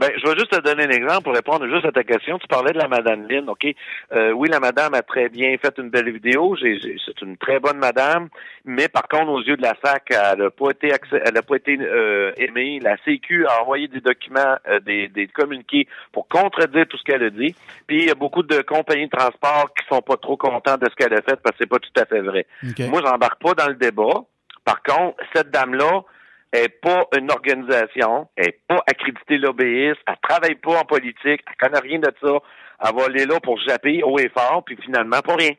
Ben, 0.00 0.10
je 0.16 0.26
vais 0.26 0.34
juste 0.38 0.50
te 0.50 0.60
donner 0.62 0.84
un 0.84 0.88
exemple 0.88 1.24
pour 1.24 1.34
répondre 1.34 1.68
juste 1.68 1.84
à 1.84 1.92
ta 1.92 2.02
question. 2.04 2.38
Tu 2.38 2.46
parlais 2.46 2.72
de 2.72 2.78
la 2.78 2.88
madame 2.88 3.28
Lynn, 3.28 3.50
OK? 3.50 3.66
Euh, 4.12 4.30
oui, 4.32 4.48
la 4.48 4.58
madame 4.58 4.94
a 4.94 5.02
très 5.02 5.28
bien 5.28 5.54
fait 5.58 5.74
une 5.76 5.90
belle 5.90 6.10
vidéo. 6.10 6.56
C'est 6.56 7.20
une 7.20 7.36
très 7.36 7.60
bonne 7.60 7.76
madame, 7.76 8.30
mais 8.64 8.88
par 8.88 9.08
contre, 9.08 9.28
aux 9.28 9.42
yeux 9.42 9.58
de 9.58 9.62
la 9.62 9.74
SAC, 9.84 10.04
elle 10.08 10.38
n'a 10.38 10.50
pas 10.50 10.70
été 10.70 10.88
accès- 10.88 11.20
elle 11.22 11.36
a 11.36 11.42
pas 11.42 11.56
été 11.56 11.76
euh, 11.78 12.32
aimée. 12.38 12.80
La 12.82 12.96
CQ 13.04 13.46
a 13.46 13.60
envoyé 13.60 13.88
des 13.88 14.00
documents, 14.00 14.56
euh, 14.68 14.80
des, 14.80 15.08
des 15.08 15.26
communiqués 15.26 15.86
pour 16.12 16.26
contredire 16.28 16.86
tout 16.88 16.96
ce 16.96 17.04
qu'elle 17.04 17.22
a 17.22 17.28
dit. 17.30 17.54
Puis 17.86 17.98
il 17.98 18.08
y 18.08 18.10
a 18.10 18.14
beaucoup 18.14 18.42
de 18.42 18.62
compagnies 18.62 19.04
de 19.08 19.14
transport 19.14 19.68
qui 19.78 19.86
sont 19.86 20.00
pas 20.00 20.16
trop 20.16 20.38
contents 20.38 20.78
de 20.78 20.86
ce 20.88 20.96
qu'elle 20.96 21.12
a 21.12 21.20
fait 21.20 21.36
parce 21.42 21.54
que 21.58 21.60
c'est 21.60 21.68
pas 21.68 21.78
tout 21.78 22.00
à 22.00 22.06
fait 22.06 22.22
vrai. 22.22 22.46
Moi, 22.88 23.02
j'embarque 23.04 23.42
pas 23.42 23.52
dans 23.52 23.68
le 23.68 23.74
débat. 23.74 24.24
Par 24.64 24.82
contre, 24.82 25.18
cette 25.34 25.50
dame-là 25.50 26.04
est 26.52 26.80
pas 26.80 27.06
une 27.16 27.30
organisation, 27.30 28.28
elle 28.36 28.48
est 28.48 28.60
pas 28.66 28.82
accréditée 28.86 29.38
lobbyiste, 29.38 30.00
elle 30.06 30.16
travaille 30.22 30.56
pas 30.56 30.80
en 30.80 30.84
politique, 30.84 31.42
elle 31.46 31.56
connaît 31.58 31.80
rien 31.80 31.98
de 31.98 32.12
ça. 32.22 32.38
Elle 32.82 32.96
va 32.96 33.04
aller 33.04 33.26
là 33.26 33.38
pour 33.40 33.58
japper 33.60 34.02
haut 34.02 34.18
et 34.18 34.30
fort, 34.30 34.62
puis 34.64 34.76
finalement, 34.82 35.20
pas 35.20 35.36
rien. 35.36 35.52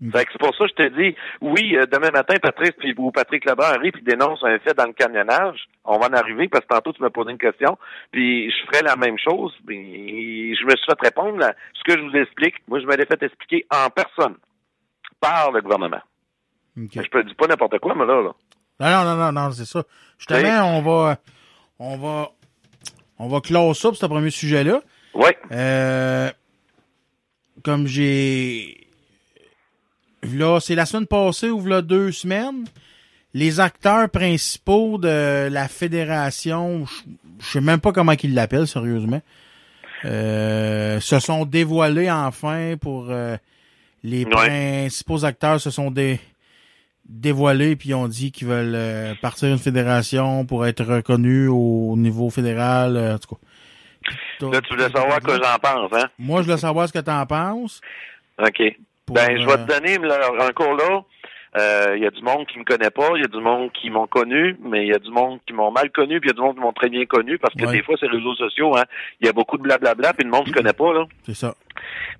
Ok. 0.00 0.12
Fait 0.12 0.24
que 0.24 0.32
c'est 0.32 0.38
pour 0.38 0.54
ça 0.54 0.64
que 0.64 0.70
je 0.70 0.74
te 0.74 1.00
dis, 1.00 1.16
oui, 1.40 1.76
euh, 1.76 1.86
demain 1.86 2.10
matin, 2.12 2.36
Patrice 2.40 2.72
puis, 2.78 2.94
ou 2.96 3.10
Patrick 3.10 3.44
Lebrun 3.44 3.66
arrive 3.66 3.92
puis 3.92 4.02
dénonce 4.02 4.44
un 4.44 4.58
fait 4.60 4.74
dans 4.74 4.86
le 4.86 4.92
camionnage. 4.92 5.66
On 5.84 5.98
va 5.98 6.06
en 6.06 6.12
arriver 6.12 6.48
parce 6.48 6.64
que 6.64 6.72
tantôt 6.72 6.92
tu 6.92 7.02
m'as 7.02 7.10
posé 7.10 7.32
une 7.32 7.38
question. 7.38 7.76
Puis 8.12 8.48
je 8.50 8.66
ferai 8.66 8.84
la 8.84 8.94
même 8.94 9.18
chose. 9.18 9.52
Puis 9.66 10.54
je 10.54 10.64
me 10.64 10.70
suis 10.70 10.86
fait 10.86 11.00
répondre 11.00 11.38
là, 11.38 11.52
ce 11.74 11.82
que 11.82 11.98
je 11.98 12.04
vous 12.04 12.16
explique. 12.16 12.54
Moi, 12.68 12.78
je 12.78 12.86
me 12.86 12.94
l'ai 12.94 13.06
fait 13.06 13.20
expliquer 13.22 13.66
en 13.72 13.90
personne 13.90 14.36
par 15.20 15.50
le 15.50 15.62
gouvernement. 15.62 16.02
OK. 16.76 16.92
Je 16.94 17.10
peux 17.10 17.24
dis 17.24 17.34
pas 17.34 17.48
n'importe 17.48 17.80
quoi, 17.80 17.96
mais 17.96 18.06
là, 18.06 18.22
là. 18.22 18.32
Non, 18.80 18.88
non, 18.90 19.04
non, 19.04 19.16
non, 19.16 19.32
non, 19.32 19.52
c'est 19.52 19.64
ça. 19.64 19.82
Justement, 20.18 20.78
on 20.78 20.82
va, 20.82 21.18
on 21.78 21.96
va, 21.96 22.30
on 23.18 23.28
va 23.28 23.40
clore 23.40 23.74
ça 23.74 23.88
pour 23.88 23.96
ce 23.96 24.06
premier 24.06 24.30
sujet-là. 24.30 24.80
Oui. 25.14 25.30
Euh, 25.52 26.30
comme 27.64 27.86
j'ai, 27.86 28.86
là, 30.22 30.60
c'est 30.60 30.74
la 30.74 30.86
semaine 30.86 31.06
passée 31.06 31.50
ou 31.50 31.64
là 31.66 31.82
deux 31.82 32.12
semaines, 32.12 32.64
les 33.34 33.60
acteurs 33.60 34.08
principaux 34.08 34.98
de 34.98 35.48
la 35.50 35.68
fédération, 35.68 36.84
je- 37.40 37.46
sais 37.52 37.60
même 37.60 37.80
pas 37.80 37.92
comment 37.92 38.16
qu'ils 38.16 38.34
l'appellent 38.34 38.66
sérieusement, 38.68 39.20
euh, 40.04 41.00
se 41.00 41.18
sont 41.18 41.44
dévoilés 41.44 42.10
enfin 42.10 42.76
pour 42.80 43.06
euh, 43.10 43.36
les 44.04 44.24
Ouais. 44.24 44.30
principaux 44.30 45.24
acteurs 45.24 45.60
se 45.60 45.70
sont 45.70 45.90
dé- 45.90 46.20
dévoilé 47.08 47.74
puis 47.76 47.90
ils 47.90 47.94
ont 47.94 48.08
dit 48.08 48.32
qu'ils 48.32 48.46
veulent 48.48 48.74
euh, 48.74 49.14
partir 49.22 49.48
une 49.48 49.58
fédération 49.58 50.44
pour 50.44 50.66
être 50.66 50.84
reconnus 50.84 51.48
au 51.50 51.94
niveau 51.96 52.30
fédéral. 52.30 52.96
euh, 52.96 53.14
en 53.14 53.18
tout 53.18 53.34
cas. 53.34 53.40
Là, 54.52 54.60
tu 54.60 54.74
voulais 54.74 54.88
savoir 54.90 55.20
quoi 55.20 55.34
j'en 55.36 55.58
pense, 55.58 55.92
hein? 55.92 56.08
Moi, 56.18 56.40
je 56.42 56.46
voulais 56.46 56.58
savoir 56.58 56.86
ce 56.88 56.92
que 56.92 56.98
tu 57.00 57.10
en 57.10 57.26
penses. 57.26 57.80
OK. 58.40 58.62
pour, 59.04 59.16
ben, 59.16 59.36
je 59.40 59.44
vais 59.44 59.52
euh, 59.52 59.66
te 59.66 59.72
donner 59.72 59.98
là, 59.98 60.18
encore 60.48 60.74
là. 60.76 61.02
euh, 61.58 61.96
Il 61.96 62.02
y 62.02 62.06
a 62.06 62.10
du 62.10 62.22
monde 62.22 62.46
qui 62.46 62.58
me 62.58 62.64
connaît 62.64 62.90
pas, 62.90 63.08
il 63.16 63.22
y 63.22 63.24
a 63.24 63.28
du 63.28 63.40
monde 63.42 63.70
qui 63.72 63.90
m'ont 63.90 64.06
connu, 64.06 64.56
mais 64.62 64.82
il 64.86 64.88
y 64.88 64.94
a 64.94 64.98
du 64.98 65.10
monde 65.10 65.40
qui 65.46 65.52
m'ont 65.52 65.72
mal 65.72 65.90
connu, 65.90 66.20
puis 66.20 66.28
il 66.30 66.32
y 66.32 66.36
a 66.36 66.36
du 66.36 66.40
monde 66.40 66.54
qui 66.54 66.60
m'ont 66.60 66.72
très 66.72 66.88
bien 66.88 67.04
connu, 67.06 67.38
parce 67.38 67.54
que 67.54 67.64
Ouais. 67.66 67.72
des 67.72 67.82
fois, 67.82 67.96
ces 67.98 68.06
réseaux 68.06 68.34
sociaux, 68.36 68.76
hein, 68.76 68.84
il 69.20 69.26
y 69.26 69.28
a 69.28 69.32
beaucoup 69.32 69.58
de 69.58 69.62
blablabla, 69.62 70.12
puis 70.14 70.24
le 70.24 70.30
monde 70.30 70.46
se 70.46 70.52
connaît 70.52 70.72
pas, 70.72 70.92
là. 70.92 71.04
C'est 71.26 71.34
ça. 71.34 71.54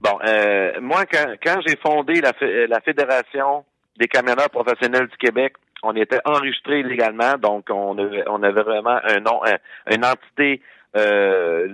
Bon, 0.01 0.19
euh, 0.27 0.73
moi, 0.81 1.05
quand, 1.07 1.27
quand 1.43 1.61
j'ai 1.67 1.77
fondé 1.77 2.21
la, 2.21 2.33
la 2.67 2.81
Fédération 2.81 3.65
des 3.99 4.07
camionneurs 4.09 4.51
professionnels 4.51 5.09
du 5.09 5.17
Québec, 5.17 5.55
on 5.83 5.95
était 5.97 6.21
enregistré 6.25 6.83
légalement, 6.83 7.35
donc 7.39 7.67
on 7.71 7.97
avait, 7.99 8.25
on 8.29 8.43
avait 8.43 8.63
vraiment 8.63 8.99
un 9.05 9.21
nom, 9.21 9.41
un- 9.45 9.95
une 9.95 10.05
entité, 10.05 10.61
euh, 10.97 11.69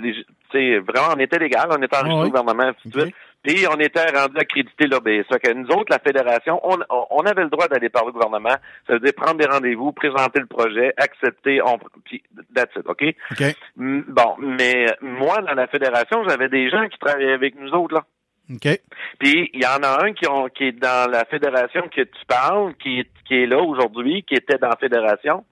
vraiment, 0.52 1.14
on 1.16 1.18
était 1.18 1.38
légal, 1.38 1.66
on 1.70 1.82
était 1.82 1.96
enregistré 1.96 2.10
Ah 2.12 2.22
oui. 2.22 2.26
au 2.26 2.30
gouvernement, 2.30 2.62
ainsi 2.70 2.88
de 2.88 2.96
Ok. 2.98 3.02
suite. 3.06 3.14
Puis 3.42 3.66
on 3.70 3.78
était 3.78 4.06
rendu 4.10 4.38
accrédité 4.38 4.86
l'OBS. 4.86 5.24
Que 5.42 5.52
nous 5.52 5.66
autres, 5.68 5.90
la 5.90 5.98
fédération, 5.98 6.60
on, 6.62 6.78
on- 7.10 7.20
avait 7.26 7.42
le 7.42 7.51
droit 7.51 7.68
d'aller 7.68 7.90
parler 7.90 8.09
au 8.09 8.12
gouvernement. 8.12 8.55
Ça 8.86 8.94
veut 8.94 9.01
dire 9.01 9.12
prendre 9.14 9.36
des 9.38 9.46
rendez-vous, 9.46 9.92
présenter 9.92 10.40
le 10.40 10.46
projet, 10.46 10.94
accepter, 10.96 11.60
on, 11.62 11.78
puis 12.05 12.22
that's 12.55 12.74
it, 12.76 12.86
OK? 12.88 13.02
OK. 13.32 13.44
Mm, 13.76 14.01
Bon, 14.09 14.36
mais 14.38 14.86
moi, 15.02 15.42
dans 15.42 15.52
la 15.55 15.66
fédération, 15.66 16.24
j'avais 16.26 16.48
des 16.48 16.70
gens 16.70 16.86
qui 16.88 16.98
travaillaient 16.98 17.32
avec 17.34 17.55
nous 17.60 17.70
autres, 17.72 17.94
là. 17.96 18.05
OK. 18.52 18.68
Puis 19.18 19.50
il 19.54 19.62
y 19.62 19.66
en 19.66 19.82
a 19.82 20.04
un 20.04 20.12
qui, 20.12 20.28
ont, 20.28 20.48
qui 20.48 20.64
est 20.64 20.72
dans 20.72 21.10
la 21.10 21.24
fédération 21.24 21.82
que 21.88 22.02
tu 22.02 22.24
parles, 22.26 22.74
qui 22.82 23.00
est, 23.00 23.08
qui 23.26 23.34
est 23.42 23.46
là 23.46 23.58
aujourd'hui, 23.58 24.22
qui 24.22 24.34
était 24.34 24.58
dans 24.58 24.68
la 24.68 24.76
fédération. 24.76 25.44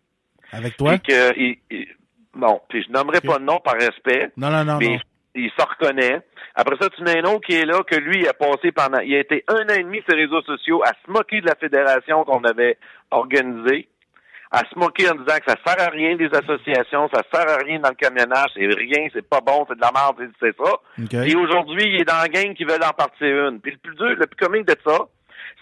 Avec 0.52 0.77
toi? 0.77 0.93
Puis 0.98 1.01
que, 1.14 1.39
il- 1.39 1.59
il- 1.70 1.89
bon, 2.35 2.60
puis 2.69 2.85
je 2.86 2.93
nommerai 2.93 3.20
pas 3.23 3.39
de 3.39 3.44
nom 3.44 3.59
par 3.64 3.74
respect, 3.74 4.31
Non, 4.36 4.51
non, 4.51 4.64
non, 4.64 4.77
mais 4.78 4.89
non. 4.89 4.98
il 5.35 5.51
se 5.51 5.64
reconnaît. 5.64 6.20
Après 6.55 6.77
ça, 6.78 6.90
tu 6.90 7.02
en 7.02 7.06
as 7.06 7.16
un 7.16 7.23
autre 7.32 7.47
qui 7.47 7.55
est 7.55 7.64
là, 7.64 7.82
que 7.82 7.97
lui, 7.97 8.20
il 8.20 8.28
a 8.28 8.35
passé 8.35 8.73
pendant, 8.73 8.98
il 9.01 9.14
a 9.14 9.20
été 9.20 9.43
un 9.48 9.64
an 9.64 9.74
et 9.74 9.82
demi 9.85 10.02
sur 10.06 10.14
les 10.14 10.24
réseaux 10.27 10.43
sociaux 10.43 10.82
à 10.85 10.89
se 11.06 11.10
moquer 11.10 11.40
de 11.40 11.47
la 11.47 11.55
fédération 11.55 12.24
qu'on 12.24 12.44
avait 12.44 12.77
organisée, 13.10 13.89
à 14.53 14.59
se 14.69 14.79
moquer 14.79 15.09
en 15.09 15.15
disant 15.15 15.39
que 15.39 15.51
ça 15.51 15.57
sert 15.66 15.81
à 15.81 15.91
rien 15.91 16.15
des 16.15 16.29
associations, 16.31 17.09
ça 17.12 17.23
sert 17.33 17.49
à 17.49 17.57
rien 17.65 17.81
dans 17.81 17.89
le 17.89 17.95
camionnage, 17.95 18.51
c'est 18.55 18.66
rien, 18.66 19.09
c'est 19.12 19.27
pas 19.27 19.41
bon, 19.41 19.65
c'est 19.66 19.77
de 19.77 19.81
la 19.81 19.91
merde, 19.91 20.31
c'est 20.39 20.55
ça. 20.57 20.73
OK. 21.03 21.15
Et 21.15 21.35
aujourd'hui, 21.35 21.85
il 21.87 22.03
est 22.03 22.05
dans 22.05 22.20
la 22.20 22.29
gang 22.29 22.53
qui 22.55 22.65
veulent 22.65 22.85
en 22.85 22.93
partir 22.93 23.49
une. 23.49 23.61
Puis 23.61 23.73
le 23.73 23.79
plus 23.79 23.95
dur, 23.97 24.15
le 24.15 24.27
plus 24.27 24.37
comique 24.37 24.66
de 24.66 24.77
ça, 24.87 25.07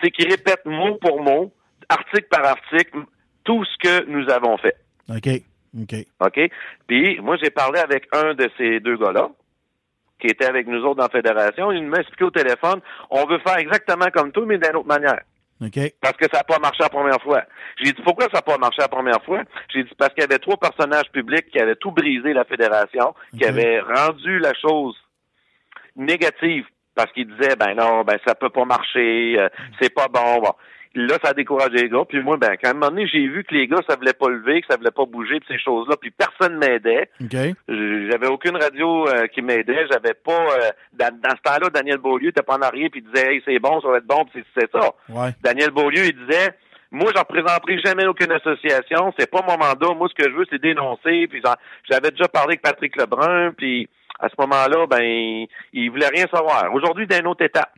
c'est 0.03 0.11
qu'il 0.11 0.29
répète 0.29 0.67
mot 0.67 0.97
pour 0.97 1.23
mot, 1.23 1.53
article 1.89 2.27
par 2.29 2.45
article, 2.45 3.05
tout 3.45 3.65
ce 3.65 3.79
que 3.79 4.07
nous 4.07 4.29
avons 4.29 4.59
fait. 4.59 4.77
OK. 5.09 5.41
OK. 5.81 5.95
OK? 6.21 6.51
Puis 6.89 7.21
moi, 7.21 7.37
j'ai 7.41 7.51
parlé 7.51 7.79
avec 7.79 8.09
un 8.13 8.35
de 8.35 8.51
ces 8.59 8.81
deux 8.81 8.97
gars-là, 8.97 9.29
qui 10.21 10.27
était 10.27 10.47
avec 10.47 10.67
nous 10.67 10.83
autres 10.85 10.97
dans 10.97 11.05
la 11.05 11.09
fédération. 11.11 11.71
Il 11.71 11.87
m'a 11.87 11.99
expliqué 11.99 12.25
au 12.25 12.31
téléphone, 12.31 12.81
on 13.11 13.25
veut 13.27 13.39
faire 13.39 13.59
exactement 13.59 14.07
comme 14.13 14.33
tout, 14.33 14.45
mais 14.47 14.59
d'une 14.59 14.77
autre 14.77 14.89
manière. 14.89 15.21
OK. 15.63 15.79
Parce 16.01 16.17
que 16.17 16.25
ça 16.33 16.39
n'a 16.39 16.45
pas 16.45 16.59
marché 16.59 16.83
la 16.83 16.89
première 16.89 17.21
fois. 17.23 17.43
J'ai 17.79 17.93
dit 17.93 18.03
pourquoi 18.03 18.25
ça 18.27 18.39
n'a 18.39 18.43
pas 18.43 18.57
marché 18.57 18.81
la 18.81 18.89
première 18.89 19.23
fois? 19.25 19.43
J'ai 19.73 19.85
dit 19.85 19.91
parce 19.99 20.15
qu'il 20.15 20.23
y 20.23 20.25
avait 20.25 20.39
trois 20.39 20.57
personnages 20.57 21.11
publics 21.13 21.51
qui 21.51 21.61
avaient 21.61 21.77
tout 21.77 21.91
brisé 21.91 22.33
la 22.33 22.45
fédération, 22.45 23.15
qui 23.37 23.45
avaient 23.45 23.81
rendu 23.81 24.39
la 24.39 24.55
chose 24.55 24.97
négative 25.97 26.65
parce 26.95 27.13
qu'ils 27.13 27.29
disaient 27.35 27.57
ben 27.57 27.75
non, 27.75 28.03
ben 28.05 28.19
ça 28.27 28.35
peut 28.35 28.51
pas 28.51 28.65
marcher, 28.65 29.37
euh, 29.39 29.49
c'est 29.81 29.95
pas 29.95 30.09
bon. 30.09 30.41
bon. 30.41 30.53
Là, 30.95 31.19
ça 31.23 31.31
a 31.31 31.35
découragé 31.35 31.77
les 31.77 31.89
gars. 31.89 32.05
Puis 32.09 32.21
moi, 32.21 32.37
ben, 32.37 32.57
quand 32.61 32.69
à 32.69 32.71
un 32.73 32.75
moment 32.75 32.89
donné, 32.89 33.07
j'ai 33.07 33.27
vu 33.29 33.45
que 33.45 33.55
les 33.55 33.69
gars, 33.69 33.79
ça 33.89 33.95
voulait 33.95 34.13
pas 34.13 34.29
lever, 34.29 34.61
que 34.61 34.67
ça 34.69 34.77
voulait 34.77 34.91
pas 34.91 35.05
bouger, 35.05 35.39
puis 35.39 35.49
ces 35.49 35.63
choses-là, 35.63 35.95
puis 36.01 36.11
personne 36.11 36.59
m'aidait. 36.59 37.09
OK. 37.23 37.37
J'avais 37.69 38.27
aucune 38.27 38.57
radio 38.57 39.07
euh, 39.09 39.29
qui 39.29 39.41
m'aidait. 39.41 39.87
J'avais 39.89 40.15
pas 40.15 40.33
euh, 40.33 40.71
dans, 40.95 41.15
dans 41.21 41.31
ce 41.31 41.43
temps-là, 41.43 41.71
Daniel 41.73 41.99
Beaulieu 41.99 42.31
était 42.31 42.43
pas 42.43 42.57
en 42.57 42.63
arrière 42.63 42.89
puis 42.91 43.05
il 43.05 43.13
disait 43.13 43.35
Hey, 43.35 43.43
c'est 43.45 43.59
bon, 43.61 43.81
ça 43.81 43.89
va 43.89 43.99
être 43.99 44.07
bon, 44.07 44.25
puis 44.25 44.45
c'est 44.59 44.71
ça. 44.73 44.91
Ouais. 45.09 45.31
Daniel 45.43 45.71
Beaulieu, 45.71 46.07
il 46.07 46.27
disait 46.27 46.57
Moi, 46.91 47.13
j'en 47.15 47.23
représenterai 47.23 47.79
jamais 47.85 48.07
aucune 48.07 48.33
association, 48.33 49.15
c'est 49.17 49.31
pas 49.31 49.43
mon 49.47 49.59
mandat, 49.59 49.95
moi 49.95 50.09
ce 50.09 50.21
que 50.21 50.29
je 50.29 50.37
veux, 50.37 50.47
c'est 50.51 50.61
dénoncer. 50.61 51.29
Puis 51.29 51.41
j'avais 51.89 52.11
déjà 52.11 52.27
parlé 52.27 52.55
avec 52.55 52.63
Patrick 52.63 52.97
Lebrun, 52.97 53.53
puis 53.57 53.89
à 54.19 54.29
ce 54.29 54.35
moment-là, 54.39 54.87
ben 54.87 55.03
il, 55.03 55.49
il 55.73 55.91
voulait 55.91 56.09
rien 56.09 56.27
savoir. 56.33 56.73
Aujourd'hui, 56.75 57.07
d'une 57.07 57.27
autre 57.27 57.45
étape. 57.45 57.71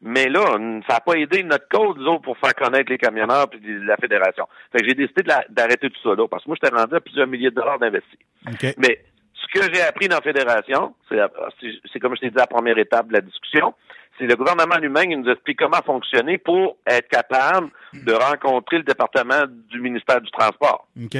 Mais 0.00 0.28
là, 0.28 0.44
ça 0.86 0.94
n'a 0.94 1.00
pas 1.00 1.14
aidé 1.14 1.42
notre 1.42 1.68
cause, 1.68 1.96
nous 1.96 2.06
autres, 2.06 2.22
pour 2.22 2.38
faire 2.38 2.54
connaître 2.54 2.90
les 2.90 2.98
camionneurs 2.98 3.50
puis 3.50 3.60
la 3.84 3.96
fédération. 3.96 4.46
Fait 4.70 4.78
que 4.78 4.88
j'ai 4.88 4.94
décidé 4.94 5.22
d'arrêter 5.48 5.90
tout 5.90 6.00
ça 6.02 6.14
là, 6.14 6.28
parce 6.28 6.44
que 6.44 6.50
moi, 6.50 6.56
j'étais 6.62 6.74
rendu 6.74 6.94
à 6.94 7.00
plusieurs 7.00 7.26
milliers 7.26 7.50
de 7.50 7.56
dollars 7.56 7.78
d'investis. 7.80 8.18
OK. 8.46 8.74
Mais 8.78 9.04
ce 9.34 9.58
que 9.58 9.74
j'ai 9.74 9.82
appris 9.82 10.08
dans 10.08 10.16
la 10.16 10.22
fédération, 10.22 10.94
c'est 11.08 11.98
comme 12.00 12.14
je 12.14 12.20
t'ai 12.20 12.30
dit 12.30 12.36
à 12.36 12.42
la 12.42 12.46
première 12.46 12.78
étape 12.78 13.08
de 13.08 13.14
la 13.14 13.20
discussion, 13.20 13.74
c'est 14.18 14.26
le 14.26 14.36
gouvernement 14.36 14.76
lui-même 14.78 15.10
qui 15.10 15.16
nous 15.16 15.30
explique 15.30 15.58
comment 15.58 15.82
fonctionner 15.84 16.38
pour 16.38 16.76
être 16.86 17.08
capable 17.08 17.68
de 17.92 18.12
rencontrer 18.12 18.78
le 18.78 18.84
département 18.84 19.46
du 19.48 19.80
ministère 19.80 20.20
du 20.20 20.30
Transport. 20.30 20.86
OK. 21.00 21.16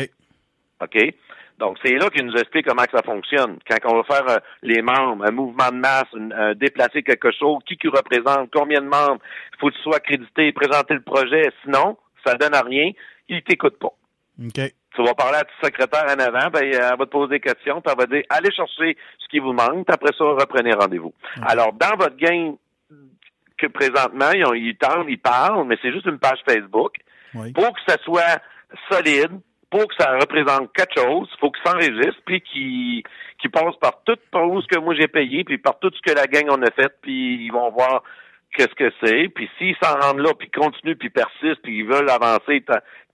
OK? 0.83 1.15
Donc, 1.59 1.77
c'est 1.85 1.95
là 1.95 2.09
qu'il 2.11 2.25
nous 2.25 2.37
explique 2.37 2.67
comment 2.67 2.85
que 2.85 2.97
ça 2.97 3.03
fonctionne. 3.03 3.59
Quand 3.69 3.77
on 3.93 3.97
va 4.01 4.05
faire 4.05 4.29
euh, 4.29 4.39
les 4.63 4.81
membres, 4.81 5.25
un 5.27 5.33
mouvement 5.33 5.69
de 5.71 5.77
masse, 5.77 6.07
une- 6.15 6.55
déplacer 6.55 7.03
quelque 7.03 7.31
chose, 7.33 7.59
qui 7.67 7.77
qui 7.77 7.89
représente, 7.89 8.51
combien 8.53 8.81
de 8.81 8.87
membres, 8.87 9.19
il 9.55 9.59
faut 9.59 9.69
que 9.69 9.75
tu 9.75 9.83
sois 9.83 9.97
accrédité, 9.97 10.53
présenter 10.53 10.95
le 10.95 11.03
projet. 11.03 11.51
Sinon, 11.65 11.97
ça 12.25 12.35
donne 12.35 12.55
à 12.55 12.63
rien, 12.63 12.93
il 13.29 13.43
t'écoute 13.43 13.79
pas. 13.79 13.93
OK. 14.41 14.73
Tu 14.95 15.05
vas 15.05 15.15
parler 15.15 15.39
à 15.39 15.45
ton 15.45 15.67
secrétaire 15.67 16.05
en 16.07 16.19
avant, 16.19 16.49
ben, 16.51 16.63
elle 16.65 16.81
va 16.81 16.97
te 16.97 17.11
poser 17.11 17.31
des 17.39 17.41
questions, 17.41 17.81
puis 17.81 17.93
elle 17.93 17.99
va 17.99 18.07
dire 18.07 18.25
allez 18.31 18.51
chercher 18.53 18.97
ce 19.19 19.29
qui 19.29 19.39
vous 19.39 19.53
manque, 19.53 19.85
puis 19.87 19.95
après 19.95 20.13
ça, 20.17 20.25
reprenez 20.25 20.73
rendez-vous. 20.75 21.13
Alors, 21.43 21.73
dans 21.73 21.97
votre 21.97 22.17
game 22.17 22.57
que 23.57 23.67
présentement, 23.67 24.31
ils, 24.35 24.47
ont- 24.47 24.55
ils 24.55 24.77
tendent, 24.77 25.09
ils 25.09 25.19
parlent, 25.21 25.67
mais 25.67 25.77
c'est 25.83 25.93
juste 25.93 26.07
une 26.07 26.19
page 26.19 26.39
Facebook. 26.49 26.95
Oui. 27.35 27.53
Pour 27.53 27.73
que 27.75 27.81
ça 27.87 27.97
soit 28.05 28.41
solide, 28.91 29.33
pour 29.71 29.87
que 29.87 29.95
ça 29.99 30.13
représente 30.19 30.73
quelque 30.73 30.99
chose, 30.99 31.29
il 31.33 31.39
faut 31.41 31.51
qu'ils 31.51 31.71
s'enregistrent, 31.71 32.23
puis 32.25 32.41
qu'ils 32.41 33.03
qu'ils 33.39 33.51
passent 33.51 33.77
par 33.81 34.03
tout 34.05 34.17
par 34.31 34.49
où 34.49 34.61
ce 34.61 34.67
que 34.67 34.79
moi 34.79 34.95
j'ai 34.95 35.09
payé, 35.09 35.45
puis 35.45 35.59
par 35.59 35.79
tout 35.79 35.91
ce 35.95 36.01
que 36.01 36.17
la 36.17 36.27
gang 36.27 36.47
on 36.51 36.63
a 36.63 36.71
fait, 36.71 36.93
puis 37.03 37.45
ils 37.45 37.53
vont 37.53 37.71
voir 37.71 38.03
qu'est-ce 38.55 38.75
que 38.75 38.93
c'est. 39.03 39.29
Puis 39.29 39.49
s'ils 39.59 39.77
s'en 39.83 39.99
rendent 40.01 40.21
là, 40.21 40.33
puis 40.39 40.51
continuent, 40.51 40.97
puis 40.97 41.11
persistent, 41.11 41.63
puis 41.63 41.79
ils 41.79 41.87
veulent 41.87 42.11
avancer 42.11 42.65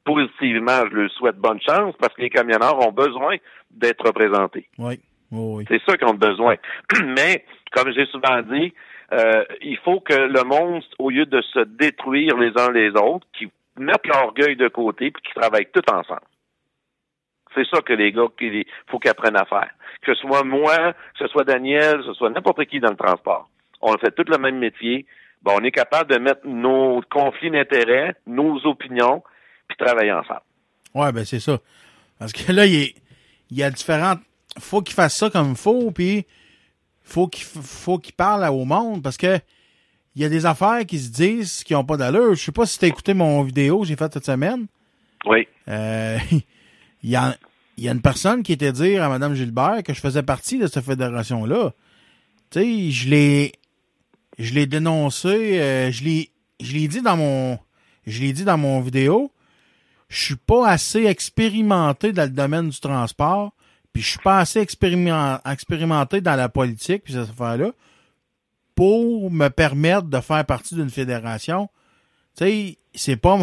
positivement, 0.04 0.84
je 0.90 0.96
leur 0.96 1.10
souhaite 1.12 1.36
bonne 1.36 1.60
chance, 1.60 1.94
parce 1.98 2.14
que 2.14 2.22
les 2.22 2.30
camionneurs 2.30 2.86
ont 2.86 2.92
besoin 2.92 3.36
d'être 3.70 4.06
représentés. 4.06 4.68
Oui. 4.78 5.00
Oui. 5.32 5.54
oui. 5.56 5.64
C'est 5.68 5.80
ça 5.88 5.96
qu'ils 5.96 6.08
ont 6.08 6.14
besoin. 6.14 6.56
Mais, 7.04 7.44
comme 7.72 7.92
j'ai 7.92 8.06
souvent 8.06 8.40
dit, 8.42 8.72
euh, 9.12 9.44
il 9.62 9.78
faut 9.78 10.00
que 10.00 10.14
le 10.14 10.44
monde, 10.44 10.82
au 10.98 11.10
lieu 11.10 11.26
de 11.26 11.40
se 11.40 11.60
détruire 11.60 12.36
les 12.36 12.52
uns 12.58 12.70
les 12.70 12.90
autres, 12.90 13.26
qu'ils 13.36 13.50
mettent 13.78 14.06
l'orgueil 14.06 14.56
de 14.56 14.68
côté 14.68 15.10
puis 15.10 15.22
qu'ils 15.22 15.40
travaillent 15.40 15.68
tous 15.72 15.92
ensemble. 15.92 16.22
C'est 17.54 17.66
ça 17.68 17.80
que 17.82 17.92
les 17.92 18.12
gars, 18.12 18.26
il 18.40 18.64
faut 18.88 18.98
qu'ils 18.98 19.10
apprennent 19.10 19.36
à 19.36 19.44
faire. 19.44 19.70
Que 20.02 20.14
ce 20.14 20.20
soit 20.20 20.42
moi, 20.44 20.92
que 20.92 21.18
ce 21.20 21.26
soit 21.28 21.44
Daniel, 21.44 21.98
que 21.98 22.04
ce 22.04 22.14
soit 22.14 22.30
n'importe 22.30 22.64
qui 22.66 22.80
dans 22.80 22.90
le 22.90 22.96
transport. 22.96 23.48
On 23.80 23.96
fait 23.98 24.10
tout 24.10 24.24
le 24.28 24.38
même 24.38 24.58
métier. 24.58 25.06
Bon, 25.42 25.52
on 25.60 25.64
est 25.64 25.70
capable 25.70 26.10
de 26.10 26.18
mettre 26.18 26.46
nos 26.46 27.02
conflits 27.10 27.50
d'intérêts, 27.50 28.14
nos 28.26 28.56
opinions, 28.66 29.22
puis 29.68 29.76
travailler 29.76 30.12
ensemble. 30.12 30.40
Ouais, 30.94 31.12
ben 31.12 31.24
c'est 31.24 31.40
ça. 31.40 31.58
Parce 32.18 32.32
que 32.32 32.50
là, 32.52 32.66
il, 32.66 32.74
est- 32.74 32.94
il 33.50 33.58
y 33.58 33.62
a 33.62 33.70
différentes. 33.70 34.20
Faut 34.58 34.80
qu'il 34.82 34.94
fasse 34.94 35.16
ça 35.16 35.30
comme 35.30 35.50
il 35.50 35.56
faut, 35.56 35.90
puis 35.90 36.26
faut 37.02 37.26
qu'il 37.28 37.44
faut 37.44 37.98
qu'il 37.98 38.14
parle 38.14 38.44
au 38.50 38.64
monde 38.64 39.02
parce 39.02 39.16
que 39.18 39.38
il 40.16 40.22
y 40.22 40.24
a 40.24 40.28
des 40.28 40.46
affaires 40.46 40.86
qui 40.86 40.98
se 40.98 41.10
disent 41.10 41.64
qui 41.64 41.74
ont 41.74 41.84
pas 41.84 41.96
d'allure. 41.96 42.34
Je 42.34 42.42
sais 42.44 42.52
pas 42.52 42.64
si 42.66 42.78
t'as 42.78 42.86
écouté 42.86 43.14
mon 43.14 43.42
vidéo 43.42 43.80
que 43.80 43.86
j'ai 43.86 43.96
faite 43.96 44.12
cette 44.14 44.24
semaine. 44.24 44.66
Oui. 45.26 45.46
Euh, 45.68 46.16
il 47.04 47.10
y 47.10 47.16
a 47.16 47.36
y 47.76 47.88
a 47.88 47.92
une 47.92 48.00
personne 48.00 48.42
qui 48.42 48.52
était 48.52 48.72
dire 48.72 49.02
à 49.02 49.08
Mme 49.08 49.34
Gilbert 49.34 49.82
que 49.84 49.92
je 49.92 50.00
faisais 50.00 50.22
partie 50.22 50.58
de 50.58 50.66
cette 50.66 50.84
fédération-là. 50.84 51.72
Tu 52.50 52.60
sais, 52.60 52.90
je 52.90 53.08
l'ai 53.10 53.52
je 54.38 54.54
l'ai 54.54 54.66
dénoncé, 54.66 55.60
euh, 55.60 55.90
je 55.92 56.04
l'ai 56.04 56.30
je 56.60 56.72
l'ai 56.72 56.88
dit 56.88 57.02
dans 57.02 57.16
mon 57.16 57.58
je 58.06 58.20
l'ai 58.20 58.32
dit 58.32 58.44
dans 58.44 58.58
mon 58.58 58.80
vidéo. 58.80 59.30
Je 60.08 60.22
suis 60.24 60.36
pas 60.36 60.68
assez 60.68 61.04
expérimenté 61.06 62.12
dans 62.12 62.22
le 62.24 62.30
domaine 62.30 62.68
du 62.68 62.78
transport, 62.78 63.52
puis 63.92 64.02
je 64.02 64.10
suis 64.10 64.18
pas 64.18 64.38
assez 64.38 64.60
expériment- 64.60 65.40
expérimenté 65.44 66.20
dans 66.20 66.36
la 66.36 66.48
politique 66.48 67.04
puis 67.04 67.14
cette 67.14 67.30
affaire-là 67.30 67.72
pour 68.74 69.30
me 69.30 69.48
permettre 69.48 70.04
de 70.04 70.20
faire 70.20 70.44
partie 70.44 70.74
d'une 70.74 70.90
fédération. 70.90 71.68
Tu 72.36 72.44
sais, 72.44 72.78
c'est 72.94 73.16
pas 73.16 73.38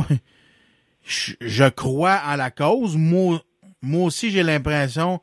je, 1.05 1.33
je 1.41 1.69
crois 1.69 2.13
à 2.13 2.37
la 2.37 2.51
cause. 2.51 2.95
Moi, 2.95 3.41
moi 3.81 4.05
aussi, 4.05 4.31
j'ai 4.31 4.43
l'impression, 4.43 5.21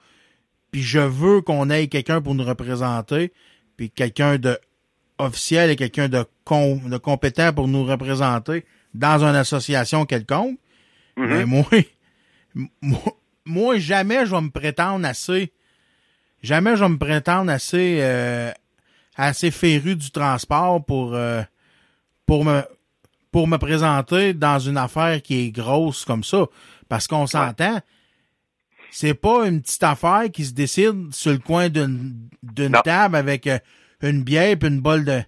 puis 0.70 0.82
je 0.82 0.98
veux 0.98 1.40
qu'on 1.40 1.70
ait 1.70 1.88
quelqu'un 1.88 2.20
pour 2.20 2.34
nous 2.34 2.44
représenter, 2.44 3.32
puis 3.76 3.90
quelqu'un 3.90 4.38
de 4.38 4.58
officiel 5.18 5.70
et 5.70 5.76
quelqu'un 5.76 6.08
de, 6.08 6.24
com- 6.44 6.88
de 6.88 6.96
compétent 6.96 7.52
pour 7.52 7.66
nous 7.68 7.84
représenter 7.84 8.64
dans 8.94 9.24
une 9.24 9.34
association 9.34 10.04
quelconque. 10.06 10.58
Mhm. 11.16 11.26
Mais 11.28 11.44
moi, 11.44 11.64
moi, 12.82 13.00
moi, 13.44 13.78
jamais 13.78 14.26
je 14.26 14.30
vais 14.34 14.40
me 14.40 14.50
prétendre 14.50 15.06
assez, 15.06 15.52
jamais 16.42 16.76
je 16.76 16.82
vais 16.84 16.88
me 16.88 16.98
prétendre 16.98 17.50
assez, 17.50 17.98
euh, 18.00 18.52
assez 19.16 19.50
féru 19.50 19.96
du 19.96 20.10
transport 20.10 20.84
pour, 20.84 21.14
euh, 21.14 21.42
pour 22.26 22.44
me, 22.44 22.62
pour 23.32 23.48
me 23.48 23.56
présenter 23.56 24.34
dans 24.34 24.58
une 24.58 24.76
affaire 24.76 25.20
qui 25.22 25.46
est 25.46 25.50
grosse 25.50 26.04
comme 26.04 26.24
ça. 26.24 26.46
Parce 26.88 27.06
qu'on 27.06 27.26
s'entend, 27.26 27.80
c'est 28.90 29.14
pas 29.14 29.46
une 29.46 29.60
petite 29.60 29.82
affaire 29.82 30.24
qui 30.32 30.44
se 30.44 30.54
décide 30.54 31.12
sur 31.12 31.32
le 31.32 31.38
coin 31.38 31.68
d'une, 31.68 32.28
table 32.84 33.16
avec 33.16 33.46
euh, 33.46 33.58
une 34.02 34.22
bière 34.22 34.56
et 34.62 34.66
une 34.66 34.80
bol 34.80 35.04
de, 35.04 35.20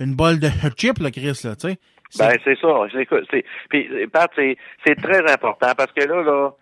une 0.00 0.14
bol 0.14 0.38
de 0.38 0.48
chip, 0.76 0.98
là, 0.98 1.10
Chris, 1.10 1.40
là, 1.44 1.56
tu 1.56 1.68
sais. 1.68 1.78
Ben, 2.18 2.32
c'est 2.44 2.58
ça. 2.60 2.68
J'écoute, 2.92 3.26
c'est, 3.30 3.44
puis, 3.68 3.88
Pat, 4.12 4.30
c'est, 4.36 4.56
c'est 4.86 4.94
très 4.94 5.30
important 5.30 5.72
parce 5.76 5.92
que 5.92 6.04
là, 6.04 6.22
là, 6.22 6.52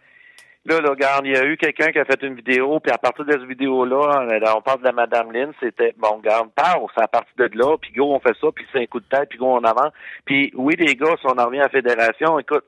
là, 0.65 0.81
là, 0.81 0.91
regarde, 0.91 1.27
il 1.27 1.33
y 1.33 1.37
a 1.37 1.45
eu 1.45 1.57
quelqu'un 1.57 1.93
qui 1.93 1.99
a 1.99 2.05
fait 2.05 2.23
une 2.23 2.35
vidéo, 2.35 2.81
puis 2.81 2.93
à 2.93 2.99
partir 2.99 3.25
de 3.25 3.33
cette 3.33 3.45
vidéo-là, 3.45 4.23
euh, 4.23 4.39
là, 4.39 4.57
on 4.57 4.63
parle 4.63 4.81
de 4.81 4.85
la 4.85 4.93
Madame 4.93 5.33
Lynn, 5.33 5.53
c'était, 5.61 5.95
bon, 5.99 6.17
regarde, 6.17 6.51
part, 6.55 6.81
c'est 6.95 7.03
à 7.03 7.09
partir 7.09 7.35
de 7.37 7.51
là, 7.55 7.77
puis 7.81 7.93
go, 7.93 8.15
on 8.15 8.21
fait 8.21 8.37
ça, 8.41 8.49
puis 8.55 8.65
c'est 8.73 8.81
un 8.81 8.87
coup 8.87 9.01
de 9.01 9.07
tête, 9.07 9.29
puis 9.29 9.39
go, 9.39 9.47
on 9.47 9.65
avance. 9.65 9.93
Puis 10.25 10.51
oui, 10.55 10.75
les 10.79 10.97
gars, 10.97 11.15
si 11.21 11.27
on 11.27 11.39
en 11.39 11.47
revient 11.47 11.61
à 11.61 11.65
la 11.65 11.69
fédération, 11.69 12.39
écoute, 12.39 12.65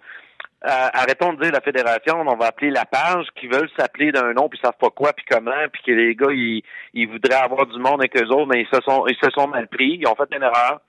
euh, 0.66 0.88
arrêtons 0.92 1.32
de 1.34 1.42
dire 1.42 1.52
la 1.52 1.60
fédération, 1.60 2.20
on 2.20 2.36
va 2.36 2.46
appeler 2.46 2.70
la 2.70 2.84
page, 2.84 3.26
qui 3.36 3.46
veulent 3.46 3.70
s'appeler 3.78 4.10
d'un 4.12 4.32
nom, 4.32 4.48
puis 4.48 4.58
ils 4.60 4.66
savent 4.66 4.78
pas 4.80 4.90
quoi, 4.90 5.12
puis 5.12 5.24
comment, 5.30 5.52
puis 5.72 5.82
que 5.86 5.92
les 5.92 6.14
gars, 6.14 6.32
ils, 6.32 6.62
ils 6.94 7.08
voudraient 7.08 7.36
avoir 7.36 7.66
du 7.66 7.78
monde 7.78 8.00
avec 8.00 8.16
eux 8.20 8.26
autres, 8.26 8.46
mais 8.46 8.62
ils 8.62 8.68
se 8.74 8.80
sont, 8.82 9.06
ils 9.06 9.16
se 9.22 9.30
sont 9.30 9.46
mal 9.48 9.68
pris, 9.68 9.98
ils 10.00 10.06
ont 10.06 10.14
fait 10.16 10.34
une 10.34 10.42
erreur. 10.42 10.80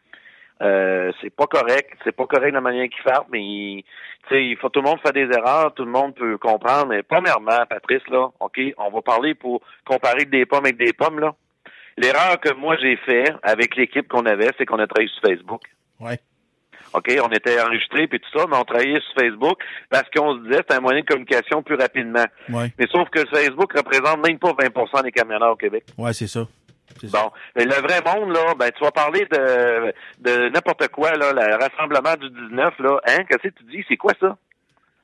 Euh, 0.60 1.12
c'est 1.22 1.30
pas 1.30 1.45
correct, 1.45 1.91
c'est 2.04 2.16
pas 2.16 2.26
correct 2.26 2.52
la 2.52 2.62
manière 2.62 2.90
qu'ils 2.90 3.04
font, 3.04 3.26
mais 3.32 3.41
il- 3.41 3.84
tu 4.28 4.36
sais, 4.36 4.44
il 4.44 4.58
faut 4.58 4.70
tout 4.70 4.82
le 4.82 4.90
monde 4.90 4.99
fait 5.06 5.14
des 5.14 5.30
erreurs, 5.38 5.72
tout 5.76 5.86
le 5.86 5.91
monde 5.91 6.16
peut 6.16 6.38
comprendre. 6.40 6.88
Mais 6.88 7.04
premièrement, 7.04 7.64
Patrice, 7.70 8.02
là, 8.10 8.30
ok, 8.40 8.60
on 8.80 8.90
va 8.90 9.02
parler 9.04 9.36
pour 9.36 9.62
comparer 9.86 10.26
des 10.26 10.48
pommes 10.48 10.66
avec 10.66 10.78
des 10.78 10.94
pommes 10.94 11.20
là. 11.20 11.36
L'erreur 11.95 12.40
que 12.40 12.54
moi 12.56 12.76
j'ai 12.82 12.95
fait 12.98 13.32
avec 13.44 13.76
l'équipe 13.76 14.08
qu'on 14.08 14.26
avait, 14.26 14.49
c'est 14.58 14.66
qu'on 14.66 14.80
a 14.80 14.88
travaillé 14.88 15.10
sur 15.10 15.22
Facebook. 15.22 15.62
Ouais. 15.99 16.18
OK, 16.93 17.11
on 17.23 17.30
était 17.30 17.59
enregistrés 17.61 18.07
puis 18.07 18.19
tout 18.19 18.39
ça, 18.39 18.45
mais 18.49 18.57
on 18.57 18.64
travaillait 18.64 19.01
sur 19.01 19.22
Facebook 19.22 19.59
parce 19.89 20.09
qu'on 20.15 20.35
se 20.35 20.39
disait 20.43 20.57
que 20.57 20.64
c'était 20.64 20.76
un 20.76 20.81
moyen 20.81 21.01
de 21.01 21.05
communication 21.05 21.64
plus 21.64 21.76
rapidement. 21.76 22.26
Ouais. 22.49 22.72
Mais 22.77 22.88
sauf 22.91 23.09
que 23.09 23.26
Facebook 23.26 23.73
représente 23.73 24.26
même 24.26 24.39
pas 24.39 24.51
20% 24.51 25.03
des 25.03 25.11
camionneurs 25.11 25.53
au 25.53 25.55
Québec. 25.55 25.84
Ouais, 25.97 26.14
c'est 26.14 26.27
ça. 26.27 26.47
Bon, 27.03 27.31
le 27.55 27.81
vrai 27.81 28.01
monde, 28.05 28.34
là, 28.34 28.53
ben, 28.57 28.72
tu 28.72 28.84
vas 28.84 28.91
parler 28.91 29.26
de, 29.26 29.93
de 30.19 30.49
n'importe 30.49 30.88
quoi, 30.88 31.11
là, 31.11 31.31
le 31.34 31.55
rassemblement 31.55 32.15
du 32.15 32.30
19, 32.49 32.80
là, 32.80 32.99
hein, 33.07 33.23
qu'est-ce 33.27 33.49
que 33.49 33.59
tu 33.59 33.64
dis, 33.65 33.85
c'est 33.88 33.97
quoi 33.97 34.14
ça? 34.19 34.38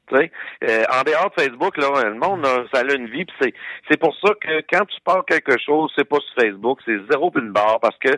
Tu 0.07 0.17
sais, 0.17 0.31
euh, 0.63 0.83
en 0.91 1.03
dehors 1.03 1.31
de 1.35 1.41
Facebook, 1.41 1.77
là, 1.77 2.03
le 2.03 2.15
monde, 2.15 2.43
là, 2.43 2.63
ça 2.73 2.81
a 2.81 2.93
une 2.93 3.07
vie, 3.07 3.25
puis 3.25 3.35
c'est, 3.41 3.53
c'est 3.89 3.99
pour 3.99 4.15
ça 4.19 4.33
que 4.41 4.61
quand 4.71 4.85
tu 4.85 4.99
parles 5.01 5.23
quelque 5.27 5.57
chose, 5.63 5.91
c'est 5.95 6.07
pas 6.07 6.17
sur 6.19 6.43
Facebook, 6.43 6.79
c'est 6.85 6.97
zéro 7.09 7.31
puis 7.31 7.41
une 7.41 7.51
barre, 7.51 7.79
parce 7.79 7.97
que 7.99 8.09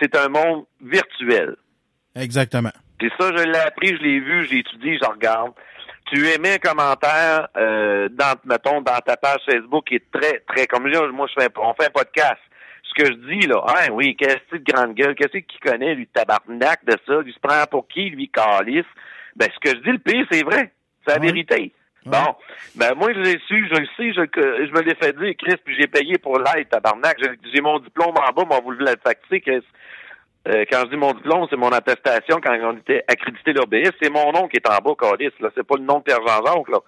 c'est 0.00 0.16
un 0.16 0.28
monde 0.28 0.64
virtuel. 0.80 1.56
Exactement. 2.18 2.70
Puis 2.98 3.10
ça, 3.18 3.30
je 3.36 3.42
l'ai 3.44 3.58
appris, 3.58 3.88
je 3.96 4.02
l'ai 4.02 4.20
vu, 4.20 4.44
je 4.46 4.50
l'ai 4.50 4.58
étudié, 4.58 4.98
je 5.00 5.08
regarde. 5.08 5.52
Tu 6.10 6.26
émets 6.28 6.54
un 6.54 6.58
commentaire 6.58 7.48
euh, 7.56 8.08
dans, 8.10 8.34
mettons, 8.44 8.80
dans 8.80 8.98
ta 9.00 9.16
page 9.16 9.40
Facebook 9.48 9.86
qui 9.88 9.96
est 9.96 10.10
très, 10.10 10.40
très 10.48 10.66
comme 10.66 10.86
là, 10.86 11.06
moi 11.12 11.26
je 11.28 11.34
fais 11.40 11.46
un- 11.46 11.60
on 11.62 11.74
fait 11.74 11.86
un 11.86 11.90
podcast. 11.90 12.40
Ce 12.82 12.94
que 13.02 13.06
je 13.10 13.16
dis 13.40 13.46
là, 13.46 13.62
hein, 13.68 13.88
oui, 13.92 14.16
qu'est-ce 14.16 14.36
que 14.36 14.40
c'est 14.52 14.64
de 14.64 14.72
grande 14.72 14.94
gueule, 14.94 15.14
qu'est-ce 15.14 15.36
qu'il 15.38 15.60
connaît, 15.60 15.94
lui, 15.94 16.06
tabarnak 16.06 16.84
de 16.86 16.96
ça, 17.06 17.20
lui 17.20 17.32
se 17.32 17.38
prend 17.38 17.62
pour 17.70 17.86
qui, 17.86 18.08
lui, 18.10 18.28
calice. 18.30 18.86
Ben, 19.36 19.48
ce 19.54 19.58
que 19.60 19.76
je 19.76 19.82
dis, 19.82 19.92
le 19.92 19.98
pire, 19.98 20.26
c'est 20.30 20.42
vrai. 20.42 20.72
C'est 21.06 21.14
la 21.14 21.20
Ouais. 21.20 21.26
vérité. 21.26 21.72
Bon, 22.06 22.34
ben 22.74 22.94
moi 22.94 23.12
je 23.12 23.18
l'ai 23.20 23.38
su, 23.46 23.68
je 23.70 23.74
le 23.80 23.86
sais, 23.98 24.12
je, 24.14 24.64
je 24.66 24.72
me 24.72 24.80
l'ai 24.80 24.94
fait 24.94 25.12
dire, 25.14 25.34
Chris, 25.38 25.56
puis 25.62 25.76
j'ai 25.78 25.86
payé 25.88 26.16
pour 26.16 26.38
l'aide, 26.38 26.68
tabarnak. 26.70 27.18
J'ai- 27.52 27.60
mon 27.60 27.78
diplôme 27.80 28.14
en 28.16 28.32
bas, 28.32 28.44
mais 28.48 28.54
on 28.56 28.62
vous 28.62 28.70
le 28.70 28.86
facturer, 29.04 29.42
Chris. 29.42 29.60
Euh, 30.46 30.64
quand 30.70 30.80
je 30.84 30.90
dis 30.90 30.96
mon 30.96 31.12
diplôme, 31.12 31.46
c'est 31.50 31.56
mon 31.56 31.70
attestation 31.70 32.40
quand 32.42 32.56
on 32.62 32.76
était 32.76 33.04
accrédité 33.08 33.52
l'OBS. 33.52 33.90
C'est 34.00 34.10
mon 34.10 34.32
nom 34.32 34.48
qui 34.48 34.56
est 34.56 34.68
en 34.68 34.78
bas, 34.78 34.94
Calis. 34.98 35.32
Là, 35.40 35.50
c'est 35.54 35.66
pas 35.66 35.76
le 35.76 35.84
nom 35.84 35.98
de 35.98 36.04
Pierre 36.04 36.26
Jean-Jacques. 36.26 36.68
Là. 36.68 36.78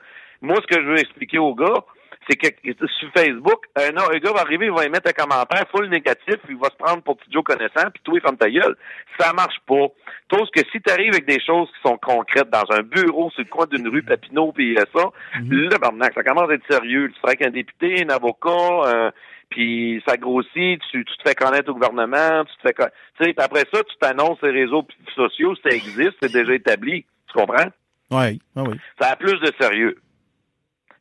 Moi, 0.41 0.57
ce 0.63 0.67
que 0.75 0.81
je 0.81 0.87
veux 0.87 0.99
expliquer 0.99 1.39
aux 1.39 1.55
gars, 1.55 1.85
c'est 2.29 2.37
que 2.37 2.47
sur 2.87 3.11
Facebook, 3.17 3.65
un, 3.77 3.97
un 3.97 4.19
gars 4.19 4.33
va 4.33 4.41
arriver, 4.41 4.67
il 4.67 4.73
va 4.73 4.85
émettre 4.85 5.09
un 5.09 5.25
commentaire 5.25 5.65
full 5.71 5.89
négatif, 5.89 6.37
il 6.49 6.57
va 6.57 6.69
se 6.69 6.77
prendre 6.77 7.03
pour 7.03 7.17
petit 7.17 7.31
Joe 7.33 7.43
connaissant, 7.43 7.91
puis 7.93 8.03
toi, 8.05 8.15
il 8.17 8.21
ferme 8.21 8.37
ta 8.37 8.51
gueule. 8.51 8.77
Ça 9.19 9.33
marche 9.33 9.59
pas. 9.67 9.87
Chose 10.33 10.51
que 10.55 10.61
si 10.71 10.81
tu 10.81 10.93
arrives 10.93 11.13
avec 11.13 11.27
des 11.27 11.41
choses 11.45 11.69
qui 11.69 11.89
sont 11.89 11.99
concrètes 11.99 12.51
dans 12.51 12.65
un 12.71 12.83
bureau 12.83 13.31
sur 13.31 13.43
le 13.43 13.49
coin 13.49 13.67
d'une 13.67 13.89
rue 13.89 14.03
Papineau, 14.03 14.53
puis 14.53 14.77
ça, 14.77 15.11
là, 15.51 15.79
barnac, 15.79 16.13
ça 16.15 16.23
commence 16.23 16.51
à 16.51 16.55
être 16.55 16.67
sérieux. 16.71 17.09
Tu 17.09 17.15
seras 17.17 17.29
avec 17.29 17.43
un 17.43 17.51
député, 17.51 18.05
un 18.05 18.11
avocat, 18.11 18.49
euh, 18.49 19.11
puis 19.51 20.03
ça 20.07 20.17
grossit, 20.17 20.81
tu, 20.91 21.05
tu 21.05 21.17
te 21.17 21.29
fais 21.29 21.35
connaître 21.35 21.69
au 21.71 21.75
gouvernement, 21.75 22.45
tu 22.45 22.57
te 22.57 22.63
fais 22.63 22.73
tu 23.19 23.25
sais, 23.25 23.35
après 23.37 23.65
ça, 23.73 23.83
tu 23.85 23.97
t'annonces 24.01 24.41
les 24.43 24.51
réseaux 24.63 24.87
sociaux, 25.15 25.55
ça 25.57 25.71
existe, 25.71 26.15
c'est 26.23 26.33
déjà 26.33 26.55
établi. 26.55 27.05
Tu 27.27 27.39
comprends? 27.39 27.71
Ouais. 28.11 28.39
Ah 28.57 28.63
oui. 28.63 28.77
Ça 29.01 29.11
a 29.11 29.17
plus 29.17 29.39
de 29.41 29.53
sérieux 29.61 29.99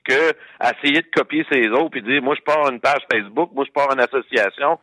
que 0.03 0.33
essayer 0.63 1.01
de 1.01 1.07
copier 1.13 1.45
ses 1.51 1.69
autres 1.69 1.89
puis 1.91 2.01
dire 2.01 2.21
moi 2.21 2.35
je 2.35 2.41
pars 2.41 2.69
une 2.71 2.79
page 2.79 3.01
Facebook, 3.11 3.51
moi 3.53 3.65
je 3.67 3.71
pars 3.71 3.91
une 3.93 3.99
association, 3.99 4.79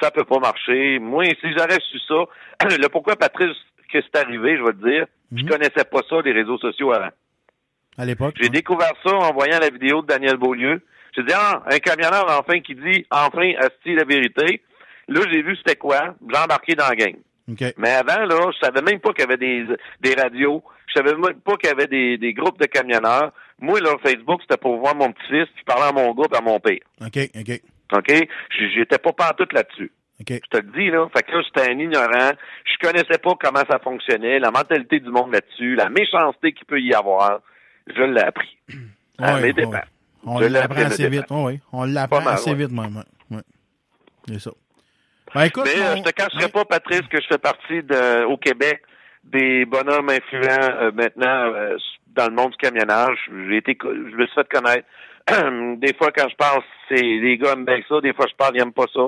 ça 0.00 0.10
peut 0.10 0.24
pas 0.24 0.38
marcher. 0.38 0.98
Moi, 0.98 1.24
si 1.40 1.52
j'aurais 1.56 1.80
su 1.90 1.98
ça, 2.08 2.24
le 2.78 2.88
pourquoi 2.88 3.16
Patrice 3.16 3.56
que 3.92 3.98
c'est 4.00 4.16
arrivé, 4.24 4.56
je 4.56 4.62
vais 4.62 4.72
te 4.72 4.88
dire, 4.88 5.06
je 5.34 5.42
Mhm. 5.42 5.48
connaissais 5.48 5.84
pas 5.84 6.00
ça 6.08 6.20
les 6.24 6.32
réseaux 6.32 6.58
sociaux 6.58 6.92
avant. 6.92 7.10
À 7.98 8.04
l'époque. 8.04 8.34
J'ai 8.40 8.48
découvert 8.48 8.92
ça 9.04 9.14
en 9.14 9.32
voyant 9.32 9.58
la 9.58 9.68
vidéo 9.68 10.00
de 10.02 10.06
Daniel 10.06 10.36
Beaulieu. 10.36 10.80
J'ai 11.16 11.22
dit, 11.24 11.32
ah, 11.34 11.62
un 11.66 11.78
camionneur 11.78 12.26
enfin 12.38 12.60
qui 12.60 12.74
dit, 12.74 13.06
enfin, 13.10 13.52
asti 13.58 13.94
la 13.94 14.04
vérité. 14.04 14.62
Là, 15.08 15.20
j'ai 15.30 15.42
vu 15.42 15.56
c'était 15.56 15.76
quoi? 15.76 16.14
J'ai 16.28 16.38
embarqué 16.38 16.74
dans 16.74 16.88
la 16.88 16.94
gang. 16.94 17.16
OK. 17.50 17.64
Mais 17.78 17.90
avant, 17.90 18.24
là, 18.24 18.50
je 18.52 18.64
savais 18.64 18.82
même 18.82 19.00
pas 19.00 19.12
qu'il 19.12 19.22
y 19.22 19.26
avait 19.26 19.36
des, 19.36 19.66
des 20.00 20.14
radios. 20.14 20.62
Je 20.86 20.94
savais 20.94 21.14
même 21.14 21.40
pas 21.40 21.56
qu'il 21.56 21.68
y 21.68 21.72
avait 21.72 21.88
des, 21.88 22.16
des 22.18 22.32
groupes 22.32 22.60
de 22.60 22.66
camionneurs. 22.66 23.32
Moi, 23.60 23.80
là, 23.80 23.96
Facebook, 24.04 24.40
c'était 24.42 24.56
pour 24.56 24.76
voir 24.78 24.94
mon 24.94 25.10
petit-fils, 25.12 25.48
puis 25.54 25.64
parler 25.64 25.88
à 25.88 25.92
mon 25.92 26.14
puis 26.14 26.24
à 26.36 26.40
mon 26.40 26.60
père. 26.60 26.78
OK. 27.00 27.18
OK. 27.36 27.60
OK? 27.92 28.28
J'étais 28.74 28.98
pas 28.98 29.12
pantoute 29.12 29.52
là-dessus. 29.52 29.90
OK. 30.20 30.28
Je 30.32 30.58
te 30.58 30.64
le 30.64 30.72
dis, 30.78 30.90
là. 30.90 31.08
Fait 31.12 31.22
que 31.24 31.32
là, 31.32 31.42
j'étais 31.42 31.70
un 31.70 31.78
ignorant. 31.78 32.30
Je 32.64 32.86
connaissais 32.86 33.18
pas 33.18 33.32
comment 33.40 33.64
ça 33.68 33.78
fonctionnait, 33.80 34.38
la 34.38 34.50
mentalité 34.50 35.00
du 35.00 35.10
monde 35.10 35.32
là-dessus, 35.32 35.74
la 35.74 35.88
méchanceté 35.88 36.52
qu'il 36.52 36.66
peut 36.66 36.80
y 36.80 36.94
avoir. 36.94 37.40
Je 37.86 38.02
l'ai 38.02 38.20
appris. 38.20 38.56
À 39.18 39.34
Ouais, 39.34 39.52
mes 39.52 39.66
ouais. 39.66 39.80
On 40.26 40.38
l'apprend 40.40 40.82
assez 40.82 41.08
vite. 41.08 41.26
Oui. 41.30 41.60
On 41.72 41.84
l'apprend 41.84 42.26
assez 42.26 42.50
ouais. 42.50 42.56
vite, 42.56 42.72
même. 42.72 42.96
Ouais. 43.30 43.36
Ouais. 43.36 43.42
C'est 44.28 44.40
ça. 44.40 44.50
Ben, 45.34 45.44
écoute, 45.44 45.64
Mais 45.64 45.80
euh, 45.80 45.90
mon- 45.94 45.96
je 45.98 46.02
te 46.02 46.10
cacherai 46.10 46.44
Ouais. 46.44 46.50
pas, 46.50 46.64
Patrice, 46.64 47.02
que 47.02 47.20
je 47.20 47.26
fais 47.28 47.38
partie 47.38 47.82
de, 47.82 48.24
au 48.24 48.36
Québec 48.36 48.82
des 49.24 49.64
bonhommes 49.64 50.08
influents 50.10 50.74
euh, 50.80 50.90
maintenant 50.92 51.52
euh, 51.54 51.76
dans 52.08 52.26
le 52.28 52.34
monde 52.34 52.50
du 52.50 52.56
camionnage. 52.56 53.18
J'ai 53.48 53.58
été, 53.58 53.76
je 53.82 54.16
me 54.16 54.26
suis 54.26 54.34
fait 54.34 54.48
connaître. 54.48 54.86
des 55.78 55.94
fois, 55.94 56.10
quand 56.16 56.28
je 56.28 56.34
parle, 56.36 56.62
c'est 56.88 57.00
les 57.02 57.38
gars 57.38 57.52
aiment 57.52 57.64
bien 57.64 57.80
ça. 57.88 58.00
Des 58.00 58.12
fois, 58.12 58.26
je 58.28 58.34
parle, 58.34 58.56
ils 58.56 58.62
aiment 58.62 58.72
pas 58.72 58.86
ça. 58.92 59.06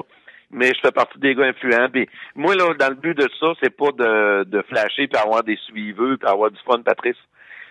Mais 0.54 0.68
je 0.68 0.80
fais 0.82 0.92
partie 0.92 1.18
des 1.18 1.34
gars 1.34 1.46
influents. 1.46 1.88
Puis 1.90 2.06
moi, 2.36 2.54
là, 2.54 2.74
dans 2.78 2.88
le 2.90 2.94
but 2.94 3.16
de 3.16 3.28
ça, 3.40 3.54
c'est 3.62 3.74
pas 3.74 3.90
de, 3.92 4.44
de 4.44 4.62
flasher 4.68 5.08
puis 5.08 5.18
avoir 5.20 5.42
des 5.42 5.56
suiveux 5.66 6.18
puis 6.18 6.28
avoir 6.28 6.50
du 6.50 6.58
fun, 6.66 6.80
Patrice. 6.82 7.16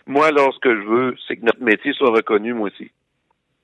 Moi, 0.08 0.32
là, 0.32 0.50
ce 0.52 0.60
que 0.60 0.76
je 0.76 0.82
veux, 0.88 1.16
c'est 1.28 1.38
que 1.38 1.46
notre 1.46 1.62
métier 1.62 1.94
soit 1.94 2.10
reconnu, 2.10 2.54
moi 2.56 2.70
aussi. 2.70 2.92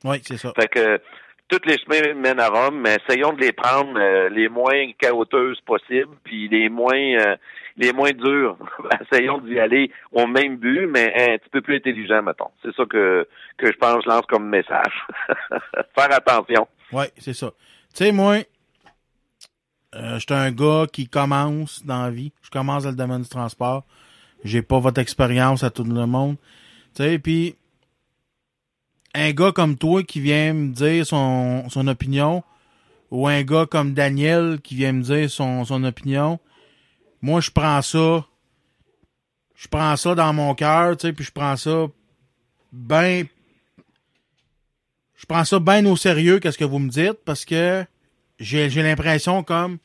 Oui, 0.04 0.18
c'est 0.24 0.38
ça. 0.38 0.54
Fait 0.60 0.68
que 0.68 1.00
toutes 1.48 1.66
les 1.66 1.78
chemins 1.78 2.14
mènent 2.14 2.40
à 2.40 2.50
Rome, 2.50 2.82
mais 2.82 2.98
essayons 3.08 3.34
de 3.34 3.40
les 3.40 3.54
prendre 3.54 3.98
euh, 3.98 4.30
les 4.30 4.50
moins 4.50 4.92
chaotieuses 5.00 5.60
possibles, 5.62 6.16
puis 6.24 6.50
les 6.50 6.70
moins 6.70 6.94
euh, 6.94 7.36
les 7.78 7.94
moins 7.94 8.12
durs. 8.12 8.58
essayons 9.12 9.40
d'y 9.40 9.60
aller 9.60 9.92
au 10.12 10.28
même 10.28 10.58
but, 10.58 10.88
mais 10.88 11.14
un 11.16 11.38
petit 11.38 11.50
peu 11.50 11.62
plus 11.62 11.78
intelligent, 11.78 12.22
mettons. 12.22 12.52
C'est 12.64 12.76
ça 12.76 12.84
que 12.86 13.28
que 13.58 13.68
je 13.68 13.78
pense 13.78 14.04
je 14.04 14.10
lance 14.10 14.26
comme 14.28 14.50
message. 14.50 15.06
Faire 15.96 16.12
attention. 16.12 16.68
Oui, 16.92 17.06
c'est 17.18 17.34
ça. 17.34 17.52
Tu 17.96 18.06
sais, 18.06 18.12
moi, 18.12 18.38
euh, 19.96 20.20
j'étais 20.20 20.34
un 20.34 20.52
gars 20.52 20.86
qui 20.92 21.08
commence 21.08 21.86
dans 21.86 22.04
la 22.04 22.10
vie. 22.10 22.34
Je 22.42 22.50
commence 22.50 22.84
dans 22.84 22.90
le 22.90 22.96
domaine 22.96 23.22
du 23.22 23.30
transport. 23.30 23.86
J'ai 24.44 24.62
pas 24.62 24.80
votre 24.80 25.00
expérience 25.02 25.64
à 25.64 25.70
tout 25.70 25.84
le 25.84 26.06
monde. 26.06 26.36
Tu 26.96 27.04
sais, 27.04 27.20
puis 27.20 27.56
un 29.16 29.32
gars 29.32 29.52
comme 29.52 29.78
toi 29.78 30.04
qui 30.04 30.20
vient 30.22 30.54
me 30.54 30.74
dire 30.74 31.06
son, 31.06 31.70
son 31.70 31.88
opinion, 31.88 32.44
ou 33.12 33.28
un 33.28 33.42
gars 33.44 33.66
comme 33.66 33.94
Daniel 33.94 34.60
qui 34.62 34.76
vient 34.76 34.92
me 34.94 35.02
dire 35.04 35.30
son, 35.30 35.66
son 35.66 35.84
opinion, 35.84 36.40
moi, 37.22 37.42
je 37.42 37.50
prends 37.52 37.82
ça, 37.82 38.26
je 39.56 39.68
prends 39.68 39.96
ça 39.96 40.14
dans 40.16 40.34
mon 40.34 40.54
cœur, 40.56 40.98
tu 40.98 41.08
sais, 41.08 41.14
puis 41.14 41.26
je 41.26 41.32
prends 41.32 41.56
ça 41.58 41.88
ben 42.72 43.26
je 45.16 45.26
prends 45.26 45.46
ça 45.46 45.58
bien 45.60 45.86
au 45.86 45.96
sérieux 45.96 46.40
qu'est-ce 46.40 46.58
que 46.58 46.66
vous 46.66 46.80
me 46.80 46.90
dites 46.90 47.24
parce 47.26 47.46
que 47.46 47.86
j'ai 48.40 48.70
j'ai 48.70 48.84
l'impression 48.84 49.42
comme 49.42 49.78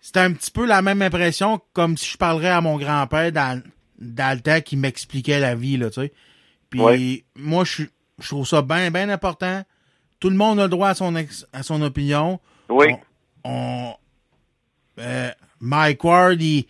c'est 0.00 0.16
un 0.16 0.32
petit 0.32 0.50
peu 0.50 0.66
la 0.66 0.82
même 0.82 1.02
impression 1.02 1.60
comme 1.74 1.96
si 1.96 2.10
je 2.10 2.16
parlerais 2.16 2.48
à 2.48 2.60
mon 2.60 2.76
grand-père 2.78 3.30
dans 3.30 3.62
dans 3.98 4.36
le 4.36 4.40
temps 4.42 4.60
qui 4.60 4.76
m'expliquait 4.76 5.38
la 5.38 5.54
vie, 5.54 5.76
là, 5.76 5.90
tu 5.90 6.00
sais. 6.00 6.12
Puis 6.70 6.80
Ouais. 6.80 7.24
moi, 7.36 7.62
je 7.64 7.72
suis- 7.72 7.90
je 8.18 8.28
trouve 8.28 8.46
ça 8.46 8.62
bien, 8.62 8.90
bien 8.90 9.08
important. 9.08 9.62
Tout 10.20 10.30
le 10.30 10.36
monde 10.36 10.60
a 10.60 10.64
le 10.64 10.68
droit 10.68 10.88
à 10.90 10.94
son, 10.94 11.16
ex- 11.16 11.46
à 11.52 11.62
son 11.62 11.82
opinion. 11.82 12.38
Oui. 12.68 12.86
On, 13.44 13.92
euh, 14.98 15.30
Mike 15.60 16.04
Ward, 16.04 16.40
il, 16.40 16.66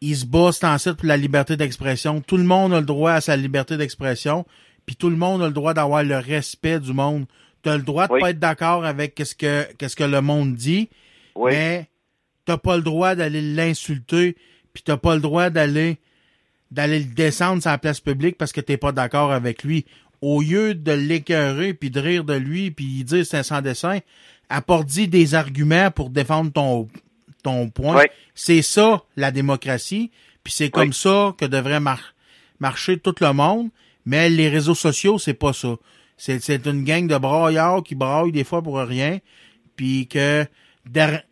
il 0.00 0.16
se 0.16 0.24
bat 0.26 0.50
c'est 0.78 0.94
pour 0.96 1.06
la 1.06 1.16
liberté 1.16 1.56
d'expression. 1.56 2.20
Tout 2.20 2.36
le 2.36 2.44
monde 2.44 2.72
a 2.72 2.80
le 2.80 2.86
droit 2.86 3.12
à 3.12 3.20
sa 3.20 3.36
liberté 3.36 3.76
d'expression. 3.76 4.46
Puis 4.86 4.96
tout 4.96 5.10
le 5.10 5.16
monde 5.16 5.42
a 5.42 5.46
le 5.46 5.52
droit 5.52 5.74
d'avoir 5.74 6.02
le 6.02 6.18
respect 6.18 6.80
du 6.80 6.92
monde. 6.92 7.26
Tu 7.62 7.68
as 7.68 7.76
le 7.76 7.82
droit 7.82 8.06
de 8.06 8.12
Oui. 8.14 8.20
pas 8.20 8.30
être 8.30 8.38
d'accord 8.38 8.84
avec 8.84 9.14
qu'est-ce 9.14 9.34
que, 9.34 9.70
qu'est-ce 9.74 9.96
que 9.96 10.04
le 10.04 10.20
monde 10.20 10.54
dit. 10.54 10.88
Oui. 11.34 11.52
Mais 11.52 11.88
t'as 12.44 12.56
pas 12.56 12.76
le 12.76 12.82
droit 12.82 13.14
d'aller 13.14 13.42
l'insulter, 13.42 14.36
puis 14.72 14.82
t'as 14.82 14.96
pas 14.96 15.14
le 15.14 15.20
droit 15.20 15.50
d'aller 15.50 15.98
d'aller 16.70 17.00
le 17.00 17.04
descendre 17.14 17.60
sur 17.60 17.70
la 17.70 17.78
place 17.78 17.98
publique 18.00 18.38
parce 18.38 18.52
que 18.52 18.60
t'es 18.60 18.76
pas 18.76 18.92
d'accord 18.92 19.32
avec 19.32 19.64
lui. 19.64 19.84
Au 20.22 20.40
lieu 20.42 20.74
de 20.74 20.92
l'écœurer, 20.92 21.72
puis 21.74 21.90
de 21.90 22.00
rire 22.00 22.24
de 22.24 22.34
lui, 22.34 22.70
puis 22.70 23.04
dire 23.04 23.24
c'est 23.24 23.42
sans 23.42 23.62
dessin, 23.62 24.00
apporte-y 24.48 25.08
des 25.08 25.34
arguments 25.34 25.90
pour 25.90 26.10
défendre 26.10 26.52
ton, 26.52 26.88
ton 27.42 27.70
point. 27.70 27.96
Oui. 28.00 28.04
C'est 28.34 28.62
ça, 28.62 29.02
la 29.16 29.30
démocratie, 29.30 30.10
puis 30.44 30.52
c'est 30.52 30.70
comme 30.70 30.88
Oui. 30.88 30.94
ça 30.94 31.34
que 31.38 31.44
devrait 31.46 31.80
mar- 31.80 32.14
marcher 32.58 32.98
tout 32.98 33.14
le 33.20 33.32
monde. 33.32 33.70
Mais 34.06 34.28
les 34.30 34.48
réseaux 34.48 34.74
sociaux, 34.74 35.18
c'est 35.18 35.34
pas 35.34 35.52
ça. 35.52 35.76
C'est, 36.16 36.66
une 36.66 36.84
gang 36.84 37.06
de 37.06 37.16
braillards 37.16 37.82
qui 37.82 37.94
braillent 37.94 38.32
des 38.32 38.44
fois 38.44 38.62
pour 38.62 38.78
rien, 38.78 39.18
puis 39.76 40.06
que 40.06 40.44
der- 40.86 41.22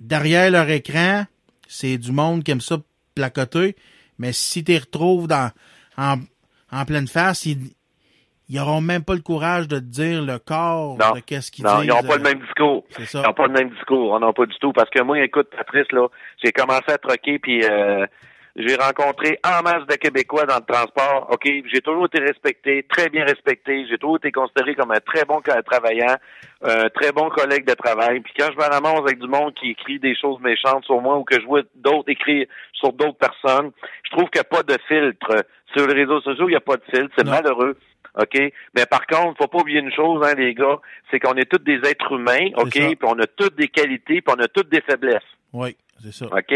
derrière 0.00 0.50
leur 0.50 0.68
écran, 0.70 1.26
c'est 1.68 1.98
du 1.98 2.12
monde 2.12 2.44
qui 2.44 2.50
aime 2.52 2.60
ça 2.60 2.78
placoter, 3.14 3.74
mais 4.18 4.32
si 4.32 4.62
tu 4.62 4.72
les 4.72 4.78
retrouves 4.78 5.26
dans, 5.26 5.50
en, 5.96 6.18
en 6.70 6.84
pleine 6.84 7.08
face, 7.08 7.46
ils, 7.46 7.58
ils 8.48 8.60
auront 8.60 8.80
même 8.80 9.02
pas 9.04 9.14
le 9.14 9.20
courage 9.22 9.68
de 9.68 9.76
te 9.78 9.84
dire 9.84 10.22
le 10.22 10.38
corps 10.38 10.96
Non. 10.98 11.14
de 11.14 11.20
qu'est-ce 11.20 11.50
qu'ils 11.50 11.64
Non, 11.64 11.76
disent. 11.76 11.84
ils 11.86 11.88
n'ont 11.88 12.02
pas 12.02 12.14
euh, 12.14 12.18
le 12.18 12.22
même 12.22 12.40
discours. 12.40 12.84
C'est 12.90 13.02
Ils 13.02 13.06
ça. 13.08 13.22
n'ont 13.22 13.32
pas 13.32 13.46
le 13.46 13.52
même 13.52 13.70
discours. 13.70 14.12
On 14.12 14.20
n'a 14.20 14.32
pas 14.32 14.46
du 14.46 14.56
tout. 14.58 14.72
Parce 14.72 14.90
que 14.90 15.02
moi, 15.02 15.18
écoute, 15.20 15.48
Patrice, 15.56 15.90
là, 15.92 16.06
j'ai 16.44 16.52
commencé 16.52 16.84
à 16.92 16.98
troquer, 16.98 17.38
puis 17.38 17.64
euh, 17.64 18.06
j'ai 18.56 18.76
rencontré 18.76 19.38
en 19.44 19.62
masse 19.62 19.86
de 19.86 19.94
Québécois 19.96 20.46
dans 20.46 20.56
le 20.56 20.72
transport. 20.72 21.28
OK, 21.30 21.44
j'ai 21.44 21.80
toujours 21.80 22.06
été 22.06 22.20
respecté, 22.22 22.86
très 22.88 23.08
bien 23.10 23.24
respecté. 23.24 23.86
J'ai 23.90 23.98
toujours 23.98 24.16
été 24.16 24.32
considéré 24.32 24.74
comme 24.74 24.92
un 24.92 25.00
très 25.00 25.24
bon 25.26 25.40
travaillant, 25.42 26.16
un 26.62 26.88
très 26.90 27.12
bon 27.12 27.28
collègue 27.30 27.66
de 27.66 27.74
travail. 27.74 28.20
Puis 28.20 28.32
quand 28.38 28.46
je 28.52 28.56
me 28.56 28.62
ramasse 28.70 29.00
avec 29.00 29.18
du 29.18 29.28
monde 29.28 29.52
qui 29.54 29.70
écrit 29.72 29.98
des 29.98 30.14
choses 30.16 30.40
méchantes 30.40 30.84
sur 30.84 31.00
moi 31.02 31.18
ou 31.18 31.24
que 31.24 31.38
je 31.38 31.44
vois 31.46 31.62
d'autres 31.74 32.08
écrire 32.10 32.46
sur 32.72 32.92
d'autres 32.92 33.18
personnes, 33.18 33.72
je 34.04 34.10
trouve 34.16 34.30
qu'il 34.30 34.40
n'y 34.40 34.46
a 34.46 34.56
pas 34.56 34.62
de 34.62 34.78
filtre. 34.88 35.44
Sur 35.76 35.86
les 35.88 35.94
réseaux 36.04 36.20
sociaux, 36.22 36.48
il 36.48 36.52
n'y 36.52 36.56
a 36.56 36.60
pas 36.60 36.76
de 36.76 36.84
filtre. 36.94 37.12
C'est 37.18 37.26
malheureux. 37.26 37.76
OK? 38.18 38.38
Mais 38.74 38.86
par 38.86 39.06
contre, 39.06 39.38
faut 39.38 39.48
pas 39.48 39.58
oublier 39.58 39.80
une 39.80 39.92
chose, 39.92 40.24
hein, 40.26 40.34
les 40.36 40.54
gars, 40.54 40.78
c'est 41.10 41.18
qu'on 41.20 41.34
est 41.34 41.50
tous 41.50 41.62
des 41.62 41.78
êtres 41.88 42.12
humains, 42.12 42.50
OK? 42.56 42.70
Puis 42.72 42.96
on 43.02 43.18
a 43.18 43.26
toutes 43.26 43.56
des 43.56 43.68
qualités, 43.68 44.20
puis 44.22 44.34
on 44.36 44.40
a 44.42 44.48
toutes 44.48 44.68
des 44.68 44.80
faiblesses. 44.82 45.22
Oui, 45.52 45.76
c'est 46.02 46.12
ça. 46.12 46.26
OK? 46.26 46.54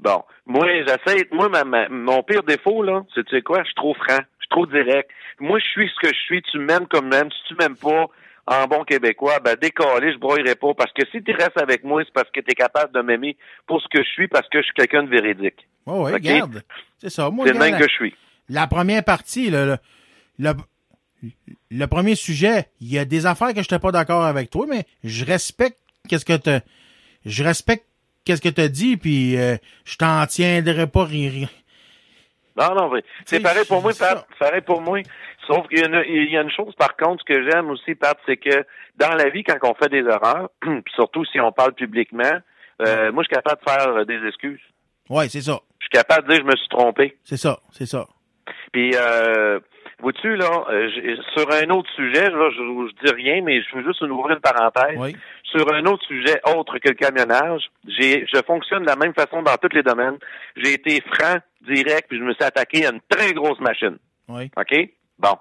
Bon. 0.00 0.22
Moi, 0.46 0.66
j'essaie. 0.86 1.28
Moi, 1.32 1.48
ma- 1.48 1.64
ma- 1.64 1.88
mon 1.88 2.22
pire 2.22 2.42
défaut, 2.42 2.82
là, 2.82 3.02
c'est 3.14 3.24
tu 3.24 3.34
sais 3.36 3.42
quoi? 3.42 3.60
Je 3.60 3.66
suis 3.66 3.74
trop 3.74 3.94
franc. 3.94 4.18
Je 4.38 4.44
suis 4.44 4.48
trop 4.50 4.66
direct. 4.66 5.08
Moi, 5.40 5.58
je 5.58 5.66
suis 5.66 5.88
ce 5.88 6.06
que 6.08 6.14
je 6.14 6.20
suis. 6.22 6.42
Tu 6.42 6.58
m'aimes 6.58 6.86
comme 6.86 7.08
m'aimes. 7.08 7.30
Si 7.30 7.48
tu 7.48 7.54
m'aimes 7.58 7.76
pas, 7.76 8.06
en 8.46 8.66
bon 8.66 8.84
québécois, 8.84 9.38
ben 9.42 9.54
décoller, 9.60 10.12
je 10.12 10.18
broyerai 10.18 10.54
pas. 10.56 10.74
Parce 10.74 10.92
que 10.92 11.02
si 11.10 11.22
tu 11.22 11.32
restes 11.32 11.60
avec 11.60 11.82
moi, 11.84 12.02
c'est 12.04 12.12
parce 12.12 12.28
que 12.30 12.40
tu 12.40 12.50
es 12.50 12.54
capable 12.54 12.92
de 12.92 13.00
m'aimer 13.00 13.36
pour 13.66 13.80
ce 13.80 13.86
que 13.88 14.02
je 14.02 14.08
suis, 14.10 14.28
parce 14.28 14.46
que 14.50 14.58
je 14.58 14.64
suis 14.64 14.74
quelqu'un 14.74 15.04
de 15.04 15.08
véridique. 15.08 15.66
Oui, 15.86 15.94
oui, 16.06 16.12
regarde. 16.12 16.62
C'est 16.98 17.08
ça. 17.10 17.30
Moi, 17.30 17.46
C'est 17.46 17.52
le 17.54 17.58
même 17.58 17.72
la, 17.72 17.78
que 17.78 17.84
je 17.88 17.94
suis. 17.94 18.14
la 18.50 18.66
première 18.66 19.02
partie, 19.04 19.48
le, 19.50 19.76
le, 20.38 20.50
le 21.70 21.86
premier 21.86 22.14
sujet, 22.14 22.66
il 22.80 22.92
y 22.92 22.98
a 22.98 23.04
des 23.04 23.26
affaires 23.26 23.48
que 23.48 23.56
je 23.56 23.60
n'étais 23.60 23.78
pas 23.78 23.92
d'accord 23.92 24.24
avec 24.24 24.50
toi, 24.50 24.66
mais 24.68 24.84
je 25.02 25.24
respecte 25.24 25.78
qu'est-ce 26.08 26.24
que 26.24 26.36
tu 26.36 26.50
je 27.26 27.42
respecte 27.42 27.84
qu'est-ce 28.24 28.40
que 28.42 28.48
tu 28.48 28.68
dit, 28.70 28.96
puis 28.96 29.36
euh, 29.36 29.56
je 29.84 29.96
t'en 29.96 30.24
tiendrai 30.26 30.86
pas 30.86 31.04
rire. 31.04 31.48
Non, 32.56 32.74
non, 32.74 32.92
c'est 33.24 33.40
pareil 33.40 33.64
pour 33.66 33.82
moi. 33.82 33.92
Pat. 33.98 34.26
Pareil 34.38 34.60
pour 34.60 34.80
moi. 34.80 35.00
Sauf 35.46 35.66
qu'il 35.68 35.78
y, 35.80 35.82
a 35.82 35.86
une- 35.88 36.04
il 36.08 36.30
y 36.32 36.36
a 36.36 36.42
une 36.42 36.50
chose, 36.52 36.72
par 36.76 36.96
contre, 36.96 37.24
que 37.24 37.50
j'aime 37.50 37.68
aussi, 37.70 37.94
Pat, 37.96 38.16
c'est 38.26 38.36
que 38.36 38.64
dans 38.96 39.10
la 39.16 39.28
vie, 39.28 39.42
quand 39.42 39.58
on 39.64 39.74
fait 39.74 39.88
des 39.88 39.98
erreurs, 40.08 40.50
puis 40.60 40.94
surtout 40.94 41.24
si 41.26 41.40
on 41.40 41.50
parle 41.52 41.72
publiquement, 41.74 42.38
euh, 42.82 43.10
moi, 43.12 43.24
je 43.24 43.26
suis 43.28 43.34
capable 43.34 43.60
de 43.64 43.70
faire 43.70 43.88
euh, 43.88 44.04
des 44.04 44.24
excuses. 44.28 44.60
Ouais, 45.10 45.28
c'est 45.28 45.40
ça. 45.42 45.58
Je 45.80 45.86
suis 45.86 45.90
capable 45.90 46.28
de 46.28 46.34
dire 46.34 46.42
je 46.44 46.50
me 46.50 46.56
suis 46.56 46.68
trompé. 46.68 47.18
C'est 47.24 47.36
ça, 47.36 47.58
c'est 47.72 47.86
ça. 47.86 48.06
Puis, 48.72 48.92
euh, 48.94 49.58
vois-tu, 50.00 50.36
là, 50.36 50.64
euh, 50.70 50.88
sur 51.36 51.50
un 51.52 51.70
autre 51.70 51.90
sujet, 51.94 52.30
là, 52.30 52.50
je, 52.50 52.56
je 52.58 53.06
dis 53.06 53.14
rien, 53.14 53.42
mais 53.42 53.62
je 53.62 53.76
veux 53.76 53.84
juste 53.84 54.02
ouvrir 54.02 54.36
une 54.36 54.40
parenthèse. 54.40 54.98
Oui. 54.98 55.16
Sur 55.44 55.72
un 55.72 55.84
autre 55.86 56.04
sujet 56.06 56.40
autre 56.56 56.78
que 56.78 56.88
le 56.88 56.94
camionnage, 56.94 57.70
j'ai, 57.86 58.26
je 58.26 58.42
fonctionne 58.42 58.82
de 58.82 58.88
la 58.88 58.96
même 58.96 59.14
façon 59.14 59.42
dans 59.42 59.56
tous 59.56 59.74
les 59.74 59.82
domaines. 59.82 60.18
J'ai 60.56 60.74
été 60.74 61.00
franc, 61.12 61.36
direct, 61.60 62.08
puis 62.08 62.18
je 62.18 62.24
me 62.24 62.34
suis 62.34 62.44
attaqué 62.44 62.86
à 62.86 62.90
une 62.90 63.00
très 63.08 63.32
grosse 63.32 63.60
machine. 63.60 63.96
Oui. 64.28 64.50
OK? 64.56 64.90
Bon. 65.18 65.38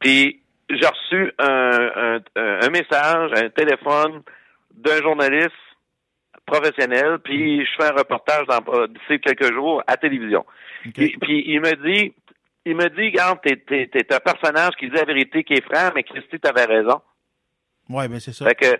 Puis, 0.00 0.40
j'ai 0.68 0.86
reçu 0.86 1.32
un, 1.38 1.90
un, 1.96 2.20
un 2.36 2.70
message, 2.70 3.30
un 3.36 3.48
téléphone 3.50 4.22
d'un 4.74 5.00
journaliste 5.00 5.52
professionnel, 6.44 7.18
puis 7.22 7.64
je 7.64 7.70
fais 7.78 7.90
un 7.90 7.96
reportage 7.96 8.46
dans, 8.46 8.60
euh, 8.74 8.86
d'ici 8.86 9.20
quelques 9.20 9.52
jours 9.52 9.82
à 9.86 9.96
télévision. 9.96 10.44
OK. 10.86 10.92
Puis, 10.94 11.16
puis 11.20 11.44
il 11.46 11.60
me 11.60 11.74
dit, 11.86 12.14
il 12.66 12.76
me 12.76 12.88
dit, 12.90 13.06
regarde, 13.06 13.38
t'es, 13.42 13.56
t'es, 13.56 13.86
t'es 13.86 14.14
un 14.14 14.20
personnage 14.20 14.74
qui 14.78 14.88
dit 14.88 14.96
la 14.96 15.04
vérité, 15.04 15.44
qui 15.44 15.54
est 15.54 15.64
franc, 15.64 15.90
mais 15.94 16.02
Christy, 16.02 16.38
t'avais 16.40 16.64
raison. 16.64 17.00
Ouais, 17.88 18.08
ben 18.08 18.18
c'est 18.18 18.32
ça. 18.32 18.44
Fait 18.46 18.56
que, 18.56 18.72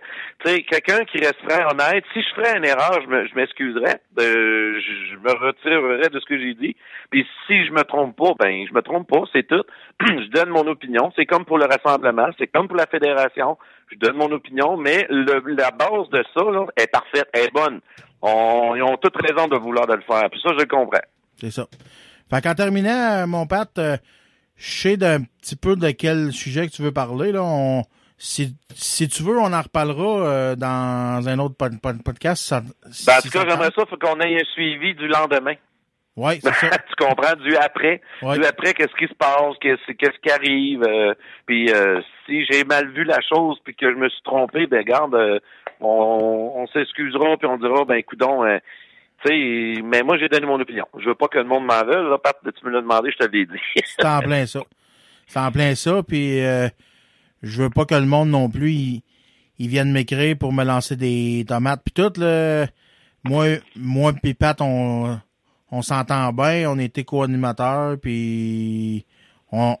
tu 0.43 0.51
sais, 0.51 0.61
quelqu'un 0.63 1.05
qui 1.05 1.19
reste 1.19 1.39
franc, 1.47 1.71
honnête, 1.71 2.03
si 2.11 2.21
je 2.21 2.35
ferais 2.35 2.57
une 2.57 2.65
erreur, 2.65 2.99
je, 3.01 3.07
me, 3.07 3.25
je 3.25 3.35
m'excuserais, 3.35 4.01
euh, 4.19 4.81
je, 4.81 5.13
je 5.13 5.15
me 5.15 5.31
retirerais 5.31 6.09
de 6.09 6.19
ce 6.19 6.25
que 6.25 6.37
j'ai 6.37 6.53
dit. 6.55 6.75
Puis 7.09 7.25
si 7.47 7.65
je 7.65 7.71
me 7.71 7.83
trompe 7.83 8.17
pas, 8.17 8.33
ben 8.37 8.67
je 8.67 8.73
me 8.73 8.81
trompe 8.81 9.07
pas, 9.07 9.23
c'est 9.31 9.47
tout. 9.47 9.63
je 10.01 10.29
donne 10.31 10.49
mon 10.49 10.67
opinion. 10.67 11.09
C'est 11.15 11.25
comme 11.25 11.45
pour 11.45 11.57
le 11.57 11.65
rassemblement, 11.65 12.27
c'est 12.37 12.47
comme 12.47 12.67
pour 12.67 12.75
la 12.75 12.87
fédération. 12.87 13.57
Je 13.89 13.97
donne 13.97 14.17
mon 14.17 14.31
opinion, 14.33 14.75
mais 14.75 15.07
le, 15.09 15.41
la 15.55 15.71
base 15.71 16.09
de 16.11 16.21
ça 16.35 16.43
là, 16.43 16.65
est 16.75 16.91
parfaite, 16.91 17.29
est 17.33 17.53
bonne. 17.53 17.79
On, 18.21 18.75
ils 18.75 18.83
ont 18.83 18.97
toute 18.97 19.15
raison 19.15 19.47
de 19.47 19.55
vouloir 19.55 19.87
de 19.87 19.93
le 19.93 20.01
faire. 20.01 20.29
Puis 20.29 20.41
ça, 20.41 20.49
je 20.51 20.59
le 20.59 20.65
comprends. 20.65 20.99
C'est 21.37 21.51
ça. 21.51 21.65
Fait 22.29 22.41
qu'en 22.41 22.53
terminant, 22.55 22.89
euh, 23.23 23.27
mon 23.27 23.45
Pat, 23.47 23.69
euh, 23.77 23.97
je 24.57 24.69
sais 24.69 24.97
d'un 24.97 25.23
petit 25.23 25.55
peu 25.55 25.75
de 25.75 25.91
quel 25.91 26.31
sujet 26.31 26.67
que 26.67 26.71
tu 26.73 26.81
veux 26.81 26.91
parler. 26.91 27.31
Là. 27.31 27.43
On, 27.43 27.83
si, 28.17 28.55
si 28.73 29.07
tu 29.07 29.23
veux, 29.23 29.37
on 29.37 29.53
en 29.53 29.61
reparlera 29.61 30.27
euh, 30.27 30.55
dans 30.55 31.27
un 31.27 31.39
autre 31.39 31.55
pod- 31.55 31.79
pod- 31.79 32.03
podcast. 32.03 32.43
Ça, 32.43 32.61
Ben, 32.61 33.17
en 33.17 33.21
tout 33.21 33.29
cas, 33.29 33.39
ça 33.41 33.45
j'aimerais 33.49 33.69
ça, 33.75 33.85
faut 33.87 33.97
qu'on 33.97 34.19
ait 34.19 34.35
un 34.35 34.45
suivi 34.53 34.95
du 34.95 35.07
lendemain. 35.07 35.53
Oui, 36.15 36.39
c'est 36.41 36.51
ça. 36.51 36.69
tu 36.89 36.95
comprends? 37.05 37.35
Du 37.43 37.55
après 37.57 38.01
Ouais. 38.23 38.39
du 38.39 38.43
après 38.45 38.73
qu'est-ce 38.73 38.95
qui 38.97 39.07
se 39.07 39.13
passe? 39.13 39.55
Qu'est-ce 39.61 39.91
qu'est-ce 39.93 40.17
qui 40.23 40.31
arrive? 40.31 40.81
Euh, 40.83 41.13
puis 41.45 41.71
euh, 41.71 42.01
si 42.25 42.43
j'ai 42.49 42.63
mal 42.63 42.89
vu 42.91 43.03
la 43.03 43.19
chose 43.21 43.59
puis 43.63 43.75
que 43.75 43.87
je 43.91 43.95
me 43.95 44.09
suis 44.09 44.23
trompé 44.23 44.65
ben 44.65 44.83
garde 44.83 45.15
on, 45.79 46.53
on 46.55 46.67
s'excusera 46.73 47.37
puis 47.37 47.47
on 47.47 47.57
dira 47.57 47.85
ben 47.85 48.01
coudon 48.01 48.43
euh, 49.25 49.29
tu 49.29 49.75
sais 49.75 49.81
mais 49.83 50.03
moi 50.03 50.17
j'ai 50.17 50.29
donné 50.29 50.45
mon 50.45 50.59
opinion 50.59 50.85
je 50.99 51.05
veux 51.05 51.15
pas 51.15 51.27
que 51.27 51.37
le 51.37 51.45
monde 51.45 51.65
m'en 51.65 51.83
veuille 51.83 52.09
là 52.09 52.17
Pat, 52.17 52.37
tu 52.43 52.65
me 52.65 52.71
l'as 52.71 52.81
demandé 52.81 53.11
je 53.11 53.25
te 53.25 53.31
l'ai 53.31 53.45
dit 53.45 53.59
C'est 53.85 54.05
en 54.05 54.19
plein 54.19 54.45
ça. 54.45 54.61
C'est 55.27 55.39
en 55.39 55.51
plein 55.51 55.75
ça. 55.75 56.01
Puis 56.03 56.39
euh, 56.41 56.69
je 57.43 57.61
veux 57.63 57.69
pas 57.69 57.85
que 57.85 57.95
le 57.95 58.05
monde 58.05 58.29
non 58.29 58.49
plus 58.49 58.71
il, 58.71 59.03
il 59.59 59.67
vienne 59.67 59.91
m'écrire 59.91 60.37
pour 60.37 60.53
me 60.53 60.63
lancer 60.63 60.95
des 60.95 61.45
tomates 61.47 61.81
puis 61.83 61.93
tout. 61.93 62.19
Là. 62.19 62.67
Moi, 63.23 63.57
moi 63.75 64.13
puis 64.13 64.33
Pat, 64.33 64.59
on, 64.61 65.19
on 65.71 65.81
s'entend 65.81 66.31
bien. 66.33 66.69
On 66.69 66.79
était 66.79 67.03
co-animateurs. 67.03 67.97
Puis 67.99 69.05
on, 69.51 69.77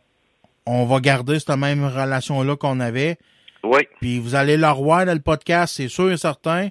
on 0.65 0.85
va 0.85 0.99
garder 0.99 1.39
cette 1.39 1.57
même 1.57 1.85
relation-là 1.85 2.55
qu'on 2.57 2.79
avait. 2.79 3.17
oui 3.63 3.87
Puis 3.99 4.19
vous 4.19 4.35
allez 4.35 4.57
le 4.57 4.67
revoir 4.67 5.05
dans 5.05 5.13
le 5.13 5.21
podcast, 5.21 5.75
c'est 5.77 5.87
sûr 5.87 6.11
et 6.11 6.17
certain. 6.17 6.69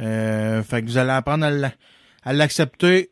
Euh, 0.00 0.62
fait 0.62 0.82
que 0.82 0.86
vous 0.86 0.98
allez 0.98 1.10
apprendre 1.10 1.44
à 1.46 1.50
l'a- 1.50 1.72
à 2.24 2.32
l'accepter 2.32 3.10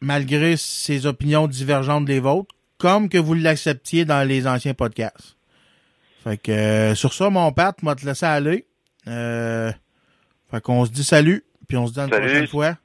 malgré 0.00 0.56
ses 0.56 1.06
opinions 1.06 1.46
divergentes 1.48 2.04
des 2.04 2.20
vôtres, 2.20 2.54
comme 2.78 3.08
que 3.08 3.18
vous 3.18 3.34
l'acceptiez 3.34 4.04
dans 4.04 4.26
les 4.26 4.46
anciens 4.46 4.74
podcasts. 4.74 5.36
Fait 6.22 6.36
que 6.36 6.52
euh, 6.52 6.94
sur 6.94 7.12
ça, 7.14 7.30
mon 7.30 7.50
Pat, 7.52 7.80
moi 7.82 7.94
te 7.96 8.06
laisser 8.06 8.26
aller. 8.26 8.66
Euh, 9.08 9.72
fait 10.50 10.60
qu'on 10.62 10.84
se 10.84 10.90
dit 10.92 11.02
salut, 11.04 11.44
puis 11.66 11.76
on 11.76 11.86
se 11.86 11.92
dit 11.94 12.00
à 12.00 12.04
une 12.04 12.10
Salut. 12.10 12.26
prochaine 12.26 12.46
fois. 12.46 12.78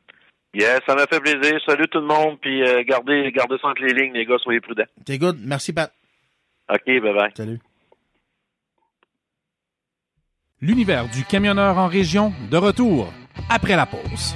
yes 0.54 0.80
ça 0.88 0.96
m'a 0.96 1.06
fait 1.08 1.20
plaisir 1.20 1.60
salut 1.68 1.88
tout 1.90 2.00
le 2.00 2.06
monde 2.06 2.38
puis 2.42 2.62
euh, 2.64 2.84
gardez 2.88 3.32
gardez 3.32 3.56
ça 3.62 3.68
entre 3.70 3.82
les 3.84 3.94
lignes 3.94 4.14
les 4.14 4.26
gars 4.26 4.38
soyez 4.42 4.60
prudents 4.62 4.84
T'es 5.06 5.18
good. 5.18 5.38
Merci, 5.44 5.74
Pat. 5.74 5.92
ok 6.70 6.86
bye 6.86 7.00
bye 7.14 7.32
Salut. 7.36 7.60
L'univers 10.66 11.10
du 11.10 11.26
camionneur 11.26 11.78
en 11.78 11.90
région, 11.90 12.32
de 12.50 12.56
retour 12.56 13.12
après 13.50 13.76
la 13.76 13.86
pause. 13.86 14.34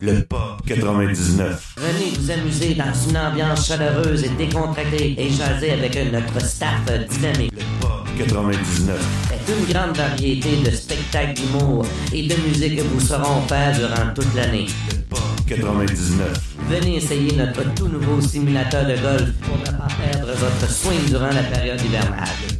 Le 0.00 0.22
Pop 0.24 0.62
99. 0.66 1.74
Venez 1.76 2.16
vous 2.18 2.30
amuser 2.30 2.74
dans 2.74 2.94
une 3.06 3.18
ambiance 3.18 3.68
chaleureuse 3.68 4.24
et 4.24 4.30
décontractée 4.30 5.14
et 5.18 5.28
jaser 5.28 5.72
avec 5.72 5.94
notre 6.10 6.40
staff 6.40 6.82
dynamique. 7.10 7.52
Le 7.52 7.82
Pop 7.82 8.08
99. 8.16 8.98
C'est 9.28 9.58
une 9.58 9.74
grande 9.74 9.94
variété 9.94 10.56
de 10.64 10.70
spectacles 10.70 11.34
d'humour 11.34 11.84
et 12.14 12.26
de 12.26 12.34
musique 12.48 12.76
que 12.76 12.82
vous 12.84 13.00
sauront 13.00 13.42
faire 13.42 13.76
durant 13.76 14.14
toute 14.14 14.34
l'année. 14.34 14.68
Le 14.90 14.96
Pop 15.10 15.29
99. 15.50 16.56
Venez 16.68 16.96
essayer 16.96 17.36
notre 17.36 17.74
tout 17.74 17.88
nouveau 17.88 18.20
simulateur 18.20 18.84
de 18.86 18.94
golf 18.94 19.32
pour 19.40 19.58
ne 19.58 19.64
pas 19.64 19.88
perdre 20.00 20.32
votre 20.34 20.70
swing 20.70 21.06
durant 21.08 21.30
la 21.30 21.42
période 21.42 21.80
hivernale. 21.84 22.59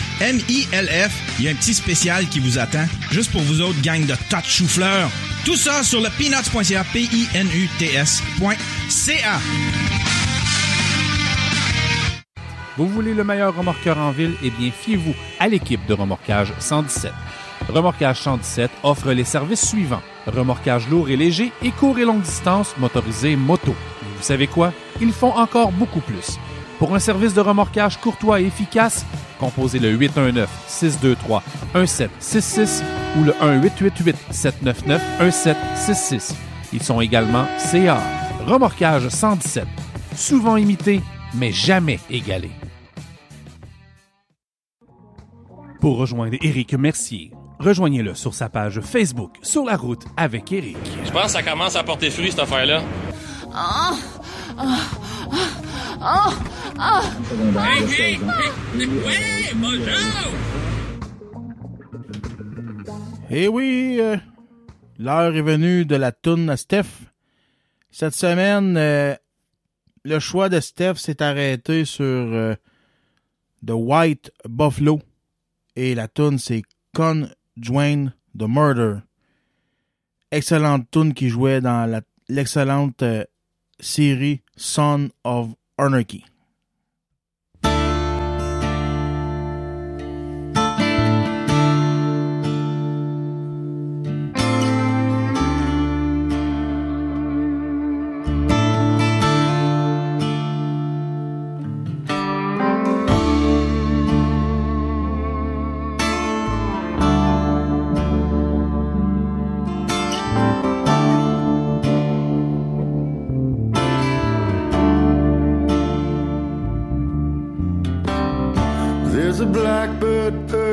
M-I-L-F. 0.21 1.39
Il 1.39 1.45
y 1.45 1.47
a 1.47 1.51
un 1.51 1.55
petit 1.55 1.73
spécial 1.73 2.27
qui 2.27 2.39
vous 2.39 2.59
attend, 2.59 2.85
juste 3.09 3.31
pour 3.31 3.41
vous 3.41 3.59
autres, 3.61 3.81
gang 3.81 4.05
de 4.05 4.13
tas 4.29 4.43
de. 4.43 5.09
Tout 5.43 5.55
ça 5.55 5.81
sur 5.83 5.99
le 5.99 6.09
peanuts.ca, 6.09 6.83
P-I-N-U-T-S.ca. 6.93 8.19
Vous 12.77 12.87
voulez 12.87 13.15
le 13.15 13.23
meilleur 13.23 13.55
remorqueur 13.55 13.97
en 13.97 14.11
ville? 14.11 14.35
Eh 14.43 14.51
bien, 14.51 14.69
fiez-vous 14.71 15.15
à 15.39 15.47
l'équipe 15.47 15.83
de 15.87 15.95
Remorquage 15.95 16.53
117. 16.59 17.11
Remorquage 17.67 18.21
117 18.21 18.69
offre 18.83 19.13
les 19.13 19.23
services 19.23 19.67
suivants. 19.67 20.03
Remorquage 20.27 20.87
lourd 20.87 21.09
et 21.09 21.17
léger 21.17 21.51
et 21.63 21.71
court 21.71 21.97
et 21.97 22.05
longue 22.05 22.21
distance 22.21 22.75
motorisé 22.77 23.35
moto. 23.35 23.75
Vous 24.03 24.23
savez 24.23 24.45
quoi? 24.45 24.71
Ils 25.01 25.13
font 25.13 25.35
encore 25.35 25.71
beaucoup 25.71 26.01
plus. 26.01 26.37
Pour 26.81 26.95
un 26.95 26.99
service 26.99 27.35
de 27.35 27.41
remorquage 27.41 27.97
courtois 27.97 28.41
et 28.41 28.45
efficace, 28.45 29.05
composez 29.39 29.77
le 29.77 29.95
819-623-1766 31.75 32.81
ou 33.19 33.23
le 33.23 33.33
1-888-799-1766. 33.33 36.33
Ils 36.73 36.81
sont 36.81 36.99
également 36.99 37.45
CA. 37.59 38.01
Remorquage 38.47 39.09
117. 39.09 39.67
Souvent 40.15 40.57
imité, 40.57 41.03
mais 41.35 41.51
jamais 41.51 41.99
égalé. 42.09 42.49
Pour 45.81 45.99
rejoindre 45.99 46.37
Éric 46.41 46.73
Mercier, 46.73 47.31
rejoignez-le 47.59 48.15
sur 48.15 48.33
sa 48.33 48.49
page 48.49 48.81
Facebook 48.81 49.35
Sur 49.43 49.65
la 49.65 49.77
route 49.77 50.05
avec 50.17 50.51
Éric. 50.51 50.77
Je 51.05 51.11
pense 51.11 51.25
que 51.25 51.29
ça 51.29 51.43
commence 51.43 51.75
à 51.75 51.83
porter 51.83 52.09
fruit, 52.09 52.31
cette 52.31 52.39
affaire-là. 52.39 52.81
Oh, 53.53 53.95
oh, 54.57 54.63
oh, 55.31 56.33
Hey! 56.79 58.19
Eh 63.29 63.47
oui, 63.47 63.97
euh, 64.01 64.17
l'heure 64.99 65.35
est 65.35 65.41
venue 65.41 65.85
de 65.85 65.95
la 65.95 66.11
tourne 66.11 66.49
à 66.49 66.57
Steph. 66.57 67.07
Cette 67.89 68.13
semaine, 68.13 68.75
euh, 68.77 69.15
le 70.03 70.19
choix 70.19 70.49
de 70.49 70.59
Steph 70.59 70.95
s'est 70.95 71.21
arrêté 71.21 71.85
sur 71.85 72.03
euh, 72.03 72.55
The 73.65 73.71
White 73.71 74.31
Buffalo. 74.49 74.99
Et 75.75 75.95
la 75.95 76.07
tune 76.07 76.39
c'est 76.39 76.63
Conjoin 76.93 78.07
the 78.37 78.47
Murder. 78.47 78.97
Excellente 80.31 80.89
tune 80.91 81.13
qui 81.13 81.29
jouait 81.29 81.61
dans 81.61 82.01
l'excellente 82.27 83.03
série 83.81 84.43
Son 84.55 85.09
of 85.25 85.55
Anarchy. 85.77 86.23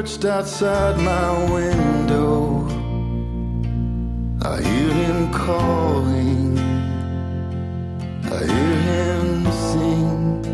Perched 0.00 0.24
outside 0.26 0.96
my 0.98 1.52
window. 1.52 2.64
I 4.42 4.62
hear 4.62 4.92
him 4.92 5.32
calling. 5.32 6.56
I 8.36 8.40
hear 8.52 8.76
him 8.92 9.44
sing. 9.66 10.44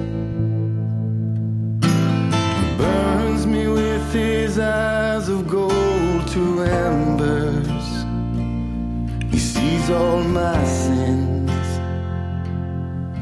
He 2.59 2.77
burns 2.79 3.47
me 3.47 3.69
with 3.69 4.15
his 4.15 4.59
eyes 4.59 5.29
of 5.29 5.47
gold 5.47 6.27
to 6.29 6.63
embers. 6.63 7.89
He 9.31 9.39
sees 9.39 9.91
all 9.91 10.23
my 10.23 10.65
sins. 10.65 11.69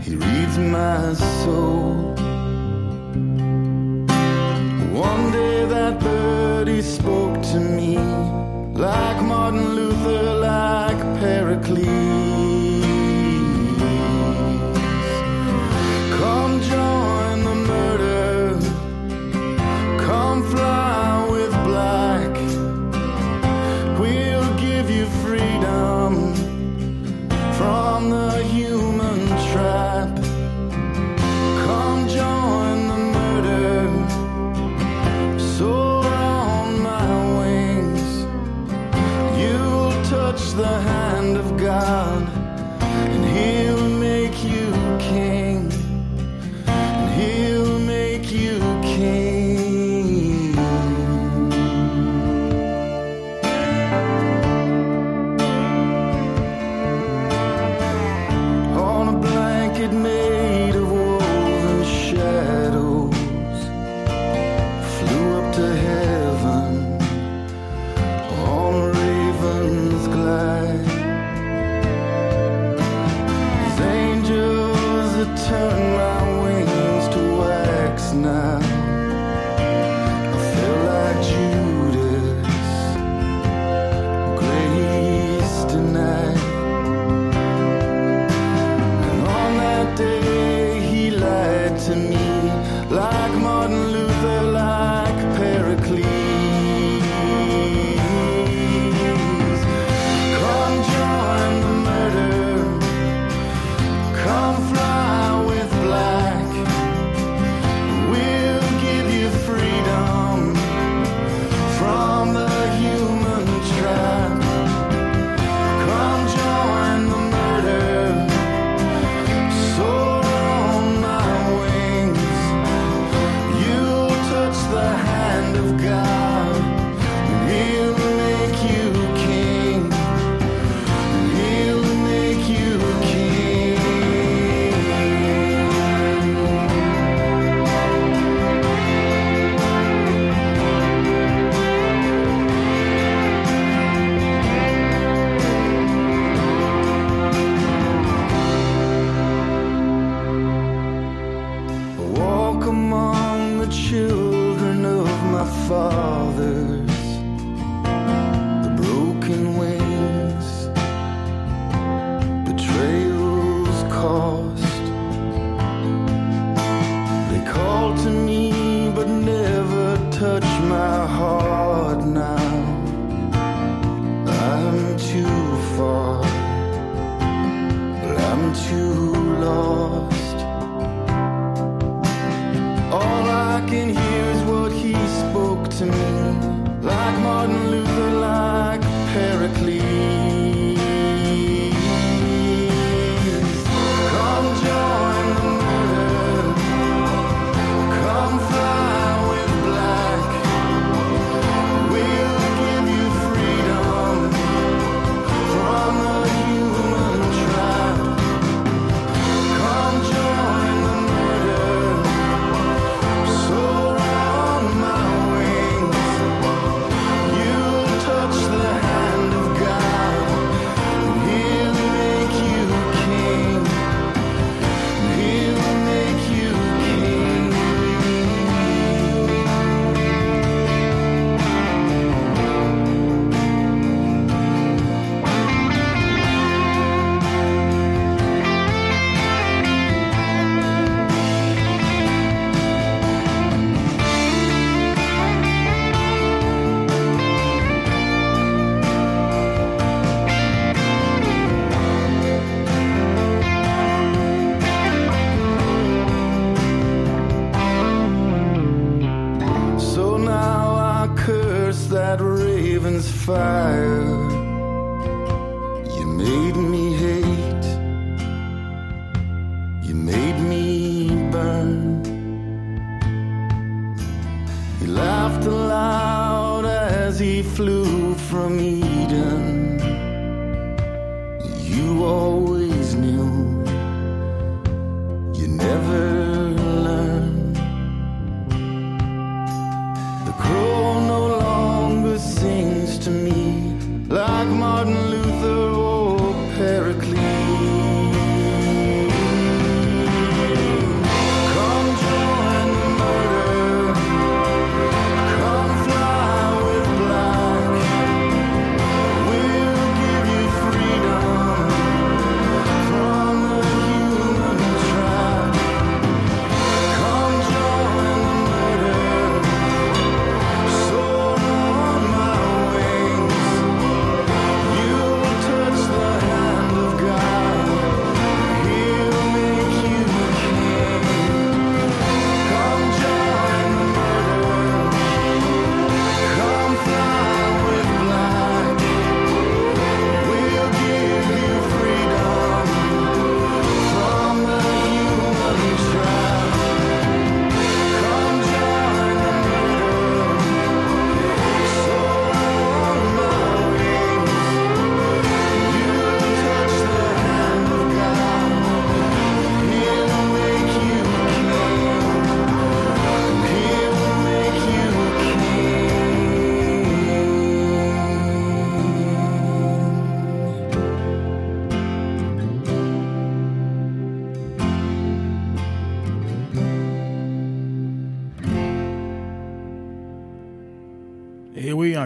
He 0.07 0.15
reads 0.15 0.57
my 0.59 1.15
soul. 1.15 2.12
That 5.93 6.01
birdie 6.01 6.83
spoke 6.83 7.43
to 7.43 7.61
me 7.61 7.99
like 8.75 9.23
Martin 9.23 9.75
Luther, 9.75 10.32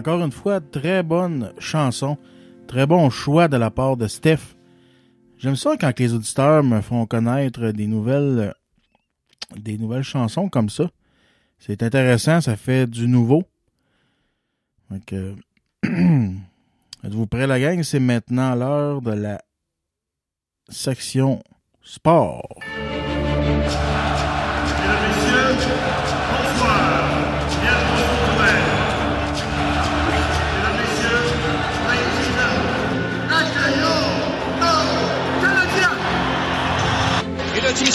encore 0.07 0.23
une 0.23 0.31
fois, 0.31 0.61
très 0.61 1.03
bonne 1.03 1.51
chanson. 1.59 2.17
Très 2.65 2.85
bon 2.85 3.09
choix 3.09 3.49
de 3.49 3.57
la 3.57 3.69
part 3.69 3.97
de 3.97 4.07
Steph. 4.07 4.55
J'aime 5.37 5.57
ça 5.57 5.75
quand 5.77 5.99
les 5.99 6.13
auditeurs 6.13 6.63
me 6.63 6.79
font 6.79 7.05
connaître 7.05 7.71
des 7.71 7.87
nouvelles 7.87 8.53
des 9.57 9.77
nouvelles 9.77 10.03
chansons 10.03 10.47
comme 10.47 10.69
ça. 10.69 10.89
C'est 11.59 11.83
intéressant, 11.83 12.39
ça 12.39 12.55
fait 12.55 12.89
du 12.89 13.05
nouveau. 13.05 13.43
Donc, 14.89 15.11
euh, 15.11 15.35
êtes-vous 17.03 17.27
prêts, 17.27 17.45
la 17.45 17.59
gang? 17.59 17.83
C'est 17.83 17.99
maintenant 17.99 18.55
l'heure 18.55 19.01
de 19.01 19.11
la 19.11 19.41
section 20.69 21.43
sport. 21.81 22.47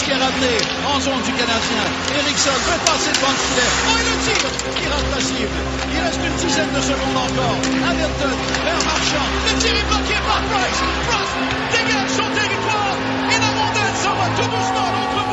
Qui 0.03 0.11
est 0.11 0.19
ramené 0.19 0.53
en 0.85 0.99
zone 0.99 1.21
du 1.23 1.31
Canadien. 1.31 1.83
Erickson 2.19 2.57
peut 2.67 2.81
passer 2.85 3.11
devant 3.15 3.31
le 3.31 3.39
filet. 3.39 3.71
Oh, 3.87 3.95
et 3.99 4.05
le 4.09 4.15
tir 4.23 4.43
qui 4.75 4.85
rate 4.91 5.09
la 5.15 5.21
cible. 5.21 5.59
Il 5.93 5.99
reste 6.03 6.19
une 6.27 6.37
dizaine 6.43 6.71
de 6.75 6.81
secondes 6.81 7.17
encore. 7.17 7.57
Hamilton 7.87 8.35
vers 8.63 8.81
Marchand. 8.83 9.27
Le 9.47 9.53
tir 9.59 9.71
est 9.71 9.87
bloqué 9.87 10.17
par 10.27 10.41
Price. 10.51 10.81
Price 11.07 11.33
dégage 11.71 12.11
son 12.19 12.27
territoire. 12.35 12.95
Et 13.31 13.39
la 13.39 13.51
rondelle 13.55 13.95
s'en 14.03 14.15
va 14.19 14.27
tout 14.35 14.49
doucement 14.51 14.89
contre 14.91 15.23
vous. 15.27 15.32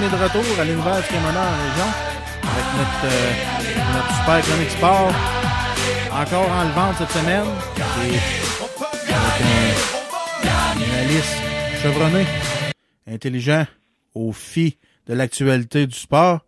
On 0.00 0.02
est 0.02 0.10
de 0.10 0.22
retour 0.22 0.60
à 0.60 0.64
l'univers 0.64 0.96
du 0.96 1.08
camionneur 1.08 1.42
en 1.42 1.56
région 1.68 1.90
avec 2.42 2.66
notre, 2.78 3.04
euh, 3.04 3.32
notre 3.94 4.12
super 4.16 4.40
chronique 4.40 4.70
sport. 4.70 5.12
Encore 6.12 6.50
en 6.50 6.64
le 6.64 6.70
vente 6.70 6.96
cette 6.96 7.10
semaine. 7.10 7.44
Et 8.06 8.14
avec 9.14 9.42
un 10.44 10.78
journaliste 10.78 11.36
chevronné, 11.82 12.24
intelligent, 13.06 13.66
au 14.14 14.32
fi 14.32 14.78
de 15.06 15.14
l'actualité 15.14 15.86
du 15.86 15.96
sport. 15.96 16.40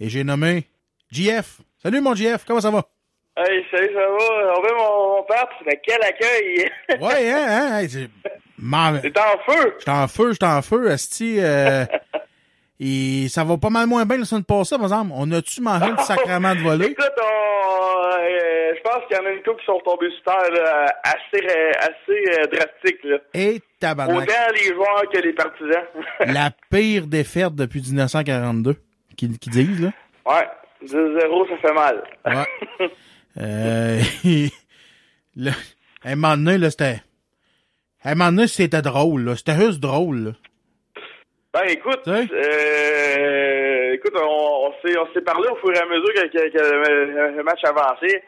Et 0.00 0.08
j'ai 0.08 0.24
nommé 0.24 0.66
JF. 1.12 1.60
Salut 1.80 2.00
mon 2.00 2.14
JF, 2.14 2.44
comment 2.44 2.60
ça 2.60 2.70
va? 2.70 2.82
Hey, 3.36 3.64
salut, 3.70 3.90
ça 3.94 4.00
va? 4.00 4.58
On 4.58 4.62
veut 4.62 4.74
mon, 4.76 5.16
mon 5.16 5.22
pape, 5.24 5.50
mais 5.66 5.80
quel 5.84 6.02
accueil! 6.02 6.70
Ouais, 7.00 7.30
hein, 7.30 7.46
hein, 7.48 7.78
hey, 7.78 7.88
T'es 7.88 9.20
en 9.20 9.52
feu! 9.52 9.74
J'étais 9.78 9.90
en 9.90 10.08
feu, 10.08 10.32
j'étais 10.32 10.46
en 10.46 10.62
feu, 10.62 10.90
Asti. 10.90 11.36
Euh, 11.38 11.84
et 12.80 13.28
ça 13.28 13.44
va 13.44 13.56
pas 13.56 13.70
mal 13.70 13.86
moins 13.86 14.04
bien 14.04 14.18
la 14.18 14.24
semaine 14.24 14.44
passée, 14.44 14.76
par 14.76 14.86
exemple. 14.86 15.12
On 15.14 15.30
a-tu 15.32 15.60
mangé 15.60 15.90
le 15.90 16.02
sacrement 16.02 16.54
de 16.54 16.60
voler? 16.62 16.86
Écoute, 16.86 17.12
on, 17.20 18.04
euh, 18.18 18.72
je 18.76 18.80
pense 18.82 19.06
qu'il 19.06 19.16
y 19.16 19.20
en 19.20 19.24
a 19.26 19.30
une 19.30 19.42
couple 19.42 19.60
qui 19.60 19.66
sont 19.66 19.80
tombés 19.84 20.10
sur 20.10 20.24
terre, 20.24 20.50
là, 20.50 20.86
assez, 21.04 21.44
euh, 21.46 21.70
assez 21.78 22.40
euh, 22.40 22.46
drastiques, 22.46 23.04
là. 23.04 23.18
Et 23.32 23.60
tabarnak. 23.78 24.28
Autant 24.28 24.52
les 24.54 24.74
joueurs 24.74 25.04
que 25.12 25.18
les 25.20 25.32
partisans. 25.32 25.84
La 26.34 26.50
pire 26.70 27.06
défaite 27.06 27.54
depuis 27.54 27.80
1942, 27.80 28.76
qu'ils 29.16 29.38
qu'ils 29.38 29.52
disent, 29.52 29.80
là. 29.80 29.92
ouais, 30.26 30.48
2-0, 30.84 31.48
ça 31.48 31.56
fait 31.68 31.74
mal. 31.74 32.02
Ouais. 32.26 32.88
Euh, 33.36 34.00
à 36.04 36.10
un 36.10 36.14
moment 36.14 36.36
donné, 36.36 36.56
là, 36.56 36.70
c'était... 36.70 37.02
À 38.04 38.12
un 38.12 38.14
moment 38.14 38.30
donné, 38.30 38.46
c'était 38.46 38.80
drôle, 38.80 39.24
là. 39.24 39.34
C'était 39.34 39.56
juste 39.56 39.80
drôle, 39.80 40.18
là. 40.26 40.30
Ben 41.54 41.68
écoute, 41.68 42.00
euh, 42.32 43.92
écoute, 43.92 44.12
on, 44.20 44.66
on 44.68 44.72
s'est 44.84 44.98
on 44.98 45.06
s'est 45.14 45.20
parlé 45.20 45.48
au 45.48 45.54
fur 45.56 45.72
et 45.72 45.78
à 45.78 45.86
mesure 45.86 46.12
que, 46.12 46.26
que- 46.26 46.48
que 46.50 46.58
le, 46.58 47.36
le 47.36 47.42
match 47.44 47.62
avançait. 47.64 48.22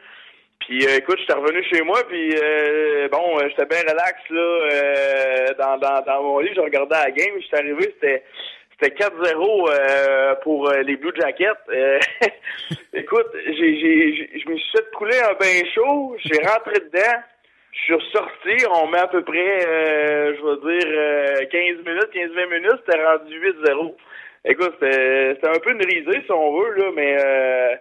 Puis 0.61 0.87
euh, 0.87 0.97
écoute, 0.99 1.19
j'étais 1.19 1.33
revenu 1.35 1.63
chez 1.65 1.83
moi, 1.83 1.99
puis 2.09 2.35
euh, 2.41 3.09
bon, 3.09 3.39
euh, 3.39 3.49
j'étais 3.51 3.67
bien 3.67 3.81
relax 3.81 4.15
là 4.31 4.41
euh, 4.41 5.55
dans, 5.59 5.77
dans, 5.79 6.01
dans 6.03 6.23
mon 6.23 6.39
lit, 6.39 6.51
je 6.55 6.61
regardais 6.61 6.95
la 6.95 7.11
game, 7.11 7.35
j'étais 7.41 7.57
arrivé, 7.59 7.93
c'était 8.01 8.23
c'était 8.81 8.95
4-0 9.05 9.71
euh, 9.71 10.35
pour 10.43 10.71
les 10.71 10.97
Blue 10.97 11.13
Jackets. 11.17 11.47
Euh, 11.71 11.99
écoute, 12.95 13.27
j'ai 13.45 13.53
j'ai 13.81 14.15
j'ai- 14.17 14.39
je 14.39 14.49
me 14.49 14.57
suis 14.57 14.71
fait 14.71 14.85
couler 14.95 15.19
un 15.19 15.35
bain 15.35 15.63
chaud, 15.75 16.17
j'ai 16.25 16.41
rentré 16.47 16.75
dedans. 16.81 17.19
Je 17.73 17.81
suis 17.83 17.95
ressorti, 17.95 18.67
on 18.83 18.89
met 18.89 18.99
à 18.99 19.07
peu 19.09 19.23
près, 19.23 19.67
euh, 19.67 20.35
je 20.37 20.43
vais 20.43 20.79
dire, 20.79 20.89
euh, 20.89 21.45
15 21.51 21.85
minutes, 21.87 22.09
15-20 22.15 22.47
minutes, 22.51 22.81
c'était 22.87 23.05
rendu 23.05 23.39
8-0. 23.39 23.97
Écoute, 24.47 24.75
c'était 24.81 25.49
un 25.49 25.59
peu 25.63 25.73
une 25.73 25.85
risée, 25.85 26.23
si 26.25 26.33
on 26.33 26.59
veut, 26.61 26.73
là, 26.77 26.91
mais 26.95 27.17
euh, 27.21 27.75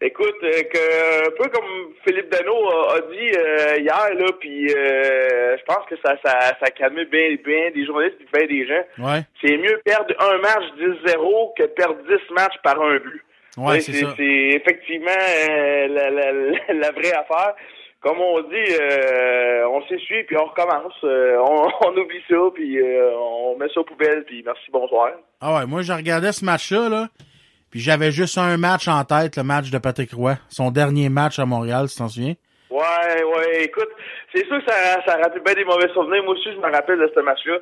écoute, 0.00 0.34
euh, 0.42 0.62
que, 0.72 1.28
un 1.28 1.30
peu 1.36 1.48
comme 1.50 1.92
Philippe 2.04 2.28
Dano 2.30 2.54
a, 2.70 2.94
a 2.96 3.00
dit 3.02 3.30
euh, 3.36 3.76
hier, 3.78 4.14
là, 4.14 4.26
puis 4.40 4.66
euh, 4.74 5.56
je 5.58 5.62
pense 5.64 5.86
que 5.88 5.94
ça, 6.04 6.16
ça, 6.24 6.38
ça 6.62 6.70
calmé 6.72 7.04
bien, 7.04 7.36
bien 7.44 7.70
des 7.70 7.84
journalistes 7.86 8.16
et 8.20 8.38
bien 8.38 8.46
des 8.48 8.66
gens. 8.66 8.84
Ouais. 9.06 9.20
C'est 9.44 9.56
mieux 9.58 9.80
perdre 9.84 10.12
un 10.18 10.38
match 10.38 10.64
10-0 10.78 11.54
que 11.56 11.64
perdre 11.66 11.98
10 12.08 12.34
matchs 12.34 12.58
par 12.64 12.80
un 12.82 12.96
but. 12.96 13.22
Ouais, 13.58 13.80
c'est 13.80 13.92
ça. 13.92 14.14
C'est 14.16 14.24
effectivement 14.24 15.10
euh, 15.10 15.86
la, 15.88 16.10
la, 16.10 16.32
la- 16.32 16.72
la 16.74 16.90
vraie 16.92 17.12
affaire. 17.12 17.54
Comme 18.00 18.18
on 18.18 18.40
dit, 18.40 18.74
euh, 18.80 19.68
on 19.68 19.82
s'essuie 19.86 20.24
puis 20.24 20.36
on 20.38 20.46
recommence. 20.46 20.94
Euh, 21.04 21.36
on, 21.38 21.68
on 21.86 21.96
oublie 21.96 22.22
ça 22.28 22.36
puis 22.54 22.80
euh, 22.80 23.10
on 23.14 23.56
met 23.58 23.68
ça 23.74 23.80
aux 23.80 23.84
poubelles 23.84 24.24
puis 24.24 24.42
merci, 24.44 24.70
bonsoir. 24.72 25.10
Ah 25.40 25.56
ouais, 25.56 25.66
moi, 25.66 25.82
je 25.82 25.92
regardais 25.92 26.32
ce 26.32 26.44
match-là, 26.44 26.88
là, 26.88 27.08
puis 27.70 27.80
j'avais 27.80 28.10
juste 28.10 28.38
un 28.38 28.56
match 28.56 28.88
en 28.88 29.04
tête, 29.04 29.36
le 29.36 29.42
match 29.42 29.70
de 29.70 29.78
Patrick 29.78 30.12
Roy. 30.12 30.36
Son 30.48 30.70
dernier 30.70 31.08
match 31.10 31.38
à 31.38 31.44
Montréal, 31.44 31.88
si 31.88 31.98
t'en 31.98 32.08
souviens. 32.08 32.34
Ouais, 32.70 33.22
ouais, 33.24 33.64
écoute, 33.64 33.88
c'est 34.34 34.46
sûr 34.46 34.64
que 34.64 34.70
ça, 34.72 35.02
ça 35.04 35.16
rappelle 35.16 35.42
bien 35.42 35.54
des 35.54 35.64
mauvais 35.64 35.88
souvenirs. 35.92 36.22
Moi 36.24 36.34
aussi, 36.34 36.52
je 36.52 36.58
me 36.58 36.70
rappelle 36.72 36.98
de 37.00 37.12
ce 37.14 37.20
match-là. 37.20 37.58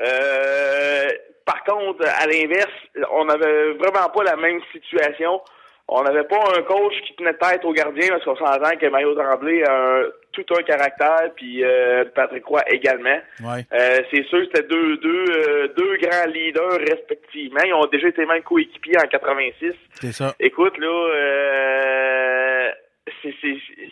Euh, 0.00 1.08
par 1.44 1.62
contre, 1.64 2.04
à 2.06 2.26
l'inverse, 2.26 2.70
on 3.12 3.24
n'avait 3.24 3.72
vraiment 3.72 4.08
pas 4.14 4.22
la 4.22 4.36
même 4.36 4.60
situation. 4.72 5.40
On 5.88 6.02
n'avait 6.04 6.24
pas 6.24 6.38
un 6.56 6.62
coach 6.62 6.94
qui 7.06 7.14
tenait 7.16 7.34
tête 7.34 7.64
au 7.64 7.72
gardien 7.72 8.08
parce 8.08 8.24
qu'on 8.24 8.36
s'entend 8.36 8.76
que 8.80 8.86
Mario 8.86 9.14
Tremblay 9.14 9.62
a 9.64 9.72
un- 9.98 10.04
tout 10.32 10.44
un 10.58 10.62
caractère, 10.62 11.30
puis 11.36 11.62
euh, 11.62 12.04
Patrick 12.14 12.46
Roy 12.46 12.62
également. 12.70 13.18
Ouais. 13.44 13.66
Euh, 13.74 14.00
c'est 14.10 14.22
sûr 14.28 14.38
que 14.38 14.44
c'était 14.46 14.66
deux, 14.68 14.96
deux, 14.98 15.24
euh, 15.28 15.68
deux 15.76 15.96
grands 15.98 16.26
leaders 16.32 16.78
respectivement. 16.78 17.60
Ils 17.66 17.74
ont 17.74 17.84
déjà 17.86 18.08
été 18.08 18.24
même 18.24 18.42
coéquipiers 18.42 18.96
en 18.96 19.06
86. 19.08 19.74
C'est 20.00 20.12
ça. 20.12 20.34
Écoute, 20.40 20.78
là, 20.78 20.88
euh, 21.14 22.70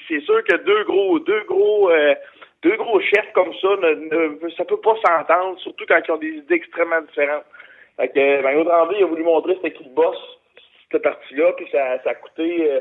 c'est, 0.08 0.20
sûr 0.20 0.42
que 0.44 0.56
deux 0.64 0.84
gros, 0.84 1.18
deux 1.18 1.42
gros, 1.46 1.90
euh, 1.90 2.14
deux 2.62 2.76
gros 2.76 3.00
chefs 3.00 3.32
comme 3.34 3.52
ça, 3.60 3.68
ne, 3.82 3.94
ne- 4.44 4.50
ça 4.56 4.64
peut 4.64 4.80
pas 4.80 4.94
s'entendre, 5.04 5.58
surtout 5.60 5.84
quand 5.86 6.00
ils 6.06 6.10
ont 6.12 6.16
des 6.16 6.28
idées 6.28 6.54
extrêmement 6.54 7.00
différentes. 7.02 7.44
Fait 7.98 8.08
que 8.08 8.18
euh, 8.18 8.42
Mario 8.42 8.64
Tremblay 8.64 9.02
a 9.02 9.06
voulu 9.06 9.22
montrer 9.24 9.54
c'était 9.56 9.72
qui 9.72 9.84
le 9.84 9.90
boss, 9.90 10.16
cette 10.90 11.02
partie-là, 11.02 11.52
puis 11.56 11.66
ça, 11.70 12.02
ça 12.02 12.10
a 12.10 12.14
coûté, 12.14 12.72
euh, 12.72 12.80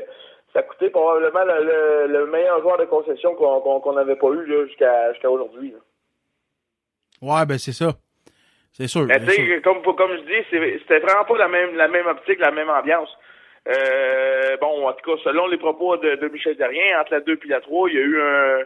ça 0.52 0.60
a 0.60 0.62
coûté 0.62 0.90
probablement 0.90 1.44
le, 1.44 1.64
le, 1.64 2.06
le 2.18 2.26
meilleur 2.26 2.60
joueur 2.60 2.78
de 2.78 2.84
concession 2.84 3.34
qu'on, 3.34 3.92
n'avait 3.92 4.16
pas 4.16 4.28
eu 4.30 4.66
jusqu'à, 4.66 5.30
aujourd'hui. 5.30 5.74
Ouais, 7.22 7.46
ben 7.46 7.58
c'est 7.58 7.72
ça. 7.72 7.92
C'est 8.72 8.86
sûr. 8.86 9.06
Comme, 9.62 9.82
comme 9.82 10.16
je 10.16 10.22
dis, 10.22 10.78
c'était 10.80 11.00
vraiment 11.00 11.24
pas 11.24 11.36
la 11.36 11.48
même, 11.48 11.76
la 11.76 11.88
même 11.88 12.06
optique, 12.06 12.38
la 12.38 12.50
même 12.50 12.70
ambiance. 12.70 13.10
Euh, 13.68 14.56
bon, 14.60 14.88
en 14.88 14.92
tout 14.92 15.10
cas, 15.10 15.22
selon 15.24 15.46
les 15.48 15.58
propos 15.58 15.96
de, 15.98 16.14
de 16.14 16.28
Michel 16.28 16.56
Terrien, 16.56 17.00
entre 17.00 17.12
la 17.12 17.20
2 17.20 17.38
et 17.44 17.48
la 17.48 17.60
3, 17.60 17.90
il 17.90 17.94
y 17.94 17.98
a 17.98 18.02
eu 18.02 18.20
un, 18.20 18.58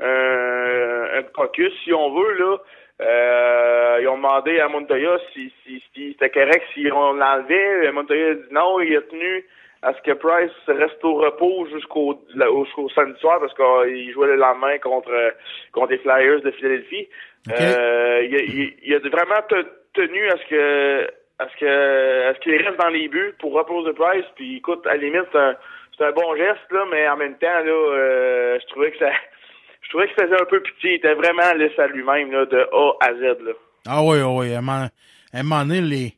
un, 0.00 1.18
un 1.18 1.22
caucus, 1.34 1.72
si 1.84 1.92
on 1.92 2.10
veut, 2.12 2.32
là. 2.34 2.56
Euh, 3.00 3.98
ils 4.00 4.08
ont 4.08 4.16
demandé 4.16 4.60
à 4.60 4.68
Montoya 4.68 5.18
si, 5.32 5.52
si, 5.64 5.82
si 5.94 6.12
c'était 6.12 6.30
correct 6.30 6.62
si 6.74 6.86
on 6.92 7.14
l'enlevait. 7.14 7.90
Montoya 7.92 8.30
a 8.30 8.34
dit 8.34 8.42
non, 8.52 8.80
il 8.80 8.96
a 8.96 9.00
tenu 9.02 9.46
à 9.82 9.94
ce 9.94 10.02
que 10.02 10.12
Price 10.12 10.52
reste 10.68 11.02
au 11.04 11.14
repos 11.14 11.66
jusqu'au 11.72 12.20
jusqu'au 12.34 12.88
samedi 12.90 13.18
soir 13.20 13.40
parce 13.40 13.54
qu'il 13.54 14.12
jouait 14.12 14.26
le 14.26 14.36
lendemain 14.36 14.76
contre, 14.78 15.10
contre 15.72 15.92
les 15.92 15.98
Flyers 15.98 16.42
de 16.42 16.50
Philadelphie. 16.50 17.08
Euh, 17.50 18.20
il, 18.28 18.36
a, 18.36 18.38
il- 18.42 18.74
il 18.82 18.94
a 18.94 18.98
vraiment 18.98 19.40
te- 19.48 19.66
tenu 19.94 20.28
à 20.28 20.36
ce 20.36 20.46
que 20.50 21.04
à 21.38 21.48
ce 21.48 21.56
que 21.58 22.28
à 22.28 22.34
ce 22.34 22.40
qu'il 22.40 22.56
reste 22.62 22.78
dans 22.78 22.88
les 22.90 23.08
buts 23.08 23.32
pour 23.38 23.54
reposer 23.54 23.94
Price. 23.94 24.26
Puis 24.36 24.58
écoute, 24.58 24.86
à 24.86 24.90
la 24.90 24.96
limite, 24.98 25.24
c'est 25.32 25.38
un, 25.38 25.56
c'est 25.96 26.04
un 26.04 26.12
bon 26.12 26.36
geste, 26.36 26.70
là, 26.70 26.84
mais 26.90 27.08
en 27.08 27.16
même 27.16 27.38
temps, 27.38 27.46
là, 27.64 27.72
euh, 27.72 28.58
je 28.60 28.66
trouvais 28.66 28.90
que 28.90 28.98
ça 28.98 29.10
je 29.90 29.96
trouvais 29.96 30.06
que 30.06 30.14
ça 30.16 30.26
faisait 30.28 30.40
un 30.40 30.44
peu 30.44 30.60
pitié. 30.62 30.92
Il 30.92 30.94
était 30.96 31.14
vraiment 31.14 31.52
laissé 31.56 31.80
à 31.80 31.88
lui-même 31.88 32.30
là, 32.30 32.46
de 32.46 32.58
A 32.72 32.92
à 33.00 33.12
Z. 33.14 33.42
Là. 33.42 33.52
Ah 33.88 34.02
oui, 34.04 34.18
oui, 34.22 34.46
oui. 34.48 34.54
À 34.54 34.58
un 34.58 35.42
moment, 35.42 35.64
donné, 35.64 35.80
les, 35.80 36.14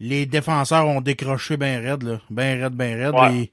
les 0.00 0.24
défenseurs 0.26 0.86
ont 0.86 1.00
décroché 1.02 1.56
bien 1.58 1.80
raide, 1.82 2.02
là. 2.02 2.18
Ben 2.30 2.62
raide, 2.62 2.72
ben 2.74 2.94
raide. 2.96 3.14
Ouais. 3.14 3.42
et 3.42 3.52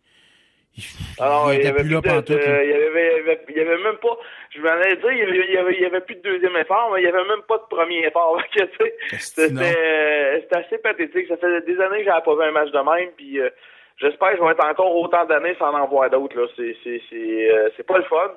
Alors, 1.20 1.52
il 1.52 1.56
il 1.56 1.58
y 1.58 1.60
était 1.60 1.70
avait 1.70 1.82
plus 1.84 1.90
là 1.90 2.02
de, 2.02 2.08
pantoute, 2.08 2.30
de- 2.30 2.36
là. 2.50 2.64
il 2.64 2.70
y 2.70 2.74
avait, 2.74 2.88
il 2.88 3.18
y 3.18 3.30
avait- 3.30 3.46
il 3.50 3.56
y 3.58 3.60
avait 3.60 3.84
même 3.84 3.98
pas, 3.98 4.18
je 4.56 4.62
m'en 4.62 4.70
allais 4.70 4.96
dire, 4.96 5.12
il 5.12 5.20
y 5.54 5.58
avait, 5.58 5.76
il 5.78 5.84
y 5.84 6.02
plus 6.02 6.16
de 6.16 6.22
deuxième 6.22 6.56
effort, 6.56 6.92
mais 6.94 7.02
il 7.02 7.06
y 7.06 7.08
avait 7.10 7.28
même 7.28 7.42
pas 7.48 7.58
de 7.58 7.64
premier 7.70 8.06
effort. 8.06 8.42
C'était 9.20 9.52
euh, 9.54 10.40
assez 10.52 10.78
pathétique. 10.78 11.28
Ça 11.28 11.36
fait 11.38 11.62
des 11.66 11.80
années 11.82 12.00
que 12.00 12.06
j'avais 12.06 12.22
pas 12.24 12.36
vu 12.36 12.44
un 12.44 12.52
match 12.52 12.72
de 12.72 12.80
même, 12.80 13.10
puis 13.18 13.40
euh, 13.40 13.50
j'espère 13.98 14.32
que 14.32 14.38
je 14.38 14.44
vais 14.44 14.52
être 14.52 14.66
encore 14.66 14.96
autant 14.96 15.26
d'années 15.26 15.56
sans 15.60 15.74
en 15.74 15.88
voir 15.88 16.10
d'autres. 16.10 16.40
Là, 16.40 16.48
c'est 16.56 16.76
euh, 17.14 17.70
c'est 17.76 17.86
pas 17.86 17.98
le 17.98 18.06
fun. 18.06 18.32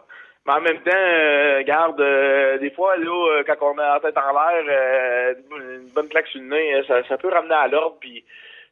Mais 0.46 0.52
en 0.52 0.60
même 0.60 0.80
temps, 0.80 0.90
euh, 0.94 1.62
garde, 1.62 2.00
euh, 2.00 2.58
des 2.58 2.70
fois, 2.70 2.96
là, 2.98 3.30
euh, 3.30 3.44
quand 3.46 3.56
on 3.62 3.78
a 3.78 3.94
la 3.94 4.00
tête 4.00 4.18
en 4.18 4.32
l'air, 4.32 4.64
euh, 4.68 5.34
une 5.56 5.88
bonne 5.94 6.08
claque 6.08 6.26
sur 6.26 6.40
le 6.40 6.48
nez, 6.48 6.74
euh, 6.74 6.82
ça, 6.86 7.02
ça 7.08 7.16
peut 7.16 7.28
ramener 7.28 7.54
à 7.54 7.66
l'ordre, 7.66 7.96
puis 7.98 8.22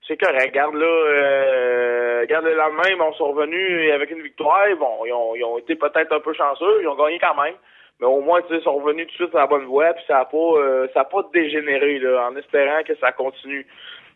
c'est 0.06 0.18
correct. 0.18 0.52
Garde 0.52 0.74
là, 0.74 0.86
euh, 0.86 2.26
garde 2.26 2.44
le 2.44 2.56
lendemain, 2.56 2.82
ils 2.90 3.16
sont 3.16 3.32
revenus 3.32 3.90
avec 3.90 4.10
une 4.10 4.20
victoire. 4.20 4.66
Bon, 4.78 5.06
ils 5.06 5.12
ont, 5.14 5.34
ils 5.34 5.44
ont 5.44 5.56
été 5.56 5.74
peut-être 5.74 6.12
un 6.12 6.20
peu 6.20 6.34
chanceux, 6.34 6.82
ils 6.82 6.88
ont 6.88 6.96
gagné 6.96 7.18
quand 7.18 7.40
même. 7.42 7.54
Mais 8.00 8.06
au 8.06 8.20
moins, 8.20 8.42
ils 8.50 8.60
sont 8.62 8.76
revenus 8.76 9.06
tout 9.06 9.12
de 9.12 9.16
suite 9.16 9.30
sur 9.30 9.38
la 9.38 9.46
bonne 9.46 9.64
voie, 9.64 9.94
puis 9.94 10.04
ça 10.06 10.18
a 10.18 10.24
pas, 10.26 10.88
ça 10.92 11.00
a 11.00 11.04
pas 11.04 11.24
dégénéré, 11.32 12.00
là, 12.00 12.28
en 12.28 12.36
espérant 12.36 12.82
que 12.82 12.96
ça 12.96 13.12
continue. 13.12 13.66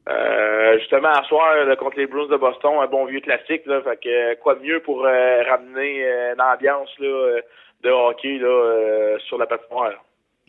Euh, 0.08 0.78
justement, 0.78 1.08
à 1.08 1.24
soir, 1.24 1.64
là, 1.66 1.74
contre 1.76 1.96
les 1.98 2.06
Bruins 2.06 2.28
de 2.28 2.36
Boston, 2.36 2.74
un 2.80 2.86
bon 2.86 3.06
vieux 3.06 3.20
classique, 3.20 3.62
là, 3.66 3.80
fait 3.82 3.96
que 4.02 4.08
euh, 4.08 4.34
quoi 4.40 4.54
de 4.54 4.60
mieux 4.60 4.80
pour 4.84 5.04
euh, 5.04 5.42
ramener 5.48 6.04
euh, 6.04 6.34
l'ambiance 6.36 6.88
là, 7.00 7.40
de 7.82 7.90
hockey 7.90 8.38
là, 8.38 8.46
euh, 8.46 9.18
sur 9.26 9.36
la 9.38 9.46
patinoire? 9.46 9.92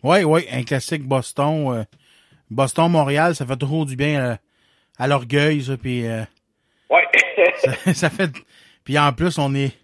Oui, 0.04 0.22
oui, 0.24 0.46
un 0.52 0.62
classique 0.62 1.02
Boston. 1.02 1.72
euh, 1.74 1.84
Boston-Montréal, 2.50 3.34
ça 3.34 3.44
fait 3.46 3.56
toujours 3.56 3.84
du 3.84 3.96
bien 3.96 4.38
à 4.98 5.06
l'orgueil, 5.08 5.62
ça, 5.62 5.76
puis... 5.76 6.06
euh, 6.06 6.22
Ouais. 6.88 7.06
ça, 7.56 7.94
ça 7.94 8.10
fait... 8.10 8.30
Puis 8.84 8.98
en 8.98 9.12
plus, 9.12 9.38
on 9.38 9.54
est... 9.54 9.76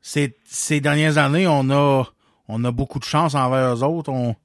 Ces, 0.00 0.34
ces 0.44 0.80
dernières 0.80 1.18
années, 1.18 1.46
on 1.46 1.68
a 1.70 2.04
on 2.48 2.64
a 2.64 2.70
beaucoup 2.70 3.00
de 3.00 3.04
chance 3.04 3.34
envers 3.34 3.74
eux 3.74 3.82
autres. 3.82 4.10
On, 4.10 4.36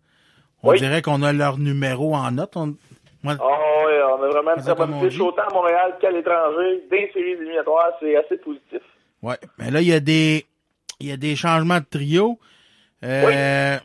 on 0.63 0.69
Oui. 0.71 0.79
dirait 0.79 1.03
qu'on 1.03 1.21
a 1.21 1.31
leur 1.33 1.59
numéro 1.59 2.15
en 2.15 2.31
note. 2.31 2.57
On, 2.57 2.75
moi, 3.23 3.34
Ah 3.39 3.85
ouais, 3.85 4.02
on 4.03 4.23
a 4.23 4.27
vraiment 4.30 4.56
une 4.56 4.61
très 4.64 4.76
bonne 4.76 4.99
fiche, 5.10 5.19
autant 5.19 5.43
à 5.43 5.53
Montréal 5.53 5.95
qu'à 6.02 6.11
l'étranger, 6.11 6.84
des 6.89 7.10
séries 7.14 7.31
éliminatoires, 7.31 7.91
c'est 7.99 8.15
assez 8.15 8.38
positif. 8.38 8.81
ouais. 9.23 9.35
Mais 9.57 9.72
là, 9.72 9.81
il 9.81 9.88
y 9.88 9.93
a 9.93 9.99
des 9.99 10.45
il 10.99 11.10
y 11.10 11.11
a 11.11 11.18
des 11.18 11.35
changements 11.35 11.80
de 11.80 11.85
trio. 11.89 12.38
Euh, 13.03 13.77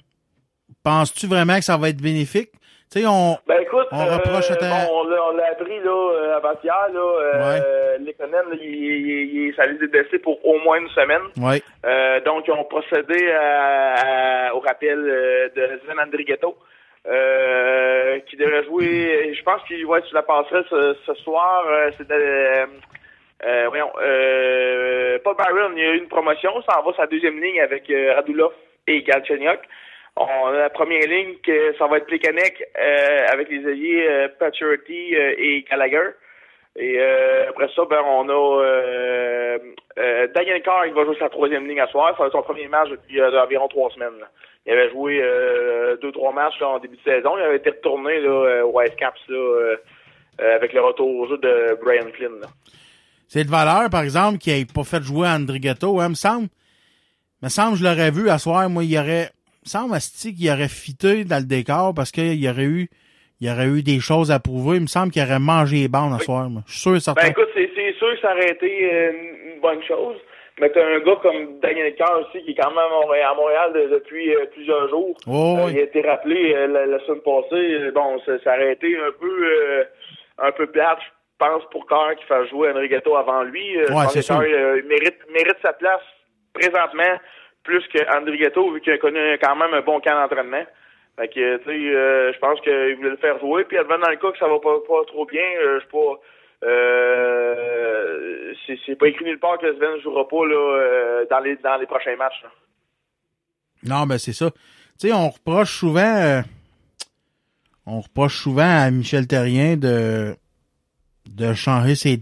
Penses-tu 0.82 1.26
vraiment 1.26 1.56
que 1.56 1.64
ça 1.64 1.76
va 1.76 1.88
être 1.88 2.00
bénéfique? 2.00 2.50
Tu 2.92 3.00
sais, 3.00 3.06
on, 3.06 3.36
Ben 3.48 3.60
écoute, 3.62 3.88
on 3.90 4.04
reproche 4.04 4.48
euh, 4.50 4.54
à 4.54 4.56
ta- 4.56 4.68
bon, 4.86 4.92
on 4.92 5.32
l'a 5.36 5.46
appris 5.50 5.80
là 5.80 5.90
euh, 6.12 6.36
avant-hier, 6.36 6.88
là, 6.94 7.00
euh, 7.00 7.98
Lekonen, 7.98 8.32
là, 8.50 8.56
il, 8.62 8.68
il, 8.68 9.46
il, 9.48 9.54
ça 9.56 9.66
blessé 9.66 10.20
pour 10.20 10.38
au 10.46 10.58
moins 10.60 10.78
une 10.78 10.88
semaine. 10.90 11.22
Ouais. 11.38 11.60
Euh, 11.84 12.20
donc, 12.20 12.44
ils 12.46 12.52
ont 12.52 12.62
procédé 12.64 13.28
à- 13.32 14.50
à- 14.50 14.54
au 14.54 14.60
rappel 14.60 14.98
euh, 14.98 15.48
de 15.56 15.80
Sven 15.84 15.98
Andrighetto, 15.98 16.56
euh, 17.08 18.18
qui 18.20 18.36
devrait 18.36 18.64
jouer, 18.64 19.34
je 19.34 19.42
pense 19.42 19.62
qu'il 19.64 19.86
va 19.86 19.98
être 19.98 20.06
sur 20.06 20.16
la 20.16 20.22
passerelle 20.22 20.64
ce, 20.70 21.14
soir. 21.14 21.64
Euh, 21.68 21.90
c'est 21.96 22.10
euh, 22.10 22.66
euh, 23.44 23.66
voyons, 23.68 23.92
euh, 24.00 25.18
Paul 25.22 25.36
Byron, 25.36 25.72
il 25.76 25.82
y 25.82 25.86
a 25.86 25.92
eu 25.92 25.98
une 25.98 26.08
promotion, 26.08 26.50
ça 26.68 26.80
en 26.80 26.82
va 26.82 26.96
sa 26.96 27.06
deuxième 27.06 27.40
ligne 27.40 27.60
avec 27.60 27.92
Radulov 28.14 28.52
et 28.86 29.02
Galchenyuk. 29.02 29.60
On 30.16 30.46
a 30.46 30.52
la 30.52 30.70
première 30.70 31.06
ligne 31.06 31.36
que 31.44 31.74
ça 31.76 31.86
va 31.86 31.98
être 31.98 32.06
Plekanec 32.06 32.64
avec 33.30 33.50
les 33.50 33.66
alliés 33.66 34.06
euh, 34.08 35.34
et 35.38 35.64
Gallagher. 35.70 36.14
Et 36.78 36.96
euh, 36.98 37.48
après 37.48 37.68
ça, 37.74 37.82
ben 37.88 38.00
on 38.04 38.28
a 38.28 38.62
euh, 38.62 39.58
euh, 39.98 40.28
Daniel 40.34 40.60
Carr, 40.62 40.86
il 40.86 40.92
va 40.92 41.04
jouer 41.04 41.16
sa 41.18 41.30
troisième 41.30 41.66
ligne 41.66 41.80
à 41.80 41.86
soir. 41.86 42.12
Ça 42.12 42.22
va 42.22 42.26
être 42.26 42.32
son 42.32 42.42
premier 42.42 42.68
match 42.68 42.90
depuis 42.90 43.22
environ 43.22 43.66
trois 43.68 43.90
semaines. 43.90 44.22
Il 44.66 44.72
avait 44.72 44.90
joué 44.90 45.22
deux, 46.02 46.12
trois 46.12 46.32
matchs 46.32 46.60
en 46.60 46.78
début 46.78 46.96
de 46.96 47.02
saison. 47.02 47.38
Il 47.38 47.42
avait 47.42 47.56
été 47.56 47.70
retourné 47.70 48.18
au 48.28 48.82
Ice 48.82 48.94
Caps 48.98 49.20
là, 49.28 49.76
avec 50.56 50.72
le 50.72 50.80
retour 50.82 51.08
au 51.08 51.28
jeu 51.28 51.38
de 51.38 51.78
Brian 51.82 52.10
Flynn. 52.12 52.42
C'est 53.28 53.44
de 53.44 53.50
valeur, 53.50 53.88
par 53.90 54.02
exemple, 54.02 54.38
qui 54.38 54.50
n'ait 54.50 54.66
pas 54.66 54.84
fait 54.84 55.02
jouer 55.02 55.28
Andrighetto, 55.28 56.00
hein, 56.00 56.10
me 56.10 56.14
semble. 56.14 56.48
Me 57.42 57.48
semble, 57.48 57.76
je 57.76 57.84
l'aurais 57.84 58.10
vu 58.10 58.28
à 58.28 58.38
soir, 58.38 58.68
moi, 58.68 58.82
il 58.82 58.98
aurait, 58.98 59.30
me 59.64 59.68
semble, 59.68 59.94
Asti, 59.94 60.34
qu'il 60.34 60.50
aurait 60.50 60.68
fité 60.68 61.24
dans 61.24 61.38
le 61.38 61.46
décor 61.46 61.94
parce 61.94 62.10
qu'il 62.10 62.34
y 62.34 62.48
aurait 62.48 62.64
eu, 62.64 62.88
il 63.40 63.48
y 63.48 63.50
aurait 63.50 63.66
eu 63.66 63.82
des 63.82 64.00
choses 64.00 64.30
à 64.30 64.38
prouver. 64.38 64.76
Il 64.76 64.82
me 64.82 64.86
semble 64.86 65.10
qu'il 65.12 65.22
aurait 65.22 65.38
mangé 65.38 65.76
les 65.76 65.88
bandes 65.88 66.14
à 66.14 66.18
soir, 66.18 66.48
moi. 66.48 66.62
Je 66.66 66.72
suis 66.72 66.80
sûr 66.80 66.96
et 66.96 67.00
certain. 67.00 67.22
Ben 67.22 67.30
écoute, 67.30 67.48
c'est 67.54 67.70
sûr 67.98 68.14
que 68.14 68.20
ça 68.20 68.32
aurait 68.32 68.50
été 68.50 68.70
une 69.54 69.60
bonne 69.60 69.82
chose. 69.84 70.16
Mais 70.58 70.70
t'as 70.70 70.86
un 70.86 71.00
gars 71.00 71.16
comme 71.22 71.60
Daniel 71.60 71.94
Carr 71.96 72.18
aussi 72.20 72.42
qui 72.44 72.52
est 72.52 72.54
quand 72.54 72.70
même 72.70 72.78
à 72.78 72.88
Montréal, 72.88 73.28
à 73.30 73.34
Montréal 73.34 73.72
de- 73.74 73.94
depuis 73.94 74.34
euh, 74.34 74.46
plusieurs 74.54 74.88
jours. 74.88 75.14
Oh, 75.26 75.56
Euh, 75.58 75.66
oui. 75.66 75.72
il 75.74 75.78
a 75.80 75.82
été 75.82 76.00
rappelé 76.00 76.54
euh, 76.54 76.66
la, 76.66 76.86
la 76.86 76.98
semaine 77.00 77.20
passée. 77.20 77.90
Bon, 77.94 78.18
ça, 78.24 78.38
ça 78.42 78.54
aurait 78.56 78.72
été 78.72 78.96
un 78.96 79.12
peu 79.20 79.84
un 80.38 80.52
peu 80.52 80.66
plate, 80.66 80.98
je 81.02 81.44
pense, 81.46 81.62
pour 81.70 81.86
Carr 81.86 82.14
qui 82.16 82.24
fait 82.24 82.46
jouer 82.48 82.70
Henry 82.70 82.88
Ghetto 82.88 83.16
avant 83.16 83.42
lui. 83.42 83.76
Ouais, 83.76 84.06
c'est 84.10 84.22
sûr. 84.22 84.38
mérite, 84.40 85.18
mérite 85.30 85.56
sa 85.60 85.74
place 85.74 86.00
présentement 86.54 87.18
plus 87.62 87.86
que 87.88 87.98
André 88.16 88.38
Ghetto 88.38 88.70
vu 88.72 88.80
qu'il 88.80 88.92
a 88.94 88.98
connu 88.98 89.18
quand 89.42 89.56
même 89.56 89.74
un 89.74 89.82
bon 89.82 90.00
camp 90.00 90.14
d'entraînement. 90.14 90.64
Fait 91.16 91.28
que, 91.28 91.56
tu 91.58 91.64
sais, 91.64 91.70
euh, 91.96 92.32
je 92.32 92.38
pense 92.38 92.60
qu'il 92.60 92.96
voulait 92.96 93.10
le 93.10 93.16
faire 93.16 93.38
jouer. 93.40 93.64
Puis, 93.64 93.78
advenant 93.78 94.04
dans 94.04 94.10
le 94.10 94.16
cas 94.16 94.32
que 94.32 94.38
ça 94.38 94.48
va 94.48 94.58
pas, 94.58 94.76
pas 94.86 95.04
trop 95.06 95.24
bien, 95.26 95.42
euh, 95.62 95.78
je 95.80 95.84
sais 95.84 95.90
pas... 95.90 96.20
Euh, 96.64 98.52
c'est 98.86 98.96
pas 98.96 99.08
écrit 99.08 99.24
nulle 99.24 99.38
part 99.38 99.58
que 99.58 99.72
Sven 99.76 99.94
ne 99.96 100.00
jouera 100.00 100.26
pas 100.28 100.46
là, 100.46 100.54
euh, 100.80 101.24
dans, 101.30 101.40
les, 101.40 101.56
dans 101.56 101.76
les 101.76 101.86
prochains 101.86 102.16
matchs. 102.16 102.42
là. 102.42 102.48
Non, 103.84 104.06
ben 104.06 104.18
c'est 104.18 104.32
ça. 104.32 104.50
Tu 104.98 105.08
sais, 105.08 105.12
on 105.12 105.28
reproche 105.28 105.78
souvent, 105.78 106.16
euh, 106.16 106.40
on 107.86 108.00
reproche 108.00 108.36
souvent 108.38 108.62
à 108.84 108.90
Michel 108.90 109.26
Terrien 109.26 109.76
de 109.76 110.34
de 111.34 111.52
changer 111.54 111.94
ses, 111.96 112.20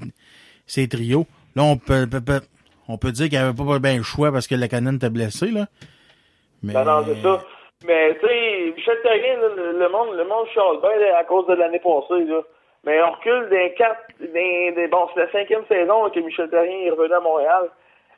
ses 0.66 0.88
trios. 0.88 1.26
Là, 1.54 1.62
on 1.62 1.76
peut, 1.76 2.06
peut- 2.10 2.20
peut- 2.20 2.40
on 2.88 2.96
peut 2.98 3.12
dire 3.12 3.28
qu'il 3.28 3.38
n'y 3.38 3.44
avait 3.44 3.54
pas 3.56 3.78
bien 3.78 3.96
le 3.98 4.02
choix 4.02 4.32
parce 4.32 4.46
que 4.48 4.54
la 4.54 4.66
canonne 4.66 4.96
était 4.96 5.10
blessé, 5.10 5.50
là. 5.50 5.66
Mais, 6.62 6.72
Non, 6.72 6.84
non, 6.84 7.04
c'est 7.06 7.22
ça. 7.22 7.44
Mais, 7.86 8.15
tu 8.15 8.27
sais, 8.27 8.73
Michel 8.74 9.01
Terrien, 9.02 9.36
là, 9.40 9.48
le, 9.56 9.89
monde, 9.89 10.16
le 10.16 10.24
monde 10.24 10.47
chiale 10.48 10.78
bien 10.81 11.15
à 11.16 11.24
cause 11.24 11.47
de 11.47 11.55
l'année 11.55 11.81
passée, 11.81 12.24
là. 12.24 12.40
Mais 12.85 13.02
on 13.02 13.12
recule 13.12 13.48
des 13.48 13.73
quatre, 13.74 14.01
des- 14.20 14.89
bon, 14.89 15.09
c'est 15.15 15.20
la 15.20 15.31
cinquième 15.32 15.65
saison 15.66 16.11
que 16.11 16.20
Michel 16.20 16.51
Terrien 16.51 16.86
est 16.86 16.90
revenu 16.90 17.15
à 17.15 17.20
Montréal. 17.20 17.70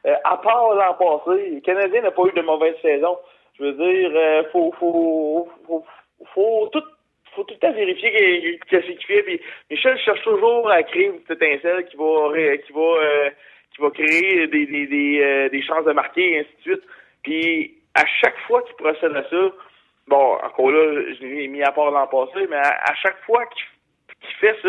Euh, 0.06 0.14
à 0.24 0.36
part 0.38 0.74
l'an 0.74 0.94
passé, 0.94 1.50
le 1.50 1.60
Canadien 1.60 2.02
n'a 2.02 2.10
pas 2.10 2.22
eu 2.26 2.32
de 2.32 2.42
mauvaise 2.42 2.74
saison. 2.82 3.16
Je 3.58 3.64
veux 3.64 3.72
dire, 3.72 4.10
euh, 4.14 4.42
faut, 4.52 4.72
faut, 4.78 5.48
faut, 5.66 5.84
faut 6.34 6.68
tout, 6.72 6.82
faut 7.34 7.44
tout 7.44 7.54
temps 7.56 7.72
vérifier 7.72 8.10
que- 8.12 8.66
qu'est-ce 8.70 8.86
qu'il 8.86 9.04
fait. 9.06 9.22
Puis 9.22 9.40
Michel 9.70 9.98
cherche 9.98 10.22
toujours 10.22 10.68
à 10.70 10.82
créer 10.82 11.06
une 11.06 11.20
petite 11.20 11.42
étincelle 11.42 11.84
qui 11.86 11.96
va, 11.96 12.56
qui 12.58 12.72
va, 12.72 12.80
euh, 12.80 13.30
qui 13.74 13.82
va 13.82 13.90
créer 13.90 14.46
des, 14.48 14.66
des, 14.66 14.86
des, 14.86 15.20
euh, 15.22 15.48
des 15.48 15.62
chances 15.62 15.84
de 15.84 15.92
marquer 15.92 16.32
et 16.32 16.38
ainsi 16.40 16.56
de 16.58 16.62
suite. 16.62 16.82
Puis 17.22 17.75
à 17.96 18.04
chaque 18.20 18.38
fois 18.46 18.62
qu'il 18.62 18.76
procède 18.76 19.16
à 19.16 19.24
ça, 19.28 19.50
bon, 20.06 20.34
encore 20.42 20.70
là, 20.70 21.02
je 21.18 21.24
l'ai 21.24 21.48
mis 21.48 21.62
à 21.62 21.72
part 21.72 21.90
l'an 21.90 22.06
passé, 22.06 22.46
mais 22.48 22.56
à, 22.56 22.94
chaque 22.94 23.18
fois 23.24 23.44
qu'il 23.46 24.36
fait 24.40 24.56
ça, 24.62 24.68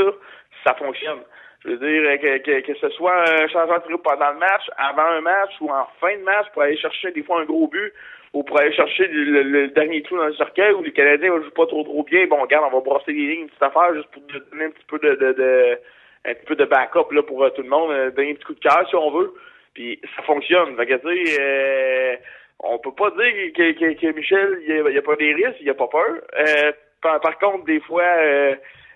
ça 0.63 0.73
fonctionne. 0.75 1.19
Je 1.65 1.71
veux 1.71 1.77
dire, 1.77 2.19
que, 2.21 2.37
que, 2.37 2.59
que 2.61 2.75
ce 2.79 2.89
soit 2.91 3.13
un 3.29 3.47
changement 3.49 3.77
de 3.77 3.95
pendant 3.97 4.31
le 4.31 4.37
match, 4.37 4.63
avant 4.77 5.09
un 5.11 5.21
match 5.21 5.51
ou 5.59 5.69
en 5.69 5.87
fin 5.99 6.15
de 6.15 6.23
match 6.23 6.47
pour 6.53 6.61
aller 6.61 6.77
chercher 6.77 7.11
des 7.11 7.23
fois 7.23 7.41
un 7.41 7.45
gros 7.45 7.67
but 7.67 7.93
ou 8.33 8.43
pour 8.43 8.59
aller 8.59 8.73
chercher 8.73 9.07
le, 9.07 9.67
dernier 9.69 10.01
trou 10.03 10.17
dans 10.17 10.27
le 10.27 10.35
cercueil 10.35 10.73
où 10.73 10.83
les 10.83 10.93
Canadiens 10.93 11.35
ne 11.35 11.43
jouent 11.43 11.51
pas 11.51 11.65
trop 11.65 11.83
trop 11.83 12.03
bien. 12.03 12.27
Bon, 12.27 12.41
regarde, 12.41 12.65
on 12.71 12.75
va 12.77 12.81
brasser 12.83 13.11
les 13.11 13.27
lignes, 13.27 13.41
une 13.41 13.47
petite 13.47 13.63
affaire 13.63 13.93
juste 13.95 14.09
pour 14.11 14.21
donner 14.21 14.65
un 14.65 14.69
petit 14.69 14.85
peu 14.87 14.99
de, 14.99 15.15
de, 15.15 15.33
de- 15.33 15.79
un 16.25 16.33
petit 16.33 16.45
peu 16.45 16.55
de 16.55 16.65
backup 16.65 17.11
là, 17.11 17.23
pour 17.23 17.43
euh, 17.43 17.49
tout 17.49 17.63
le 17.63 17.69
monde, 17.69 17.91
euh, 17.91 18.11
donner 18.11 18.31
un 18.31 18.35
petit 18.35 18.45
coup 18.45 18.53
de 18.53 18.59
cœur 18.59 18.87
si 18.87 18.95
on 18.95 19.11
veut. 19.11 19.33
Puis 19.73 19.99
ça 20.15 20.23
fonctionne. 20.23 20.75
Fait 20.75 20.85
que, 20.85 20.95
tu 20.95 21.25
sais, 21.25 21.41
euh, 21.41 22.15
on 22.59 22.79
peut 22.79 22.91
pas 22.93 23.09
dire 23.11 23.53
que, 23.55 23.71
que, 23.73 23.93
que 23.99 24.15
Michel, 24.15 24.59
il 24.67 24.93
y 24.93 24.97
a, 24.97 25.01
pas 25.01 25.15
des 25.15 25.33
risques, 25.33 25.57
il 25.61 25.69
a 25.69 25.73
pas 25.73 25.87
peur. 25.87 26.15
Euh, 26.37 26.71
par, 27.01 27.19
par 27.21 27.37
contre, 27.37 27.65
des 27.65 27.79
fois, 27.81 28.03
euh, 28.03 28.55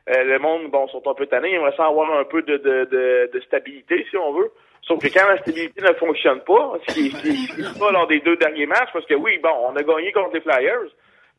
euh, 0.09 0.23
le 0.23 0.39
monde, 0.39 0.69
bon, 0.71 0.87
sont 0.87 1.07
un 1.07 1.13
peu 1.13 1.27
tannés, 1.27 1.49
ils 1.51 1.55
aimeraient 1.55 1.75
ça 1.77 1.85
avoir 1.85 2.11
un 2.17 2.23
peu 2.25 2.41
de, 2.41 2.57
de, 2.57 2.85
de, 2.85 3.29
de 3.33 3.39
stabilité, 3.41 4.05
si 4.09 4.17
on 4.17 4.33
veut. 4.33 4.51
Sauf 4.81 4.99
que 4.99 5.13
quand 5.13 5.27
la 5.27 5.37
stabilité 5.37 5.79
ne 5.81 5.93
fonctionne 5.93 6.41
pas, 6.41 6.73
ce 6.87 6.93
qui 6.95 7.11
ce 7.11 7.21
qui- 7.21 7.35
ce 7.47 7.53
qui 7.55 7.61
est 7.61 7.79
pas 7.79 7.91
lors 7.91 8.07
des 8.07 8.19
deux 8.21 8.35
derniers 8.37 8.65
matchs, 8.65 8.89
parce 8.91 9.05
que 9.05 9.13
oui, 9.13 9.37
bon, 9.37 9.51
on 9.69 9.75
a 9.75 9.83
gagné 9.83 10.11
contre 10.11 10.33
les 10.33 10.41
Flyers, 10.41 10.89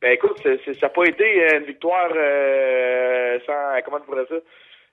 ben 0.00 0.12
écoute, 0.12 0.38
ça 0.42 0.50
n'a 0.80 0.88
pas 0.88 1.04
été 1.04 1.54
une 1.56 1.64
victoire 1.64 2.08
euh, 2.14 3.38
sans, 3.46 3.82
comment 3.84 3.98
tu 4.00 4.06
pourrais 4.06 4.26
ça? 4.26 4.36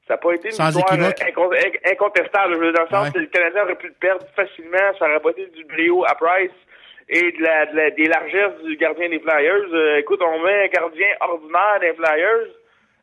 Ça 0.08 0.16
n'a 0.16 0.18
pas 0.18 0.34
été 0.34 0.48
une 0.48 0.54
Sans 0.54 0.70
victoire 0.76 1.00
euh, 1.00 1.12
incon- 1.30 1.54
inc- 1.54 1.92
incontestable. 1.94 2.54
Je 2.56 2.60
veux 2.60 2.72
dire, 2.72 2.74
dans 2.74 2.82
le 2.84 2.90
sens 2.90 3.06
Ouais. 3.08 3.14
que 3.14 3.20
le 3.20 3.26
Canadien 3.28 3.64
aurait 3.64 3.76
pu 3.76 3.88
le 3.88 3.94
perdre 4.00 4.26
facilement, 4.36 4.94
ça 4.98 5.06
aurait 5.08 5.20
pas 5.20 5.30
été 5.30 5.46
du 5.48 5.64
brio 5.66 6.04
à 6.06 6.16
Price 6.16 6.52
et 7.10 7.32
de 7.32 7.42
la, 7.42 7.66
de 7.68 7.76
la- 7.76 7.90
des 7.92 8.06
largesses 8.06 8.62
du 8.64 8.76
gardien 8.78 9.10
des 9.10 9.20
Flyers. 9.20 9.74
Euh, 9.74 9.98
écoute, 9.98 10.22
on 10.22 10.40
met 10.44 10.64
un 10.66 10.68
gardien 10.68 11.08
ordinaire 11.22 11.80
des 11.82 11.94
Flyers. 11.94 12.48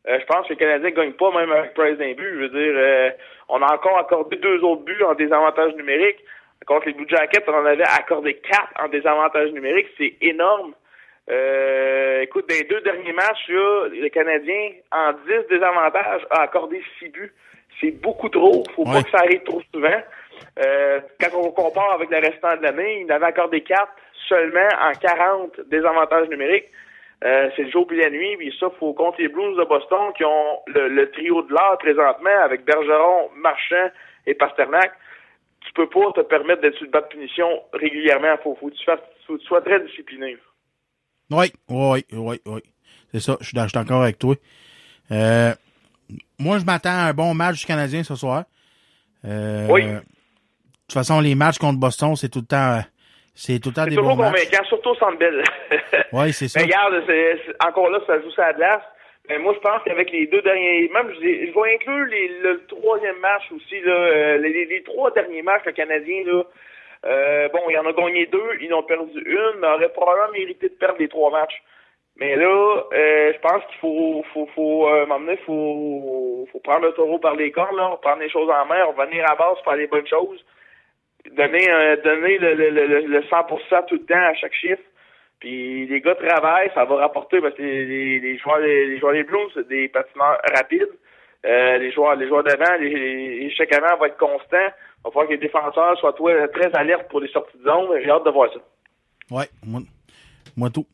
Euh, 0.09 0.19
je 0.21 0.25
pense 0.27 0.47
que 0.47 0.53
le 0.53 0.59
Canadien 0.59 0.91
ne 0.91 0.95
gagne 0.95 1.13
pas 1.13 1.31
même 1.33 1.51
avec 1.51 1.75
Price 1.75 1.99
d'un 1.99 2.13
but. 2.13 2.31
Je 2.35 2.39
veux 2.39 2.49
dire, 2.49 2.75
euh, 2.77 3.11
on 3.49 3.61
a 3.63 3.75
encore 3.75 3.99
accordé 3.99 4.37
deux 4.37 4.63
autres 4.63 4.83
buts 4.85 5.03
en 5.03 5.15
désavantage 5.15 5.75
numérique. 5.75 6.19
Contre 6.67 6.87
les 6.87 6.95
Blue 6.95 7.07
Jackets, 7.09 7.45
on 7.49 7.55
en 7.55 7.65
avait 7.67 7.85
accordé 7.85 8.35
4 8.35 8.61
en 8.85 8.89
désavantage 8.89 9.51
numérique. 9.53 9.89
C'est 9.99 10.15
énorme. 10.21 10.75
Euh, 11.31 12.21
écoute, 12.23 12.49
dans 12.49 12.55
les 12.57 12.65
deux 12.65 12.81
derniers 12.83 13.13
matchs, 13.13 13.49
là, 13.49 13.89
le 13.89 14.09
Canadien, 14.09 14.71
en 14.93 15.13
10 15.13 15.49
désavantages, 15.51 16.23
a 16.31 16.43
accordé 16.43 16.81
6 16.99 17.09
buts. 17.09 17.33
C'est 17.81 17.91
beaucoup 18.01 18.29
trop. 18.29 18.63
Faut 18.75 18.85
pas 18.85 19.03
que 19.03 19.11
ça 19.11 19.19
arrive 19.19 19.43
trop 19.43 19.61
souvent. 19.75 20.01
Euh, 20.59 21.01
quand 21.21 21.39
on 21.39 21.51
compare 21.51 21.93
avec 21.93 22.11
le 22.11 22.19
restant 22.19 22.57
de 22.57 22.63
l'année, 22.63 23.03
il 23.03 23.13
avait 23.13 23.27
accordé 23.27 23.63
4 23.63 23.87
seulement 24.29 24.69
en 24.81 24.93
40 24.93 25.61
désavantages 25.69 26.29
numériques. 26.29 26.67
Euh, 27.25 27.49
c'est 27.57 27.63
le 27.63 27.71
jour 27.71 27.87
puis 27.87 27.99
la 27.99 28.11
nuit, 28.11 28.37
puis 28.37 28.55
ça, 28.61 28.69
faut 28.79 28.93
contre 28.93 29.21
les 29.21 29.29
Blues 29.29 29.57
de 29.57 29.65
Boston 29.65 30.13
qui 30.17 30.25
ont 30.25 30.61
le, 30.67 30.89
le 30.89 31.11
trio 31.11 31.43
de 31.43 31.53
l'art 31.55 31.79
présentement 31.79 32.39
avec 32.43 32.65
Bergeron, 32.65 33.31
Marchand 33.37 33.91
et 34.27 34.35
Pasternak. 34.35 34.93
Tu 35.65 35.73
peux 35.73 35.89
pas 35.89 36.13
te 36.15 36.21
permettre 36.21 36.61
d'être 36.63 36.77
sur 36.77 36.85
le 36.85 36.91
bas 36.91 37.01
de 37.01 37.07
punition 37.07 37.49
régulièrement. 37.73 38.37
Faut, 38.43 38.55
faut 38.61 38.69
que 38.69 38.75
tu 38.75 38.85
fasses, 38.85 39.01
faut 39.27 39.35
que 39.35 39.41
tu 39.41 39.47
sois 39.47 39.63
très 39.63 39.81
discipliné. 39.81 40.37
Oui, 41.31 41.53
oui, 41.69 42.05
oui, 42.13 42.41
oui. 42.47 42.61
C'est 43.13 43.21
ça, 43.21 43.37
je 43.41 43.47
suis 43.47 43.57
je 43.59 43.63
suis 43.63 43.73
d'accord 43.73 44.03
avec 44.03 44.19
toi. 44.19 44.35
Euh, 45.11 45.53
moi, 46.39 46.59
je 46.59 46.65
m'attends 46.65 46.91
à 46.91 47.09
un 47.09 47.15
bon 47.15 47.35
match 47.35 47.61
du 47.61 47.67
Canadien 47.67 48.03
ce 48.05 48.15
soir. 48.15 48.45
Euh, 49.25 49.67
Oui. 49.71 49.85
De 50.89 50.93
toute 50.93 50.99
façon, 51.05 51.21
les 51.21 51.35
matchs 51.35 51.59
contre 51.59 51.81
Boston, 51.81 52.15
c'est 52.15 52.29
tout 52.31 52.39
le 52.41 52.47
temps, 52.47 52.79
euh, 52.79 52.81
c'est 53.35 53.59
tout 53.59 53.71
le 53.71 53.75
temps 53.75 53.85
des 53.87 53.97
toujours 53.97 54.15
bons 54.15 54.23
matchs. 54.31 54.45
convaincant, 54.45 54.65
surtout 54.69 54.91
au 54.91 54.95
Centre 54.95 55.19
Bell. 55.19 55.43
Oui, 56.13 56.33
c'est 56.33 56.47
ça. 56.47 56.61
Mais 56.61 56.67
regarde, 56.67 57.03
c'est- 57.09 57.39
c'est- 57.45 57.67
encore 57.67 57.91
là, 57.91 57.99
ça 58.07 58.21
joue 58.21 58.31
ça 58.31 58.47
à 58.47 58.53
glace. 58.53 58.83
Mais 59.29 59.39
moi, 59.41 59.53
je 59.55 59.59
pense 59.59 59.83
qu'avec 59.85 60.13
les 60.13 60.29
deux 60.29 60.41
derniers, 60.43 60.89
même 60.95 61.11
je, 61.15 61.19
je 61.21 61.53
vais 61.53 61.75
inclure 61.75 62.07
les, 62.07 62.29
le 62.41 62.65
troisième 62.69 63.19
match 63.19 63.43
aussi, 63.51 63.81
là, 63.81 63.93
euh, 63.93 64.39
les, 64.39 64.65
les 64.67 64.83
trois 64.85 65.11
derniers 65.11 65.43
matchs, 65.43 65.65
le 65.67 65.73
Canadien, 65.73 66.23
là, 66.25 66.45
euh, 67.07 67.49
bon, 67.49 67.63
il 67.69 67.77
en 67.79 67.87
a 67.87 67.93
gagné 67.93 68.27
deux, 68.27 68.51
ils 68.61 68.73
en 68.73 68.79
ont 68.79 68.83
perdu 68.85 69.19
une, 69.27 69.59
mais 69.61 69.67
aurait 69.67 69.89
probablement 69.89 70.31
mérité 70.33 70.69
de 70.69 70.75
perdre 70.75 71.01
les 71.01 71.09
trois 71.09 71.33
matchs. 71.33 71.61
Mais 72.19 72.37
là, 72.37 72.85
euh, 72.93 73.33
je 73.35 73.39
pense 73.41 73.65
qu'il 73.67 73.79
faut, 73.81 74.25
faut, 74.33 74.49
faut, 74.55 74.89
euh, 74.89 75.05
m'emmener, 75.07 75.37
faut, 75.45 76.47
faut 76.53 76.61
prendre 76.61 76.87
le 76.87 76.93
taureau 76.93 77.19
par 77.19 77.35
les 77.35 77.51
cornes, 77.51 77.77
là, 77.77 77.99
prendre 78.01 78.21
les 78.21 78.31
choses 78.31 78.49
en 78.49 78.65
main, 78.67 78.85
revenir 78.85 79.29
à 79.29 79.35
base, 79.35 79.57
faire 79.65 79.75
les 79.77 79.89
bonnes 79.89 80.07
choses, 80.07 80.43
donner, 81.37 81.71
euh, 81.71 81.97
donner 82.03 82.39
le, 82.39 82.55
le, 82.55 82.71
le, 82.71 83.01
le 83.07 83.21
100% 83.21 83.87
tout 83.87 83.95
le 83.95 84.05
temps 84.05 84.15
à 84.15 84.35
chaque 84.35 84.55
chiffre. 84.55 84.83
Puis 85.41 85.87
les 85.87 86.01
gars 86.01 86.15
travaillent, 86.15 86.71
ça 86.75 86.85
va 86.85 86.97
rapporter 86.97 87.41
parce 87.41 87.55
que 87.55 87.63
les, 87.63 88.21
les, 88.21 88.39
joueurs 88.39 88.59
les, 88.59 88.99
joueurs 88.99 89.13
des 89.13 89.25
Blues, 89.25 89.51
c'est 89.55 89.69
des 89.69 89.89
patineurs 89.89 90.39
rapides. 90.55 90.89
Euh, 91.45 91.79
les 91.79 91.93
joueurs 91.93 92.17
les 92.17 92.27
joueurs 92.27 92.43
d'avant, 92.43 92.75
les, 92.81 93.53
chaque 93.57 93.73
avant 93.73 93.99
va 93.99 94.09
être 94.09 94.17
constant. 94.17 94.47
Il 94.53 95.05
va 95.05 95.11
falloir 95.11 95.27
que 95.27 95.33
les 95.33 95.39
défenseurs 95.39 95.99
soient 95.99 96.15
très 96.15 96.75
alertes 96.75 97.09
pour 97.11 97.21
les 97.21 97.29
sorties 97.29 97.59
de 97.59 97.65
zone. 97.65 98.01
J'ai 98.03 98.11
hâte 98.11 98.25
de 98.25 98.31
voir 98.31 98.51
ça. 98.53 98.61
Ouais, 99.31 99.49
moi, 99.65 99.81
moi 100.57 100.71
tout. 100.71 100.87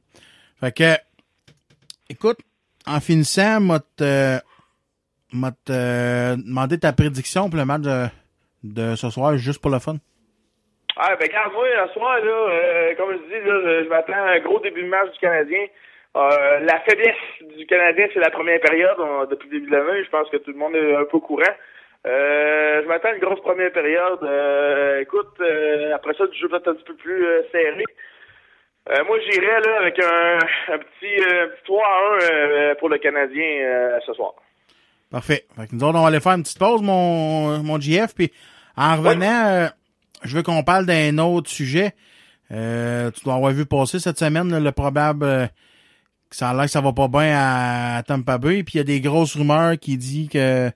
Fait 0.60 0.74
que, 0.76 0.94
écoute, 2.10 2.38
en 2.86 3.00
finissant, 3.00 3.60
m'a 3.60 3.78
demandé 5.66 6.78
ta 6.78 6.92
prédiction 6.92 7.48
pour 7.48 7.58
le 7.58 7.64
match 7.64 7.82
de, 7.82 8.06
de 8.64 8.96
ce 8.96 9.08
soir, 9.08 9.36
juste 9.36 9.60
pour 9.60 9.70
le 9.70 9.78
fun. 9.78 9.96
Ah, 11.04 11.16
ben, 11.18 11.26
regarde, 11.26 11.52
moi, 11.52 11.66
ce 11.88 11.92
soir, 11.94 12.16
là, 12.24 12.30
euh, 12.30 12.94
comme 12.94 13.10
je 13.10 13.18
dis, 13.26 13.44
là, 13.44 13.82
je, 13.82 13.88
m'attends 13.88 14.12
à 14.12 14.34
un 14.34 14.38
gros 14.38 14.60
début 14.60 14.82
de 14.82 14.86
match 14.88 15.10
du 15.12 15.18
Canadien. 15.18 15.66
Euh, 16.16 16.60
la 16.60 16.78
faiblesse 16.80 17.16
du 17.56 17.66
Canadien, 17.66 18.06
c'est 18.14 18.20
la 18.20 18.30
première 18.30 18.60
période. 18.60 18.94
On- 19.00 19.24
depuis 19.24 19.48
le 19.50 19.58
début 19.58 19.70
de 19.70 19.76
l'année, 19.76 20.04
je 20.04 20.10
pense 20.10 20.28
que 20.30 20.36
tout 20.36 20.52
le 20.52 20.58
monde 20.58 20.76
est 20.76 20.94
un 20.94 21.04
peu 21.06 21.16
au 21.16 21.20
courant. 21.20 21.42
Euh, 22.06 22.82
je 22.82 22.86
m'attends 22.86 23.08
à 23.08 23.14
une 23.14 23.18
grosse 23.20 23.40
première 23.40 23.72
période. 23.72 24.20
Écoute, 25.00 25.40
après 25.92 26.14
ça, 26.14 26.26
du 26.28 26.38
jeu 26.38 26.48
peut-être 26.48 26.68
un 26.68 26.74
petit 26.74 26.84
peu 26.84 26.94
plus 26.94 27.26
serré. 27.50 27.84
Moi, 29.04 29.18
j'irais 29.26 29.60
là 29.60 29.80
avec 29.80 29.98
un, 29.98 30.38
un 30.74 30.78
petit, 30.78 31.20
euh, 31.34 31.48
petit 31.48 31.64
3 31.64 31.84
à 31.84 32.14
1 32.14 32.32
euh, 32.32 32.74
pour 32.76 32.88
le 32.90 32.98
Canadien 32.98 33.98
ce 34.06 34.12
soir. 34.12 34.34
Parfait. 35.10 35.46
Fait 35.56 35.66
que 35.66 35.74
nous 35.74 35.82
autres, 35.82 35.98
on 35.98 36.02
va 36.02 36.08
aller 36.08 36.20
faire 36.20 36.32
une 36.32 36.42
petite 36.44 36.60
pause, 36.60 36.80
mon, 36.80 37.58
mon 37.58 37.80
GF, 37.80 38.14
puis 38.14 38.32
en 38.76 38.96
revenant, 38.96 39.68
je 40.24 40.36
veux 40.36 40.42
qu'on 40.42 40.62
parle 40.62 40.86
d'un 40.86 41.18
autre 41.18 41.50
sujet. 41.50 41.94
Euh, 42.50 43.10
tu 43.10 43.24
dois 43.24 43.34
avoir 43.34 43.52
vu 43.52 43.66
passer 43.66 43.98
cette 43.98 44.18
semaine 44.18 44.50
là, 44.50 44.60
le 44.60 44.72
probable 44.72 45.24
euh, 45.24 45.46
que 46.28 46.36
ça 46.36 46.50
a 46.50 46.54
l'air 46.54 46.64
que 46.64 46.70
ça 46.70 46.80
va 46.80 46.92
pas 46.92 47.08
bien 47.08 47.34
à, 47.34 48.02
Tampa 48.02 48.38
Bay, 48.38 48.62
puis 48.62 48.74
il 48.74 48.76
y 48.78 48.80
a 48.80 48.84
des 48.84 49.00
grosses 49.00 49.36
rumeurs 49.36 49.78
qui 49.78 49.96
disent 49.96 50.28
que 50.28 50.70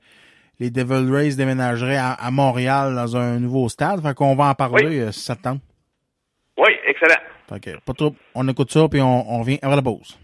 les 0.58 0.70
Devil 0.70 1.10
Rays 1.10 1.34
déménageraient 1.34 1.98
à, 1.98 2.12
à 2.12 2.30
Montréal 2.30 2.94
dans 2.94 3.16
un 3.16 3.38
nouveau 3.38 3.68
stade. 3.68 4.00
Fait 4.02 4.14
qu'on 4.14 4.34
va 4.34 4.46
en 4.46 4.54
parler 4.54 5.00
euh, 5.00 5.12
si 5.12 5.20
ça 5.20 5.36
te 5.36 5.42
tente. 5.42 5.60
Oui, 6.56 6.70
excellent. 6.86 7.20
Fait 7.48 7.60
que, 7.60 7.78
pas 7.84 7.92
trop. 7.92 8.14
On 8.34 8.48
écoute 8.48 8.72
ça, 8.72 8.88
puis 8.88 9.02
on, 9.02 9.30
on 9.30 9.40
revient 9.40 9.58
avant 9.62 9.76
la 9.76 9.82
pause. 9.82 10.18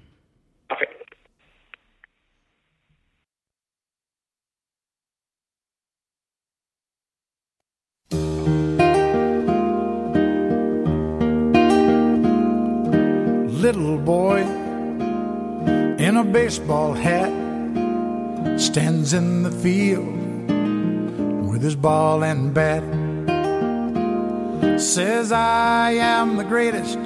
Little 13.62 13.97
boy 13.97 14.40
in 14.40 16.16
a 16.16 16.24
baseball 16.24 16.94
hat 16.94 17.30
stands 18.59 19.12
in 19.12 19.44
the 19.44 19.52
field 19.52 20.48
with 21.48 21.62
his 21.62 21.76
ball 21.76 22.24
and 22.24 22.52
bat. 22.52 22.82
Says, 24.80 25.30
I 25.30 25.93
am 25.93 26.39
the 26.39 26.43
greatest 26.43 26.98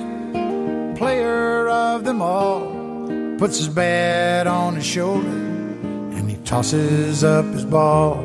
player 0.96 1.68
of 1.68 2.04
them 2.04 2.22
all. 2.22 2.72
Puts 3.36 3.58
his 3.58 3.68
bat 3.68 4.46
on 4.46 4.76
his 4.76 4.86
shoulder 4.86 5.28
and 5.28 6.30
he 6.30 6.38
tosses 6.38 7.22
up 7.22 7.44
his 7.52 7.66
ball. 7.66 8.18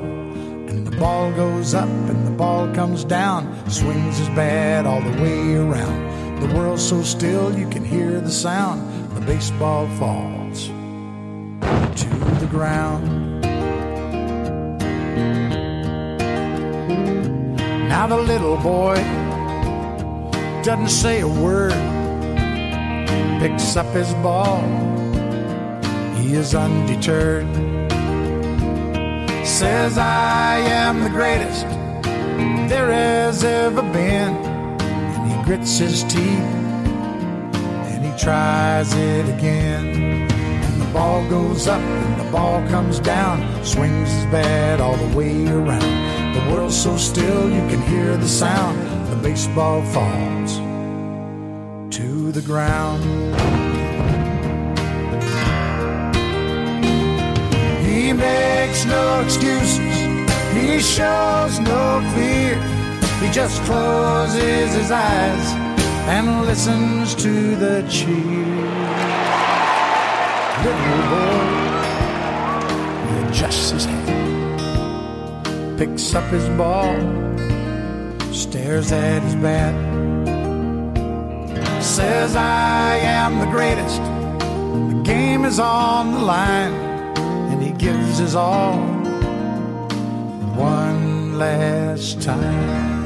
And 0.70 0.88
the 0.88 0.96
ball 0.96 1.34
goes 1.34 1.74
up 1.74 1.90
and 1.90 2.26
the 2.26 2.32
ball 2.32 2.74
comes 2.74 3.04
down. 3.04 3.70
Swings 3.70 4.20
his 4.20 4.30
bat 4.30 4.86
all 4.86 5.02
the 5.02 5.22
way 5.22 5.56
around. 5.56 6.11
The 6.42 6.56
world's 6.56 6.88
so 6.88 7.04
still 7.04 7.56
you 7.56 7.70
can 7.70 7.86
hear 7.86 8.20
the 8.20 8.32
sound. 8.32 8.82
The 9.16 9.22
baseball 9.22 9.88
falls 10.00 10.68
to 12.02 12.10
the 12.40 12.48
ground. 12.50 13.42
Now 17.88 18.08
the 18.08 18.18
little 18.18 18.58
boy 18.58 18.96
doesn't 20.64 20.90
say 20.90 21.22
a 21.22 21.28
word, 21.28 21.74
picks 23.40 23.76
up 23.76 23.86
his 23.94 24.12
ball. 24.16 24.62
He 26.16 26.34
is 26.34 26.56
undeterred. 26.56 27.46
Says, 29.46 29.98
I 29.98 30.58
am 30.58 31.04
the 31.04 31.10
greatest 31.10 31.68
there 32.68 32.92
has 32.92 33.44
ever 33.44 33.84
been. 33.84 34.51
Grits 35.52 35.80
his 35.80 36.04
teeth 36.04 36.24
and 37.92 38.06
he 38.06 38.18
tries 38.18 38.94
it 38.94 39.28
again. 39.28 40.30
And 40.32 40.82
the 40.82 40.86
ball 40.94 41.30
goes 41.30 41.68
up 41.68 41.82
and 41.82 42.26
the 42.26 42.32
ball 42.32 42.66
comes 42.70 43.02
down, 43.02 43.42
swings 43.66 44.10
his 44.10 44.26
bat 44.28 44.80
all 44.80 44.96
the 44.96 45.18
way 45.18 45.46
around. 45.48 46.36
The 46.36 46.56
world's 46.56 46.82
so 46.82 46.96
still 46.96 47.50
you 47.50 47.60
can 47.68 47.82
hear 47.82 48.16
the 48.16 48.30
sound. 48.30 48.80
The 49.10 49.18
baseball 49.18 49.84
falls 49.88 50.56
to 51.98 52.32
the 52.32 52.42
ground. 52.44 53.04
He 57.86 58.14
makes 58.14 58.86
no 58.86 59.20
excuses. 59.20 59.78
He 60.54 60.80
shows 60.80 61.60
no 61.60 62.10
fear. 62.16 62.81
He 63.22 63.30
just 63.30 63.62
closes 63.64 64.74
his 64.74 64.90
eyes 64.92 65.54
and 66.10 66.42
listens 66.42 67.14
to 67.16 67.56
the 67.56 67.86
cheer. 67.88 68.18
Little 70.66 71.04
boy, 71.12 71.46
he 73.08 73.14
adjusts 73.28 73.70
his 73.72 73.86
hat, 73.86 75.78
picks 75.78 76.16
up 76.16 76.26
his 76.32 76.48
ball, 76.58 76.96
stares 78.34 78.92
at 78.92 79.22
his 79.22 79.36
bat, 79.36 79.76
says, 81.82 82.36
I 82.36 82.98
am 82.98 83.40
the 83.40 83.46
greatest. 83.46 84.02
The 84.90 85.02
game 85.06 85.46
is 85.46 85.60
on 85.60 86.12
the 86.14 86.20
line, 86.20 86.74
and 87.52 87.62
he 87.62 87.72
gives 87.72 88.18
his 88.18 88.36
all 88.36 88.80
one 90.56 91.38
last 91.38 92.22
time. 92.22 93.01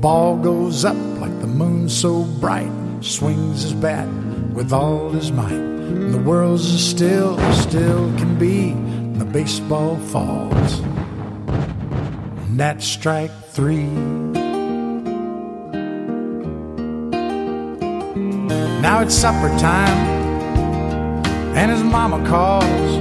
Ball 0.00 0.36
goes 0.36 0.84
up 0.84 0.96
like 1.18 1.40
the 1.40 1.48
moon 1.48 1.88
so 1.88 2.22
bright, 2.22 2.70
swings 3.00 3.62
his 3.62 3.74
bat 3.74 4.06
with 4.54 4.72
all 4.72 5.10
his 5.10 5.32
might. 5.32 5.50
And 5.50 6.14
the 6.14 6.18
world's 6.18 6.72
as 6.72 6.88
still, 6.88 7.38
as 7.40 7.62
still 7.62 8.06
can 8.16 8.38
be, 8.38 8.70
and 8.70 9.20
the 9.20 9.24
baseball 9.24 9.96
falls 9.96 10.78
And 10.78 12.60
that's 12.60 12.86
strike 12.86 13.32
three. 13.46 13.88
Now 18.80 19.00
it's 19.02 19.16
supper 19.16 19.48
time, 19.58 19.98
and 21.56 21.72
his 21.72 21.82
mama 21.82 22.24
calls. 22.28 22.98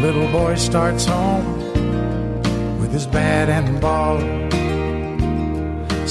Little 0.00 0.32
boy 0.32 0.54
starts 0.54 1.04
home 1.04 1.58
with 2.80 2.90
his 2.90 3.06
bat 3.06 3.50
and 3.50 3.78
ball. 3.82 4.18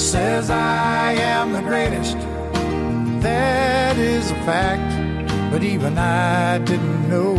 Says, 0.08 0.48
I 0.48 1.12
am 1.12 1.52
the 1.52 1.60
greatest. 1.60 2.16
That 3.20 3.98
is 3.98 4.30
a 4.30 4.34
fact, 4.36 4.90
but 5.52 5.62
even 5.62 5.98
I 5.98 6.56
didn't 6.64 7.10
know 7.10 7.36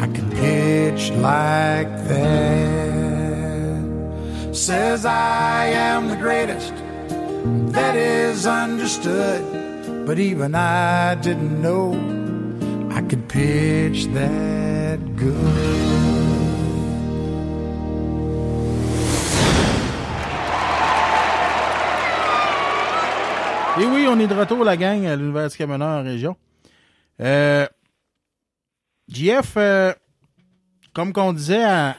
I 0.00 0.08
could 0.08 0.28
pitch 0.32 1.12
like 1.12 1.86
that. 2.08 3.84
Says, 4.52 5.04
I 5.04 5.66
am 5.66 6.08
the 6.08 6.16
greatest. 6.16 6.74
That 7.72 7.94
is 7.94 8.46
understood, 8.46 9.44
but 10.06 10.18
even 10.18 10.56
I 10.56 11.14
didn't 11.14 11.62
know 11.62 11.92
I 12.90 13.02
could 13.02 13.28
pitch 13.28 14.06
that 14.06 14.98
good. 15.14 15.79
Et 23.78 23.84
oui, 23.86 24.06
on 24.08 24.18
est 24.18 24.26
de 24.26 24.34
retour, 24.34 24.64
la 24.64 24.76
gang, 24.76 25.06
à 25.06 25.16
l'Université 25.16 25.64
Camionneur 25.64 26.00
en 26.00 26.02
région. 26.02 26.36
Euh, 27.20 27.66
JF, 29.08 29.54
euh, 29.56 29.92
comme 30.92 31.12
qu'on 31.12 31.32
disait 31.32 31.62
à- 31.64 31.96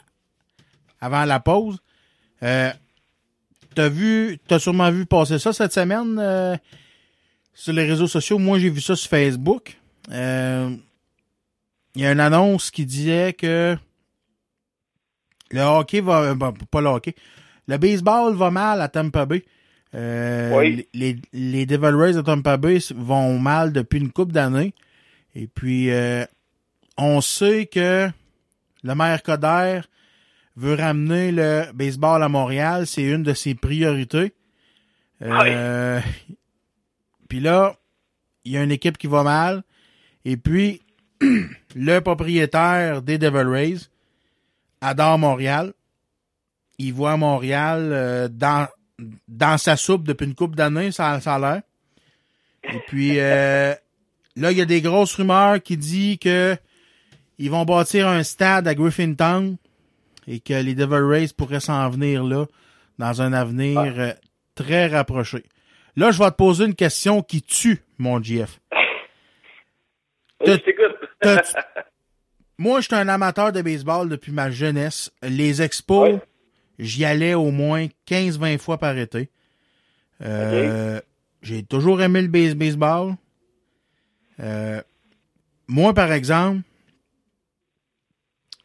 avant 1.00 1.26
la 1.26 1.40
pause, 1.40 1.80
euh, 2.44 2.72
t'as 3.74 3.90
vu, 3.90 4.38
t'as 4.48 4.60
sûrement 4.60 4.92
vu 4.92 5.06
passer 5.06 5.40
ça 5.40 5.54
cette 5.54 5.74
semaine 5.74 6.18
euh, 6.20 6.56
sur 7.54 7.74
les 7.74 7.86
réseaux 7.88 8.08
sociaux. 8.08 8.38
Moi, 8.38 8.60
j'ai 8.60 8.70
vu 8.70 8.82
ça 8.82 8.96
sur 8.96 9.10
Facebook. 9.10 9.78
Euh, 10.12 10.76
Il 11.96 12.02
y 12.02 12.06
a 12.06 12.12
une 12.14 12.20
annonce 12.22 12.72
qui 12.72 12.86
disait 12.86 13.34
que 13.34 13.76
le 15.52 15.62
hockey 15.62 16.00
va, 16.00 16.34
bon, 16.36 16.54
pas 16.72 16.80
le 16.80 16.88
hockey, 16.88 17.16
le 17.68 17.78
baseball 17.78 18.34
va 18.34 18.50
mal 18.50 18.80
à 18.82 18.88
Tampa 18.88 19.26
Bay. 19.26 19.44
Euh, 19.94 20.58
Oui. 20.58 20.88
les, 20.94 21.18
les 21.34 21.66
Devil 21.66 21.96
Rays 21.96 22.14
de 22.14 22.22
Tampa 22.22 22.58
Bay 22.58 22.80
vont 22.96 23.38
mal 23.40 23.74
depuis 23.74 24.00
une 24.00 24.12
couple 24.12 24.32
d'années. 24.32 24.74
Et 25.36 25.48
puis, 25.48 25.92
euh, 25.92 26.26
on 26.98 27.22
sait 27.22 27.66
que 27.66 28.10
le 28.84 28.96
maire 28.96 29.22
Coder 29.24 29.82
veut 30.56 30.76
ramener 30.76 31.32
le 31.32 31.72
baseball 31.74 32.24
à 32.24 32.30
Montréal. 32.30 32.88
C'est 32.88 33.04
une 33.04 33.24
de 33.24 33.34
ses 33.34 33.56
priorités. 33.56 34.34
Euh, 35.22 36.00
Puis 37.30 37.40
là, 37.40 37.76
il 38.44 38.54
y 38.54 38.58
a 38.58 38.64
une 38.64 38.72
équipe 38.72 38.98
qui 38.98 39.08
va 39.08 39.24
mal. 39.24 39.64
Et 40.26 40.36
puis, 40.38 40.82
le 41.76 42.00
propriétaire 42.00 43.02
des 43.02 43.18
Devil 43.18 43.48
Rays 43.48 43.78
adore 44.82 45.18
Montréal. 45.20 45.74
Il 46.78 46.94
voit 46.94 47.16
Montréal 47.18 47.90
euh, 47.94 48.28
dans, 48.28 48.68
dans 49.28 49.58
sa 49.58 49.76
soupe 49.78 50.04
depuis 50.04 50.26
une 50.26 50.36
couple 50.36 50.56
d'années, 50.56 50.92
ça, 50.92 51.20
ça 51.20 51.36
a 51.36 51.40
l'air. 51.40 51.62
Et 52.64 52.80
puis, 52.88 53.20
euh, 53.20 53.74
là, 54.36 54.52
il 54.52 54.58
y 54.58 54.62
a 54.62 54.66
des 54.66 54.82
grosses 54.82 55.16
rumeurs 55.16 55.62
qui 55.62 55.78
disent 55.78 56.18
que 56.20 56.56
ils 57.40 57.50
vont 57.50 57.66
bâtir 57.66 58.08
un 58.08 58.22
stade 58.24 58.68
à 58.68 58.76
Griffintown 58.76 59.58
et 60.28 60.40
que 60.40 60.54
les 60.54 60.76
Devil 60.76 61.02
Rays 61.04 61.30
pourraient 61.36 61.60
s'en 61.60 61.90
venir 61.90 62.24
là 62.24 62.46
dans 63.00 63.22
un 63.24 63.34
avenir 63.34 63.80
euh, 63.80 64.14
très 64.54 64.86
rapproché. 64.88 65.44
Là, 65.96 66.12
je 66.12 66.20
vais 66.20 66.30
te 66.30 66.36
poser 66.36 66.66
une 66.66 66.76
question 66.76 67.24
qui 67.24 67.42
tue, 67.42 67.82
mon 67.98 68.22
GF. 68.22 68.60
Je 70.46 70.54
t'écoute. 70.54 70.96
T'as- 71.20 71.42
Moi, 72.58 72.80
je 72.82 72.86
suis 72.88 72.96
un 72.96 73.08
amateur 73.08 73.52
de 73.52 73.62
baseball 73.62 74.10
depuis 74.10 74.32
ma 74.32 74.50
jeunesse. 74.52 75.12
Les 75.22 75.62
expos, 75.62 76.20
j'y 76.82 77.06
allais 77.06 77.34
au 77.36 77.52
moins 77.52 77.88
15-20 78.08 78.58
fois 78.58 78.78
par 78.78 78.98
été. 78.98 79.30
Euh, 80.22 81.00
J'ai 81.42 81.64
toujours 81.64 82.02
aimé 82.02 82.22
le 82.22 82.28
base- 82.28 82.56
baseball. 82.56 83.16
Euh, 84.40 84.82
moi, 85.68 85.94
par 85.94 86.12
exemple, 86.12 86.62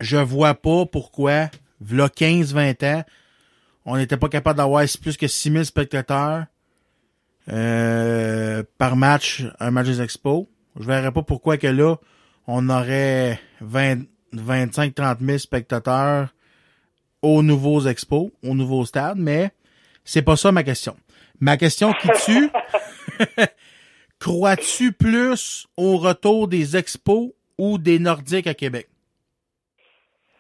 je 0.01 0.17
vois 0.17 0.55
pas 0.55 0.85
pourquoi, 0.87 1.51
v'là 1.81 2.09
15-20 2.09 2.83
ans, 2.85 3.05
on 3.85 3.97
n'était 3.97 4.17
pas 4.17 4.29
capable 4.29 4.59
d'avoir 4.59 4.85
plus 5.01 5.17
que 5.17 5.27
6000 5.29 5.65
spectateurs 5.65 6.47
euh, 7.49 8.63
par 8.79 8.97
match, 8.97 9.45
un 9.61 9.71
match 9.71 9.87
des 9.87 10.03
expos. 10.03 10.47
Je 10.79 10.85
verrais 10.85 11.13
pas 11.13 11.23
pourquoi 11.23 11.57
que 11.57 11.69
là, 11.69 11.97
on 12.47 12.69
aurait 12.69 13.41
20, 13.61 14.01
25-30 14.35 15.25
000 15.25 15.39
spectateurs 15.39 16.35
aux 17.27 17.43
nouveaux 17.43 17.81
expos, 17.87 18.31
aux 18.45 18.55
nouveaux 18.55 18.85
stades, 18.85 19.19
mais 19.19 19.51
c'est 20.05 20.23
pas 20.23 20.37
ça 20.37 20.53
ma 20.53 20.63
question. 20.63 20.95
Ma 21.41 21.57
question 21.57 21.93
qui 21.93 22.09
tue, 22.25 22.49
crois-tu 24.21 24.93
plus 24.93 25.67
au 25.77 25.97
retour 25.97 26.49
des 26.49 26.77
expos 26.77 27.31
ou 27.59 27.79
des 27.79 27.99
Nordiques 27.99 28.47
à 28.47 28.55
Québec? 28.55 28.87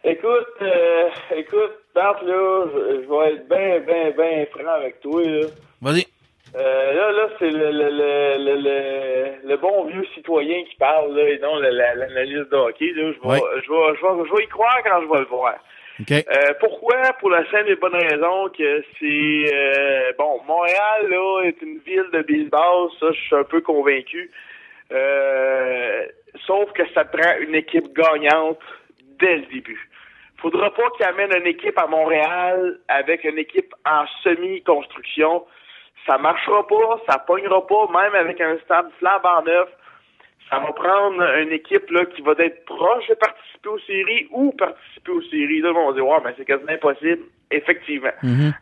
Écoute, 0.04 0.46
euh, 0.62 1.08
écoute, 1.36 1.72
Bart, 1.94 2.22
là, 2.22 2.66
je, 2.72 3.02
je 3.02 3.08
vais 3.08 3.34
être 3.34 3.48
bien, 3.48 3.80
bien, 3.80 4.10
bien 4.12 4.46
franc 4.52 4.74
avec 4.74 5.00
toi, 5.00 5.20
là. 5.22 5.46
Vas-y. 5.82 6.06
Euh, 6.54 6.92
là, 6.94 7.12
là, 7.12 7.28
c'est 7.40 7.50
le, 7.50 7.72
le, 7.72 7.90
le, 7.90 9.48
le, 9.48 9.56
bon 9.56 9.86
vieux 9.86 10.04
citoyen 10.14 10.62
qui 10.70 10.76
parle, 10.76 11.12
là, 11.16 11.28
et 11.28 11.38
non 11.40 11.56
la- 11.56 11.72
la- 11.72 11.94
l'analyse 11.96 12.46
de 12.50 12.56
hockey, 12.56 12.92
là. 12.94 13.12
Je 13.12 13.20
vais, 13.20 13.26
Ouais. 13.28 13.40
je, 13.56 13.70
vais, 13.72 13.96
je, 14.00 14.06
vais, 14.06 14.28
je 14.30 14.36
vais 14.36 14.44
y 14.44 14.48
croire 14.48 14.78
quand 14.84 15.02
je 15.02 15.08
vais 15.12 15.18
le 15.20 15.26
voir. 15.26 15.54
Euh, 16.00 16.52
pourquoi? 16.60 17.12
Pour 17.20 17.30
la 17.30 17.44
simple 17.50 17.70
et 17.70 17.76
bonne 17.76 17.94
raison 17.94 18.48
que 18.50 18.84
c'est... 18.98 19.54
euh, 19.54 20.12
bon, 20.18 20.42
Montréal, 20.46 21.08
là, 21.08 21.42
est 21.44 21.60
une 21.62 21.78
ville 21.78 22.06
de 22.12 22.22
baseball, 22.22 22.90
ça, 23.00 23.12
je 23.12 23.20
suis 23.20 23.36
un 23.36 23.44
peu 23.44 23.60
convaincu. 23.60 24.30
Euh, 24.92 26.06
sauf 26.46 26.70
que 26.72 26.82
ça 26.92 27.04
prend 27.04 27.38
une 27.40 27.54
équipe 27.54 27.92
gagnante 27.94 28.60
dès 29.18 29.36
le 29.36 29.46
début. 29.46 29.88
Faudra 30.36 30.70
pas 30.70 30.90
qu'il 30.90 31.06
amène 31.06 31.32
une 31.34 31.46
équipe 31.46 31.78
à 31.78 31.86
Montréal 31.86 32.78
avec 32.88 33.24
une 33.24 33.38
équipe 33.38 33.74
en 33.86 34.04
semi-construction. 34.22 35.44
Ça 36.06 36.18
marchera 36.18 36.66
pas, 36.66 37.00
ça 37.08 37.18
pognera 37.18 37.66
pas, 37.66 37.88
même 37.90 38.14
avec 38.14 38.40
un 38.40 38.58
stade 38.58 38.90
flambant 38.98 39.42
neuf. 39.42 39.68
Ça 40.50 40.58
va 40.60 40.72
prendre 40.72 41.22
une 41.38 41.52
équipe 41.52 41.90
là, 41.90 42.04
qui 42.06 42.22
va 42.22 42.32
être 42.38 42.64
proche 42.66 43.08
de 43.08 43.14
participer 43.14 43.68
aux 43.68 43.78
séries 43.80 44.28
ou 44.30 44.52
participer 44.52 45.10
aux 45.10 45.22
séries. 45.22 45.60
Là, 45.60 45.72
on 45.74 45.88
va 45.88 45.92
dire, 45.94 46.06
ouais, 46.06 46.18
mais 46.24 46.34
c'est 46.36 46.44
quasiment 46.44 46.72
impossible. 46.72 47.24
Effectivement. 47.50 48.12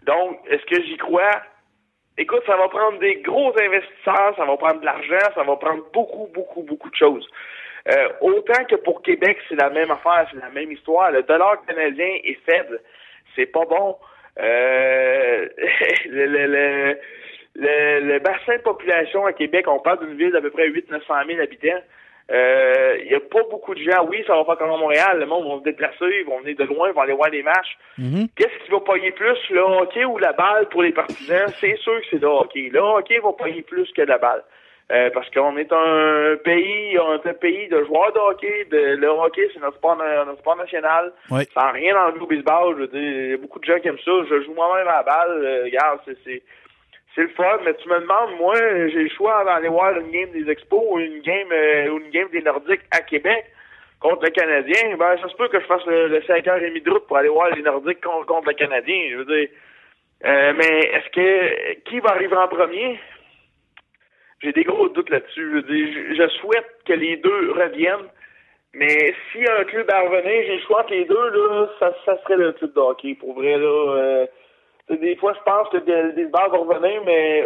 Donc, 0.06 0.40
est-ce 0.48 0.64
que 0.66 0.82
j'y 0.82 0.96
crois? 0.96 1.42
Écoute, 2.16 2.42
ça 2.46 2.56
va 2.56 2.68
prendre 2.68 2.98
des 3.00 3.16
gros 3.16 3.52
investisseurs, 3.58 4.34
ça 4.36 4.44
va 4.44 4.56
prendre 4.56 4.80
de 4.80 4.84
l'argent, 4.84 5.30
ça 5.34 5.42
va 5.42 5.56
prendre 5.56 5.84
beaucoup, 5.92 6.28
beaucoup, 6.32 6.62
beaucoup 6.62 6.88
de 6.88 6.94
choses. 6.94 7.28
Euh, 7.88 8.08
autant 8.20 8.64
que 8.64 8.76
pour 8.76 9.02
Québec, 9.02 9.38
c'est 9.48 9.56
la 9.56 9.68
même 9.70 9.90
affaire, 9.90 10.26
c'est 10.32 10.40
la 10.40 10.50
même 10.50 10.70
histoire. 10.72 11.10
Le 11.10 11.22
dollar 11.22 11.64
canadien 11.66 12.18
est 12.22 12.38
faible. 12.48 12.80
C'est 13.34 13.46
pas 13.46 13.64
bon. 13.64 13.96
Euh, 14.38 15.48
le, 16.06 16.26
le, 16.26 16.46
le, 16.46 16.98
le- 17.56 18.00
le 18.00 18.18
bassin 18.18 18.56
de 18.56 18.62
population 18.62 19.26
à 19.26 19.32
Québec, 19.32 19.66
on 19.68 19.78
parle 19.78 20.00
d'une 20.06 20.16
ville 20.16 20.32
d'à 20.32 20.40
peu 20.40 20.50
près 20.50 20.68
800-900 20.68 21.26
000 21.26 21.40
habitants. 21.40 21.82
Euh, 22.30 22.96
Il 23.04 23.12
y 23.12 23.14
a 23.14 23.20
pas 23.20 23.42
beaucoup 23.50 23.74
de 23.74 23.80
gens. 23.80 24.06
Oui, 24.08 24.24
ça 24.26 24.34
va 24.34 24.44
pas 24.44 24.56
comme 24.56 24.70
à 24.70 24.76
Montréal. 24.78 25.18
Le 25.20 25.26
monde 25.26 25.46
va 25.46 25.58
se 25.58 25.64
déplacer, 25.64 26.06
ils 26.20 26.24
vont 26.26 26.40
venir 26.40 26.56
de 26.56 26.64
loin, 26.64 26.88
ils 26.88 26.94
vont 26.94 27.02
aller 27.02 27.12
voir 27.12 27.28
les 27.30 27.42
matchs. 27.42 27.76
Qu'est-ce 28.34 28.64
qui 28.64 28.70
va 28.70 28.80
payer 28.80 29.10
plus, 29.12 29.36
le 29.50 29.60
hockey 29.60 30.04
ou 30.06 30.16
la 30.18 30.32
balle 30.32 30.68
pour 30.70 30.82
les 30.82 30.92
partisans? 30.92 31.52
C'est 31.60 31.76
sûr 31.76 32.00
que 32.00 32.06
c'est 32.10 32.20
le 32.22 32.26
hockey. 32.28 32.70
Le 32.72 32.80
hockey 32.80 33.18
va 33.18 33.32
payer 33.34 33.60
plus 33.62 33.90
que 33.92 34.02
la 34.02 34.16
balle. 34.18 34.42
Euh, 34.92 35.10
parce 35.14 35.28
qu'on 35.30 35.56
est 35.56 35.70
un 35.72 36.36
pays, 36.44 36.98
on 36.98 37.14
est 37.14 37.26
un 37.28 37.34
pays 37.34 37.68
de 37.68 37.84
joueurs 37.84 38.12
de 38.12 38.18
hockey. 38.18 38.66
De, 38.70 38.96
le 38.96 39.08
hockey, 39.08 39.48
c'est 39.52 39.60
notre 39.60 39.76
sport, 39.76 39.96
notre 39.96 40.38
sport 40.38 40.56
national. 40.56 41.12
Ouais. 41.30 41.44
Ça 41.54 41.60
n'a 41.64 41.70
rien 41.72 41.94
enlevé 41.96 42.20
au 42.20 42.26
baseball. 42.26 42.74
Je 42.76 42.80
veux 42.82 42.88
dire, 42.88 43.00
il 43.00 43.30
y 43.30 43.34
a 43.34 43.36
beaucoup 43.36 43.58
de 43.58 43.64
gens 43.64 43.78
qui 43.80 43.88
aiment 43.88 43.98
ça. 44.04 44.12
Je 44.30 44.42
joue 44.44 44.54
moi-même 44.54 44.88
à 44.88 44.96
la 44.98 45.02
balle. 45.02 45.44
Euh, 45.44 45.64
regarde, 45.64 46.00
c'est, 46.24 46.42
c'est, 47.14 47.22
le 47.22 47.28
fun. 47.28 47.58
Mais 47.64 47.74
tu 47.74 47.88
me 47.88 48.00
demandes, 48.00 48.38
moi, 48.38 48.54
j'ai 48.88 49.04
le 49.04 49.08
choix 49.10 49.44
d'aller 49.44 49.68
voir 49.68 49.98
une 49.98 50.10
game 50.10 50.30
des 50.32 50.50
Expos 50.50 50.82
ou 50.90 50.98
une 50.98 51.20
game, 51.22 51.48
euh, 51.52 51.98
une 51.98 52.10
game 52.10 52.28
des 52.30 52.42
Nordiques 52.42 52.82
à 52.90 53.00
Québec 53.00 53.44
contre 54.00 54.24
le 54.24 54.30
Canadien. 54.30 54.96
Ben, 54.96 55.16
ça 55.20 55.28
se 55.28 55.36
peut 55.36 55.48
que 55.48 55.60
je 55.60 55.66
fasse 55.66 55.84
le, 55.86 56.08
le 56.08 56.20
5h30 56.20 56.82
de 56.82 56.90
route 56.90 57.06
pour 57.06 57.16
aller 57.16 57.28
voir 57.28 57.50
les 57.54 57.62
Nordiques 57.62 58.02
contre, 58.02 58.48
le 58.48 58.54
Canadien. 58.54 59.08
Je 59.10 59.16
veux 59.16 59.24
dire, 59.24 59.48
euh, 60.24 60.52
mais 60.56 60.78
est-ce 60.78 61.10
que 61.10 61.72
qui 61.88 62.00
va 62.00 62.10
arriver 62.10 62.36
en 62.36 62.48
premier? 62.48 62.98
J'ai 64.42 64.52
des 64.52 64.64
gros 64.64 64.88
doutes 64.90 65.10
là-dessus. 65.10 65.64
Je, 65.68 66.14
je- 66.14 66.28
souhaite 66.40 66.66
que 66.86 66.92
les 66.92 67.16
deux 67.16 67.52
reviennent 67.52 68.08
Mais 68.74 69.14
si 69.32 69.38
un 69.48 69.64
club 69.64 69.90
à 69.90 70.02
j'ai 70.22 70.56
le 70.56 70.60
choix 70.62 70.82
entre 70.82 70.92
les 70.92 71.04
deux, 71.06 71.30
là, 71.30 71.68
ça, 71.80 71.94
serait 72.22 72.36
le 72.36 72.52
club 72.52 72.74
de 72.74 72.80
hockey. 72.80 73.14
Pour 73.14 73.34
vrai, 73.34 73.56
là, 73.56 73.66
euh, 73.66 74.26
des 74.90 75.16
fois, 75.16 75.34
je 75.34 75.42
pense 75.44 75.68
que 75.70 75.78
des, 75.78 76.24
vont 76.24 76.64
revenir, 76.64 77.02
mais 77.04 77.44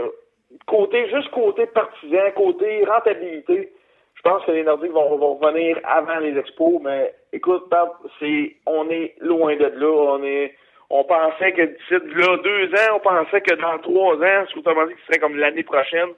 côté, 0.66 1.08
juste 1.10 1.30
côté 1.30 1.66
partisan, 1.66 2.30
côté 2.34 2.84
rentabilité, 2.84 3.72
je 4.14 4.22
pense 4.22 4.44
que 4.44 4.50
les 4.50 4.64
Nordiques 4.64 4.92
vont, 4.92 5.16
vont 5.16 5.34
revenir 5.34 5.78
avant 5.84 6.18
les 6.18 6.36
expos, 6.36 6.80
mais 6.82 7.14
écoute, 7.32 7.72
c'est, 8.18 8.56
on 8.66 8.90
est 8.90 9.14
loin 9.20 9.54
de 9.54 9.66
là. 9.66 9.92
On 9.92 10.22
est, 10.24 10.54
on 10.90 11.04
pensait 11.04 11.52
que 11.52 11.62
d'ici 11.62 12.16
là 12.16 12.36
deux 12.38 12.68
ans, 12.74 12.96
on 12.96 13.00
pensait 13.00 13.40
que 13.40 13.54
dans 13.54 13.78
trois 13.78 14.16
ans, 14.16 14.44
ce 14.52 14.58
autrement 14.58 14.86
dit 14.86 14.94
ce 15.00 15.06
serait 15.06 15.20
comme 15.20 15.36
l'année 15.36 15.62
prochaine, 15.62 16.08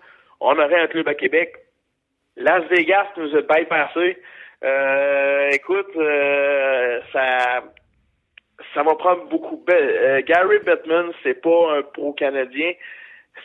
on 0.40 0.58
aurait 0.58 0.80
un 0.80 0.86
club 0.86 1.08
à 1.08 1.14
Québec. 1.14 1.54
Las 2.36 2.64
Vegas 2.68 3.08
nous 3.18 3.36
a 3.36 3.42
bypassé. 3.42 4.16
Euh, 4.64 5.48
écoute, 5.52 5.90
euh, 5.96 7.00
ça, 7.12 7.62
ça 8.74 8.82
va 8.82 8.94
prendre 8.94 9.24
beaucoup. 9.26 9.62
Ben, 9.66 9.76
euh, 9.76 10.22
Gary 10.22 10.58
Bettman, 10.60 11.12
c'est 11.22 11.40
pas 11.40 11.78
un 11.78 11.82
pro 11.82 12.12
canadien, 12.12 12.72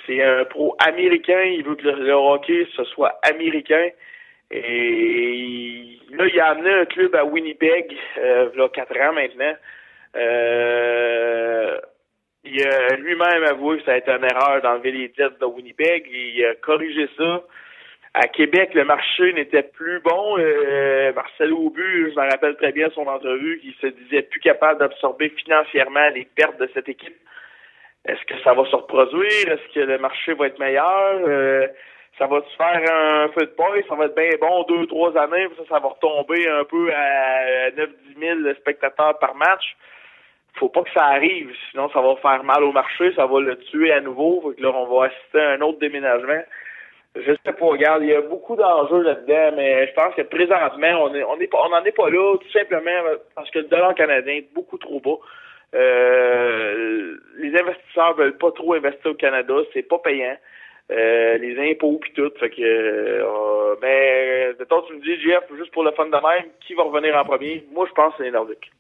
c'est 0.06 0.22
un 0.22 0.46
pro 0.46 0.76
américain. 0.86 1.42
Il 1.44 1.64
veut 1.64 1.76
que 1.76 1.88
le, 1.88 2.14
hockey 2.14 2.68
ce 2.76 2.84
soit 2.86 3.20
américain. 3.24 3.90
Et 4.52 6.00
là, 6.12 6.28
il 6.28 6.40
a 6.40 6.48
amené 6.50 6.70
un 6.70 6.86
club 6.86 7.16
à 7.16 7.26
Winnipeg, 7.26 7.96
euh, 8.18 8.50
il 8.54 8.60
y 8.60 8.64
a 8.64 8.70
quatre 8.70 8.98
ans 9.00 9.14
maintenant. 9.14 9.56
Euh, 10.16 11.78
il 12.44 12.68
a 12.68 12.96
lui-même 12.98 13.44
avoué 13.44 13.80
que 13.80 13.86
ça 13.86 13.94
a 13.94 13.98
été 13.98 14.12
une 14.12 14.24
erreur 14.24 14.62
d'enlever 14.62 14.92
les 14.92 15.12
Jets 15.18 15.40
de 15.42 15.46
Winnipeg. 15.46 16.06
Il 16.12 16.46
a 16.46 16.56
corrigé 16.56 17.10
ça. 17.18 17.44
À 18.18 18.30
Québec, 18.30 18.74
le 18.74 18.86
marché 18.86 19.34
n'était 19.34 19.64
plus 19.64 20.00
bon. 20.00 20.38
Euh, 20.40 21.12
Marcel 21.12 21.52
Aubu, 21.52 22.12
je 22.12 22.16
me 22.18 22.32
rappelle 22.32 22.56
très 22.56 22.72
bien 22.72 22.90
son 22.92 23.06
entrevue, 23.08 23.60
qui 23.60 23.76
se 23.82 23.88
disait 23.88 24.22
plus 24.22 24.40
capable 24.40 24.80
d'absorber 24.80 25.28
financièrement 25.44 26.08
les 26.16 26.24
pertes 26.24 26.58
de 26.58 26.70
cette 26.74 26.88
équipe. 26.88 27.18
Est-ce 28.08 28.24
que 28.24 28.42
ça 28.42 28.54
va 28.54 28.64
se 28.72 28.76
reproduire? 28.76 29.52
Est-ce 29.52 29.74
que 29.74 29.82
le 29.82 29.98
marché 29.98 30.34
va 30.34 30.48
être 30.48 30.60
meilleur? 30.60 31.20
Euh, 31.28 31.68
ça 32.18 32.28
va 32.28 32.40
se 32.40 32.56
faire 32.56 32.90
un 32.90 33.28
feu 33.38 33.48
de 33.48 33.52
paille? 33.52 33.84
Ça 33.90 33.96
va 33.96 34.06
être 34.06 34.16
bien 34.16 34.30
bon 34.40 34.64
deux, 34.64 34.88
trois 34.88 35.18
années, 35.18 35.48
ça, 35.58 35.64
ça 35.68 35.80
va 35.80 35.90
retomber 35.90 36.48
un 36.48 36.64
peu 36.64 36.94
à 36.94 37.70
9-10 37.72 38.44
000 38.44 38.54
spectateurs 38.62 39.20
par 39.20 39.36
match. 39.36 39.76
Faut 40.54 40.70
pas 40.70 40.84
que 40.84 40.92
ça 40.94 41.04
arrive, 41.04 41.54
sinon 41.70 41.90
ça 41.90 42.00
va 42.00 42.16
faire 42.22 42.46
mal 42.46 42.64
au 42.64 42.72
marché, 42.72 43.14
ça 43.14 43.26
va 43.26 43.42
le 43.42 43.58
tuer 43.58 43.92
à 43.92 44.00
nouveau. 44.00 44.42
Fait 44.42 44.56
que 44.56 44.64
là, 44.64 44.72
on 44.74 44.86
va 44.86 45.08
assister 45.08 45.42
à 45.42 45.50
un 45.50 45.60
autre 45.60 45.80
déménagement. 45.80 46.44
Je 47.16 47.32
sais 47.46 47.54
pas, 47.54 47.66
regarde, 47.66 48.04
il 48.04 48.10
y 48.10 48.14
a 48.14 48.22
beaucoup 48.22 48.56
d'enjeux 48.58 49.02
là-dedans, 49.02 49.56
mais 49.56 49.88
je 49.88 49.94
pense 49.94 50.14
que 50.16 50.22
présentement, 50.24 51.04
on 51.04 51.16
est, 51.16 51.24
on 51.24 51.40
est 51.40 51.50
on 51.54 51.70
n'en 51.70 51.84
est 51.84 51.96
pas 51.96 52.10
là, 52.10 52.38
tout 52.38 52.52
simplement 52.52 52.92
parce 53.36 53.50
que 53.52 53.60
le 53.60 53.66
dollar 53.66 53.96
canadien 53.96 54.34
est 54.34 54.54
beaucoup 54.54 54.78
trop 54.78 55.00
bas. 55.00 55.18
Euh, 55.76 57.18
les 57.38 57.56
investisseurs 57.58 58.16
veulent 58.16 58.38
pas 58.38 58.52
trop 58.52 58.74
investir 58.74 59.12
au 59.12 59.16
Canada, 59.16 59.54
c'est 59.74 59.84
pas 59.84 60.00
payant. 60.00 60.36
Euh, 60.92 61.38
les 61.40 61.72
impôts 61.72 61.98
puis 62.00 62.12
tout, 62.14 62.32
fait 62.40 62.50
que 62.52 62.62
euh, 62.62 63.76
mais 63.82 64.54
de 64.60 64.64
temps 64.66 64.84
tu 64.84 64.94
me 64.94 65.02
dis 65.02 65.20
Jeff, 65.22 65.44
juste 65.58 65.72
pour 65.72 65.84
le 65.84 65.92
fun 65.92 66.06
de 66.06 66.12
même, 66.12 66.52
qui 66.66 66.76
va 66.76 66.84
revenir 66.84 67.16
en 67.16 67.26
premier? 67.26 67.66
Moi 67.74 67.88
je 67.90 67.94
pense 67.94 68.12
que 68.12 68.18
c'est 68.20 68.24
les 68.26 68.32
Nordiques. 68.32 68.72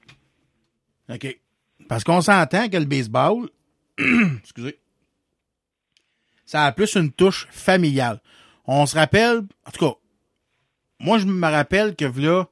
OK. 1.09 1.35
Parce 1.89 2.03
qu'on 2.03 2.21
s'entend 2.21 2.69
que 2.69 2.77
le 2.77 2.85
baseball, 2.85 3.49
excusez, 4.39 4.77
ça 6.45 6.65
a 6.65 6.71
plus 6.71 6.95
une 6.95 7.11
touche 7.11 7.47
familiale. 7.51 8.19
On 8.65 8.85
se 8.85 8.95
rappelle, 8.95 9.39
en 9.67 9.71
tout 9.71 9.85
cas, 9.89 9.95
moi 10.99 11.17
je 11.19 11.25
me 11.25 11.47
rappelle 11.47 11.95
que 11.95 12.05
là, 12.19 12.45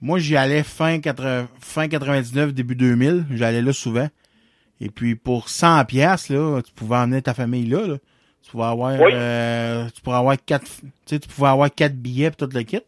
moi 0.00 0.18
j'y 0.18 0.36
allais 0.36 0.62
fin, 0.62 1.00
80, 1.00 1.48
fin 1.60 1.88
99, 1.88 2.52
début 2.52 2.74
2000, 2.76 3.26
j'allais 3.32 3.62
là 3.62 3.72
souvent. 3.72 4.08
Et 4.80 4.90
puis 4.90 5.14
pour 5.16 5.48
100 5.48 5.84
pièces 5.86 6.28
là, 6.28 6.60
tu 6.62 6.72
pouvais 6.72 6.96
emmener 6.96 7.22
ta 7.22 7.32
famille 7.34 7.66
là. 7.66 7.86
là. 7.86 7.96
Tu 8.42 8.50
pouvais 8.50 8.64
avoir, 8.64 8.92
Oui. 9.00 9.10
euh, 9.12 9.88
tu 9.94 10.02
pourrais 10.02 10.18
avoir 10.18 10.36
quatre, 10.44 10.64
tu 10.66 10.86
sais, 11.06 11.18
tu 11.18 11.28
pouvais 11.28 11.48
avoir 11.48 11.72
quatre 11.74 11.96
billets 11.96 12.30
pour 12.30 12.46
tout 12.48 12.54
le 12.56 12.62
kit. 12.62 12.80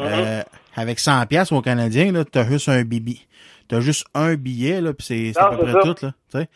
Euh, 0.00 0.42
avec 0.74 0.98
100 0.98 1.24
pièces 1.26 1.52
au 1.52 1.60
Canadien 1.62 2.10
là, 2.10 2.24
t'as 2.24 2.44
juste 2.48 2.68
un 2.68 2.82
bibi, 2.82 3.26
t'as 3.68 3.78
juste 3.80 4.04
un 4.14 4.34
billet 4.34 4.80
là, 4.80 4.92
puis 4.92 5.06
c'est 5.06 5.38
à 5.38 5.50
peu 5.50 5.58
près 5.58 5.72
ça. 5.72 5.80
tout 5.94 6.06
là. 6.06 6.14
Tu 6.32 6.38
sais. 6.40 6.48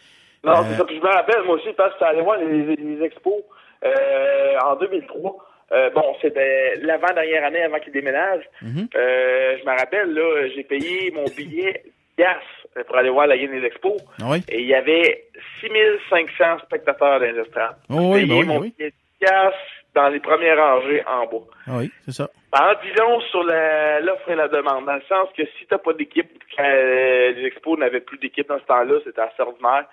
Non, 0.44 0.52
Euh, 0.52 0.62
c'est 0.70 0.76
ça. 0.76 0.84
Puis 0.84 0.96
je 0.96 1.00
me 1.02 1.12
rappelle, 1.12 1.42
moi 1.44 1.56
aussi, 1.56 1.72
parce 1.76 1.92
que 1.94 2.00
j'allais 2.00 2.22
voir 2.22 2.38
les, 2.38 2.76
les 2.76 3.02
expos 3.04 3.42
euh, 3.84 4.58
en 4.64 4.76
2003. 4.76 5.36
Euh, 5.70 5.90
bon, 5.90 6.16
c'était 6.22 6.76
l'avant-dernière 6.80 7.44
année 7.44 7.62
avant 7.62 7.78
qu'il 7.80 7.92
déménage. 7.92 8.42
Mhm. 8.62 8.88
Euh, 8.96 9.56
je 9.58 9.64
me 9.68 9.78
rappelle, 9.78 10.12
là, 10.14 10.48
j'ai 10.54 10.64
payé 10.64 11.10
mon 11.12 11.24
billet 11.24 11.82
gas 12.16 12.38
pour 12.86 12.96
aller 12.96 13.10
voir 13.10 13.26
la 13.26 13.36
game 13.36 13.50
des 13.50 13.66
expos. 13.66 14.00
Ah 14.20 14.26
oui? 14.30 14.42
Et 14.48 14.60
il 14.60 14.66
y 14.66 14.74
avait 14.74 15.24
6500 15.60 16.60
spectateurs 16.64 17.20
dans 17.20 17.26
les 17.26 17.38
estrades. 17.38 17.76
Oh 17.90 18.12
oui, 18.14 18.20
J'ai 18.20 18.26
ben 18.26 18.28
payé 18.28 18.40
oui, 18.40 18.46
ben 18.46 18.54
mon 18.54 18.60
oui. 18.60 18.74
billet 18.78 18.92
gas 19.20 19.52
dans 19.94 20.08
les 20.08 20.20
premières 20.20 20.56
rangées 20.58 21.02
en 21.06 21.26
bas. 21.26 21.44
Ah 21.66 21.72
oui, 21.78 21.90
c'est 22.04 22.12
ça. 22.12 22.28
En 22.52 22.72
disons 22.82 23.20
sur 23.30 23.42
l'offre 23.42 24.30
et 24.30 24.34
la 24.36 24.48
demande, 24.48 24.86
dans 24.86 24.94
le 24.94 25.02
sens 25.08 25.28
que 25.36 25.44
si 25.58 25.66
t'as 25.68 25.78
pas 25.78 25.92
d'équipe, 25.92 26.30
quand 26.56 26.64
euh, 26.64 27.32
les 27.32 27.44
expos 27.46 27.78
n'avaient 27.78 28.00
plus 28.00 28.18
d'équipe 28.18 28.48
dans 28.48 28.58
ce 28.58 28.64
temps-là, 28.64 29.00
c'était 29.04 29.20
assez 29.20 29.42
ordinaire. 29.42 29.84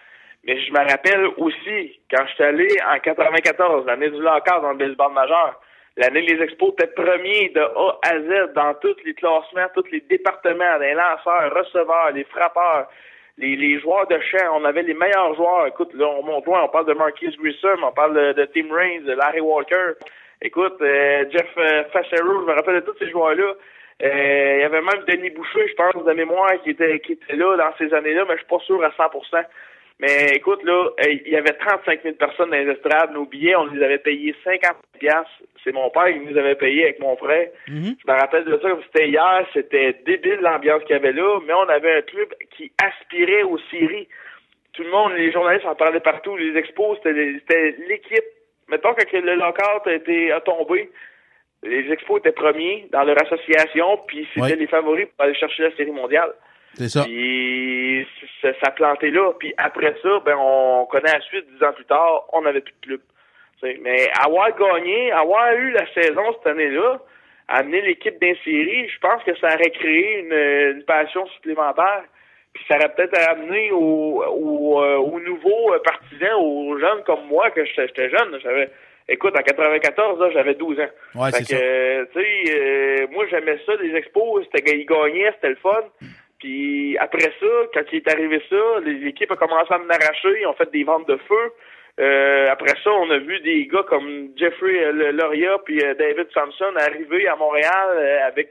Mais 0.45 0.59
je 0.59 0.71
me 0.71 0.77
rappelle 0.77 1.25
aussi, 1.37 1.99
quand 2.11 2.23
je 2.27 2.33
suis 2.33 2.43
allé 2.43 2.67
en 2.87 2.99
94, 2.99 3.85
l'année 3.87 4.09
du 4.09 4.21
lockout 4.21 4.61
dans 4.61 4.71
le 4.71 4.77
baseball 4.77 5.11
majeur, 5.11 5.59
l'année 5.97 6.21
les 6.21 6.39
expos 6.43 6.73
étaient 6.73 6.93
premiers 6.93 7.49
de 7.49 7.61
A 7.61 7.99
à 8.03 8.19
Z 8.19 8.53
dans 8.53 8.75
tous 8.75 8.95
les 9.05 9.15
classements, 9.15 9.67
tous 9.73 9.89
les 9.91 10.01
départements, 10.01 10.77
les 10.79 10.93
lanceurs, 10.93 11.51
receveurs, 11.51 12.11
les 12.13 12.25
frappeurs, 12.25 12.87
les, 13.39 13.55
les 13.55 13.79
joueurs 13.79 14.07
de 14.07 14.19
champ. 14.19 14.59
On 14.59 14.65
avait 14.65 14.83
les 14.83 14.93
meilleurs 14.93 15.33
joueurs. 15.33 15.65
Écoute, 15.65 15.93
là, 15.95 16.07
on 16.07 16.23
monte 16.23 16.45
loin, 16.45 16.63
on 16.63 16.69
parle 16.69 16.85
de 16.85 16.93
Marquis 16.93 17.35
Grissom, 17.41 17.83
on 17.83 17.91
parle 17.91 18.35
de, 18.35 18.45
Tim 18.53 18.71
Raines, 18.71 19.03
de 19.03 19.13
Larry 19.13 19.41
Walker. 19.41 19.93
Écoute, 20.41 20.77
euh, 20.81 21.25
Jeff 21.31 21.47
euh, 21.57 21.83
je 21.91 22.23
me 22.23 22.53
rappelle 22.53 22.75
de 22.75 22.79
tous 22.81 22.97
ces 22.99 23.09
joueurs-là. 23.09 23.53
Euh, 24.03 24.53
il 24.57 24.61
y 24.61 24.63
avait 24.63 24.81
même 24.81 25.05
Denis 25.07 25.31
Boucher, 25.31 25.67
je 25.69 25.73
pense, 25.73 26.05
de 26.05 26.11
mémoire, 26.11 26.51
qui 26.63 26.71
était, 26.71 26.99
qui 26.99 27.13
était 27.13 27.35
là 27.35 27.55
dans 27.55 27.73
ces 27.77 27.93
années-là, 27.93 28.25
mais 28.27 28.33
je 28.33 28.39
suis 28.39 28.47
pas 28.47 28.59
sûr 28.59 28.83
à 28.83 28.89
100%. 28.89 29.43
Mais 29.99 30.31
écoute, 30.35 30.61
là, 30.63 30.89
il 31.07 31.29
y 31.29 31.37
avait 31.37 31.53
35 31.53 32.03
000 32.03 32.15
personnes 32.15 32.49
dans 32.49 32.57
les 32.57 32.69
estrades. 32.69 33.13
Nos 33.13 33.25
billets, 33.25 33.55
on 33.55 33.65
les 33.67 33.81
avait 33.81 33.97
payés 33.97 34.35
50 34.43 34.75
piastres. 34.99 35.29
C'est 35.63 35.71
mon 35.71 35.89
père 35.89 36.07
qui 36.11 36.19
nous 36.19 36.37
avait 36.37 36.55
payé 36.55 36.83
avec 36.83 36.99
mon 36.99 37.15
frère. 37.15 37.47
Je 37.67 38.11
me 38.11 38.19
rappelle 38.19 38.43
de 38.43 38.59
ça, 38.61 38.69
comme 38.69 38.83
c'était 38.83 39.07
hier, 39.07 39.47
c'était 39.53 39.93
débile 40.05 40.39
l'ambiance 40.41 40.83
qu'il 40.83 40.91
y 40.97 40.99
avait 40.99 41.13
là, 41.13 41.39
mais 41.45 41.53
on 41.53 41.69
avait 41.69 41.97
un 41.97 42.01
club 42.01 42.27
qui 42.57 42.71
aspirait 42.83 43.43
aux 43.43 43.57
séries. 43.71 44.07
Tout 44.73 44.83
le 44.83 44.89
monde, 44.91 45.13
les 45.13 45.31
journalistes 45.31 45.65
en 45.65 45.75
parlaient 45.75 46.01
partout, 46.01 46.35
les 46.35 46.57
expos, 46.57 46.97
c'était 47.01 47.75
l'équipe. 47.87 48.25
Mettons 48.67 48.93
que 48.93 49.17
le 49.17 49.35
lockout 49.35 49.85
a 49.87 49.93
été 49.93 50.31
a 50.33 50.41
tombé, 50.41 50.89
les 51.63 51.89
expos 51.91 52.19
étaient 52.19 52.33
premiers 52.33 52.87
dans 52.91 53.03
leur 53.03 53.15
association, 53.23 53.97
puis 54.07 54.27
c'était 54.33 54.41
Ouais. 54.41 54.55
les 54.55 54.67
favoris 54.67 55.05
pour 55.15 55.23
aller 55.25 55.35
chercher 55.35 55.63
la 55.63 55.75
série 55.77 55.91
mondiale. 55.91 56.33
C'est 56.77 56.89
ça. 56.89 57.03
Puis 57.03 58.07
ça, 58.41 58.49
ça 58.63 58.71
plantait 58.71 59.09
là. 59.11 59.31
Puis 59.39 59.53
après 59.57 59.95
ça, 60.01 60.19
ben 60.25 60.35
on 60.39 60.85
connaît 60.85 61.13
la 61.13 61.21
suite, 61.21 61.45
dix 61.55 61.63
ans 61.63 61.73
plus 61.73 61.85
tard, 61.85 62.25
on 62.33 62.41
n'avait 62.41 62.61
plus 62.61 62.73
de 62.81 62.85
club. 62.85 63.01
Mais 63.81 64.09
avoir 64.23 64.55
gagné, 64.55 65.11
avoir 65.11 65.53
eu 65.53 65.71
la 65.71 65.91
saison 65.93 66.21
cette 66.33 66.51
année-là, 66.51 66.99
amener 67.47 67.81
l'équipe 67.81 68.19
d'un 68.21 68.35
série, 68.43 68.87
je 68.87 68.99
pense 68.99 69.23
que 69.23 69.35
ça 69.37 69.47
aurait 69.47 69.71
créé 69.71 70.19
une, 70.19 70.77
une 70.77 70.83
passion 70.83 71.25
supplémentaire. 71.27 72.03
Puis 72.53 72.63
ça 72.67 72.75
aurait 72.77 72.93
peut-être 72.93 73.17
amené 73.29 73.71
aux, 73.71 74.23
aux, 74.23 74.81
euh, 74.83 74.97
aux 74.97 75.19
nouveaux 75.19 75.73
euh, 75.73 75.79
partisans, 75.79 76.35
aux 76.39 76.77
jeunes 76.79 77.03
comme 77.05 77.25
moi, 77.27 77.49
que 77.51 77.65
j'étais 77.65 78.09
jeune. 78.09 78.39
J'avais, 78.41 78.69
écoute, 79.09 79.33
en 79.37 79.41
94, 79.41 80.19
là, 80.19 80.29
j'avais 80.31 80.53
12 80.53 80.79
ans. 80.79 80.83
Ouais, 81.15 81.31
Fait 81.31 81.43
c'est 81.43 81.55
que, 81.55 81.59
ça. 81.59 81.63
euh, 81.65 82.05
tu 82.13 82.21
sais, 82.21 82.57
euh, 82.57 83.07
moi, 83.11 83.25
j'aimais 83.29 83.57
ça, 83.65 83.73
les 83.81 83.95
expos. 83.95 84.45
C'était, 84.53 84.77
ils 84.77 84.85
gagnaient, 84.85 85.31
c'était 85.33 85.49
le 85.49 85.55
fun. 85.55 85.81
Puis 86.45 86.95
après 86.99 87.31
ça, 87.39 87.47
quand 87.73 87.81
il 87.91 87.95
est 87.95 88.11
arrivé 88.13 88.39
ça, 88.51 88.79
les- 88.83 88.99
l'équipe 88.99 89.31
a 89.31 89.35
commencé 89.35 89.73
à 89.73 89.79
me 89.79 89.89
arracher. 89.89 90.41
Ils 90.41 90.45
ont 90.45 90.53
fait 90.53 90.69
des 90.71 90.83
ventes 90.83 91.07
de 91.07 91.17
feu. 91.17 91.51
Euh, 91.99 92.45
après 92.51 92.75
ça, 92.83 92.91
on 92.91 93.09
a 93.09 93.17
vu 93.17 93.39
des 93.39 93.65
gars 93.65 93.81
comme 93.87 94.29
Jeffrey 94.35 94.77
euh, 94.85 95.11
Loria 95.11 95.57
puis 95.65 95.81
euh, 95.83 95.95
David 95.95 96.27
Thompson 96.35 96.71
arriver 96.77 97.27
à 97.27 97.35
Montréal 97.35 98.21
avec 98.27 98.49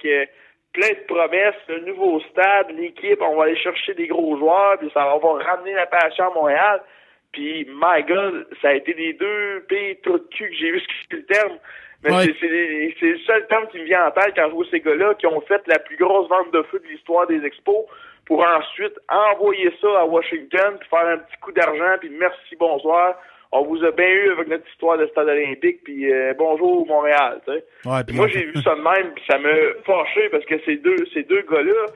plein 0.72 0.88
de 0.88 1.06
promesses, 1.06 1.54
un 1.68 1.86
nouveau 1.86 2.18
stade, 2.32 2.72
l'équipe, 2.76 3.20
on 3.22 3.36
va 3.36 3.44
aller 3.44 3.56
chercher 3.58 3.94
des 3.94 4.08
gros 4.08 4.36
joueurs, 4.38 4.76
puis 4.78 4.90
ça 4.92 5.14
on 5.14 5.18
va 5.20 5.44
ramener 5.44 5.74
la 5.74 5.86
passion 5.86 6.32
à 6.32 6.34
Montréal. 6.34 6.82
Puis, 7.30 7.64
my 7.68 8.02
God, 8.08 8.48
ça 8.60 8.70
a 8.70 8.74
été 8.74 8.92
des 8.94 9.12
deux 9.12 9.64
pires 9.68 9.96
trous 10.02 10.18
de 10.18 10.28
cul 10.34 10.48
que 10.50 10.56
j'ai 10.56 10.70
vu, 10.72 10.80
ce 11.10 11.16
le 11.16 11.24
terme. 11.26 11.58
Mais 12.04 12.10
Ouais. 12.14 12.24
c'est- 12.26 12.36
c'est 12.40 12.48
les- 12.48 12.96
c'est 13.00 13.06
le 13.06 13.18
seul 13.20 13.46
terme 13.48 13.66
qui 13.68 13.78
me 13.78 13.84
vient 13.84 14.06
en 14.06 14.10
tête 14.10 14.32
quand 14.36 14.48
je 14.48 14.54
vois 14.54 14.66
ces 14.70 14.80
gars-là 14.80 15.14
qui 15.14 15.26
ont 15.26 15.40
fait 15.42 15.62
la 15.66 15.78
plus 15.78 15.96
grosse 15.96 16.28
vente 16.28 16.52
de 16.52 16.62
feu 16.64 16.78
de 16.84 16.88
l'histoire 16.88 17.26
des 17.26 17.44
expos 17.44 17.84
pour 18.26 18.44
ensuite 18.46 18.94
envoyer 19.08 19.70
ça 19.80 20.00
à 20.00 20.04
Washington 20.04 20.76
puis 20.78 20.88
faire 20.88 21.06
un 21.06 21.18
petit 21.18 21.36
coup 21.40 21.52
d'argent 21.52 21.96
puis 22.00 22.10
merci, 22.10 22.56
bonsoir. 22.58 23.14
on 23.56 23.62
vous 23.62 23.84
a 23.84 23.92
bien 23.92 24.08
eu 24.08 24.30
avec 24.32 24.48
notre 24.48 24.68
histoire 24.68 24.98
de 24.98 25.06
stade 25.06 25.28
olympique, 25.28 25.84
puis 25.84 26.12
euh, 26.12 26.34
bonjour 26.36 26.84
Montréal. 26.88 27.40
Ouais, 27.46 28.02
puis 28.04 28.16
Moi, 28.16 28.26
j'ai 28.26 28.46
vu 28.46 28.60
ça 28.62 28.74
de 28.74 28.80
même, 28.80 29.12
puis 29.14 29.22
ça 29.30 29.38
m'a 29.38 29.48
fâché 29.86 30.28
parce 30.30 30.44
que 30.44 30.58
ces 30.64 30.76
deux, 30.78 30.96
ces 31.14 31.22
deux 31.22 31.42
gars-là, 31.42 31.86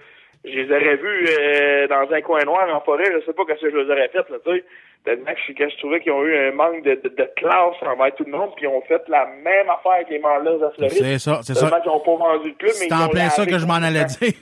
je 0.44 0.50
les 0.50 0.70
aurais 0.70 0.96
vus 0.96 1.26
euh, 1.28 1.86
dans 1.88 2.10
un 2.12 2.20
coin 2.22 2.44
noir 2.44 2.68
en 2.74 2.80
forêt, 2.80 3.04
je 3.12 3.24
sais 3.26 3.32
pas 3.32 3.44
qu'est-ce 3.46 3.60
que 3.62 3.70
je 3.70 3.76
les 3.76 3.90
aurais 3.90 4.08
fait, 4.08 4.28
là, 4.30 4.36
tu 4.44 4.52
sais. 4.52 4.64
Tellement 5.04 5.32
que 5.32 5.38
je, 5.46 5.52
que 5.52 5.68
je 5.68 5.76
trouvais 5.78 6.00
qu'ils 6.00 6.10
ont 6.12 6.24
eu 6.24 6.36
un 6.36 6.50
manque 6.52 6.82
de, 6.82 6.94
de, 6.94 7.08
de 7.08 7.30
classe 7.36 7.76
envers 7.82 8.14
tout 8.16 8.24
le 8.24 8.32
monde, 8.32 8.50
puis 8.56 8.64
ils 8.64 8.68
ont 8.68 8.82
fait 8.82 9.00
la 9.08 9.26
même 9.26 9.70
affaire 9.70 9.92
avec 9.92 10.10
les 10.10 10.18
Marlins 10.18 10.60
à 10.60 10.70
Floride. 10.72 10.90
C'est 10.92 11.18
ça, 11.18 11.40
c'est 11.42 11.54
ça. 11.54 11.80
qu'ils 11.80 11.90
ont 11.90 12.00
pas 12.00 12.16
vendu 12.16 12.48
le 12.48 12.54
club, 12.56 12.72
mais 12.80 12.86
C'est 12.88 12.88
ils 12.88 12.94
en 12.94 13.08
plein 13.08 13.28
ça 13.30 13.46
que 13.46 13.58
je 13.58 13.64
m'en 13.66 13.74
allais 13.74 14.04
dire. 14.04 14.32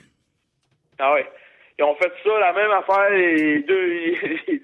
Ah 0.99 1.13
ouais. 1.13 1.25
Ils 1.79 1.83
ont 1.83 1.93
fait 1.95 2.11
ça, 2.23 2.39
la 2.39 2.53
même 2.53 2.71
affaire, 2.71 3.09
les 3.11 3.59
deux, 3.59 3.87
ils- 4.47 4.61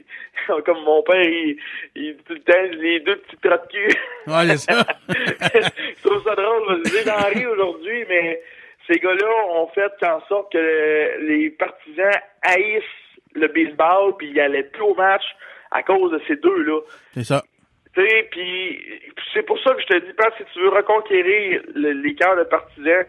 comme 0.65 0.81
mon 0.83 1.03
père, 1.03 1.21
il, 1.21 1.57
il 1.95 2.17
tout 2.27 2.33
le 2.33 2.39
temps, 2.39 2.77
les 2.81 2.99
deux 3.01 3.17
petits 3.17 3.37
trous 3.37 3.51
de 3.51 3.67
cul. 3.71 3.97
Ouais, 4.27 4.57
c'est 4.57 4.71
ça. 4.73 4.83
je 5.13 6.07
trouve 6.07 6.23
ça 6.23 6.33
drôle, 6.35 6.81
parce 6.81 6.91
que 6.91 7.03
j'en 7.07 7.29
ris 7.39 7.45
aujourd'hui, 7.45 8.03
mais 8.09 8.41
ces 8.87 8.99
gars-là 8.99 9.45
ont 9.51 9.67
fait 9.67 9.91
en 10.05 10.19
sorte 10.27 10.51
que 10.51 11.19
les 11.21 11.49
partisans 11.51 12.11
haïssent 12.41 12.83
le 13.35 13.47
baseball, 13.47 14.15
puis 14.17 14.27
ils 14.29 14.39
allaient 14.39 14.63
plus 14.63 14.81
au 14.83 14.93
match 14.95 15.23
à 15.71 15.81
cause 15.83 16.11
de 16.11 16.21
ces 16.27 16.35
deux-là. 16.35 16.79
C'est 17.13 17.23
ça. 17.23 17.43
Puis 18.31 19.03
c'est 19.33 19.43
pour 19.43 19.59
ça 19.59 19.73
que 19.73 19.81
je 19.81 19.87
te 19.87 19.97
dis, 20.05 20.13
Pat, 20.13 20.33
si 20.37 20.43
tu 20.53 20.59
veux 20.59 20.69
reconquérir 20.69 21.61
le- 21.75 21.91
les 21.91 22.15
cœurs 22.15 22.37
de 22.37 22.43
partisans 22.43 23.05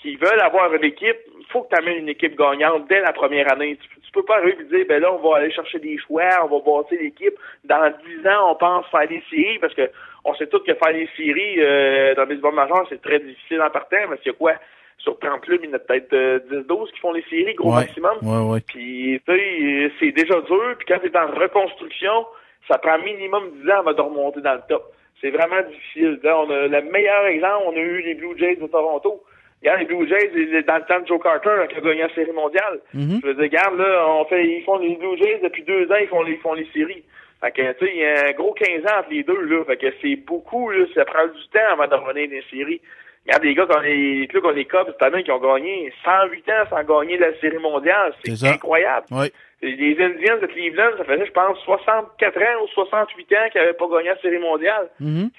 qui 0.00 0.16
veulent 0.16 0.40
avoir 0.40 0.72
une 0.74 0.84
équipe, 0.84 1.18
il 1.38 1.46
faut 1.52 1.62
que 1.62 1.74
tu 1.74 1.80
amènes 1.82 1.98
une 1.98 2.08
équipe 2.08 2.36
gagnante 2.36 2.88
dès 2.88 3.00
la 3.00 3.12
première 3.12 3.50
année. 3.52 3.76
Tu, 3.76 4.00
tu 4.00 4.10
peux 4.12 4.22
pas 4.24 4.36
arriver 4.38 4.56
et 4.60 4.64
dire, 4.64 4.86
ben 4.88 5.00
là, 5.02 5.12
on 5.12 5.18
va 5.18 5.36
aller 5.38 5.52
chercher 5.52 5.78
des 5.78 5.98
choix, 5.98 6.24
on 6.44 6.46
va 6.46 6.58
bâtir 6.64 6.98
l'équipe. 7.00 7.34
Dans 7.64 7.92
10 8.06 8.26
ans, 8.28 8.52
on 8.52 8.54
pense 8.56 8.86
faire 8.90 9.06
des 9.08 9.22
séries, 9.30 9.58
parce 9.58 9.74
que 9.74 9.90
on 10.24 10.34
sait 10.34 10.46
tous 10.46 10.60
que 10.60 10.74
faire 10.74 10.92
des 10.92 11.08
séries 11.16 11.56
euh, 11.58 12.14
dans 12.14 12.22
le 12.22 12.28
baseball 12.28 12.54
majeur, 12.54 12.86
c'est 12.88 13.02
très 13.02 13.18
difficile 13.20 13.60
en 13.62 13.70
partant, 13.70 13.96
mais 14.08 14.16
c'est 14.24 14.36
quoi? 14.36 14.54
Sur 15.02 15.18
30 15.18 15.40
clubs, 15.42 15.60
il 15.62 15.70
y 15.70 15.72
en 15.72 15.76
a 15.76 15.78
peut-être 15.78 16.12
euh, 16.12 16.38
10-12 16.68 16.92
qui 16.92 17.00
font 17.00 17.12
les 17.12 17.22
séries, 17.30 17.54
gros 17.54 17.70
Ouais. 17.70 17.84
maximum. 17.86 18.18
Ouais, 18.22 18.52
ouais. 18.52 18.60
Puis, 18.66 19.20
tu 19.26 19.32
sais, 19.34 19.92
c'est 19.98 20.12
déjà 20.12 20.40
dur. 20.42 20.74
Puis 20.78 20.86
quand 20.88 20.98
t'es 21.00 21.16
en 21.16 21.26
reconstruction, 21.28 22.26
ça 22.68 22.78
prend 22.78 22.98
minimum 22.98 23.50
10 23.62 23.70
ans 23.70 23.78
avant 23.78 23.92
de 23.94 24.00
remonter 24.00 24.40
dans 24.42 24.54
le 24.54 24.60
top. 24.68 24.84
C'est 25.20 25.30
vraiment 25.30 25.62
difficile. 25.68 26.18
Là, 26.22 26.38
on 26.40 26.50
a 26.50 26.66
le 26.68 26.82
meilleur 26.90 27.26
exemple, 27.26 27.64
on 27.66 27.72
a 27.72 27.78
eu 27.80 28.02
les 28.02 28.14
Blue 28.14 28.36
Jays 28.38 28.56
de 28.56 28.66
Toronto. 28.66 29.22
Regarde, 29.62 29.80
les 29.80 29.86
Blue 29.86 30.08
Jays, 30.08 30.62
dans 30.62 30.76
le 30.76 30.84
temps 30.84 31.00
de 31.00 31.06
Joe 31.06 31.20
Carter, 31.22 31.50
là, 31.56 31.66
qui 31.66 31.76
a 31.76 31.80
gagné 31.80 32.00
la 32.02 32.14
série 32.14 32.32
mondiale. 32.32 32.80
Mhm. 32.94 33.20
Je 33.22 33.26
veux 33.26 33.34
dire, 33.34 33.42
regarde, 33.44 33.78
là, 33.78 34.06
on 34.08 34.24
fait, 34.26 34.46
ils 34.46 34.62
font 34.64 34.78
les 34.78 34.96
Blue 34.96 35.16
Jays 35.18 35.40
depuis 35.42 35.62
deux 35.62 35.90
ans, 35.92 35.96
ils 36.00 36.08
font 36.08 36.22
les, 36.22 36.32
ils 36.32 36.38
font 36.40 36.54
les 36.54 36.66
séries. 36.72 37.04
Fait 37.42 37.52
que, 37.52 37.72
tu 37.72 37.86
sais, 37.86 37.92
il 37.94 38.00
y 38.00 38.04
a 38.04 38.28
un 38.28 38.32
gros 38.32 38.52
15 38.52 38.84
ans 38.84 38.98
entre 39.00 39.10
les 39.10 39.22
deux, 39.22 39.40
là. 39.42 39.64
Fait 39.64 39.76
que 39.78 39.86
c'est 40.02 40.16
beaucoup, 40.16 40.70
là. 40.70 40.84
Ça 40.94 41.04
prend 41.06 41.26
du 41.26 41.48
temps 41.52 41.72
avant 41.72 41.86
de 41.86 41.94
revenir 41.94 42.28
des 42.28 42.42
séries. 42.50 42.80
Regarde, 43.26 43.44
les 43.44 43.54
gars, 43.54 43.66
quand 43.68 43.80
les, 43.80 44.26
clubs 44.28 44.42
comme 44.42 44.56
les 44.56 44.64
Cubs, 44.64 44.86
cette 44.86 45.02
année, 45.02 45.22
qui 45.22 45.30
ont 45.30 45.38
gagné 45.38 45.92
108 46.04 46.48
ans 46.50 46.64
sans 46.70 46.82
gagner 46.84 47.18
la 47.18 47.34
série 47.40 47.58
mondiale. 47.58 48.12
C'est 48.24 48.30
incroyable. 48.48 49.06
Ouais. 49.10 49.30
Les 49.62 49.94
Indians 50.00 50.38
de 50.40 50.46
Cleveland, 50.46 50.96
ça 50.96 51.04
faisait, 51.04 51.26
je 51.26 51.32
pense, 51.32 51.58
64 51.64 52.38
ans 52.38 52.64
ou 52.64 52.68
68 52.68 53.32
ans 53.34 53.36
qu'ils 53.52 53.60
n'avaient 53.60 53.74
pas 53.74 53.88
gagné 53.92 54.08
la 54.08 54.18
série 54.20 54.38
mondiale. 54.38 54.88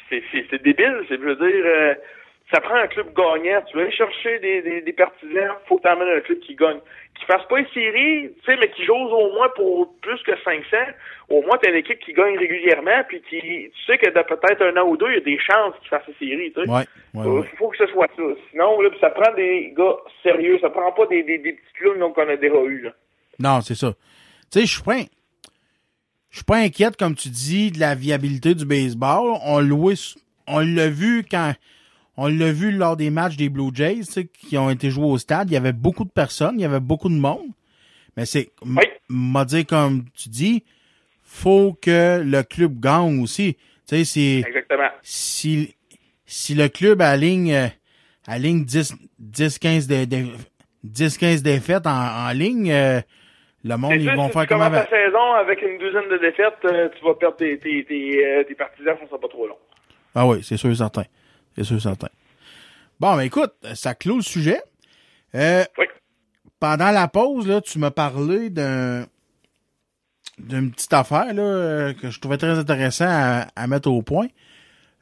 C'est- 0.10 0.24
C'est 0.32 0.46
c'est 0.52 0.62
débile. 0.62 1.02
C'est, 1.10 1.16
je 1.16 1.22
veux 1.22 1.36
dire, 1.36 1.66
euh, 1.66 1.96
ça 2.54 2.60
prend 2.62 2.76
un 2.76 2.88
club 2.88 3.14
gagnant. 3.16 3.62
Tu 3.70 3.78
veux 3.78 3.84
aller 3.84 3.92
chercher 3.96 4.40
des, 4.40 4.62
des, 4.62 4.82
des 4.82 4.94
partisans, 4.94 5.52
faut 5.68 5.78
que 5.78 5.84
t'emmènes 5.84 6.18
un 6.18 6.22
club 6.22 6.40
qui 6.40 6.56
gagne. 6.56 6.80
Qui 7.20 7.26
fasse 7.26 7.46
pas 7.48 7.60
une 7.60 7.68
série, 7.74 8.32
tu 8.34 8.46
sais, 8.46 8.58
mais 8.60 8.72
qui 8.72 8.84
joue 8.86 8.94
au 8.96 9.34
moins 9.34 9.50
pour 9.56 9.94
plus 10.02 10.22
que 10.24 10.32
500. 10.44 10.64
Au 11.30 11.42
moins, 11.44 11.58
t'as 11.62 11.70
une 11.70 11.76
équipe 11.78 12.00
qui 12.00 12.14
gagne 12.14 12.38
régulièrement, 12.38 13.04
puis 13.08 13.22
qui, 13.30 13.40
tu 13.40 13.72
sais 13.86 13.98
que 13.98 14.10
dans 14.10 14.24
peut-être 14.24 14.62
un 14.64 14.76
an 14.82 14.88
ou 14.88 14.98
deux, 14.98 15.10
il 15.10 15.14
y 15.16 15.18
a 15.18 15.22
des 15.22 15.38
chances 15.40 15.74
qu'il 15.80 15.90
fasse 15.90 16.04
une 16.08 16.16
série, 16.28 16.52
tu 16.52 16.62
sais. 16.64 16.70
Ouais, 16.70 16.84
ouais, 17.14 17.26
Euh, 17.28 17.42
ouais. 17.42 17.48
faut 17.58 17.68
que 17.70 17.78
ce 17.78 17.88
soit 17.88 18.08
ça. 18.18 18.24
Sinon, 18.50 18.82
là, 18.82 18.90
ça 19.00 19.10
prend 19.12 19.34
des 19.36 19.74
gars 19.78 19.98
sérieux. 20.24 20.58
Ça 20.62 20.70
prend 20.70 20.92
pas 20.94 21.06
des, 21.08 21.22
des, 21.24 21.38
des 21.38 21.54
petits 21.54 21.74
clowns 21.80 22.14
qu'on 22.14 22.28
a 22.30 22.36
déjà 22.38 22.56
eu, 22.64 22.82
là. 22.82 22.92
Non, 23.40 23.62
c'est 23.62 23.76
ça. 23.76 23.94
Tu 24.52 24.60
sais, 24.60 24.66
je 24.66 24.72
suis 24.74 24.84
pas, 24.84 24.96
in- 24.96 25.06
je 26.32 26.38
suis 26.38 26.46
pas 26.46 26.58
inquiète, 26.58 26.98
comme 26.98 27.16
tu 27.16 27.30
dis, 27.30 27.72
de 27.72 27.80
la 27.80 27.94
viabilité 27.94 28.56
du 28.56 28.66
baseball. 28.66 29.34
On 29.46 29.60
l'a, 29.60 29.94
on 30.48 30.60
l'a 30.60 30.88
vu 30.90 31.24
quand, 31.30 31.54
on 32.18 32.28
l'a 32.28 32.52
vu 32.52 32.72
lors 32.72 32.98
des 32.98 33.10
matchs 33.10 33.38
des 33.38 33.50
Blue 33.50 33.70
Jays, 33.74 33.98
tu 34.00 34.04
sais, 34.04 34.26
qui 34.26 34.58
ont 34.58 34.70
été 34.70 34.90
joués 34.90 35.06
au 35.06 35.18
stade. 35.18 35.50
Il 35.50 35.54
y 35.54 35.58
avait 35.58 35.74
beaucoup 35.74 36.04
de 36.04 36.10
personnes, 36.12 36.56
il 36.60 36.62
y 36.62 36.66
avait 36.66 36.80
beaucoup 36.80 37.10
de 37.10 37.16
monde. 37.16 37.48
Mais 38.18 38.26
c'est, 38.26 38.50
m- 38.66 38.78
m'a 39.10 39.46
dit, 39.46 39.66
comme 39.66 40.04
tu 40.14 40.30
dis, 40.30 40.64
faut 41.24 41.78
que 41.82 42.22
le 42.24 42.44
club 42.44 42.80
gagne 42.80 43.22
aussi. 43.22 43.56
Tu 43.88 43.96
sais, 43.98 44.04
c'est, 44.04 44.48
Exactement. 44.48 44.90
si, 45.02 45.76
si 46.26 46.54
le 46.54 46.68
club 46.68 47.02
aligne, 47.02 47.54
euh, 47.54 47.68
aligne 48.28 48.66
10, 48.66 48.94
10, 49.20 49.60
15 49.60 49.88
de, 49.88 50.06
de- 50.06 50.28
10, 50.84 51.18
15 51.18 51.42
défaites 51.44 51.88
en, 51.88 51.92
en 52.28 52.32
ligne, 52.32 52.72
euh, 52.72 53.00
le 53.64 53.78
monde, 53.78 53.94
ils 53.94 54.10
vont 54.12 54.28
si 54.28 54.34
faire 54.34 54.48
tu 54.48 54.54
la 54.58 54.88
saison 54.90 55.34
avec 55.40 55.62
une 55.62 55.78
douzaine 55.78 56.10
de 56.10 56.18
défaites, 56.18 56.54
euh, 56.66 56.90
tu 56.98 57.06
vas 57.06 57.14
perdre 57.14 57.38
tes, 57.38 57.58
tes, 57.60 57.86
tes, 57.86 58.46
tes 58.48 58.56
partisans, 58.56 58.96
ça 59.00 59.08
sera 59.08 59.20
pas 59.20 59.28
trop 59.30 59.48
long. 59.48 59.58
Ah 60.14 60.28
oui, 60.28 60.44
c'est 60.44 60.58
sûr 60.58 60.70
et 60.72 60.76
certain. 60.76 61.04
C'est 61.56 61.64
sûr 61.64 61.82
certain. 61.82 62.08
Bon, 63.00 63.16
ben 63.16 63.22
écoute, 63.24 63.54
ça 63.74 63.94
clôt 63.96 64.18
le 64.18 64.22
sujet. 64.22 64.62
Euh, 65.36 65.64
Pendant 66.60 66.92
la 66.92 67.08
pause, 67.08 67.48
là, 67.48 67.60
tu 67.62 67.80
m'as 67.80 67.92
parlé 67.92 68.50
d'un 68.50 69.06
d'une 70.38 70.72
petite 70.72 70.94
affaire 70.94 71.34
là, 71.34 71.94
que 71.94 72.10
je 72.10 72.20
trouvais 72.20 72.38
très 72.38 72.58
intéressant 72.58 73.06
à, 73.08 73.48
à 73.56 73.68
mettre 73.68 73.90
au 73.92 74.02
point. 74.02 74.28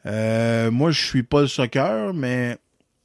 Euh, 0.06 0.70
moi, 0.72 0.92
je 0.92 1.06
suis 1.06 1.24
pas 1.24 1.42
le 1.42 1.48
soccer, 1.48 2.14
mais 2.14 2.58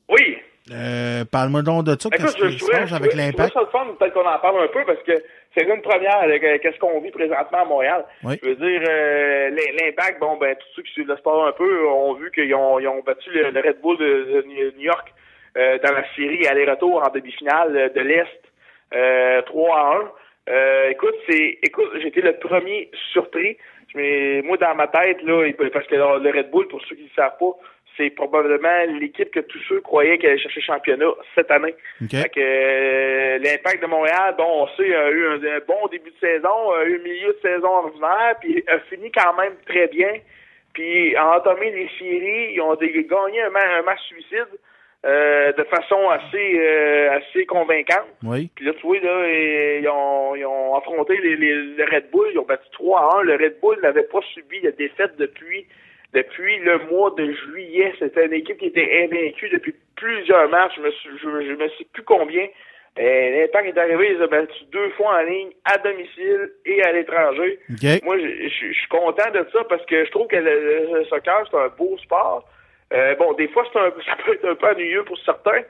Oui. 0.09 0.37
euh, 0.73 1.25
parle-moi 1.25 1.63
donc 1.63 1.85
de 1.85 1.97
ça. 2.01 2.09
Écoute, 2.13 2.35
Qu'est-ce 2.35 2.39
je, 2.39 2.53
qui 2.57 2.59
je 2.59 2.87
je 2.87 2.95
avec 2.95 3.15
l'impact? 3.15 3.55
peut-être 3.55 4.15
qu'on 4.15 4.21
en 4.29 4.39
parle 4.41 4.65
un 4.65 4.69
peu, 4.73 4.85
parce 4.87 5.03
que 5.07 5.13
c'est 5.57 5.65
une 5.65 5.81
première, 5.83 6.27
là, 6.27 6.39
que- 6.39 6.57
qu'est-ce 6.59 6.79
qu'on 6.79 7.01
vit 7.01 7.11
présentement 7.11 7.59
à 7.63 7.65
Montréal. 7.65 8.05
Oui. 8.25 8.39
Je 8.43 8.49
veux 8.51 8.55
dire, 8.57 8.83
euh, 8.89 9.51
l'im- 9.51 9.77
l'impact, 9.81 10.21
bon, 10.21 10.37
ben, 10.37 10.55
tous 10.57 10.67
ceux 10.77 10.83
qui 10.83 10.93
suivent 10.93 11.09
le 11.09 11.17
sport 11.17 11.47
un 11.47 11.53
peu 11.53 11.87
ont 11.89 12.15
vu 12.15 12.31
qu'ils 12.33 12.55
ont, 12.55 12.79
ils 12.81 12.89
ont 12.89 13.01
battu 13.03 13.31
le, 13.31 13.51
le 13.51 13.61
Red 13.61 13.81
Bull 13.81 13.97
de, 13.99 14.05
de 14.05 14.43
New 14.47 14.81
York 14.81 15.13
euh, 15.57 15.79
dans 15.79 15.93
la 15.93 16.05
série 16.15 16.47
aller-retour 16.47 17.03
en 17.07 17.11
demi-finale 17.13 17.77
euh, 17.77 17.89
de 17.91 18.01
l'Est, 18.01 18.43
euh, 18.95 19.43
3 19.43 19.77
à 19.79 19.97
1. 19.97 20.11
Euh, 20.53 20.91
écoute, 20.91 21.15
c'est, 21.29 21.59
écoute, 21.63 21.91
j'étais 22.03 22.21
le 22.21 22.35
premier 22.37 22.91
surpris. 23.13 23.57
Mais 23.95 24.43
moi, 24.43 24.57
dans 24.57 24.75
ma 24.75 24.89
tête, 24.89 25.23
là, 25.23 25.49
parce 25.73 25.87
que 25.87 25.95
le 25.95 26.31
Red 26.37 26.51
Bull, 26.51 26.67
pour 26.69 26.83
ceux 26.87 26.97
qui 26.97 27.05
ne 27.05 27.09
savent 27.15 27.37
pas, 27.39 27.53
c'est 27.97 28.11
probablement 28.11 28.85
l'équipe 29.01 29.31
que 29.31 29.41
tous 29.41 29.59
ceux 29.69 29.81
croyaient 29.81 30.19
qu'elle 30.19 30.31
allait 30.31 30.41
chercher 30.41 30.61
le 30.61 30.67
championnat 30.75 31.07
cette 31.35 31.51
année. 31.51 31.75
OK. 32.03 32.11
Fait 32.11 32.29
que 32.29 32.41
euh, 32.41 33.39
l'impact 33.39 33.83
de 33.83 33.87
Montréal, 33.87 34.35
bon, 34.37 34.45
on 34.65 34.67
sait, 34.77 34.95
a 34.95 35.11
eu 35.11 35.27
un, 35.27 35.35
un 35.43 35.61
bon 35.67 35.87
début 35.91 36.11
de 36.11 36.19
saison, 36.27 36.73
a 36.73 36.85
eu 36.85 36.97
un 37.01 37.03
milieu 37.03 37.29
de 37.33 37.39
saison 37.43 37.69
ordinaire, 37.69 38.35
puis 38.41 38.65
a 38.69 38.79
fini 38.91 39.11
quand 39.13 39.35
même 39.35 39.55
très 39.67 39.87
bien. 39.89 40.11
Puis 40.73 41.15
a 41.15 41.37
entamé 41.39 41.71
les 41.71 41.89
séries, 41.99 42.53
ils 42.55 42.61
ont 42.61 42.75
gagné 42.75 43.43
un, 43.43 43.51
ma- 43.51 43.79
un 43.79 43.83
match 43.83 44.01
suicide 44.09 44.49
euh, 45.07 45.53
de 45.53 45.63
façon 45.65 46.09
assez 46.09 46.59
euh, 46.59 47.11
assez 47.19 47.47
convaincante. 47.47 48.09
Oui. 48.25 48.51
Puis 48.57 48.65
là, 48.65 48.73
tu 48.73 48.87
vois, 48.87 48.99
là, 48.99 49.29
ils 49.29 49.89
ont, 49.89 50.35
ils 50.35 50.45
ont 50.47 50.75
affronté 50.75 51.17
les, 51.19 51.37
les- 51.37 51.55
le 51.77 51.85
Red 51.85 52.11
Bull, 52.11 52.27
ils 52.33 52.39
ont 52.39 52.45
battu 52.45 52.65
3 52.73 53.01
à 53.01 53.19
1. 53.19 53.23
Le 53.23 53.35
Red 53.35 53.61
Bull 53.61 53.79
n'avait 53.83 54.03
pas 54.05 54.21
subi 54.33 54.61
de 54.63 54.71
défaite 54.71 55.17
depuis 55.17 55.67
depuis 56.15 56.59
le 56.59 56.79
mois 56.91 57.11
de 57.19 57.31
juillet. 57.33 57.93
C'était 57.99 58.27
une 58.27 58.33
équipe 58.33 58.59
qui 58.59 58.67
était 58.67 59.05
invaincue 59.05 59.49
depuis 59.51 59.75
plusieurs 59.97 60.49
matchs. 60.49 60.73
Je 60.77 60.81
me 60.83 60.91
suis, 60.93 61.11
je, 61.23 61.29
je 61.49 61.53
me 61.55 61.69
sais 61.71 61.87
plus 61.93 62.03
combien. 62.05 62.47
Euh, 62.99 63.31
L'Impact 63.41 63.77
est 63.77 63.81
arrivé, 63.81 64.13
ils 64.13 64.23
ont 64.23 64.29
battu 64.29 64.55
deux 64.71 64.89
fois 64.91 65.17
en 65.19 65.23
ligne, 65.23 65.51
à 65.65 65.79
domicile 65.79 66.53
et 66.65 66.81
à 66.85 66.93
l'étranger. 66.93 67.59
Moi, 68.05 68.17
je, 68.19 68.49
je- 68.49 68.69
je 68.73 68.79
suis 68.79 68.89
content 68.89 69.31
de 69.33 69.45
ça 69.53 69.65
parce 69.69 69.85
que 69.87 70.05
je 70.05 70.11
trouve 70.13 70.29
que 70.29 70.37
le, 70.37 70.99
le 70.99 71.05
soccer, 71.07 71.45
c'est 71.51 71.57
un 71.57 71.69
beau 71.77 71.99
sport. 71.99 72.49
Euh, 72.93 73.17
bon, 73.17 73.33
des 73.33 73.49
fois, 73.49 73.65
un, 73.75 73.91
ça 74.07 74.17
peut 74.25 74.35
être 74.35 74.45
un 74.49 74.55
peu 74.55 74.69
ennuyeux 74.69 75.03
pour 75.03 75.19
certains, 75.19 75.63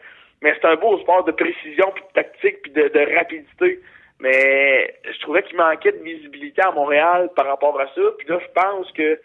mais 0.42 0.52
c'est 0.60 0.66
un 0.68 0.76
beau 0.76 0.98
sport 0.98 1.24
de 1.24 1.32
précision, 1.32 1.90
puis 1.94 2.04
de 2.04 2.12
tactique, 2.22 2.60
puis 2.60 2.72
de, 2.72 2.88
de 2.88 3.14
rapidité. 3.16 3.80
Mais 4.20 4.94
je 5.10 5.18
trouvais 5.20 5.42
qu'il 5.44 5.56
manquait 5.56 5.92
de 5.92 6.02
visibilité 6.04 6.60
à 6.62 6.72
Montréal 6.72 7.30
par 7.34 7.46
rapport 7.46 7.80
à 7.80 7.86
ça. 7.94 8.02
Puis 8.18 8.28
là, 8.28 8.38
je 8.38 8.52
pense 8.62 8.90
que 8.92 9.18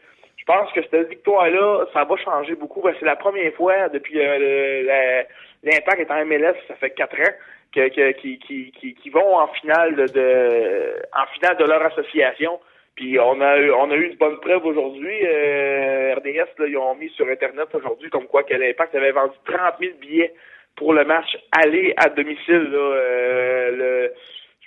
pense 0.50 0.72
que 0.72 0.82
cette 0.82 1.10
victoire-là, 1.10 1.86
ça 1.94 2.06
va 2.06 2.18
changer 2.18 2.56
beaucoup. 2.56 2.84
C'est 3.00 3.06
la 3.06 3.16
première 3.16 3.54
fois 3.54 3.88
depuis 3.90 4.20
euh, 4.20 5.24
l'impact 5.62 6.00
est 6.00 6.12
en 6.12 6.26
MLS, 6.26 6.56
ça 6.68 6.74
fait 6.74 6.90
quatre 6.90 7.20
ans, 7.20 7.34
que, 7.72 9.12
vont 9.12 9.38
en 9.38 9.48
finale 9.50 9.96
de, 9.96 10.96
en 11.14 11.26
finale 11.36 11.56
de 11.58 11.66
leur 11.66 11.84
association. 11.86 12.60
Puis 12.96 13.20
on 13.20 13.40
a 13.42 13.58
eu, 13.60 14.08
une 14.08 14.18
bonne 14.18 14.40
preuve 14.40 14.66
aujourd'hui. 14.66 15.20
Euh, 15.24 16.16
RDS, 16.16 16.50
ils 16.68 16.78
ont 16.78 16.96
mis 16.96 17.10
sur 17.10 17.28
Internet 17.28 17.68
aujourd'hui 17.76 18.10
comme 18.10 18.26
quoi 18.26 18.42
que 18.42 18.56
l'Impact 18.56 18.96
avait 18.96 19.12
vendu 19.12 19.36
30 19.46 19.76
000 19.80 19.94
billets 20.02 20.34
pour 20.76 20.94
le 20.94 21.06
match 21.06 21.38
aller 21.52 21.94
à 21.96 22.10
domicile. 22.10 22.72
Euh, 22.74 24.08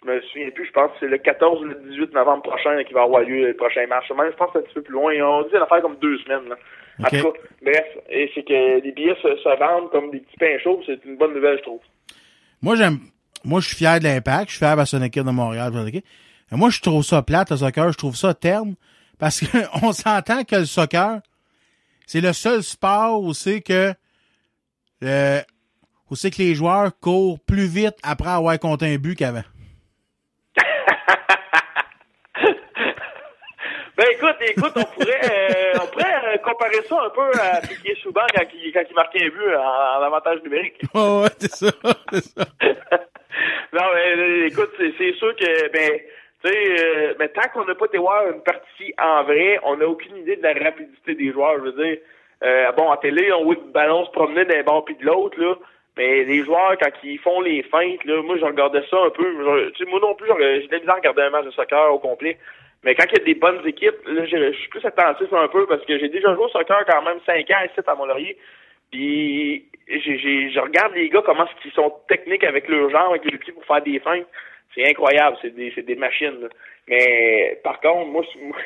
je 0.05 0.11
me 0.11 0.21
souviens 0.23 0.51
plus, 0.51 0.67
je 0.67 0.73
pense 0.73 0.91
que 0.93 0.97
c'est 1.01 1.09
le 1.09 1.19
14 1.19 1.61
ou 1.61 1.65
le 1.65 1.75
18 1.91 2.13
novembre 2.15 2.43
prochain 2.43 2.83
qui 2.85 2.93
va 2.93 3.03
avoir 3.03 3.23
lieu 3.23 3.47
le 3.47 3.55
prochain 3.55 3.87
match. 3.87 4.11
Même, 4.11 4.31
je 4.31 4.37
pense 4.37 4.53
que 4.53 4.53
c'est 4.55 4.59
un 4.59 4.63
petit 4.63 4.75
peu 4.75 4.83
plus 4.83 4.95
loin. 4.95 5.13
On 5.23 5.43
dit 5.43 5.53
l'affaire 5.53 5.83
comme 5.83 5.97
deux 5.97 6.19
semaines. 6.19 6.49
Là. 6.49 6.57
En 7.01 7.05
tout 7.05 7.33
cas, 7.33 7.39
bref, 7.63 7.87
et 8.11 8.31
c'est 8.35 8.43
que 8.43 8.83
les 8.83 8.93
billets 8.93 9.17
se, 9.23 9.37
se 9.37 9.59
vendent 9.59 9.91
comme 9.91 10.11
des 10.11 10.21
petits 10.21 10.37
pains 10.39 10.59
chauds. 10.63 10.81
C'est 10.87 11.05
une 11.05 11.17
bonne 11.17 11.35
nouvelle, 11.35 11.59
je 11.59 11.63
trouve. 11.63 11.81
Moi, 12.61 12.77
j'aime. 12.77 12.99
Moi, 13.45 13.61
je 13.61 13.69
suis 13.69 13.77
fier 13.77 13.99
de 13.99 14.05
l'impact. 14.05 14.51
Je 14.51 14.57
suis 14.57 14.65
fier 14.65 14.77
de 14.77 14.85
son 14.85 15.03
équipe 15.03 15.25
de 15.25 15.31
Montréal. 15.31 15.73
Et 15.93 16.03
Moi, 16.57 16.71
je 16.71 16.81
trouve 16.81 17.03
ça 17.03 17.23
plate, 17.23 17.51
le 17.51 17.57
soccer. 17.57 17.93
Je 17.93 17.99
trouve 17.99 18.17
ça 18.17 18.35
terne. 18.35 18.75
Parce 19.19 19.41
qu'on 19.41 19.93
s'entend 19.93 20.45
que 20.45 20.57
le 20.57 20.65
soccer, 20.65 21.21
c'est 22.07 22.21
le 22.21 22.33
seul 22.33 22.63
sport 22.63 23.23
où 23.23 23.33
c'est 23.35 23.61
que, 23.61 23.95
euh, 25.03 25.41
où 26.11 26.17
c'est 26.17 26.31
que 26.31 26.43
les 26.43 26.55
joueurs 26.55 26.91
courent 26.99 27.39
plus 27.41 27.67
vite 27.67 27.97
après 28.03 28.31
avoir 28.31 28.59
compté 28.59 28.87
un 28.87 28.97
but 28.97 29.17
qu'avant. 29.17 29.45
Ben 33.97 34.07
écoute, 34.11 34.37
écoute, 34.41 34.73
on 34.77 34.85
pourrait, 34.85 35.21
euh, 35.31 35.73
on 35.83 35.87
pourrait 35.89 36.15
euh, 36.35 36.37
comparer 36.39 36.81
ça 36.89 36.97
un 37.05 37.11
peu 37.11 37.31
à 37.39 37.61
Piquet 37.61 37.95
Souban 38.03 38.23
quand 38.35 38.45
il, 38.55 38.73
quand 38.73 38.83
il 38.89 38.95
marquait 38.95 39.25
un 39.25 39.29
but 39.29 39.55
en, 39.55 39.99
en 40.01 40.03
avantage 40.03 40.43
numérique. 40.43 40.81
Oh, 40.95 41.23
ouais, 41.25 41.29
c'est 41.39 41.51
ça, 41.53 41.71
c'est 42.11 42.25
ça. 42.25 42.45
non, 43.73 43.83
mais 43.95 44.17
euh, 44.17 44.47
écoute, 44.47 44.71
c'est 44.79 45.13
sûr 45.15 45.37
que, 45.37 45.69
ben, 45.73 46.01
tu 46.45 46.51
sais, 46.51 46.85
euh, 46.85 47.15
mais 47.19 47.29
tant 47.29 47.49
qu'on 47.53 47.65
n'a 47.67 47.75
pas 47.75 47.85
été 47.87 47.99
voir 47.99 48.27
une 48.29 48.43
partie 48.43 48.95
en 48.99 49.25
vrai, 49.25 49.61
on 49.65 49.77
n'a 49.77 49.87
aucune 49.87 50.17
idée 50.17 50.37
de 50.37 50.43
la 50.43 50.55
rapidité 50.55 51.15
des 51.15 51.31
joueurs. 51.31 51.57
Je 51.59 51.71
veux 51.71 51.85
dire, 51.85 51.99
euh, 52.45 52.73
bon, 52.73 52.91
en 52.91 52.97
télé, 52.97 53.31
on 53.33 53.45
voit 53.45 53.55
le 53.55 53.73
ballon 53.73 54.07
se 54.07 54.11
promener 54.11 54.45
d'un 54.47 54.63
bord 54.63 54.85
puis 54.87 54.97
de 54.97 55.05
l'autre, 55.05 55.39
là. 55.39 55.55
Mais 55.99 56.25
les 56.25 56.43
joueurs, 56.45 56.77
quand 56.81 56.91
ils 57.05 57.19
font 57.19 57.43
les 57.43 57.63
feintes, 57.65 58.03
là, 58.07 58.23
moi, 58.23 58.37
je 58.39 58.45
regardais 58.47 58.83
ça 58.89 58.97
un 59.05 59.11
peu. 59.11 59.23
Je- 59.25 59.71
Tu 59.73 59.85
sais, 59.85 59.91
moi 59.91 60.01
non 60.01 60.15
plus, 60.15 60.27
j'ai 60.39 60.67
de 60.67 60.73
la 60.73 60.79
misère 60.79 60.95
à 60.95 60.97
regarder 60.97 61.23
un 61.23 61.31
match 61.31 61.45
de 61.45 61.51
soccer 61.51 61.93
au 61.93 61.99
complet. 61.99 62.39
Mais 62.85 62.95
quand 62.95 63.05
il 63.13 63.19
y 63.19 63.21
a 63.21 63.25
des 63.25 63.35
bonnes 63.35 63.67
équipes, 63.67 64.07
là, 64.07 64.25
je, 64.27 64.37
je 64.53 64.59
suis 64.59 64.69
plus 64.69 64.85
attentif 64.85 65.33
un 65.33 65.49
peu 65.49 65.67
parce 65.67 65.85
que 65.85 65.99
j'ai 65.99 66.09
déjà 66.09 66.35
joué 66.35 66.45
au 66.45 66.49
soccer 66.49 66.85
quand 66.87 67.03
même 67.03 67.19
5 67.25 67.51
ans 67.51 67.65
ici 67.65 67.81
à 67.87 67.95
Mont-Laurier. 67.95 68.37
Puis 68.91 69.65
j'ai, 69.89 70.19
j'ai, 70.19 70.51
je 70.51 70.61
regarde 70.61 70.95
les 70.95 71.09
gars 71.09 71.23
comment 71.25 71.47
ils 71.65 71.73
sont 71.73 71.93
techniques 72.09 72.45
avec 72.45 72.69
leur 72.69 72.91
jambes, 72.91 73.11
avec 73.11 73.25
les 73.25 73.39
pieds 73.39 73.53
pour 73.53 73.65
faire 73.65 73.83
des 73.83 74.01
feintes. 74.01 74.27
C'est 74.75 74.89
incroyable, 74.89 75.37
c'est 75.43 75.55
des, 75.55 75.71
c'est 75.75 75.83
des 75.87 75.97
machines. 75.97 76.41
là. 76.41 76.49
Mais 76.89 77.61
par 77.63 77.81
contre, 77.81 78.07
moi, 78.07 78.23
moi, 78.43 78.57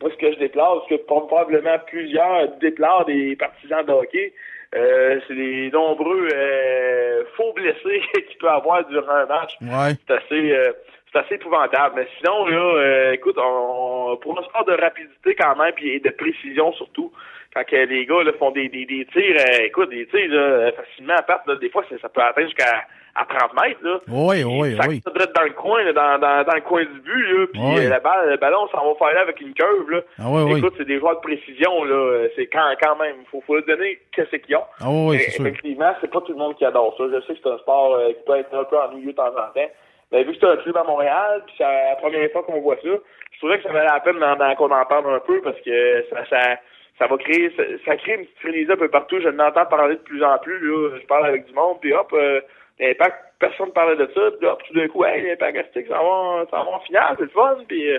moi, 0.00 0.10
ce 0.10 0.16
que 0.16 0.32
je 0.32 0.38
déplore, 0.38 0.86
ce 0.88 0.94
que 0.94 1.00
probablement 1.02 1.78
plusieurs 1.86 2.48
déplorent 2.58 3.04
des 3.04 3.36
partisans 3.36 3.84
de 3.84 3.92
hockey, 3.92 4.32
euh, 4.74 5.18
c'est 5.26 5.34
les 5.34 5.70
nombreux 5.70 6.28
euh, 6.32 7.24
faux 7.36 7.52
blessés 7.54 8.02
qu'il 8.28 8.38
peut 8.38 8.48
avoir 8.48 8.86
durant 8.86 9.12
un 9.12 9.26
match. 9.26 9.56
Ouais. 9.60 9.94
C'est 10.06 10.14
assez, 10.14 10.52
euh, 10.52 10.72
c'est 11.12 11.18
assez 11.18 11.34
épouvantable. 11.34 11.94
Mais 11.96 12.06
sinon, 12.18 12.46
là, 12.46 12.56
euh, 12.76 13.12
écoute, 13.12 13.36
on, 13.38 14.16
pour 14.20 14.38
un 14.38 14.42
sport 14.44 14.64
de 14.64 14.72
rapidité 14.80 15.34
quand 15.34 15.56
même, 15.56 15.72
puis 15.74 15.90
et 15.90 16.00
de 16.00 16.10
précision 16.10 16.72
surtout, 16.74 17.12
quand 17.54 17.64
que 17.64 17.76
les 17.76 18.06
gars 18.06 18.22
là, 18.22 18.32
font 18.38 18.52
des, 18.52 18.68
des, 18.68 18.86
des 18.86 19.06
tirs, 19.06 19.36
euh, 19.40 19.64
écoute, 19.64 19.90
des 19.90 20.06
tirs 20.06 20.30
là, 20.30 20.70
facilement 20.72 21.14
à 21.16 21.22
part, 21.22 21.42
là, 21.46 21.56
des 21.56 21.68
fois, 21.70 21.82
ça, 21.90 21.96
ça 22.00 22.08
peut 22.08 22.20
atteindre 22.22 22.46
jusqu'à 22.48 22.84
à 23.16 23.24
30 23.26 23.54
mètres. 23.60 23.80
Là. 23.82 23.98
Oui, 24.06 24.44
oui, 24.44 24.76
ça 24.80 24.88
oui. 24.88 25.02
direct 25.04 25.34
dans 25.34 25.42
le 25.42 25.50
coin, 25.50 25.82
là, 25.82 25.92
dans, 25.92 26.18
dans, 26.20 26.44
dans 26.44 26.54
le 26.54 26.60
coin 26.60 26.84
du 26.84 27.00
but, 27.00 27.26
là, 27.26 27.46
puis 27.52 27.60
euh, 27.86 27.88
la 27.88 27.98
balle, 27.98 28.30
le 28.30 28.36
ballon 28.36 28.68
s'en 28.68 28.86
va 28.86 28.94
faire 28.94 29.14
là 29.14 29.22
avec 29.22 29.40
une 29.40 29.52
curve. 29.52 29.90
Là. 29.90 30.00
Ah 30.20 30.26
oui, 30.28 30.42
oui. 30.44 30.58
Écoute, 30.60 30.74
c'est 30.78 30.84
des 30.86 31.00
joueurs 31.00 31.16
de 31.16 31.20
précision, 31.20 31.82
là. 31.82 31.92
euh, 31.92 32.28
C'est 32.36 32.46
quand, 32.46 32.70
quand 32.80 32.94
même. 33.02 33.16
Faut, 33.32 33.42
faut 33.44 33.56
leur 33.56 33.64
donner 33.66 33.98
qu'est-ce 34.14 34.36
qu'ils 34.36 34.54
ont. 34.54 34.64
Ah 34.80 34.86
oui, 34.88 35.18
sûr. 35.18 35.44
Effectivement, 35.44 35.92
c'est 36.00 36.10
pas 36.10 36.20
tout 36.20 36.30
le 36.32 36.38
monde 36.38 36.54
qui 36.56 36.64
adore 36.64 36.94
ça. 36.96 37.04
Je 37.12 37.20
sais 37.26 37.34
que 37.34 37.40
c'est 37.42 37.50
un 37.50 37.58
sport 37.58 37.94
euh, 37.96 38.12
qui 38.12 38.22
peut 38.24 38.36
être 38.36 38.54
un 38.54 38.62
peu 38.64 38.78
ennuyeux 38.78 39.10
de 39.10 39.16
temps 39.16 39.26
en 39.26 39.52
temps. 39.52 39.70
Mais 40.12 40.24
vu 40.24 40.32
que 40.32 40.38
c'est 40.40 40.46
un 40.46 40.56
club 40.56 40.76
à 40.76 40.84
Montréal, 40.84 41.42
puis 41.46 41.54
c'est 41.58 41.64
la 41.64 41.96
première 41.96 42.30
fois 42.32 42.42
qu'on 42.42 42.60
voit 42.60 42.76
ça, 42.76 42.88
je 43.32 43.38
trouvais 43.38 43.58
que 43.58 43.62
ça 43.64 43.72
valait 43.72 43.86
la 43.86 44.00
peine 44.00 44.56
qu'on 44.56 44.70
en 44.70 44.84
parle 44.84 45.14
un 45.14 45.20
peu 45.20 45.40
parce 45.42 45.60
que 45.60 46.04
ça, 46.10 46.24
ça, 46.28 46.56
ça 46.98 47.06
va 47.06 47.16
créer, 47.16 47.50
ça, 47.84 47.96
crée 47.96 48.14
une 48.14 48.26
petite 48.26 48.38
frénésie 48.40 48.72
un 48.72 48.76
peu 48.76 48.88
partout. 48.88 49.20
Je 49.20 49.28
l'entends 49.28 49.66
parler 49.66 49.96
de 49.96 50.00
plus 50.00 50.22
en 50.22 50.36
plus, 50.38 50.58
là. 50.60 50.98
Je 51.00 51.06
parle 51.06 51.26
avec 51.26 51.46
du 51.46 51.52
monde, 51.52 51.78
puis 51.80 51.92
hop, 51.92 52.12
euh, 52.12 52.40
l'impact, 52.78 53.16
personne 53.38 53.68
ne 53.68 53.72
parlait 53.72 53.96
de 53.96 54.10
ça, 54.14 54.20
puis 54.38 54.48
hop, 54.48 54.62
tout 54.66 54.74
d'un 54.74 54.88
coup, 54.88 55.04
hey, 55.04 55.22
l'impact 55.22 55.58
Astic, 55.58 55.86
ça 55.86 55.94
va, 55.94 56.44
ça 56.50 56.56
va 56.58 56.70
en 56.70 56.80
finale, 56.80 57.14
c'est 57.18 57.24
le 57.24 57.30
fun, 57.30 57.58
puis 57.68 57.90
euh, 57.90 57.98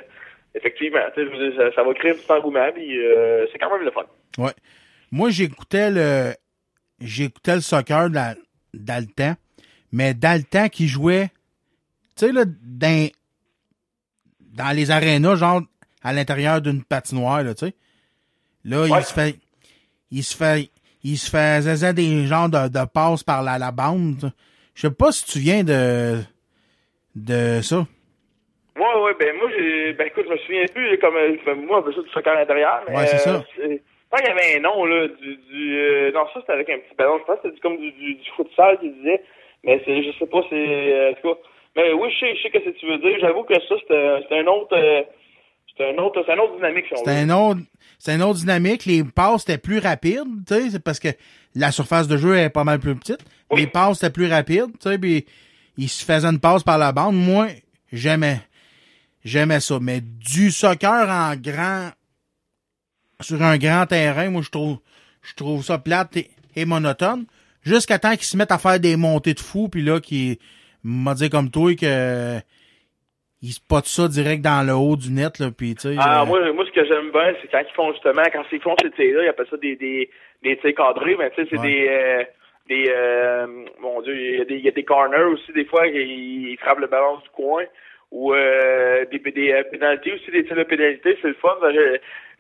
effectivement, 0.54 1.00
ça, 1.16 1.72
ça 1.74 1.84
va 1.84 1.94
créer 1.94 2.12
un 2.12 2.16
petit 2.16 2.32
engouement, 2.32 2.72
puis 2.74 3.00
euh, 3.00 3.48
c'est 3.52 3.58
quand 3.58 3.72
même 3.72 3.86
le 3.86 3.92
fun. 3.92 4.06
Ouais. 4.38 4.52
Moi, 5.12 5.30
j'écoutais 5.30 5.90
le, 5.90 6.34
j'écoutais 7.00 7.56
le 7.56 7.62
soccer 7.62 8.10
dans, 8.10 8.36
dans 8.74 9.36
mais 9.92 10.14
dans 10.14 10.70
qui 10.72 10.88
jouait, 10.88 11.28
tu 12.22 12.27
sais, 12.27 12.31
là, 12.31 12.43
dans, 12.45 13.10
dans 14.53 14.76
les 14.76 14.91
arénas, 14.91 15.35
genre, 15.35 15.61
à 16.03 16.14
l'intérieur 16.14 16.61
d'une 16.61 16.84
patinoire, 16.84 17.43
là, 17.43 17.53
tu 17.56 17.65
sais. 17.65 17.73
Là, 18.64 18.85
il 18.88 19.03
se 19.03 19.14
fait, 19.14 19.35
il 20.11 20.23
se 20.23 20.38
fait, 20.38 20.69
il 21.03 21.18
se 21.18 21.30
faisait 21.31 21.93
des 21.93 22.26
genres 22.27 22.49
de, 22.49 22.68
de 22.68 22.85
passes 22.85 23.23
par 23.23 23.41
la, 23.41 23.57
la 23.57 23.72
bande. 23.72 24.31
Je 24.76 24.81
sais 24.88 24.93
pas 24.93 25.11
si 25.11 25.26
tu 25.26 25.39
viens 25.39 25.64
de, 25.64 26.19
de 27.15 27.61
ça. 27.61 27.88
Ouais, 28.77 29.02
ouais, 29.03 29.14
ben 29.19 29.35
moi, 29.38 29.49
j'ai, 29.57 29.93
ben 29.93 30.07
écoute, 30.07 30.26
je 30.27 30.31
me 30.34 30.38
souviens 30.38 30.65
plus, 30.73 30.98
comme, 30.99 31.15
euh, 31.15 31.56
moi, 31.68 31.84
peu 31.84 31.91
ça 31.91 32.02
du 32.02 32.10
soccer 32.10 32.34
à 32.34 32.39
l'intérieur, 32.39 32.84
mais, 32.88 32.95
Ouais, 32.98 33.07
c'est 33.07 33.18
ça. 33.18 33.43
euh, 33.64 33.77
qu'il 34.15 34.26
y 34.26 34.30
avait 34.30 34.57
un 34.57 34.60
nom, 34.61 34.85
là, 34.85 35.07
du, 35.07 35.35
du, 35.38 35.76
euh, 35.77 36.11
non, 36.11 36.26
ça, 36.34 36.39
c'était 36.41 36.53
avec 36.53 36.69
un 36.69 36.77
petit 36.77 36.95
ballon, 36.95 37.18
je 37.19 37.23
pense 37.26 37.39
que 37.41 37.49
c'était 37.49 37.60
comme 37.61 37.77
du, 37.77 37.91
du, 37.91 38.14
du 38.15 38.30
futsal 38.35 38.80
qu'il 38.80 38.93
disait, 38.95 39.23
mais 39.64 39.81
c'est, 39.85 40.03
je 40.03 40.18
sais 40.18 40.26
pas, 40.27 40.41
c'est, 40.49 40.56
euh, 40.56 41.11
en 41.11 41.14
tout 41.15 41.30
cas, 41.34 41.39
mais 41.76 41.93
oui, 41.93 42.10
je 42.14 42.19
sais, 42.19 42.35
je 42.35 42.41
sais 42.41 42.49
ce 42.53 42.69
que 42.69 42.80
tu 42.80 42.88
veux 42.88 42.98
dire, 42.98 43.18
j'avoue 43.22 43.43
que 43.43 43.53
ça, 43.53 43.76
c'était, 43.80 44.19
c'était 44.23 44.39
un 44.39 44.48
autre, 44.48 44.76
euh, 44.76 45.03
c'était 45.69 45.93
un 45.93 46.03
autre, 46.03 46.22
c'est 46.26 46.34
un 46.34 46.38
autre 46.38 46.56
dynamique, 46.56 46.85
si 46.88 47.03
veut. 47.03 47.11
un 47.11 47.30
autre, 47.30 47.61
c'est 47.98 48.15
une 48.15 48.23
autre 48.23 48.39
dynamique. 48.39 48.85
Les 48.85 49.03
passes 49.03 49.43
étaient 49.43 49.57
plus 49.57 49.80
rapides, 49.80 50.45
tu 50.48 50.53
sais, 50.53 50.69
c'est 50.72 50.84
parce 50.84 50.99
que 50.99 51.10
la 51.56 51.72
surface 51.72 52.07
de 52.07 52.18
jeu 52.18 52.38
est 52.38 52.49
pas 52.49 52.64
mal 52.64 52.80
plus 52.80 52.95
petite. 52.95 53.23
Les 53.56 53.68
passes 53.68 54.03
étaient 54.03 54.11
plus 54.11 54.30
rapides, 54.30 54.72
tu 54.81 54.89
sais, 54.89 54.98
puis 54.98 55.26
il 55.77 55.88
se 55.88 56.03
faisait 56.03 56.27
une 56.27 56.39
passe 56.39 56.64
par 56.64 56.77
la 56.77 56.91
bande. 56.91 57.15
Moi, 57.15 57.48
j'aimais, 57.91 58.41
j'aimais 59.23 59.61
ça. 59.61 59.80
Mais 59.81 60.02
du 60.02 60.52
soccer 60.52 61.10
en 61.10 61.35
grand, 61.38 61.91
sur 63.22 63.41
un 63.41 63.57
grand 63.57 63.85
terrain, 63.85 64.30
moi, 64.30 64.41
je 64.41 64.49
trouve, 64.49 64.80
je 65.22 65.34
trouve 65.35 65.64
ça 65.64 65.77
plate 65.77 66.18
et, 66.18 66.31
et 66.56 66.65
monotone. 66.65 67.26
Jusqu'à 67.64 67.99
temps 67.99 68.11
qu'ils 68.11 68.23
se 68.23 68.35
mettent 68.35 68.52
à 68.52 68.57
faire 68.57 68.80
des 68.80 68.98
montées 68.98 69.35
de 69.35 69.39
fou, 69.39 69.69
puis 69.69 69.84
là, 69.84 70.02
qui 70.02 70.39
m'a 70.84 71.14
dit 71.14 71.30
comme 71.30 71.49
toi 71.52 71.72
que 71.76 72.40
ils 73.44 73.53
spotent 73.53 73.88
ça 73.88 74.08
direct 74.08 74.44
dans 74.44 74.66
le 74.66 74.74
haut 74.74 74.95
du 74.95 75.12
net, 75.12 75.40
là, 75.40 75.48
puis 75.56 75.74
tu 75.74 75.90
sais. 75.90 75.95
Ah, 75.99 76.22
euh, 76.22 76.26
moi, 76.26 76.53
moi, 76.53 76.64
ce 76.66 76.72
que 76.72 76.86
j'aime 76.86 77.10
bien, 77.12 77.34
c'est 77.41 77.49
quand 77.49 77.64
ils 77.68 77.74
font 77.74 77.91
justement, 77.94 78.22
quand 78.32 78.44
ils 78.52 78.62
font 78.62 78.76
ces 78.82 78.91
tirs-là, 78.91 79.24
ils 79.24 79.30
appellent 79.30 79.48
ça 79.49 79.58
des, 79.58 79.76
des, 79.76 80.10
des 80.44 80.58
tirs 80.58 80.76
cadrés, 80.76 81.16
mais 81.18 81.32
tu 81.32 81.41
sais, 81.44 81.48
c'est 81.49 81.58
Ouais. 81.58 81.68
des, 81.68 81.88
euh, 81.90 82.24
des, 82.70 82.91
euh, 82.95 83.48
mon 83.82 84.02
Dieu, 84.03 84.16
il 84.16 84.38
y, 84.38 84.41
a 84.41 84.45
des, 84.45 84.56
il 84.58 84.66
y 84.66 84.68
a 84.68 84.72
des 84.72 84.84
corners 84.84 85.24
aussi, 85.34 85.52
des 85.53 85.66
fois, 85.66 85.88
ils, 85.88 86.52
ils 86.52 86.58
frappent 86.58 86.80
le 86.80 86.86
ballon 86.88 87.18
du 87.18 87.30
coin, 87.30 87.64
ou 88.12 88.32
euh, 88.34 89.06
des, 89.12 89.18
des 89.18 89.64
pénalités 89.72 90.14
aussi, 90.14 90.30
des 90.30 90.45
tirs 90.45 90.56
de 90.58 90.64
pénalité, 90.64 91.18
c'est 91.22 91.30
le 91.30 91.34
fun. 91.36 91.56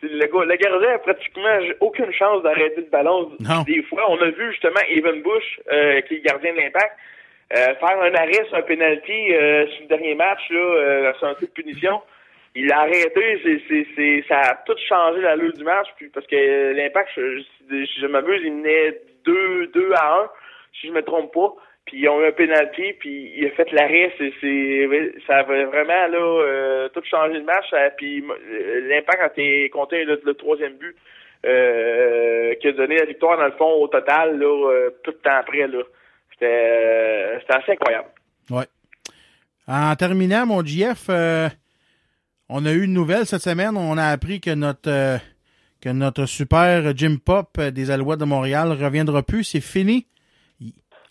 Le, 0.03 0.57
gardien 0.57 0.93
a 0.93 0.99
pratiquement 0.99 1.57
aucune 1.79 2.11
chance 2.11 2.43
d'arrêter 2.43 2.81
le 2.81 2.89
ballon. 2.91 3.31
Non. 3.39 3.63
Des 3.65 3.81
fois, 3.83 4.03
on 4.09 4.21
a 4.21 4.29
vu 4.29 4.51
justement 4.51 4.81
Evan 4.89 5.21
Bush, 5.21 5.59
qui 6.07 6.13
est 6.15 6.17
le 6.17 6.23
gardien 6.23 6.53
de 6.53 6.57
l'impact, 6.57 6.95
euh, 7.53 7.75
faire 7.75 8.01
un 8.01 8.13
arrêt 8.13 8.45
un 8.53 8.61
penalty 8.61 9.33
euh, 9.33 9.67
sur 9.67 9.81
le 9.81 9.87
dernier 9.87 10.15
match, 10.15 10.39
là, 10.49 10.59
euh, 10.59 11.13
sur 11.15 11.27
un 11.27 11.33
coup 11.35 11.45
de 11.45 11.51
punition. 11.51 12.01
Il 12.55 12.71
a 12.71 12.79
arrêté, 12.79 13.41
c'est, 13.43 13.61
c'est, 13.67 13.87
c'est, 13.95 14.23
ça 14.27 14.39
a 14.39 14.55
tout 14.65 14.75
changé 14.87 15.21
l'allure 15.21 15.53
du 15.53 15.63
match, 15.63 15.87
puis 15.95 16.09
parce 16.09 16.27
que 16.27 16.35
euh, 16.35 16.73
l'impact, 16.73 17.09
je, 17.15 17.43
je, 17.69 18.07
m'amuse, 18.07 18.41
il 18.43 18.53
menait 18.53 19.01
2, 19.25 19.67
2 19.67 19.91
à 19.93 20.23
1, 20.23 20.29
si 20.79 20.87
je 20.87 20.91
me 20.91 21.01
trompe 21.01 21.33
pas. 21.33 21.53
Puis 21.85 21.97
ils 21.99 22.09
ont 22.09 22.21
eu 22.21 22.27
un 22.27 22.31
penalty, 22.31 22.93
puis 22.99 23.33
il 23.35 23.45
a 23.47 23.51
fait 23.51 23.71
l'arrêt. 23.71 24.13
C'est, 24.17 24.31
c'est, 24.39 25.13
ça 25.25 25.37
avait 25.37 25.65
vraiment 25.65 26.07
là 26.07 26.19
euh, 26.19 26.89
tout 26.89 27.01
changé 27.03 27.33
le 27.33 27.43
match. 27.43 27.65
puis 27.97 28.23
euh, 28.23 28.87
l'impact 28.87 29.21
a 29.21 29.27
été 29.27 29.69
compté 29.69 30.03
le, 30.03 30.21
le 30.23 30.33
troisième 30.35 30.73
but 30.73 30.95
euh, 31.45 32.53
qui 32.55 32.67
a 32.67 32.71
donné 32.73 32.97
la 32.97 33.05
victoire 33.05 33.37
dans 33.37 33.45
le 33.45 33.51
fond 33.53 33.71
au 33.81 33.87
total 33.87 34.37
là, 34.37 34.71
euh, 34.71 34.89
peu 35.03 35.11
de 35.11 35.17
temps 35.17 35.37
après. 35.39 35.67
Là. 35.67 35.79
C'était, 36.41 36.51
euh, 36.51 37.39
c'était 37.39 37.53
assez 37.55 37.71
incroyable. 37.73 38.07
Ouais. 38.49 38.65
En 39.67 39.95
terminant, 39.95 40.45
mon 40.47 40.63
GF, 40.65 41.05
euh, 41.09 41.47
on 42.49 42.65
a 42.65 42.71
eu 42.71 42.83
une 42.83 42.93
nouvelle 42.93 43.25
cette 43.27 43.41
semaine. 43.43 43.77
On 43.77 43.97
a 43.97 44.05
appris 44.07 44.41
que 44.41 44.49
notre 44.55 44.89
euh, 44.89 45.17
que 45.81 45.89
notre 45.89 46.25
super 46.25 46.95
Jim 46.97 47.17
Pop 47.23 47.59
des 47.59 47.91
Alouettes 47.91 48.19
de 48.19 48.25
Montréal 48.25 48.71
reviendra 48.71 49.21
plus. 49.23 49.43
C'est 49.43 49.61
fini. 49.61 50.07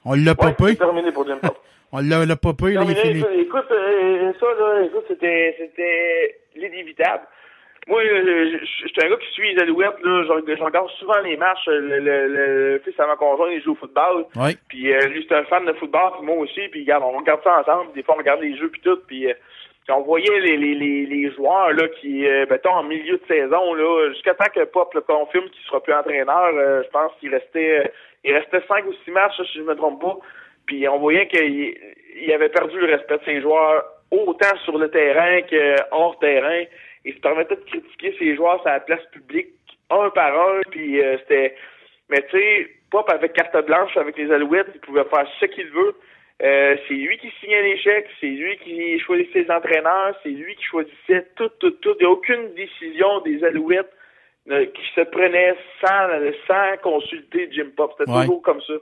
On 0.05 0.15
l'a 0.15 0.33
Ouais, 0.33 0.35
popé. 0.35 0.65
c'est 0.73 0.77
terminé 0.77 1.13
pour 1.13 1.27
Jim 1.27 1.39
Pop. 1.41 1.57
On 1.93 1.99
l'a 2.01 2.37
popé, 2.37 2.73
là, 2.75 2.83
il 2.85 2.91
est 2.91 2.95
Terminé. 2.95 3.21
fini. 3.21 3.41
Écoute, 3.43 3.65
écoute, 3.65 3.71
euh, 3.73 4.33
ça, 4.39 4.47
là, 4.47 4.85
écoute, 4.87 5.05
c'était, 5.09 5.57
c'était 5.59 6.39
l'inévitable. 6.55 7.25
Moi, 7.91 8.01
euh, 8.03 8.59
je 8.63 8.65
je 8.65 8.89
suis 8.89 9.05
un 9.05 9.11
gars 9.11 9.17
qui 9.17 9.33
suit 9.33 9.53
les 9.53 9.63
Alouettes, 9.63 10.01
là. 10.03 10.23
Je, 10.23 10.57
je 10.57 10.63
regarde 10.63 10.89
souvent 10.99 11.21
les 11.21 11.37
matchs. 11.37 11.67
Le, 11.67 11.99
le, 11.99 12.27
le 12.29 12.79
fils 12.85 12.99
à 12.99 13.07
ma 13.07 13.17
conjointe, 13.17 13.51
il 13.53 13.63
joue 13.63 13.73
au 13.73 13.75
football. 13.75 14.27
Oui. 14.37 14.57
Puis 14.69 14.93
euh, 14.93 15.01
lui, 15.09 15.27
c'est 15.29 15.35
un 15.35 15.45
fan 15.45 15.67
de 15.67 15.73
football, 15.75 16.13
puis 16.17 16.27
moi 16.27 16.37
aussi. 16.37 16.69
Puis 16.69 16.83
regarde, 16.83 17.05
on 17.05 17.19
regarde 17.19 17.43
ça 17.43 17.61
ensemble. 17.61 17.93
Des 17.93 18.03
fois, 18.03 18.15
on 18.15 18.19
regarde 18.19 18.41
les 18.41 18.57
jeux, 18.57 18.71
puis 18.71 18.81
tout. 18.81 18.99
Puis 19.07 19.29
euh, 19.29 19.35
puis 19.85 19.93
on 19.93 20.03
voyait 20.03 20.41
les, 20.41 20.57
les, 20.57 20.75
les, 20.75 21.07
les 21.07 21.31
joueurs 21.33 21.73
là 21.73 21.89
qui, 22.01 22.27
euh, 22.27 22.45
mettons, 22.51 22.75
en 22.75 22.83
milieu 22.83 23.17
de 23.17 23.27
saison, 23.27 23.75
là, 23.75 24.11
jusqu'à 24.13 24.35
temps 24.35 24.51
que 24.55 24.65
Pop 24.65 24.93
le 24.95 25.01
confirme 25.01 25.49
qu'il 25.49 25.63
sera 25.65 25.83
plus 25.83 25.95
entraîneur, 25.95 26.51
euh, 26.55 26.83
je 26.85 26.89
pense 26.91 27.13
qu'il 27.19 27.35
restait 27.35 27.81
euh, 27.81 27.89
il 28.23 28.35
restait 28.35 28.63
cinq 28.69 28.85
ou 28.87 28.93
six 29.05 29.11
matchs, 29.11 29.41
si 29.51 29.59
je 29.59 29.63
me 29.63 29.75
trompe 29.75 30.01
pas. 30.03 30.19
Puis 30.67 30.87
on 30.87 30.99
voyait 30.99 31.27
qu'il 31.29 31.75
il 32.23 32.33
avait 32.33 32.51
perdu 32.51 32.79
le 32.79 32.95
respect 32.95 33.19
de 33.19 33.25
ses 33.25 33.41
joueurs, 33.41 33.85
autant 34.11 34.55
sur 34.65 34.77
le 34.77 34.91
terrain 34.91 35.41
que 35.43 35.77
hors 35.93 36.19
terrain. 36.19 36.65
Il 37.05 37.15
se 37.15 37.21
permettait 37.21 37.57
de 37.57 37.61
critiquer 37.65 38.15
ses 38.19 38.37
joueurs 38.37 38.61
sur 38.61 38.71
la 38.71 38.81
place 38.81 39.05
publique, 39.13 39.49
un 39.91 40.11
par 40.11 40.33
un, 40.49 40.61
puis 40.71 41.03
euh, 41.03 41.17
c'était... 41.19 41.55
Mais 42.09 42.23
tu 42.31 42.39
sais, 42.39 42.69
Pop 42.91 43.09
avec 43.09 43.33
carte 43.35 43.57
blanche 43.67 43.97
avec 43.97 44.17
les 44.19 44.31
Alouettes, 44.33 44.67
il 44.75 44.81
pouvait 44.81 45.05
faire 45.05 45.27
ce 45.39 45.47
qu'il 45.47 45.69
veut. 45.69 45.95
Euh, 46.43 46.77
c'est 46.89 46.95
lui 46.95 47.19
qui 47.19 47.31
signait 47.41 47.63
les 47.63 47.79
chèques, 47.79 48.09
c'est 48.21 48.27
lui 48.27 48.57
qui 48.59 48.99
choisissait 49.01 49.45
ses 49.45 49.51
entraîneurs, 49.51 50.19
c'est 50.23 50.31
lui 50.31 50.57
qui 50.57 50.65
choisissait 50.65 51.27
tout, 51.37 51.51
tout, 51.61 51.71
tout. 51.71 51.95
Il 52.01 52.05
n'y 52.05 52.07
a 52.07 52.11
aucune 52.11 52.55
décision 52.55 53.21
des 53.21 53.45
Alouettes 53.45 53.93
euh, 54.51 54.67
qui 54.67 54.83
se 54.95 55.03
prenait 55.03 55.55
sans, 55.81 56.09
sans 56.49 56.77
consulter 56.83 57.49
Jim 57.53 57.69
Pop. 57.77 57.95
C'était 57.97 58.11
Ouais. 58.11 58.23
toujours 58.23 58.43
comme 58.43 58.61
ça. 58.63 58.73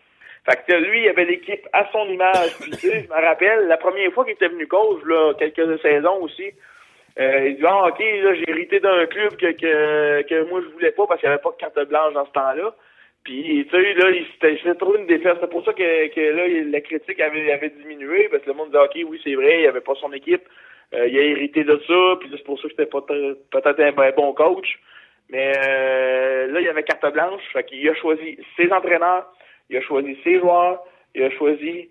Fait 0.49 0.65
que 0.67 0.77
lui, 0.79 1.03
il 1.03 1.09
avait 1.09 1.27
l'équipe 1.27 1.67
à 1.75 1.87
son 1.93 2.07
image. 2.09 2.57
Puis, 2.61 2.71
tu 2.71 2.89
sais, 2.89 3.03
je 3.03 3.09
me 3.09 3.21
rappelle, 3.27 3.67
la 3.67 3.77
première 3.77 4.11
fois 4.13 4.25
qu'il 4.25 4.35
était 4.35 4.49
venu 4.49 4.67
coach, 4.67 5.03
là, 5.05 5.35
quelques 5.39 5.81
saisons 5.83 6.23
aussi, 6.23 6.51
euh, 7.19 7.49
il 7.49 7.57
dit 7.57 7.67
ah, 7.67 7.87
ok, 7.89 7.99
là, 7.99 8.35
j'ai 8.35 8.49
hérité 8.49 8.81
d'un 8.81 9.07
club 9.07 9.37
que, 9.37 9.53
que, 9.53 10.23
que 10.23 10.49
moi 10.49 10.61
je 10.63 10.69
voulais 10.73 10.93
pas 10.93 11.07
parce 11.07 11.21
qu'il 11.21 11.29
n'y 11.29 11.35
avait 11.35 11.43
pas 11.43 11.51
de 11.51 11.57
carte 11.57 11.89
blanche 11.89 12.15
dans 12.15 12.27
ce 12.27 12.33
temps-là. 12.33 12.75
Puis, 13.25 13.67
tu 13.69 13.71
sais, 13.71 13.95
là, 13.95 14.11
il 14.11 14.27
s'était 14.57 14.75
trouvé 14.77 15.01
une 15.01 15.07
défaite. 15.07 15.37
C'est 15.41 15.51
pour 15.51 15.65
ça 15.65 15.73
que, 15.75 16.07
que 16.15 16.21
là, 16.21 16.71
la 16.71 16.81
critique 16.81 17.21
avait, 17.21 17.53
avait 17.53 17.71
diminué, 17.71 18.29
parce 18.31 18.43
que 18.43 18.49
le 18.49 18.57
monde 18.57 18.69
disait, 18.69 18.83
OK, 18.83 19.11
oui, 19.11 19.21
c'est 19.23 19.35
vrai, 19.35 19.61
il 19.63 19.67
avait 19.67 19.83
pas 19.83 19.95
son 19.97 20.13
équipe. 20.13 20.43
Euh, 20.95 21.07
il 21.07 21.19
a 21.19 21.23
hérité 21.23 21.65
de 21.65 21.79
ça, 21.87 22.17
puis 22.21 22.31
c'est 22.33 22.45
pour 22.45 22.59
ça 22.59 22.69
que 22.69 22.71
c'était 22.71 22.87
pas 22.87 23.03
peut-être 23.03 23.81
un 23.81 23.93
ben 23.93 24.13
bon 24.17 24.33
coach. 24.33 24.79
Mais 25.29 25.53
euh, 25.59 26.47
là, 26.47 26.61
il 26.61 26.65
y 26.65 26.69
avait 26.69 26.83
carte 26.85 27.13
blanche. 27.13 27.43
Fait 27.53 27.65
qu'il 27.65 27.87
a 27.89 27.95
choisi 27.95 28.39
ses 28.57 28.73
entraîneurs, 28.73 29.31
il 29.69 29.77
a 29.77 29.83
choisi 29.83 30.17
ses 30.25 30.39
joueurs, 30.39 30.83
il 31.15 31.25
a 31.25 31.31
choisi 31.33 31.91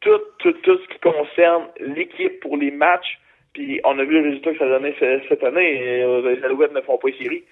tout, 0.00 0.20
tout, 0.40 0.52
tout 0.52 0.78
ce 0.78 0.88
qui 0.88 0.98
concerne 0.98 1.68
l'équipe 1.78 2.40
pour 2.40 2.56
les 2.56 2.72
matchs. 2.72 3.20
Puis 3.54 3.80
on 3.84 3.98
a 3.98 4.04
vu 4.04 4.18
le 4.20 4.28
résultat 4.28 4.52
que 4.52 4.58
ça 4.58 4.68
donnait 4.68 4.94
ce- 4.98 5.20
cette 5.28 5.44
année. 5.44 6.02
Euh, 6.02 6.34
Les 6.34 6.44
Alouettes 6.44 6.72
ne 6.72 6.80
font 6.80 6.98
pas 6.98 7.08
les 7.08 7.18
séries. 7.22 7.44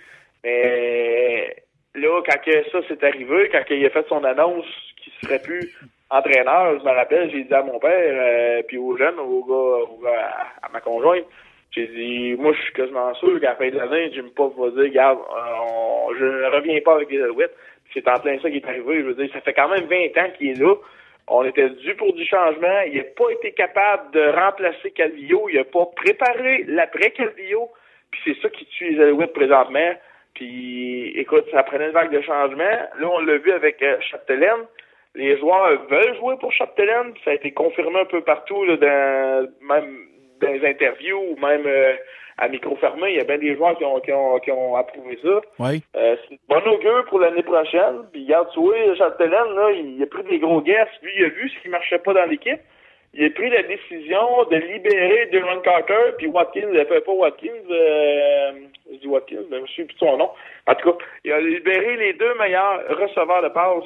Mais 0.44 1.55
là, 1.94 2.22
quand 2.27 2.40
que 2.44 2.70
ça 2.70 2.86
s'est 2.89 3.05
arrivé, 3.06 3.48
quand 3.52 3.62
il 3.70 3.85
a 3.86 3.90
fait 3.90 4.06
son 4.09 4.24
annonce 4.24 4.66
qu'il 5.02 5.12
serait 5.22 5.43
plus 5.43 5.74
entraîneur, 6.10 6.78
je 6.78 6.85
me 6.85 6.90
rappelle, 6.90 7.31
j'ai 7.31 7.44
dit 7.44 7.55
à 7.55 7.62
mon 7.62 7.78
père, 7.78 7.93
euh, 7.93 8.62
puis 8.66 8.78
aux 8.78 8.97
jeunes, 8.97 9.18
aux 9.18 9.44
gars, 9.44 9.85
aux 9.90 9.98
gars 10.02 10.31
à, 10.62 10.68
ma 10.72 10.81
conjointe, 10.81 11.24
j'ai 11.72 11.86
dit, 11.86 12.35
moi, 12.39 12.52
je 12.52 12.62
suis 12.62 12.72
quasiment 12.72 13.14
sûr 13.14 13.39
qu'à 13.40 13.51
la 13.51 13.56
fin 13.56 13.68
de 13.70 13.77
l'année, 13.77 14.10
Jim 14.12 14.27
Pop 14.35 14.55
va 14.59 14.70
dire, 14.70 14.82
regarde, 14.90 15.18
euh, 15.18 15.70
on- 15.70 16.14
je 16.18 16.24
ne 16.24 16.47
reviens 16.56 16.81
pas 16.81 16.94
avec 16.94 17.10
les 17.10 17.22
Alouettes. 17.22 17.55
C'est 17.94 18.09
en 18.09 18.18
plein 18.18 18.39
ça 18.40 18.51
qui 18.51 18.56
est 18.56 18.66
arrivé. 18.66 18.97
Je 18.98 19.06
veux 19.06 19.14
dire, 19.14 19.31
ça 19.32 19.40
fait 19.40 19.52
quand 19.52 19.68
même 19.68 19.85
20 19.86 20.16
ans 20.18 20.31
qu'il 20.36 20.51
est 20.51 20.60
là. 20.60 20.74
On 21.32 21.44
était 21.44 21.70
dû 21.70 21.94
pour 21.94 22.12
du 22.12 22.27
changement. 22.27 22.81
Il 22.89 22.98
n'a 22.98 23.05
pas 23.05 23.31
été 23.31 23.52
capable 23.52 24.11
de 24.11 24.20
remplacer 24.20 24.90
Calvillo. 24.90 25.48
Il 25.48 25.57
n'a 25.57 25.65
pas 25.65 25.86
préparé 25.94 26.65
l'après 26.66 27.12
Calvillo. 27.12 27.70
Puis 28.11 28.20
c'est 28.24 28.43
ça 28.43 28.48
qui 28.51 28.66
tue 28.66 28.90
les 28.90 29.01
Alouettes 29.01 29.32
présentement. 29.32 29.94
Puis, 30.35 31.12
écoute, 31.16 31.44
ça 31.52 31.62
prenait 31.62 31.86
une 31.86 31.93
vague 31.93 32.11
de 32.11 32.20
changement. 32.20 32.65
Là, 32.98 33.09
on 33.09 33.20
l'a 33.20 33.39
vu 33.39 33.52
avec 33.52 33.81
euh, 33.82 33.97
Chapdelaine. 34.01 34.66
Les 35.15 35.39
joueurs 35.39 35.86
veulent 35.89 36.16
jouer 36.16 36.35
pour 36.40 36.52
Chapdelaine. 36.52 37.15
Ça 37.24 37.31
a 37.31 37.35
été 37.35 37.52
confirmé 37.52 38.00
un 38.00 38.05
peu 38.07 38.23
partout, 38.23 38.65
dans, 38.76 39.49
même 39.60 40.07
dans 40.41 40.52
les 40.52 40.67
interviews 40.67 41.20
ou 41.31 41.36
même 41.36 41.65
euh, 41.67 41.94
à 42.41 42.49
micro 42.49 42.75
fermé. 42.77 43.10
Il 43.10 43.17
y 43.17 43.20
a 43.20 43.25
bien 43.25 43.39
des 43.39 43.55
joueurs 43.55 43.77
qui 43.77 43.85
ont, 43.85 44.01
qui 44.01 44.12
ont, 44.12 44.39
qui 44.41 44.51
ont 44.51 44.75
approuvé 44.75 45.19
ça. 45.23 45.41
Oui. 45.59 45.83
Euh, 45.97 46.17
c'est 46.28 46.39
bon 46.49 46.62
augure 46.73 47.05
pour 47.07 47.20
l'année 47.20 47.43
prochaine. 47.43 48.07
Puis, 48.12 48.25
regarde, 48.25 48.49
tu 48.52 48.60
vois, 48.60 48.94
Chapdelaine, 48.97 49.55
là, 49.55 49.70
il 49.73 50.02
a 50.02 50.07
pris 50.07 50.25
des 50.25 50.39
gros 50.39 50.60
guesses. 50.60 50.89
Lui, 51.02 51.12
il 51.19 51.25
a 51.25 51.28
vu 51.28 51.49
ce 51.49 51.62
qui 51.62 51.69
marchait 51.69 51.99
pas 51.99 52.15
dans 52.15 52.27
l'équipe. 52.27 52.60
Il 53.12 53.25
a 53.25 53.31
pris 53.31 53.51
la 53.51 53.62
décision 53.65 54.44
de 54.51 54.57
libérer 54.57 55.28
Dylan 55.33 55.60
Carter, 55.62 56.15
puis 56.17 56.28
Watkins, 56.28 56.69
il 56.73 56.86
fait 56.86 57.01
pas 57.01 57.12
Watkins, 57.12 57.49
euh, 57.69 58.52
je 58.89 58.99
dis 58.99 59.09
Watkins, 59.09 59.43
mais 59.51 59.57
je 59.57 59.62
me 59.62 59.67
souviens 59.67 59.86
plus 59.86 59.99
son 59.99 60.17
nom. 60.17 60.31
En 60.69 60.75
tout 60.77 60.93
cas, 60.93 61.05
il 61.25 61.33
a 61.33 61.41
libéré 61.41 61.97
les 61.97 62.12
deux 62.12 62.35
meilleurs 62.35 62.83
receveurs 62.89 63.43
de 63.43 63.49
passe 63.49 63.83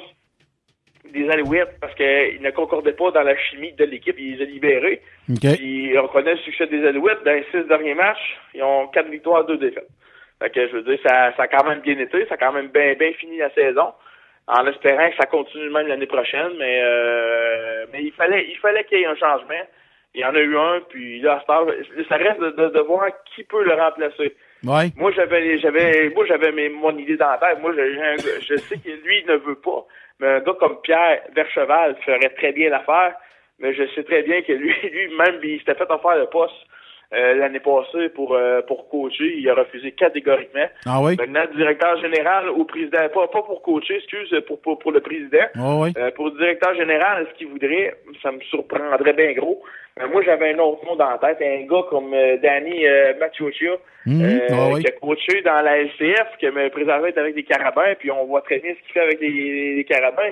des 1.11 1.29
Alouettes 1.29 1.75
parce 1.81 1.93
qu'ils 1.95 2.41
ne 2.41 2.51
concordaient 2.51 2.93
pas 2.93 3.11
dans 3.11 3.23
la 3.23 3.35
chimie 3.37 3.73
de 3.73 3.85
l'équipe. 3.85 4.15
Il 4.19 4.37
les 4.37 4.43
a 4.43 4.45
libérés. 4.45 5.01
OK. 5.29 5.55
Puis 5.57 5.93
on 5.97 6.07
connaît 6.07 6.33
le 6.33 6.39
succès 6.39 6.67
des 6.67 6.85
Alouettes. 6.85 7.23
Dans 7.23 7.33
les 7.33 7.45
six 7.51 7.67
derniers 7.67 7.95
matchs, 7.95 8.37
ils 8.53 8.63
ont 8.63 8.87
quatre 8.87 9.09
victoires, 9.09 9.45
deux 9.45 9.57
défaites. 9.57 9.87
Fait 10.39 10.49
que 10.49 10.67
je 10.67 10.73
veux 10.73 10.81
dire, 10.83 10.99
ça, 11.05 11.33
ça 11.37 11.43
a 11.43 11.47
quand 11.47 11.65
même 11.67 11.79
bien 11.79 11.97
été, 11.97 12.25
ça 12.27 12.33
a 12.33 12.37
quand 12.37 12.51
même 12.51 12.67
bien, 12.67 12.93
bien 12.93 13.13
fini 13.13 13.37
la 13.37 13.49
saison. 13.51 13.93
En 14.47 14.67
espérant 14.67 15.09
que 15.09 15.15
ça 15.15 15.25
continue 15.25 15.69
même 15.71 15.87
l'année 15.87 16.05
prochaine, 16.05 16.51
mais 16.59 16.79
euh, 16.83 17.85
mais 17.91 18.03
il 18.03 18.11
fallait 18.11 18.45
il 18.49 18.57
fallait 18.57 18.83
qu'il 18.83 18.99
y 18.99 19.01
ait 19.01 19.07
un 19.07 19.15
changement. 19.15 19.63
Il 20.13 20.21
y 20.21 20.25
en 20.25 20.33
a 20.35 20.39
eu 20.39 20.55
un, 20.57 20.79
puis 20.87 21.19
là, 21.19 21.43
ça 21.47 22.15
reste 22.15 22.39
de, 22.39 22.51
de, 22.51 22.69
de 22.69 22.79
voir 22.79 23.07
qui 23.35 23.43
peut 23.43 23.63
le 23.65 23.73
remplacer. 23.73 24.33
Ouais. 24.63 24.85
Moi, 24.95 25.11
j'avais, 25.11 25.59
j'avais, 25.59 26.09
moi, 26.15 26.25
j'avais 26.25 26.51
mon 26.69 26.97
idée 26.97 27.17
dans 27.17 27.31
la 27.31 27.37
tête. 27.37 27.59
Moi, 27.59 27.73
gars- 27.75 28.15
je 28.39 28.55
sais 28.55 28.77
que 28.77 28.89
lui 29.05 29.25
ne 29.27 29.35
veut 29.35 29.55
pas, 29.55 29.85
mais 30.19 30.27
un 30.27 30.39
gars 30.39 30.55
comme 30.59 30.81
Pierre 30.81 31.21
Vercheval 31.35 31.95
ferait 32.05 32.33
très 32.37 32.51
bien 32.51 32.69
l'affaire. 32.69 33.15
Mais 33.59 33.73
je 33.73 33.83
sais 33.95 34.03
très 34.03 34.23
bien 34.23 34.41
que 34.41 34.51
lui, 34.51 34.73
lui-même, 34.83 35.39
il 35.43 35.59
s'était 35.59 35.75
fait 35.75 35.89
offrir 35.89 36.17
le 36.17 36.25
poste 36.27 36.55
euh, 37.13 37.35
l'année 37.35 37.59
passée 37.59 38.09
pour 38.09 38.33
euh, 38.33 38.61
pour 38.63 38.89
coacher. 38.89 39.37
Il 39.37 39.49
a 39.49 39.53
refusé 39.53 39.91
catégoriquement. 39.91 40.67
Ah 40.85 41.01
oui? 41.01 41.15
Maintenant, 41.17 41.45
directeur 41.55 41.99
général 42.01 42.49
au 42.49 42.65
président, 42.65 43.07
pas, 43.13 43.27
pas 43.27 43.43
pour 43.43 43.61
coacher, 43.61 43.97
excuse, 43.97 44.35
pour, 44.47 44.59
pour, 44.61 44.79
pour 44.79 44.91
le 44.91 44.99
président. 44.99 45.45
Ah 45.55 45.75
oui. 45.75 45.93
Euh, 45.97 46.11
pour 46.11 46.25
le 46.27 46.37
directeur 46.37 46.75
général, 46.75 47.27
ce 47.31 47.37
qu'il 47.37 47.47
voudrait, 47.47 47.95
ça 48.21 48.31
me 48.31 48.41
surprendrait 48.41 49.13
bien 49.13 49.33
gros. 49.33 49.61
Euh, 50.01 50.07
moi, 50.09 50.21
j'avais 50.23 50.53
un 50.53 50.59
autre 50.59 50.85
nom 50.85 50.95
dans 50.97 51.09
la 51.09 51.17
tête, 51.17 51.37
un 51.41 51.65
gars 51.65 51.83
comme 51.89 52.13
euh, 52.13 52.37
Danny 52.37 52.85
euh, 52.85 53.13
Mhm. 54.05 54.21
euh, 54.23 54.39
Ah 54.51 54.67
oui. 54.73 54.81
qui 54.83 54.87
a 54.87 54.91
coaché 54.91 55.41
dans 55.41 55.61
la 55.61 55.77
LCF, 55.77 56.37
qui 56.37 56.47
me 56.47 56.65
est 56.65 57.17
avec 57.17 57.33
des 57.33 57.43
Carabins, 57.43 57.95
puis 57.97 58.11
on 58.11 58.25
voit 58.25 58.41
très 58.41 58.59
bien 58.59 58.73
ce 58.73 58.79
qu'il 58.83 58.91
fait 58.91 58.99
avec 58.99 59.19
les, 59.21 59.75
les 59.75 59.83
Carabins. 59.85 60.31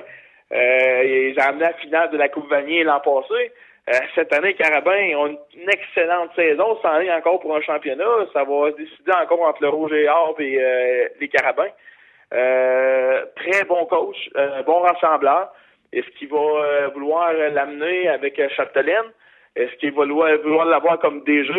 Euh, 0.52 1.02
ils 1.32 1.38
ont 1.38 1.42
amené 1.48 1.62
la 1.64 1.72
finale 1.74 2.10
de 2.10 2.18
la 2.18 2.28
Coupe 2.28 2.48
Vanier 2.50 2.84
l'an 2.84 3.00
passé. 3.00 3.50
Euh, 3.88 3.92
cette 4.14 4.32
année, 4.34 4.48
les 4.48 4.54
Carabins 4.54 5.16
ont 5.16 5.26
une 5.56 5.68
excellente 5.70 6.30
saison, 6.36 6.78
s'en 6.82 7.00
est 7.00 7.12
encore 7.12 7.40
pour 7.40 7.56
un 7.56 7.60
championnat. 7.62 8.04
Ça 8.32 8.44
va 8.44 8.70
se 8.70 8.76
décider 8.76 9.12
encore 9.12 9.42
entre 9.42 9.62
le 9.62 9.68
Rouge 9.70 9.92
et 9.92 10.08
Or 10.08 10.36
et 10.38 10.58
euh, 10.60 11.08
les 11.20 11.28
Carabins. 11.28 11.70
Euh, 12.32 13.24
très 13.36 13.64
bon 13.64 13.84
coach, 13.86 14.16
euh, 14.36 14.62
bon 14.62 14.80
rassembleur. 14.80 15.52
Est-ce 15.92 16.08
qu'il 16.18 16.28
va 16.28 16.36
euh, 16.38 16.88
vouloir 16.94 17.32
l'amener 17.32 18.08
avec 18.08 18.40
Chapdelaine? 18.56 19.10
Est-ce 19.56 19.72
qu'il 19.78 19.92
va 19.92 20.02
vouloir, 20.02 20.30
vouloir 20.42 20.66
l'avoir 20.66 20.98
comme 20.98 21.22
DG? 21.24 21.52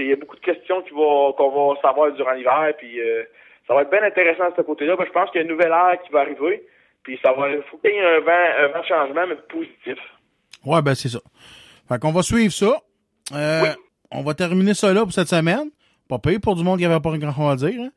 Il 0.00 0.06
y 0.08 0.12
a 0.12 0.16
beaucoup 0.16 0.36
de 0.36 0.40
questions 0.40 0.80
va- 0.80 1.32
qu'on 1.36 1.72
va 1.74 1.80
savoir 1.82 2.12
durant 2.12 2.32
l'hiver. 2.32 2.72
Puis 2.78 3.00
euh, 3.00 3.22
ça 3.66 3.74
va 3.74 3.82
être 3.82 3.90
bien 3.90 4.02
intéressant 4.02 4.48
de 4.50 4.54
ce 4.56 4.62
côté-là. 4.62 4.96
Ben, 4.96 5.04
je 5.06 5.12
pense 5.12 5.30
qu'il 5.30 5.40
y 5.40 5.44
a 5.44 5.46
une 5.46 5.52
nouvelle 5.52 5.72
ère 5.72 6.00
qui 6.04 6.10
va 6.12 6.20
arriver. 6.20 6.66
Puis 7.02 7.18
ça 7.22 7.32
va 7.32 7.48
faut 7.70 7.76
qu'il 7.78 7.90
y 7.90 7.94
ait 7.94 8.00
un 8.16 8.20
vent, 8.20 8.32
un 8.58 8.68
vent 8.68 8.80
de 8.80 8.86
changement, 8.86 9.26
mais 9.28 9.36
positif. 9.48 9.98
Ouais, 10.64 10.82
ben 10.82 10.94
c'est 10.94 11.08
ça. 11.08 11.20
Fait 11.88 11.98
qu'on 12.00 12.12
va 12.12 12.22
suivre 12.22 12.52
ça. 12.52 12.72
Euh, 13.34 13.62
On 14.10 14.22
va 14.22 14.32
terminer 14.34 14.72
ça 14.74 14.92
là 14.92 15.02
pour 15.02 15.12
cette 15.12 15.28
semaine. 15.28 15.70
Pas 16.08 16.18
pire 16.18 16.38
pour 16.42 16.56
du 16.56 16.64
monde 16.64 16.78
qui 16.78 16.86
avait 16.86 16.98
pas 17.00 17.16
grand 17.18 17.32
chose 17.34 17.62
à 17.64 17.68
dire. 17.68 17.80
hein. 17.82 17.90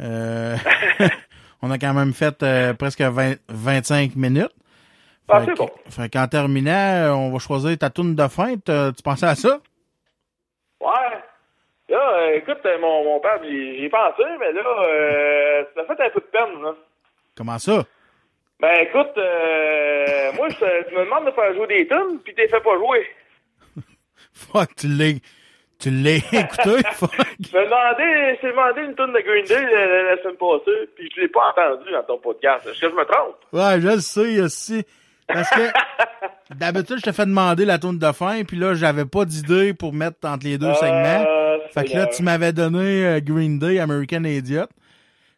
Euh, 0.00 0.56
on 1.62 1.70
a 1.70 1.78
quand 1.78 1.94
même 1.94 2.12
fait 2.12 2.44
presque 2.78 3.00
20, 3.00 3.34
25 3.48 4.16
minutes. 4.16 4.52
Ah, 5.30 5.42
c'est 5.44 5.56
bon. 5.56 5.70
Fait 5.88 6.08
qu'en 6.12 6.26
terminant, 6.26 7.16
on 7.16 7.30
va 7.30 7.38
choisir 7.38 7.76
ta 7.78 7.90
tourne 7.90 8.14
de 8.14 8.28
fin. 8.28 8.54
Tu 8.54 8.72
tu 8.96 9.02
pensais 9.02 9.26
à 9.26 9.34
ça? 9.34 9.58
Ouais. 10.80 10.88
Là, 11.88 12.18
euh, 12.20 12.36
écoute, 12.36 12.60
euh, 12.64 12.78
mon, 12.78 13.04
mon 13.04 13.20
père, 13.20 13.40
j'y 13.42 13.84
ai 13.84 13.88
pensé, 13.88 14.22
mais 14.38 14.52
là, 14.52 14.62
euh, 14.62 15.64
ça 15.74 15.84
fait 15.84 16.04
un 16.04 16.10
peu 16.10 16.20
de 16.20 16.26
peine. 16.26 16.62
Là. 16.62 16.74
Comment 17.36 17.58
ça? 17.58 17.84
Ben 18.60 18.80
écoute, 18.82 19.16
euh, 19.16 20.32
moi, 20.34 20.48
je, 20.50 20.88
tu 20.88 20.94
me 20.94 21.04
demandes 21.04 21.26
de 21.26 21.30
faire 21.30 21.54
jouer 21.54 21.66
des 21.66 21.88
tunes, 21.88 22.20
puis 22.22 22.34
t'es 22.34 22.46
fait 22.46 22.60
pas 22.60 22.76
jouer. 22.76 23.06
Fuck, 24.34 24.76
tu 24.76 24.86
l'as. 24.86 25.18
Tu 25.78 25.90
l'as 25.90 26.16
écouté? 26.32 26.86
Fuck. 26.92 27.16
Je 27.40 27.56
me 27.56 27.64
demandais, 27.64 28.36
je 28.36 28.40
t'ai 28.42 28.50
demandé 28.50 28.82
une 28.82 28.94
tune 28.94 29.12
de 29.14 29.20
Green 29.20 29.44
Day 29.46 29.62
la, 29.62 30.22
semaine 30.22 30.36
passée, 30.36 30.90
puis 30.94 31.10
je 31.16 31.22
l'ai 31.22 31.28
pas 31.28 31.48
entendu 31.48 31.90
dans 31.90 32.02
ton 32.02 32.18
podcast. 32.18 32.66
Est-ce 32.66 32.80
que 32.80 32.90
je 32.90 32.94
me 32.94 33.04
trompe? 33.04 33.36
Ouais, 33.52 33.80
je 33.80 33.88
le 33.88 34.00
sais 34.00 34.40
aussi. 34.42 34.84
Parce 35.32 35.50
que 35.50 36.54
d'habitude, 36.54 36.98
je 36.98 37.02
te 37.02 37.12
fais 37.12 37.26
demander 37.26 37.64
la 37.64 37.78
tourne 37.78 37.98
de 37.98 38.12
fin, 38.12 38.42
puis 38.44 38.56
là, 38.56 38.74
j'avais 38.74 39.04
pas 39.04 39.24
d'idée 39.24 39.74
pour 39.74 39.92
mettre 39.92 40.28
entre 40.28 40.46
les 40.46 40.58
deux 40.58 40.74
segments. 40.74 41.24
Euh, 41.26 41.58
Fait 41.72 41.84
que 41.84 41.96
là, 41.96 42.06
tu 42.06 42.22
m'avais 42.22 42.52
donné 42.52 43.06
euh, 43.06 43.20
Green 43.20 43.58
Day, 43.58 43.78
American 43.78 44.24
Idiot. 44.24 44.66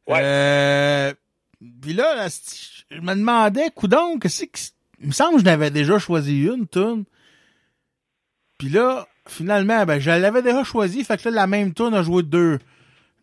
Ouais. 0.07 0.21
Euh, 0.23 1.12
Puis 1.81 1.93
là, 1.93 2.29
je 2.91 3.01
me 3.01 3.15
demandais, 3.15 3.71
coudon, 3.75 4.19
que 4.19 4.29
c'est 4.29 4.47
que... 4.47 4.59
Il 5.01 5.09
me 5.09 5.12
semble 5.12 5.35
que 5.35 5.41
je 5.41 5.45
n'avais 5.45 5.71
déjà 5.71 5.99
choisi 5.99 6.45
une 6.45 6.69
tune. 6.69 7.05
Puis 8.57 8.69
là, 8.69 9.09
finalement, 9.27 9.85
ben, 9.85 9.99
je 9.99 10.11
l'avais 10.11 10.43
déjà 10.43 10.62
choisi. 10.62 11.03
Fait 11.03 11.21
que 11.21 11.29
là, 11.29 11.35
la 11.35 11.47
même 11.49 11.75
tune 11.75 11.93
a 11.93 12.03
joué 12.05 12.23
deux, 12.23 12.61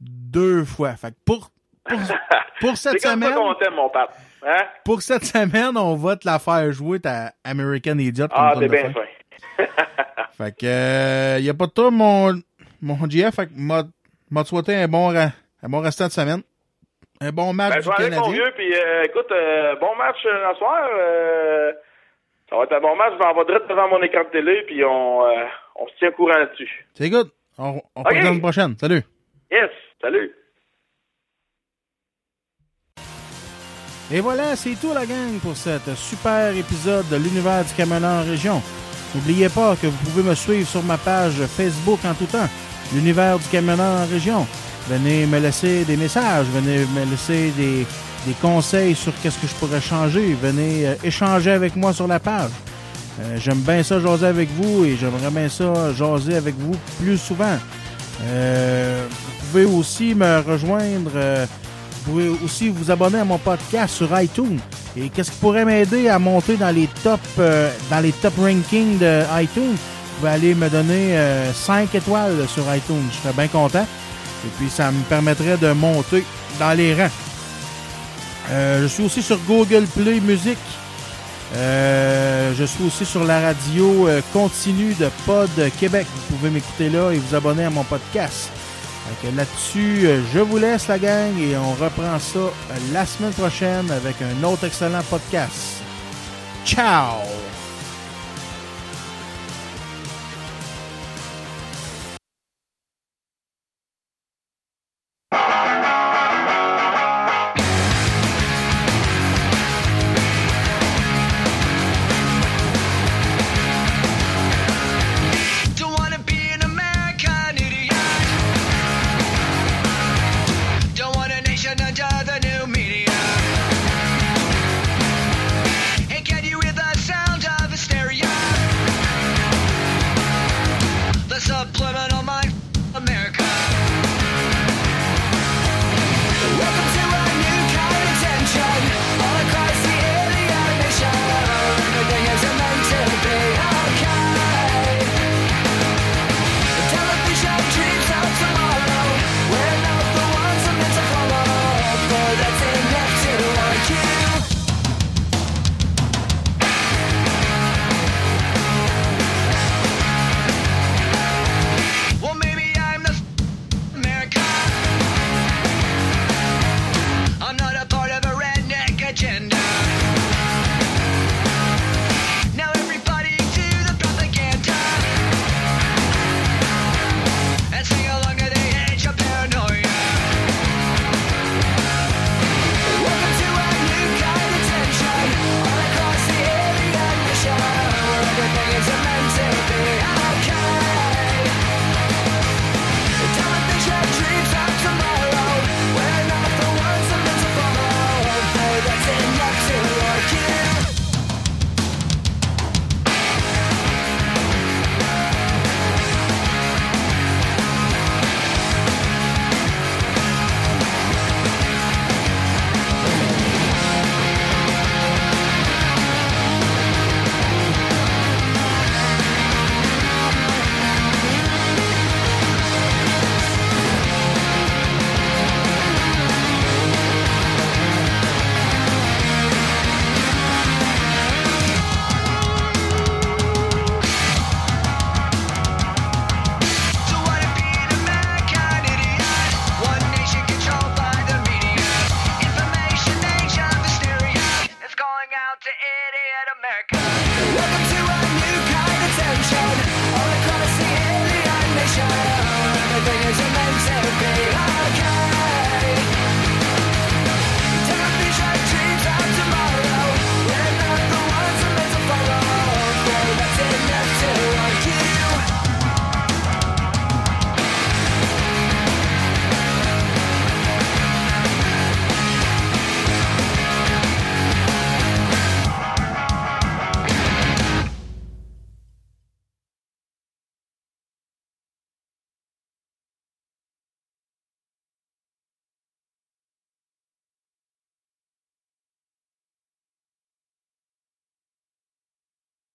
deux 0.02 0.66
fois. 0.66 0.94
Fait 0.98 1.12
que 1.12 1.16
pour, 1.24 1.52
pour, 1.90 2.00
pour 2.62 2.78
cette 2.78 3.02
comme 3.02 3.12
semaine, 3.14 3.34
ça 3.62 3.70
mon 3.72 3.90
pape. 3.90 4.16
Hein? 4.46 4.64
pour 4.86 5.02
cette 5.02 5.26
semaine, 5.26 5.76
on 5.76 5.96
va 5.96 6.16
te 6.16 6.26
la 6.28 6.40
faire 6.40 6.72
jouer 6.72 7.00
ta 7.00 7.34
American 7.44 7.98
Idiot. 7.98 8.28
Ah, 8.32 8.54
t'es 8.58 8.68
bien 8.70 8.92
fin. 8.94 9.04
Fait 10.38 10.56
que, 10.58 10.66
euh, 10.66 11.40
y 11.40 11.50
a 11.50 11.54
pas 11.54 11.66
de 11.68 11.72
toi, 11.72 11.92
mon, 11.92 12.34
mon 12.82 13.10
GF. 13.10 13.36
Fait 13.36 13.48
que, 13.48 13.52
m'a, 13.56 14.44
souhaité 14.46 14.76
un 14.76 14.88
bon, 14.88 15.14
un 15.14 15.32
bon 15.70 15.82
restant 15.82 16.08
de 16.08 16.12
semaine. 16.12 16.42
Un 17.22 17.32
bon 17.34 17.52
match 17.52 17.74
Ben, 17.74 17.82
du 17.82 17.90
aller, 17.92 18.16
mon 18.16 18.22
Canadien. 18.22 18.32
vieux, 18.32 18.54
puis 18.56 18.74
euh, 18.74 19.04
écoute, 19.04 19.30
euh, 19.34 19.76
bon 19.76 19.94
match 19.98 20.16
euh, 20.26 20.50
à 20.50 20.56
soir. 20.56 20.88
euh, 20.98 21.74
ça 22.50 22.56
va 22.56 22.64
être 22.64 22.72
un 22.74 22.80
bon 22.80 22.96
match. 22.96 23.12
Je 23.20 23.24
m'en 23.24 23.34
vais 23.34 23.46
direct 23.46 23.68
devant 23.70 23.90
mon 23.90 24.02
écran 24.02 24.24
de 24.24 24.30
télé, 24.30 24.64
puis 24.68 24.86
on, 24.86 25.26
euh, 25.26 25.44
on 25.76 25.86
se 25.90 25.94
tient 26.00 26.08
au 26.10 26.14
courant 26.14 26.38
là-dessus. 26.38 26.88
C'est 26.94 27.10
good. 27.10 27.30
On, 27.58 27.82
on 27.96 28.02
Ok. 28.02 28.12
se 28.12 28.16
revoit 28.20 28.32
la 28.34 28.40
prochaine. 28.40 28.76
Salut. 28.80 29.02
Yes, 29.52 29.70
salut. 30.02 30.32
Et 34.12 34.22
voilà, 34.22 34.56
c'est 34.56 34.76
tout 34.82 34.94
la 34.94 35.06
gang 35.06 35.38
pour 35.42 35.56
cet 35.56 35.94
super 35.96 36.56
épisode 36.56 37.08
de 37.10 37.16
l'univers 37.18 37.64
du 37.64 37.74
camionneur 37.74 38.24
en 38.24 38.30
région. 38.30 38.62
N'oubliez 39.14 39.50
pas 39.50 39.76
que 39.76 39.88
vous 39.88 39.98
pouvez 40.06 40.24
me 40.24 40.36
suivre 40.36 40.68
sur 40.68 40.82
ma 40.84 40.98
page 40.98 41.36
Facebook 41.56 42.00
en 42.06 42.14
tout 42.16 42.26
temps, 42.26 42.48
l'univers 42.94 43.38
du 43.38 43.46
camionneur 43.52 44.02
en 44.02 44.06
région. 44.12 44.48
Venez 44.90 45.28
me 45.28 45.40
laisser 45.40 45.86
des 45.86 45.96
messages, 45.96 46.48
venez 46.48 46.80
me 46.80 47.10
laisser 47.12 47.52
des, 47.56 47.86
des 48.26 48.34
conseils 48.42 48.96
sur 48.96 49.14
qu'est-ce 49.22 49.38
que 49.38 49.48
je 49.48 49.54
pourrais 49.56 49.82
changer, 49.82 50.36
venez 50.42 50.88
euh, 50.88 50.96
échanger 51.04 51.52
avec 51.52 51.76
moi 51.76 51.94
sur 51.94 52.08
la 52.08 52.20
page. 52.20 52.50
Euh, 53.22 53.38
J'aime 53.38 53.60
bien 53.60 53.84
ça 53.84 54.00
jaser 54.00 54.26
avec 54.26 54.50
vous 54.54 54.86
et 54.86 54.98
j'aimerais 54.98 55.30
bien 55.30 55.50
ça 55.50 55.94
jaser 55.94 56.36
avec 56.36 56.56
vous 56.58 56.76
plus 57.00 57.18
souvent. 57.20 57.58
Euh, 58.24 59.06
vous 59.10 59.46
pouvez 59.52 59.66
aussi 59.66 60.16
me 60.16 60.40
rejoindre, 60.40 61.12
euh, 61.16 61.46
vous 62.06 62.12
pouvez 62.12 62.30
aussi 62.44 62.70
vous 62.70 62.90
abonner 62.92 63.20
à 63.20 63.26
mon 63.26 63.38
podcast 63.38 63.96
sur 63.96 64.20
iTunes. 64.20 64.60
Et 64.98 65.10
qu'est-ce 65.10 65.32
qui 65.32 65.38
pourrait 65.38 65.66
m'aider 65.66 66.10
à 66.10 66.20
monter 66.20 66.58
dans 66.58 66.74
les 66.74 66.88
top 67.04 67.20
euh, 67.38 67.72
dans 67.90 68.00
les 68.00 68.12
top 68.12 68.34
rankings 68.40 68.98
de 68.98 69.24
iTunes? 69.42 69.76
Vous 69.76 70.16
pouvez 70.26 70.32
aller 70.32 70.56
me 70.56 70.70
donner 70.70 71.18
5 71.54 71.96
étoiles 71.96 72.46
sur 72.50 72.64
iTunes. 72.76 73.08
Je 73.10 73.18
serais 73.18 73.34
bien 73.34 73.48
content. 73.48 73.86
Et 74.46 74.50
puis 74.58 74.70
ça 74.70 74.92
me 74.92 75.02
permettrait 75.04 75.58
de 75.58 75.72
monter 75.72 76.26
dans 76.60 76.74
les 76.74 76.94
rangs. 76.94 77.10
Euh, 78.52 78.82
je 78.82 78.88
suis 78.88 79.04
aussi 79.04 79.22
sur 79.22 79.38
Google 79.48 79.86
Play 79.86 80.20
Music. 80.20 80.58
Euh, 81.56 82.54
je 82.58 82.64
suis 82.64 82.84
aussi 82.86 83.06
sur 83.06 83.24
la 83.24 83.40
radio 83.42 84.08
euh, 84.08 84.22
continue 84.34 84.94
de 84.96 85.10
Pod 85.26 85.50
Québec. 85.80 86.08
Vous 86.14 86.36
pouvez 86.36 86.50
m'écouter 86.50 86.90
là 86.90 87.12
et 87.12 87.18
vous 87.18 87.36
abonner 87.36 87.66
à 87.66 87.70
mon 87.70 87.84
podcast. 87.84 88.50
Là-dessus, 89.36 90.08
euh, 90.08 90.22
je 90.34 90.40
vous 90.40 90.58
laisse 90.58 90.88
la 90.88 90.98
gang 90.98 91.38
et 91.40 91.58
on 91.58 91.74
reprend 91.74 92.18
ça 92.20 92.40
la 92.94 93.06
semaine 93.06 93.34
prochaine 93.34 93.90
avec 93.92 94.16
un 94.22 94.44
autre 94.44 94.66
excellent 94.66 95.04
podcast. 95.10 95.82
Ciao! 96.66 97.49